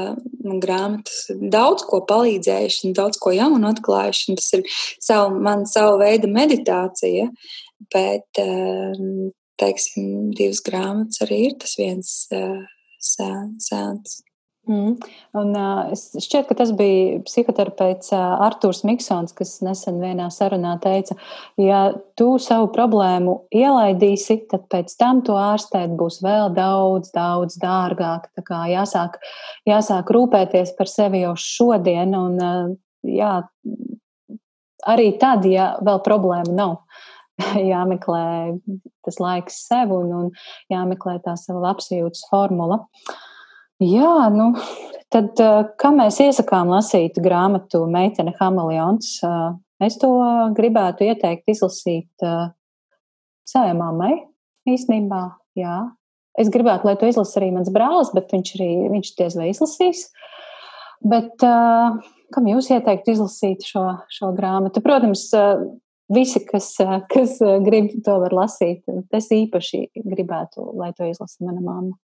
man 0.45 0.61
grāmatas 0.63 1.25
daudz 1.51 1.83
ko 1.89 1.99
palīdzējuši, 2.07 2.93
daudz 2.95 3.19
ko 3.19 3.33
jaunu 3.35 3.73
atklājuši. 3.73 4.37
Tas 4.39 4.53
ir 4.55 4.63
savu, 5.03 5.41
man 5.43 5.65
savu 5.67 5.99
veidu 5.99 6.31
meditācija, 6.31 7.27
bet 7.93 8.43
teiksim, 9.63 10.31
divas 10.37 10.63
grāmatas 10.67 11.23
arī 11.27 11.47
ir 11.49 11.57
tas 11.63 11.75
viens 11.79 12.13
sēns. 13.03 14.21
Mm. 14.69 14.93
Un, 15.35 15.49
uh, 15.59 15.91
šķiet, 16.23 16.47
ka 16.47 16.55
tas 16.55 16.71
bija 16.79 17.19
psihoterapeits 17.27 18.13
uh, 18.15 18.45
Arthurs 18.47 18.85
Miksons, 18.87 19.35
kas 19.35 19.57
nesen 19.67 19.99
vienā 19.99 20.29
sarunā 20.31 20.77
teica, 20.83 21.17
ja 21.59 21.81
tu 22.19 22.37
savu 22.39 22.69
problēmu 22.71 23.41
ielaidīsi, 23.59 24.37
tad 24.53 24.69
pēc 24.71 24.95
tam 25.01 25.25
to 25.27 25.35
ārstēt 25.35 25.97
būs 25.99 26.21
vēl 26.23 26.55
daudz, 26.55 27.11
daudz 27.11 27.59
dārgāk. 27.63 28.31
Tā 28.39 28.47
kā 28.47 28.63
jāsāk, 28.71 29.19
jāsāk 29.67 30.15
rūpēties 30.15 30.77
par 30.79 30.91
sevi 30.91 31.25
jau 31.25 31.35
šodien, 31.35 32.15
un 32.15 32.39
uh, 32.39 32.71
jā, 33.03 33.35
arī 34.95 35.11
tad, 35.19 35.43
ja 35.51 35.73
vēl 35.83 36.05
problēma 36.07 36.55
nav. 36.55 36.79
jāmeklē 37.73 38.25
tas 39.07 39.21
laiks 39.23 39.61
sev 39.69 39.93
un, 39.97 40.15
un 40.17 40.31
jāmeklē 40.73 41.19
tā 41.25 41.37
sava 41.41 41.63
labsajūtas 41.69 42.27
formula. 42.31 42.83
Jā, 43.83 44.29
nu, 44.31 44.53
tad 45.11 45.41
kā 45.81 45.91
mēs 45.95 46.21
iesakām 46.23 46.71
lasīt 46.71 47.19
grāmatu 47.23 47.83
Meitene 47.91 48.35
Hameleons? 48.39 49.17
Es 49.83 49.97
to 49.99 50.13
gribētu 50.55 51.09
ieteikt 51.09 51.51
izlasīt 51.51 52.23
savai 52.23 53.73
mammai 53.75 54.13
īstenībā. 54.71 55.25
Jā. 55.59 55.81
Es 56.39 56.49
gribētu, 56.53 56.89
lai 56.89 56.97
to 56.97 57.09
izlasa 57.11 57.41
arī 57.41 57.51
mans 57.53 57.69
brālis, 57.73 58.13
bet 58.17 58.31
viņš 58.33 58.55
arī 58.57 58.71
viņš 58.95 59.13
diez 59.19 59.37
vai 59.37 59.51
izlasīs. 59.51 60.07
Bet 61.03 61.45
uh, 61.45 61.99
kam 62.33 62.49
jūs 62.49 62.71
ieteiktu 62.73 63.17
izlasīt 63.17 63.67
šo, 63.67 63.85
šo 64.13 64.31
grāmatu? 64.37 64.81
Protams, 64.85 65.27
uh, 65.37 65.67
visi, 66.15 66.45
kas, 66.47 66.75
kas 67.13 67.39
grib 67.67 67.93
to 68.05 68.17
var 68.23 68.37
lasīt. 68.43 68.87
Es 69.15 69.31
īpaši 69.35 69.87
gribētu, 69.99 70.71
lai 70.79 70.93
to 70.97 71.09
izlasa 71.09 71.45
mana 71.47 71.61
mamma. 71.65 71.99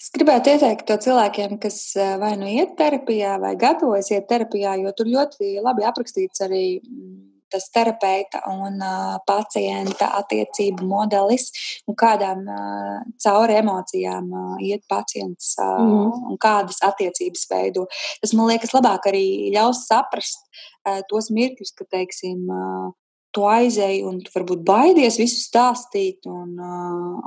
Es 0.00 0.08
gribētu 0.14 0.54
ieteikt 0.54 0.86
to 0.88 0.96
cilvēkiem, 1.04 1.58
kas 1.60 1.76
eh, 1.98 2.14
vai 2.20 2.32
nu 2.40 2.48
iet 2.48 2.76
terapijā, 2.78 3.34
vai 3.42 3.52
gatavojas 3.60 4.08
iet 4.14 4.28
terapijā, 4.30 4.76
jo 4.80 4.92
tur 4.96 5.10
ļoti 5.10 5.58
labi 5.60 5.84
aprakstīts 5.88 6.44
arī 6.46 6.62
mm, 6.78 7.18
tas 7.50 7.68
terapeita 7.74 8.42
un 8.50 8.78
uh, 8.80 9.18
pacienta 9.26 10.10
attiecību 10.20 10.86
modelis, 10.86 11.50
un 11.88 11.98
kādām 11.98 12.46
uh, 12.46 13.00
cauri 13.22 13.58
emocijām 13.60 14.30
uh, 14.30 14.54
iet 14.64 14.86
pacients 14.88 15.54
uh, 15.58 15.66
mm 15.66 15.90
-hmm. 15.90 16.30
un 16.30 16.38
kādas 16.46 16.80
attiecības 16.90 17.46
veido. 17.50 17.86
Tas 18.20 18.32
man 18.32 18.46
liekas 18.46 18.74
labāk 18.76 19.10
arī 19.12 19.52
ļaus 19.56 19.86
saprast 19.86 20.40
uh, 20.46 21.00
tos 21.08 21.30
mirkļus, 21.30 21.74
ka, 21.76 21.84
teiksim, 21.90 22.48
uh, 22.48 22.92
tu 23.34 23.46
aizēji 23.46 24.02
un 24.06 24.18
tu 24.24 24.32
varbūt 24.34 24.64
baidies 24.66 25.18
visu 25.20 25.38
stāstīt, 25.42 26.26
un, 26.26 26.56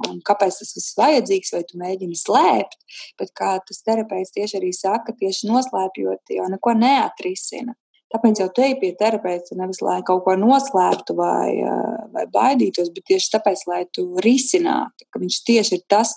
un 0.10 0.20
kāpēc 0.28 0.60
tas 0.60 0.74
viss 0.76 0.98
vajadzīgs, 1.00 1.54
vai 1.56 1.64
tu 1.68 1.80
mēģini 1.82 2.18
slēpt. 2.20 2.80
Bet 3.20 3.32
kā 3.40 3.56
tas 3.68 3.82
terapeits 3.88 4.36
tieši 4.36 4.60
arī 4.60 4.74
saka, 4.76 5.16
tieši 5.20 5.50
noslēpjot, 5.52 6.36
jau 6.38 6.50
neko 6.52 6.76
neatrisina. 6.80 7.76
Tāpēc 8.14 8.44
jau 8.44 8.50
te 8.54 8.68
ir 8.70 8.76
pie 8.82 8.92
terapeita 8.98 9.56
nevis 9.58 9.82
lai 9.82 10.02
kaut 10.06 10.22
ko 10.26 10.36
noslēptu 10.38 11.16
vai, 11.18 11.48
uh, 11.66 12.04
vai 12.14 12.28
baidītos, 12.34 12.92
bet 12.94 13.08
tieši 13.10 13.32
tāpēc, 13.34 13.64
lai 13.72 13.82
tu 13.90 14.06
risinātu, 14.22 15.08
ka 15.10 15.22
viņš 15.24 15.40
tieši 15.48 15.80
ir 15.80 15.88
tas, 15.90 16.14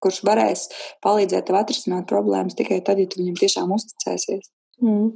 kurš 0.00 0.22
varēs 0.24 0.68
palīdzēt 1.04 1.50
tev 1.50 1.58
atrisināt 1.60 2.08
problēmas 2.08 2.56
tikai 2.56 2.80
tad, 2.86 3.02
ja 3.02 3.10
tu 3.10 3.20
viņam 3.20 3.36
tiešām 3.42 3.74
uzticēsies. 3.76 4.48
Mm. 4.78 5.08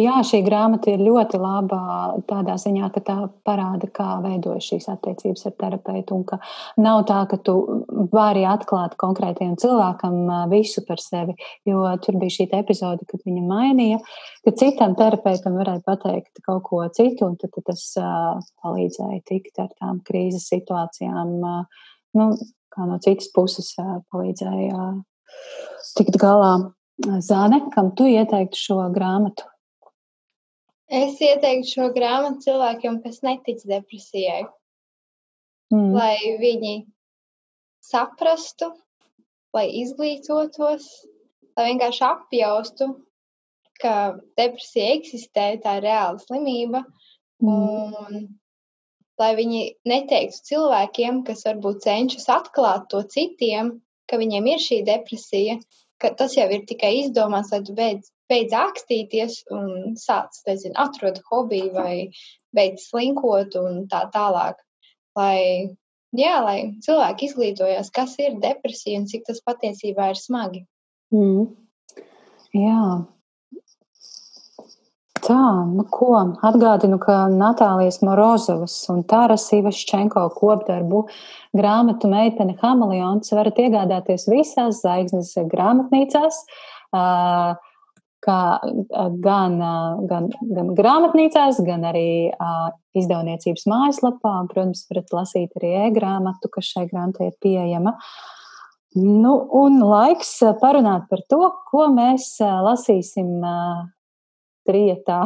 Jā, 0.00 0.14
šī 0.24 0.38
grāmata 0.46 0.88
ir 0.94 1.02
ļoti 1.04 1.36
laba 1.42 1.78
tādā 2.28 2.54
ziņā, 2.56 2.86
ka 2.94 3.02
tā 3.04 3.16
parāda, 3.44 3.90
kā 3.92 4.06
veidojas 4.24 4.64
šīs 4.64 4.86
attiecības 4.88 5.44
ar 5.50 5.54
terapeitu. 5.60 6.16
Un 6.16 6.22
ka 6.28 6.38
nav 6.80 7.02
tā, 7.10 7.18
ka 7.28 7.36
tu 7.44 7.56
vari 8.14 8.46
atklāt 8.48 8.96
konkrētajam 9.00 9.58
cilvēkam 9.60 10.16
visu 10.52 10.86
par 10.88 11.02
sevi. 11.04 11.36
Jo 11.68 11.82
tur 12.04 12.16
bija 12.22 12.38
šī 12.38 12.48
epizode, 12.56 13.04
kad 13.10 13.20
viņa 13.28 13.44
mainīja, 13.50 14.00
ka 14.46 14.54
citam 14.56 14.96
terapeitam 14.96 15.60
varēja 15.60 15.84
pateikt 15.84 16.40
kaut 16.46 16.64
ko 16.70 16.80
citu, 16.88 17.28
un 17.28 17.36
tad, 17.36 17.52
tad 17.58 17.68
tas 17.68 17.84
uh, 18.00 18.40
palīdzēja 18.64 19.20
tikt 19.28 19.60
ar 19.66 19.68
tām 19.76 20.00
krīzes 20.08 20.48
situācijām. 20.48 21.36
Nu, 22.16 22.30
kā 22.72 22.88
no 22.88 22.96
citas 23.04 23.28
puses 23.36 23.74
palīdzēja 23.76 24.90
tikt 25.98 26.16
galā. 26.24 26.56
Zāne, 26.98 27.60
kam 27.74 27.92
tu 27.94 28.08
ieteiktu 28.10 28.58
šo 28.58 28.78
grāmatu? 28.94 29.46
Es 30.88 31.20
ieteiktu 31.22 31.70
šo 31.70 31.88
grāmatu 31.94 32.48
cilvēkiem, 32.48 33.02
kas 33.04 33.20
netic 33.22 33.62
depresijai. 33.68 34.46
Mm. 35.70 35.92
Lai 35.94 36.16
viņi 36.40 36.74
saprastu, 37.84 38.72
lai 39.54 39.68
izglītotos, 39.82 40.88
lai 41.56 41.68
vienkārši 41.70 42.04
apjaustu, 42.08 42.88
ka 43.78 43.94
depresija 44.40 44.96
eksistē, 44.96 45.52
tā 45.62 45.78
ir 45.78 45.86
reāla 45.86 46.18
slimība. 46.24 46.82
Mm. 47.44 47.94
Un 48.02 48.28
lai 49.20 49.32
viņi 49.38 49.62
neteiktu 49.86 50.48
cilvēkiem, 50.50 51.22
kas 51.28 51.44
varbūt 51.46 51.84
cenšas 51.86 52.26
atklāt 52.32 52.88
to 52.90 53.04
citiem, 53.12 53.76
ka 54.08 54.18
viņiem 54.18 54.50
ir 54.54 54.62
šī 54.62 54.82
depresija, 54.88 55.58
ka 56.02 56.12
tas 56.18 56.36
jau 56.36 56.46
ir 56.54 56.64
tikai 56.68 56.92
izdomāts, 57.02 57.50
lai 57.54 57.60
tu 57.66 57.74
beidz, 57.76 58.10
beidz 58.30 58.54
ākstīties 58.54 59.40
un 59.54 59.96
sāc, 59.98 60.38
nezinu, 60.46 60.76
atrod 60.78 61.20
hobiju 61.30 61.72
vai 61.74 61.92
beidz 62.56 62.88
slinkot 62.90 63.58
un 63.60 63.84
tā 63.90 64.04
tālāk. 64.14 64.60
Lai, 65.18 65.76
jā, 66.14 66.34
lai 66.44 66.58
cilvēki 66.84 67.30
izglītojās, 67.30 67.92
kas 67.94 68.14
ir 68.22 68.38
depresija 68.42 69.00
un 69.00 69.08
cik 69.10 69.26
tas 69.28 69.42
patiesībā 69.44 70.12
ir 70.12 70.20
smagi. 70.20 70.64
Mm. 71.14 71.48
Jā, 72.56 72.82
Tā, 75.24 75.42
nu 75.70 75.84
ko, 75.90 76.10
atgādinu, 76.44 76.98
ka 77.00 77.26
Natālijas 77.32 78.00
Morozovas 78.04 78.74
un 78.92 79.00
Tāras 79.08 79.46
Ivaščenko 79.56 80.24
kopdarbu 80.36 81.04
grāmatu 81.56 82.10
meitene 82.12 82.56
Hameleons 82.60 83.32
varat 83.32 83.58
iegādāties 83.62 84.28
visās 84.30 84.82
zvaigznes 84.82 85.32
grāmatnīcās, 85.48 86.42
kā 88.28 88.38
gan, 89.26 89.58
gan, 90.12 90.30
gan 90.54 90.72
grāmatnīcās, 90.78 91.62
gan 91.66 91.86
arī 91.88 92.08
izdevniecības 92.98 93.68
mājaslapā. 93.70 94.34
Protams, 94.52 94.86
varat 94.92 95.14
lasīt 95.20 95.60
arī 95.60 95.74
e-grāmatu, 95.86 96.50
kas 96.52 96.72
šai 96.74 96.88
grāmatai 96.90 97.30
ir 97.32 97.38
pieejama. 97.42 97.96
Nu, 98.98 99.34
un 99.54 99.82
laiks 99.84 100.38
parunāt 100.60 101.06
par 101.10 101.22
to, 101.30 101.44
ko 101.70 101.86
mēs 101.92 102.36
lasīsim 102.40 103.38
trietā. 104.68 105.22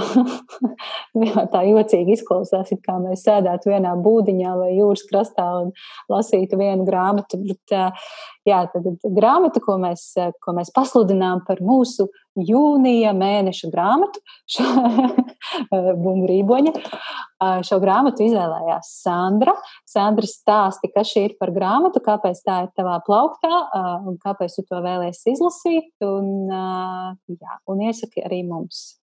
tā 1.52 1.62
jocīgi 1.68 2.16
izklausās, 2.16 2.72
kā 2.84 2.96
mēs 3.02 3.26
sēdētu 3.26 3.72
vienā 3.72 3.92
būdiņā 4.02 4.56
vai 4.60 4.72
jūras 4.78 5.04
krastā 5.10 5.48
un 5.64 5.72
lasītu 6.12 6.58
vienu 6.60 6.86
grāmatu. 6.88 7.40
Bet, 7.42 7.76
jā, 8.48 8.64
tad, 8.72 8.88
grāmata, 9.02 9.62
ko 9.64 9.78
mēs, 9.82 10.12
ko 10.42 10.56
mēs 10.56 10.72
pasludinām 10.74 11.44
par 11.46 11.62
mūsu 11.64 12.08
jūnija 12.38 13.12
mēneša 13.16 13.68
grāmatu, 13.72 14.22
Bumbrīboņa. 16.04 16.72
Šo 17.66 17.78
grāmatu 17.82 18.24
izvēlējās 18.24 18.92
Sandra. 19.02 19.54
Sandra 19.88 20.28
stāsti, 20.30 20.92
kas 20.94 21.10
šī 21.10 21.26
ir 21.26 21.36
par 21.40 21.52
grāmatu, 21.54 22.00
kāpēc 22.04 22.40
tā 22.46 22.62
ir 22.66 22.72
tavā 22.78 23.00
plauktā 23.06 23.52
un 24.06 24.18
kāpēc 24.22 24.56
tu 24.56 24.66
to 24.70 24.80
vēlēsies 24.84 25.34
izlasīt. 25.34 25.92
Un, 26.06 26.48
jā, 26.48 27.60
un 27.68 27.86
iesaki 27.88 28.24
arī 28.24 28.42
mums. 28.46 29.01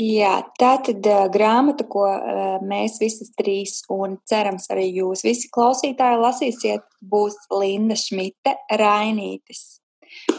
Jā, 0.00 0.38
tā 0.58 0.72
tad 0.86 1.04
uh, 1.04 1.26
grāmata, 1.32 1.84
ko 1.88 2.06
uh, 2.08 2.62
mēs 2.64 2.96
visi 3.00 3.28
trīs 3.36 3.82
un 3.92 4.16
cerams 4.28 4.70
arī 4.72 4.86
jūs 4.88 5.22
visi 5.26 5.50
klausītāji 5.52 6.20
lasīsiet, 6.22 6.86
būs 7.04 7.36
Linda 7.52 7.98
Šmita 7.98 8.56
Rainītis. 8.80 9.82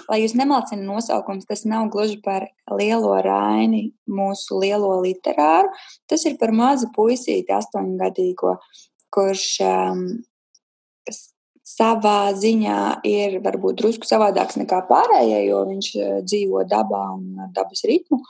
Lai 0.10 0.19
jūs 0.22 0.35
nemalcina 0.38 0.84
nosaukums, 0.85 1.48
tas 1.49 1.64
nav 1.69 1.88
gluži 1.94 2.19
par 2.26 2.45
lielo 2.73 3.14
raini, 3.26 3.88
mūsu 4.10 4.60
lielo 4.61 4.95
literāru. 5.06 5.72
Tas 6.10 6.26
ir 6.30 6.38
par 6.41 6.53
mazu 6.56 6.90
puisīti, 6.95 7.53
astoņgadīgo, 7.53 8.57
kurš 9.14 9.48
um, 9.65 10.03
savā 11.73 12.33
ziņā 12.37 12.79
ir 13.07 13.39
varbūt 13.43 13.79
drusku 13.81 14.07
savādāks 14.07 14.59
nekā 14.61 14.83
pārējie, 14.89 15.39
jo 15.47 15.63
viņš 15.69 15.89
eh, 15.95 16.11
dzīvo 16.25 16.65
dabā 16.69 17.03
un 17.15 17.49
dabas 17.55 17.85
ritmu. 17.89 18.21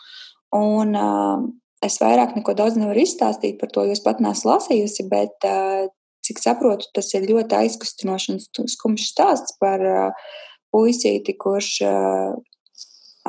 Un, 0.54 0.94
uh, 0.94 1.42
es 1.82 1.98
vairāk 1.98 2.36
neko 2.38 2.54
daudz 2.54 2.78
nevaru 2.78 3.02
izstāstīt 3.02 3.58
par 3.58 3.72
to, 3.74 3.88
jo 3.88 3.96
es 3.96 4.04
pat 4.06 4.20
neesmu 4.22 4.52
lasījusi, 4.52 5.08
bet 5.10 5.48
uh, 5.50 5.88
cik 6.24 6.42
saprotu, 6.44 6.92
tas 6.94 7.10
ir 7.18 7.26
ļoti 7.26 7.58
aizkustinošs 7.58 8.30
un 8.62 8.70
skumjš 8.70 9.08
stāsts 9.10 9.58
par 9.58 9.82
uh, 9.82 10.28
puisīti, 10.70 11.34
kurš 11.42 11.72
uh, 11.90 12.36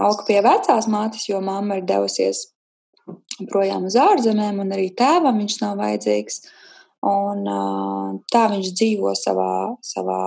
aug 0.04 0.20
pie 0.28 0.36
vecās 0.44 0.90
mātes, 0.92 1.24
jo 1.30 1.40
mamma 1.40 1.80
ir 1.80 1.88
devusies 1.88 2.50
projām 3.48 3.88
uz 3.88 3.96
ārzemēm, 3.96 4.60
un 4.60 4.76
arī 4.76 4.90
tēvam 5.00 5.40
viņš 5.40 5.58
nav 5.64 5.80
vajadzīgs. 5.80 6.42
Uh, 6.44 6.60
Un, 7.04 7.44
tā 8.32 8.44
viņš 8.52 8.70
dzīvo 8.78 9.12
savā, 9.18 9.76
savā 9.84 10.20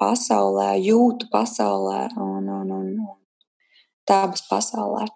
pasaulē, 0.00 0.74
jūtu 0.80 1.28
pasaulē 1.32 2.04
un, 2.16 2.46
un, 2.46 2.70
un, 2.76 2.92
un 3.08 3.18
dabas 4.08 4.44
pasaulē. 4.48 5.08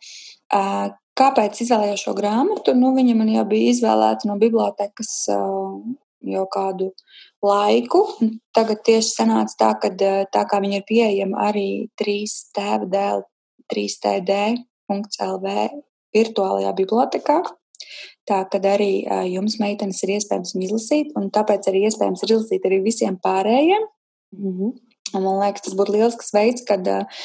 Kāpēc 1.15 1.61
izvēlējos 1.63 2.03
šo 2.09 2.15
grāmatu? 2.19 2.75
Nu, 2.75 2.91
viņa 2.97 3.15
man 3.19 3.31
jau 3.31 3.45
bija 3.47 3.71
izvēlēta 3.71 4.27
no 4.27 4.35
bibliotekas 4.41 5.13
jau 5.31 6.45
kādu 6.51 6.91
laiku. 7.45 8.03
Tagad 8.57 8.83
tieši 8.87 9.11
sanāca 9.13 9.59
tā, 9.61 9.71
ka 9.83 9.93
tā 10.35 10.45
kā 10.51 10.61
viņa 10.65 10.81
ir 10.81 10.87
pieejama 10.89 11.49
arī 11.51 11.69
3 12.01 12.37
tēva 12.57 12.89
dēļ, 12.97 13.25
3td.lv 13.75 15.59
virtuālajā 16.15 16.73
bibliotekā. 16.79 17.39
Tā 18.25 18.41
kad 18.49 18.65
arī 18.65 19.05
jums, 19.29 19.59
meitenes, 19.61 19.99
ir 20.05 20.15
iespējams 20.15 20.55
viņu 20.55 20.65
izlasīt, 20.71 21.11
un 21.19 21.29
tāpēc 21.35 21.69
arī 21.69 21.85
iespējams 21.91 22.25
ir 22.25 22.31
izlasīt 22.33 22.65
arī 22.65 22.81
visiem 22.87 23.19
pārējiem. 23.21 23.85
Mm 24.39 24.55
-hmm. 24.55 24.73
Man 25.15 25.39
liekas, 25.39 25.63
tas 25.67 25.77
būtu 25.79 25.95
lielisks 25.95 26.33
veids, 26.35 26.65
kad 26.67 26.87
uh, 26.91 27.25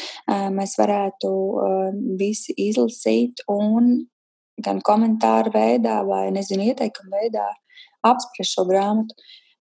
mēs 0.54 0.76
varētu 0.78 1.30
uh, 1.30 1.88
visi 2.20 2.54
izlasīt 2.54 3.42
un 3.50 4.06
gan 4.62 4.82
komentāru 4.86 5.54
veidā, 5.56 6.02
vai 6.06 6.28
nezinu, 6.36 6.68
ieteikumu 6.70 7.16
veidā 7.16 7.48
apspriest 8.06 8.58
šo 8.58 8.68
grāmatu. 8.70 9.16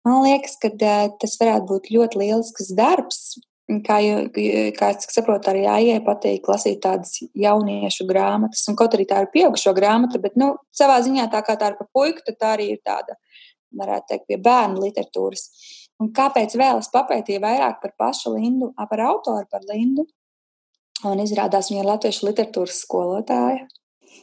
Man 0.06 0.24
liekas, 0.24 0.58
ka 0.62 0.72
uh, 0.74 1.12
tas 1.22 1.38
varētu 1.42 1.70
būt 1.70 1.92
ļoti 1.94 2.22
lielisks 2.24 2.74
darbs, 2.78 3.22
Kā, 3.66 3.98
kā 4.78 4.88
es 4.94 5.08
saprotu, 5.10 5.50
arī 5.50 5.64
Aijai 5.66 6.02
patīk 6.06 6.46
lasīt 6.46 6.84
tādas 6.84 7.16
jauniešu 7.34 8.06
grāmatas, 8.06 8.62
un 8.70 8.78
kaut 8.78 8.94
arī 8.94 9.08
tā 9.10 9.24
ir 9.24 9.32
pieaugušo 9.34 9.74
grāmata, 9.74 10.22
bet 10.22 10.38
nu, 10.38 10.52
savā 10.70 11.00
ziņā 11.02 11.26
tā 11.34 11.42
kā 11.48 11.56
tā 11.58 11.72
ir 11.72 11.80
par 11.80 11.90
puiku, 11.90 12.22
tad 12.28 12.38
tā 12.38 12.52
arī 12.60 12.70
ir 12.76 12.84
tāda, 12.86 13.18
varētu 13.82 14.12
teikt, 14.12 14.28
pie 14.30 14.38
bērnu 14.46 14.86
literatūras. 14.86 15.48
Un 15.98 16.14
kāpēc 16.14 16.54
vēl 16.62 16.84
es 16.84 16.92
papētīju 16.94 17.42
vairāk 17.42 17.82
par 17.82 17.96
pašu 17.98 18.36
Lindu, 18.36 18.70
par 18.78 19.02
autoru, 19.08 19.50
par 19.50 19.66
Lindu? 19.66 20.06
Un 21.10 21.26
izrādās, 21.26 21.72
viņa 21.72 21.82
ir 21.82 21.90
latviešu 21.90 22.30
literatūras 22.30 22.84
skolotāja. 22.86 23.66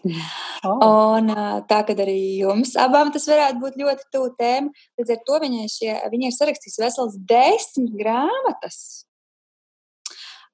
Oh. 0.63 0.79
Un 1.19 1.27
tā, 1.67 1.81
kad 1.89 1.99
arī 2.05 2.39
jums 2.39 2.77
abām 2.79 3.09
tas 3.11 3.25
varētu 3.27 3.59
būt 3.59 3.81
ļoti 3.81 4.05
tuvu 4.15 4.29
tēma, 4.39 4.71
līdz 5.01 5.11
ar 5.11 5.19
to 5.27 5.39
viņai, 5.43 5.65
šie, 5.67 5.89
viņai 6.13 6.29
ir 6.29 6.37
sarakstīts 6.37 6.79
vesels 6.79 7.17
desmit 7.27 7.97
grāmatas 7.99 8.77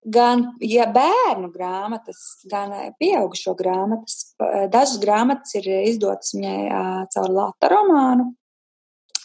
gan 0.05 0.45
ja 0.63 0.87
bērnu 0.93 1.51
grāmatas, 1.55 2.21
gan 2.51 2.73
pieaugušo 3.01 3.55
grāmatas. 3.59 4.35
Dažas 4.73 4.99
grāmatas 5.03 5.57
ir 5.59 5.69
izdotas 5.91 6.35
viņai 6.37 7.07
caur 7.15 7.31
Latvijas 7.35 7.73
romānu. 7.75 8.33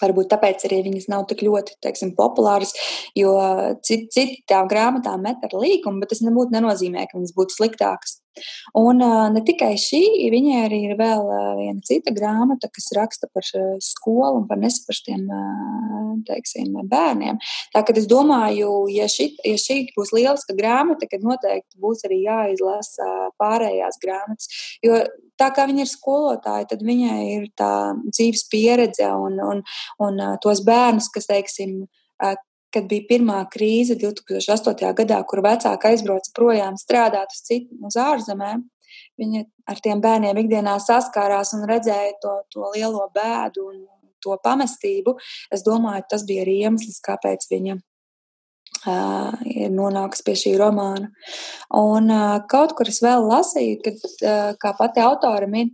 Varbūt 0.04 0.32
tāpēc 0.34 0.68
arī 0.68 0.82
viņas 0.90 1.10
nav 1.12 1.28
tik 1.30 1.46
ļoti 1.46 1.78
teiksim, 1.84 2.16
populāras, 2.18 2.74
jo 3.18 3.36
cit 3.86 4.12
tām 4.50 4.68
grāmatām 4.72 5.24
met 5.24 5.44
ar 5.48 5.56
līkumu, 5.56 6.04
bet 6.04 6.14
tas 6.14 6.24
nebūtu 6.26 6.56
nenozīmē, 6.56 7.08
ka 7.08 7.20
viņas 7.20 7.38
būtu 7.38 7.60
sliktākas. 7.60 8.20
Un 8.78 9.02
ne 9.34 9.42
tikai 9.46 9.76
šī, 9.78 10.02
viņai 10.34 10.62
arī 10.66 10.80
ir 10.88 10.96
vēl 10.98 11.28
viena 11.60 11.86
cita 11.86 12.14
grāmata, 12.16 12.70
kas 12.74 12.90
raksta 12.98 13.30
par 13.34 13.46
skolu 13.84 14.42
un 14.42 14.48
par 14.50 14.58
nesaprastiem 14.62 15.28
teiksim, 16.28 16.74
bērniem. 16.90 17.38
Tā 17.76 17.84
kā 17.86 17.96
es 18.00 18.08
domāju, 18.10 18.88
ja 18.94 19.06
šī, 19.12 19.30
ja 19.46 19.60
šī 19.62 19.80
būs 19.98 20.14
lieliska 20.16 20.58
grāmata, 20.58 21.10
tad 21.10 21.26
noteikti 21.26 21.82
būs 21.84 22.06
arī 22.10 22.24
jāizlasa 22.26 23.12
pārējās 23.42 24.02
grāmatas. 24.02 24.50
Jo 24.86 25.04
tā 25.44 25.52
kā 25.56 25.68
viņa 25.70 25.84
ir 25.84 25.92
skolotāja, 25.92 26.70
tad 26.72 26.88
viņai 26.88 27.20
ir 27.36 27.52
tā 27.60 27.74
dzīves 28.08 28.48
pieredze 28.52 29.12
un, 29.20 29.38
un, 29.44 29.62
un 30.04 30.24
tos 30.44 30.64
bērnus, 30.66 31.12
kas, 31.14 31.28
teiksim, 31.30 31.82
kad 32.74 32.90
bija 32.90 33.08
pirmā 33.10 33.40
krīze 33.54 33.98
2008. 34.00 34.94
gadā, 34.98 35.20
kur 35.30 35.44
vecāki 35.46 35.92
aizbrauca 35.92 36.34
projām 36.38 36.80
strādāt 36.82 37.36
uz, 37.36 37.44
citu, 37.46 37.78
uz 37.86 38.00
ārzemēm. 38.00 38.64
Viņa 39.20 39.44
ar 39.70 39.82
tiem 39.82 40.02
bērniem 40.02 40.40
ikdienā 40.44 40.78
saskārās 40.82 41.54
un 41.58 41.68
redzēja 41.70 42.16
to, 42.22 42.34
to 42.54 42.70
lielo 42.74 43.06
bēdu 43.14 43.68
un 43.70 43.82
to 44.24 44.38
pamestību. 44.44 45.18
Es 45.54 45.66
domāju, 45.66 46.06
tas 46.10 46.26
bija 46.30 46.46
arī 46.46 46.62
iemesls, 46.64 47.02
kāpēc 47.06 47.46
viņa 47.52 47.78
ir 49.48 49.72
nonākusi 49.74 50.26
pie 50.28 50.36
šī 50.40 50.58
romāna. 50.60 51.10
Un 51.78 52.12
kaut 52.52 52.76
kur 52.78 52.90
es 52.92 53.02
vēl 53.04 53.26
lasīju, 53.30 53.80
kad, 53.86 54.04
kā 54.60 54.74
pati 54.80 55.04
autora 55.04 55.48
min, 55.50 55.72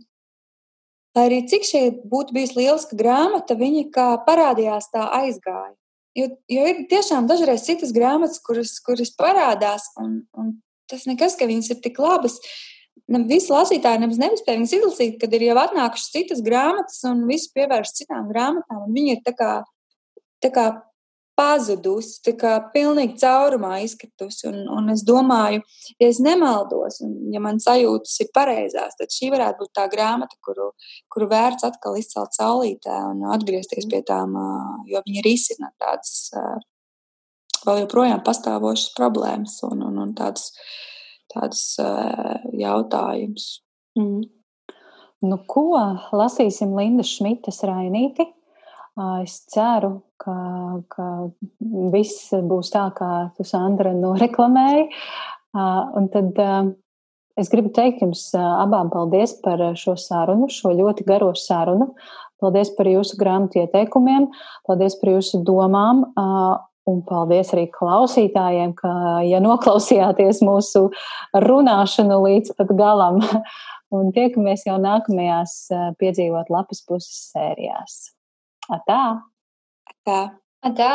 lai 1.16 1.26
arī 1.28 1.42
cik 1.50 1.66
šī 1.66 1.82
būtu 2.10 2.34
bijusi 2.36 2.58
lieliska 2.60 2.98
grāmata, 2.98 3.58
viņa 3.58 3.86
kā 3.94 4.08
parādījās 4.26 4.90
tā 4.94 5.08
aizgāja. 5.20 5.74
Jo, 6.18 6.26
jo 6.50 6.66
ir 6.66 6.84
tiešām 6.90 7.28
dažreiz 7.30 7.62
citas 7.66 7.92
grāmatas, 7.94 8.40
kuras, 8.42 8.74
kuras 8.82 9.12
parādās, 9.14 9.86
un, 10.00 10.24
un 10.34 10.56
tas 10.90 11.06
nekas, 11.06 11.36
ka 11.38 11.46
viņas 11.46 11.70
ir 11.74 11.80
tik 11.84 12.00
labas. 12.02 12.40
Visi 13.30 13.50
lasītāji 13.50 14.02
nemaz 14.02 14.18
nespēja 14.22 14.58
viņas 14.58 14.74
izlasīt, 14.76 15.16
kad 15.22 15.32
ir 15.34 15.48
jau 15.48 15.56
atnākušas 15.62 16.12
citas 16.14 16.42
grāmatas, 16.46 16.98
un 17.10 17.24
visi 17.30 17.50
pievērš 17.54 17.94
citām 18.02 18.28
grāmatām. 18.30 18.84
Viņi 18.94 19.16
ir 19.16 19.22
tā 19.26 19.34
kā, 19.38 19.50
tā 20.42 20.50
kā 20.54 20.66
pazudusi, 21.40 22.18
tā 22.26 22.34
kā 22.38 22.52
pilnīgi 22.74 23.16
caurumā 23.22 23.78
izkritusi. 23.84 24.46
Un, 24.50 24.62
un 24.76 24.92
es 24.92 25.04
domāju, 25.08 25.62
ja 25.96 26.08
es 26.10 26.20
nemaldos, 26.22 27.00
un 27.06 27.14
ja 27.32 27.40
man 27.42 27.60
sajūtas 27.62 28.18
ir 28.24 28.30
pareizās, 28.36 28.98
tad 28.98 29.14
šī 29.14 29.30
varētu 29.34 29.64
būt 29.64 29.72
tā 29.78 29.86
grāmata, 29.92 30.36
kuru, 30.44 30.70
kuru 31.12 31.30
vērts 31.30 31.66
atkal 31.70 31.96
izcelt 32.00 32.36
saulītē 32.36 32.98
un 33.12 33.24
atgriezties 33.36 33.88
pie 33.90 34.02
tām, 34.06 34.36
jo 34.90 35.00
viņi 35.06 35.24
risina 35.26 35.72
tādas 35.80 36.30
vēl 37.64 37.84
joprojām 37.84 38.20
pastāvošas 38.26 38.92
problēmas 38.98 39.58
un, 39.68 39.84
un, 39.88 40.02
un 40.04 40.12
tādas, 40.18 40.50
tādas 41.32 41.64
jautājumus. 42.56 43.48
Mm. 43.98 44.28
Nu, 45.20 45.36
ko 45.48 45.66
lasīsim 46.16 46.72
Linda 46.78 47.04
Šmitas 47.04 47.60
Rainīti? 47.68 48.24
Es 49.24 49.38
ceru, 49.48 50.00
ka, 50.20 50.34
ka 50.92 51.06
viss 51.92 52.32
būs 52.34 52.72
tā, 52.74 52.84
kā 52.96 53.10
tu, 53.36 53.46
Sandra, 53.48 53.94
noreklamēji. 53.96 54.88
Un 55.56 56.08
tad 56.12 56.40
es 57.40 57.50
gribu 57.52 57.72
teikt 57.74 58.02
jums 58.04 58.26
abām 58.36 58.90
paldies 58.92 59.36
par 59.44 59.62
šo 59.78 59.96
sarunu, 60.00 60.50
šo 60.52 60.74
ļoti 60.76 61.06
garo 61.08 61.30
sarunu. 61.38 61.94
Paldies 62.40 62.72
par 62.76 62.88
jūsu 62.88 63.16
grāmatu 63.20 63.62
ieteikumiem, 63.62 64.30
paldies 64.68 64.96
par 65.00 65.14
jūsu 65.14 65.42
domām. 65.46 66.04
Un 66.88 67.02
paldies 67.06 67.52
arī 67.54 67.66
klausītājiem, 67.70 68.72
ka, 68.74 68.92
ja 69.22 69.38
noklausījāties 69.44 70.40
mūsu 70.42 70.88
runāšanu 71.44 72.16
līdz 72.24 72.56
pat 72.58 72.72
galam, 72.74 73.20
un 73.96 74.08
tiekamies 74.16 74.64
jau 74.66 74.80
nākamajās 74.82 75.60
piedzīvot 76.00 76.50
lapas 76.50 76.82
puses 76.88 77.28
sērijās. 77.30 78.00
Atā! 78.76 78.98
Atā! 79.92 80.18
Atā! 80.68 80.90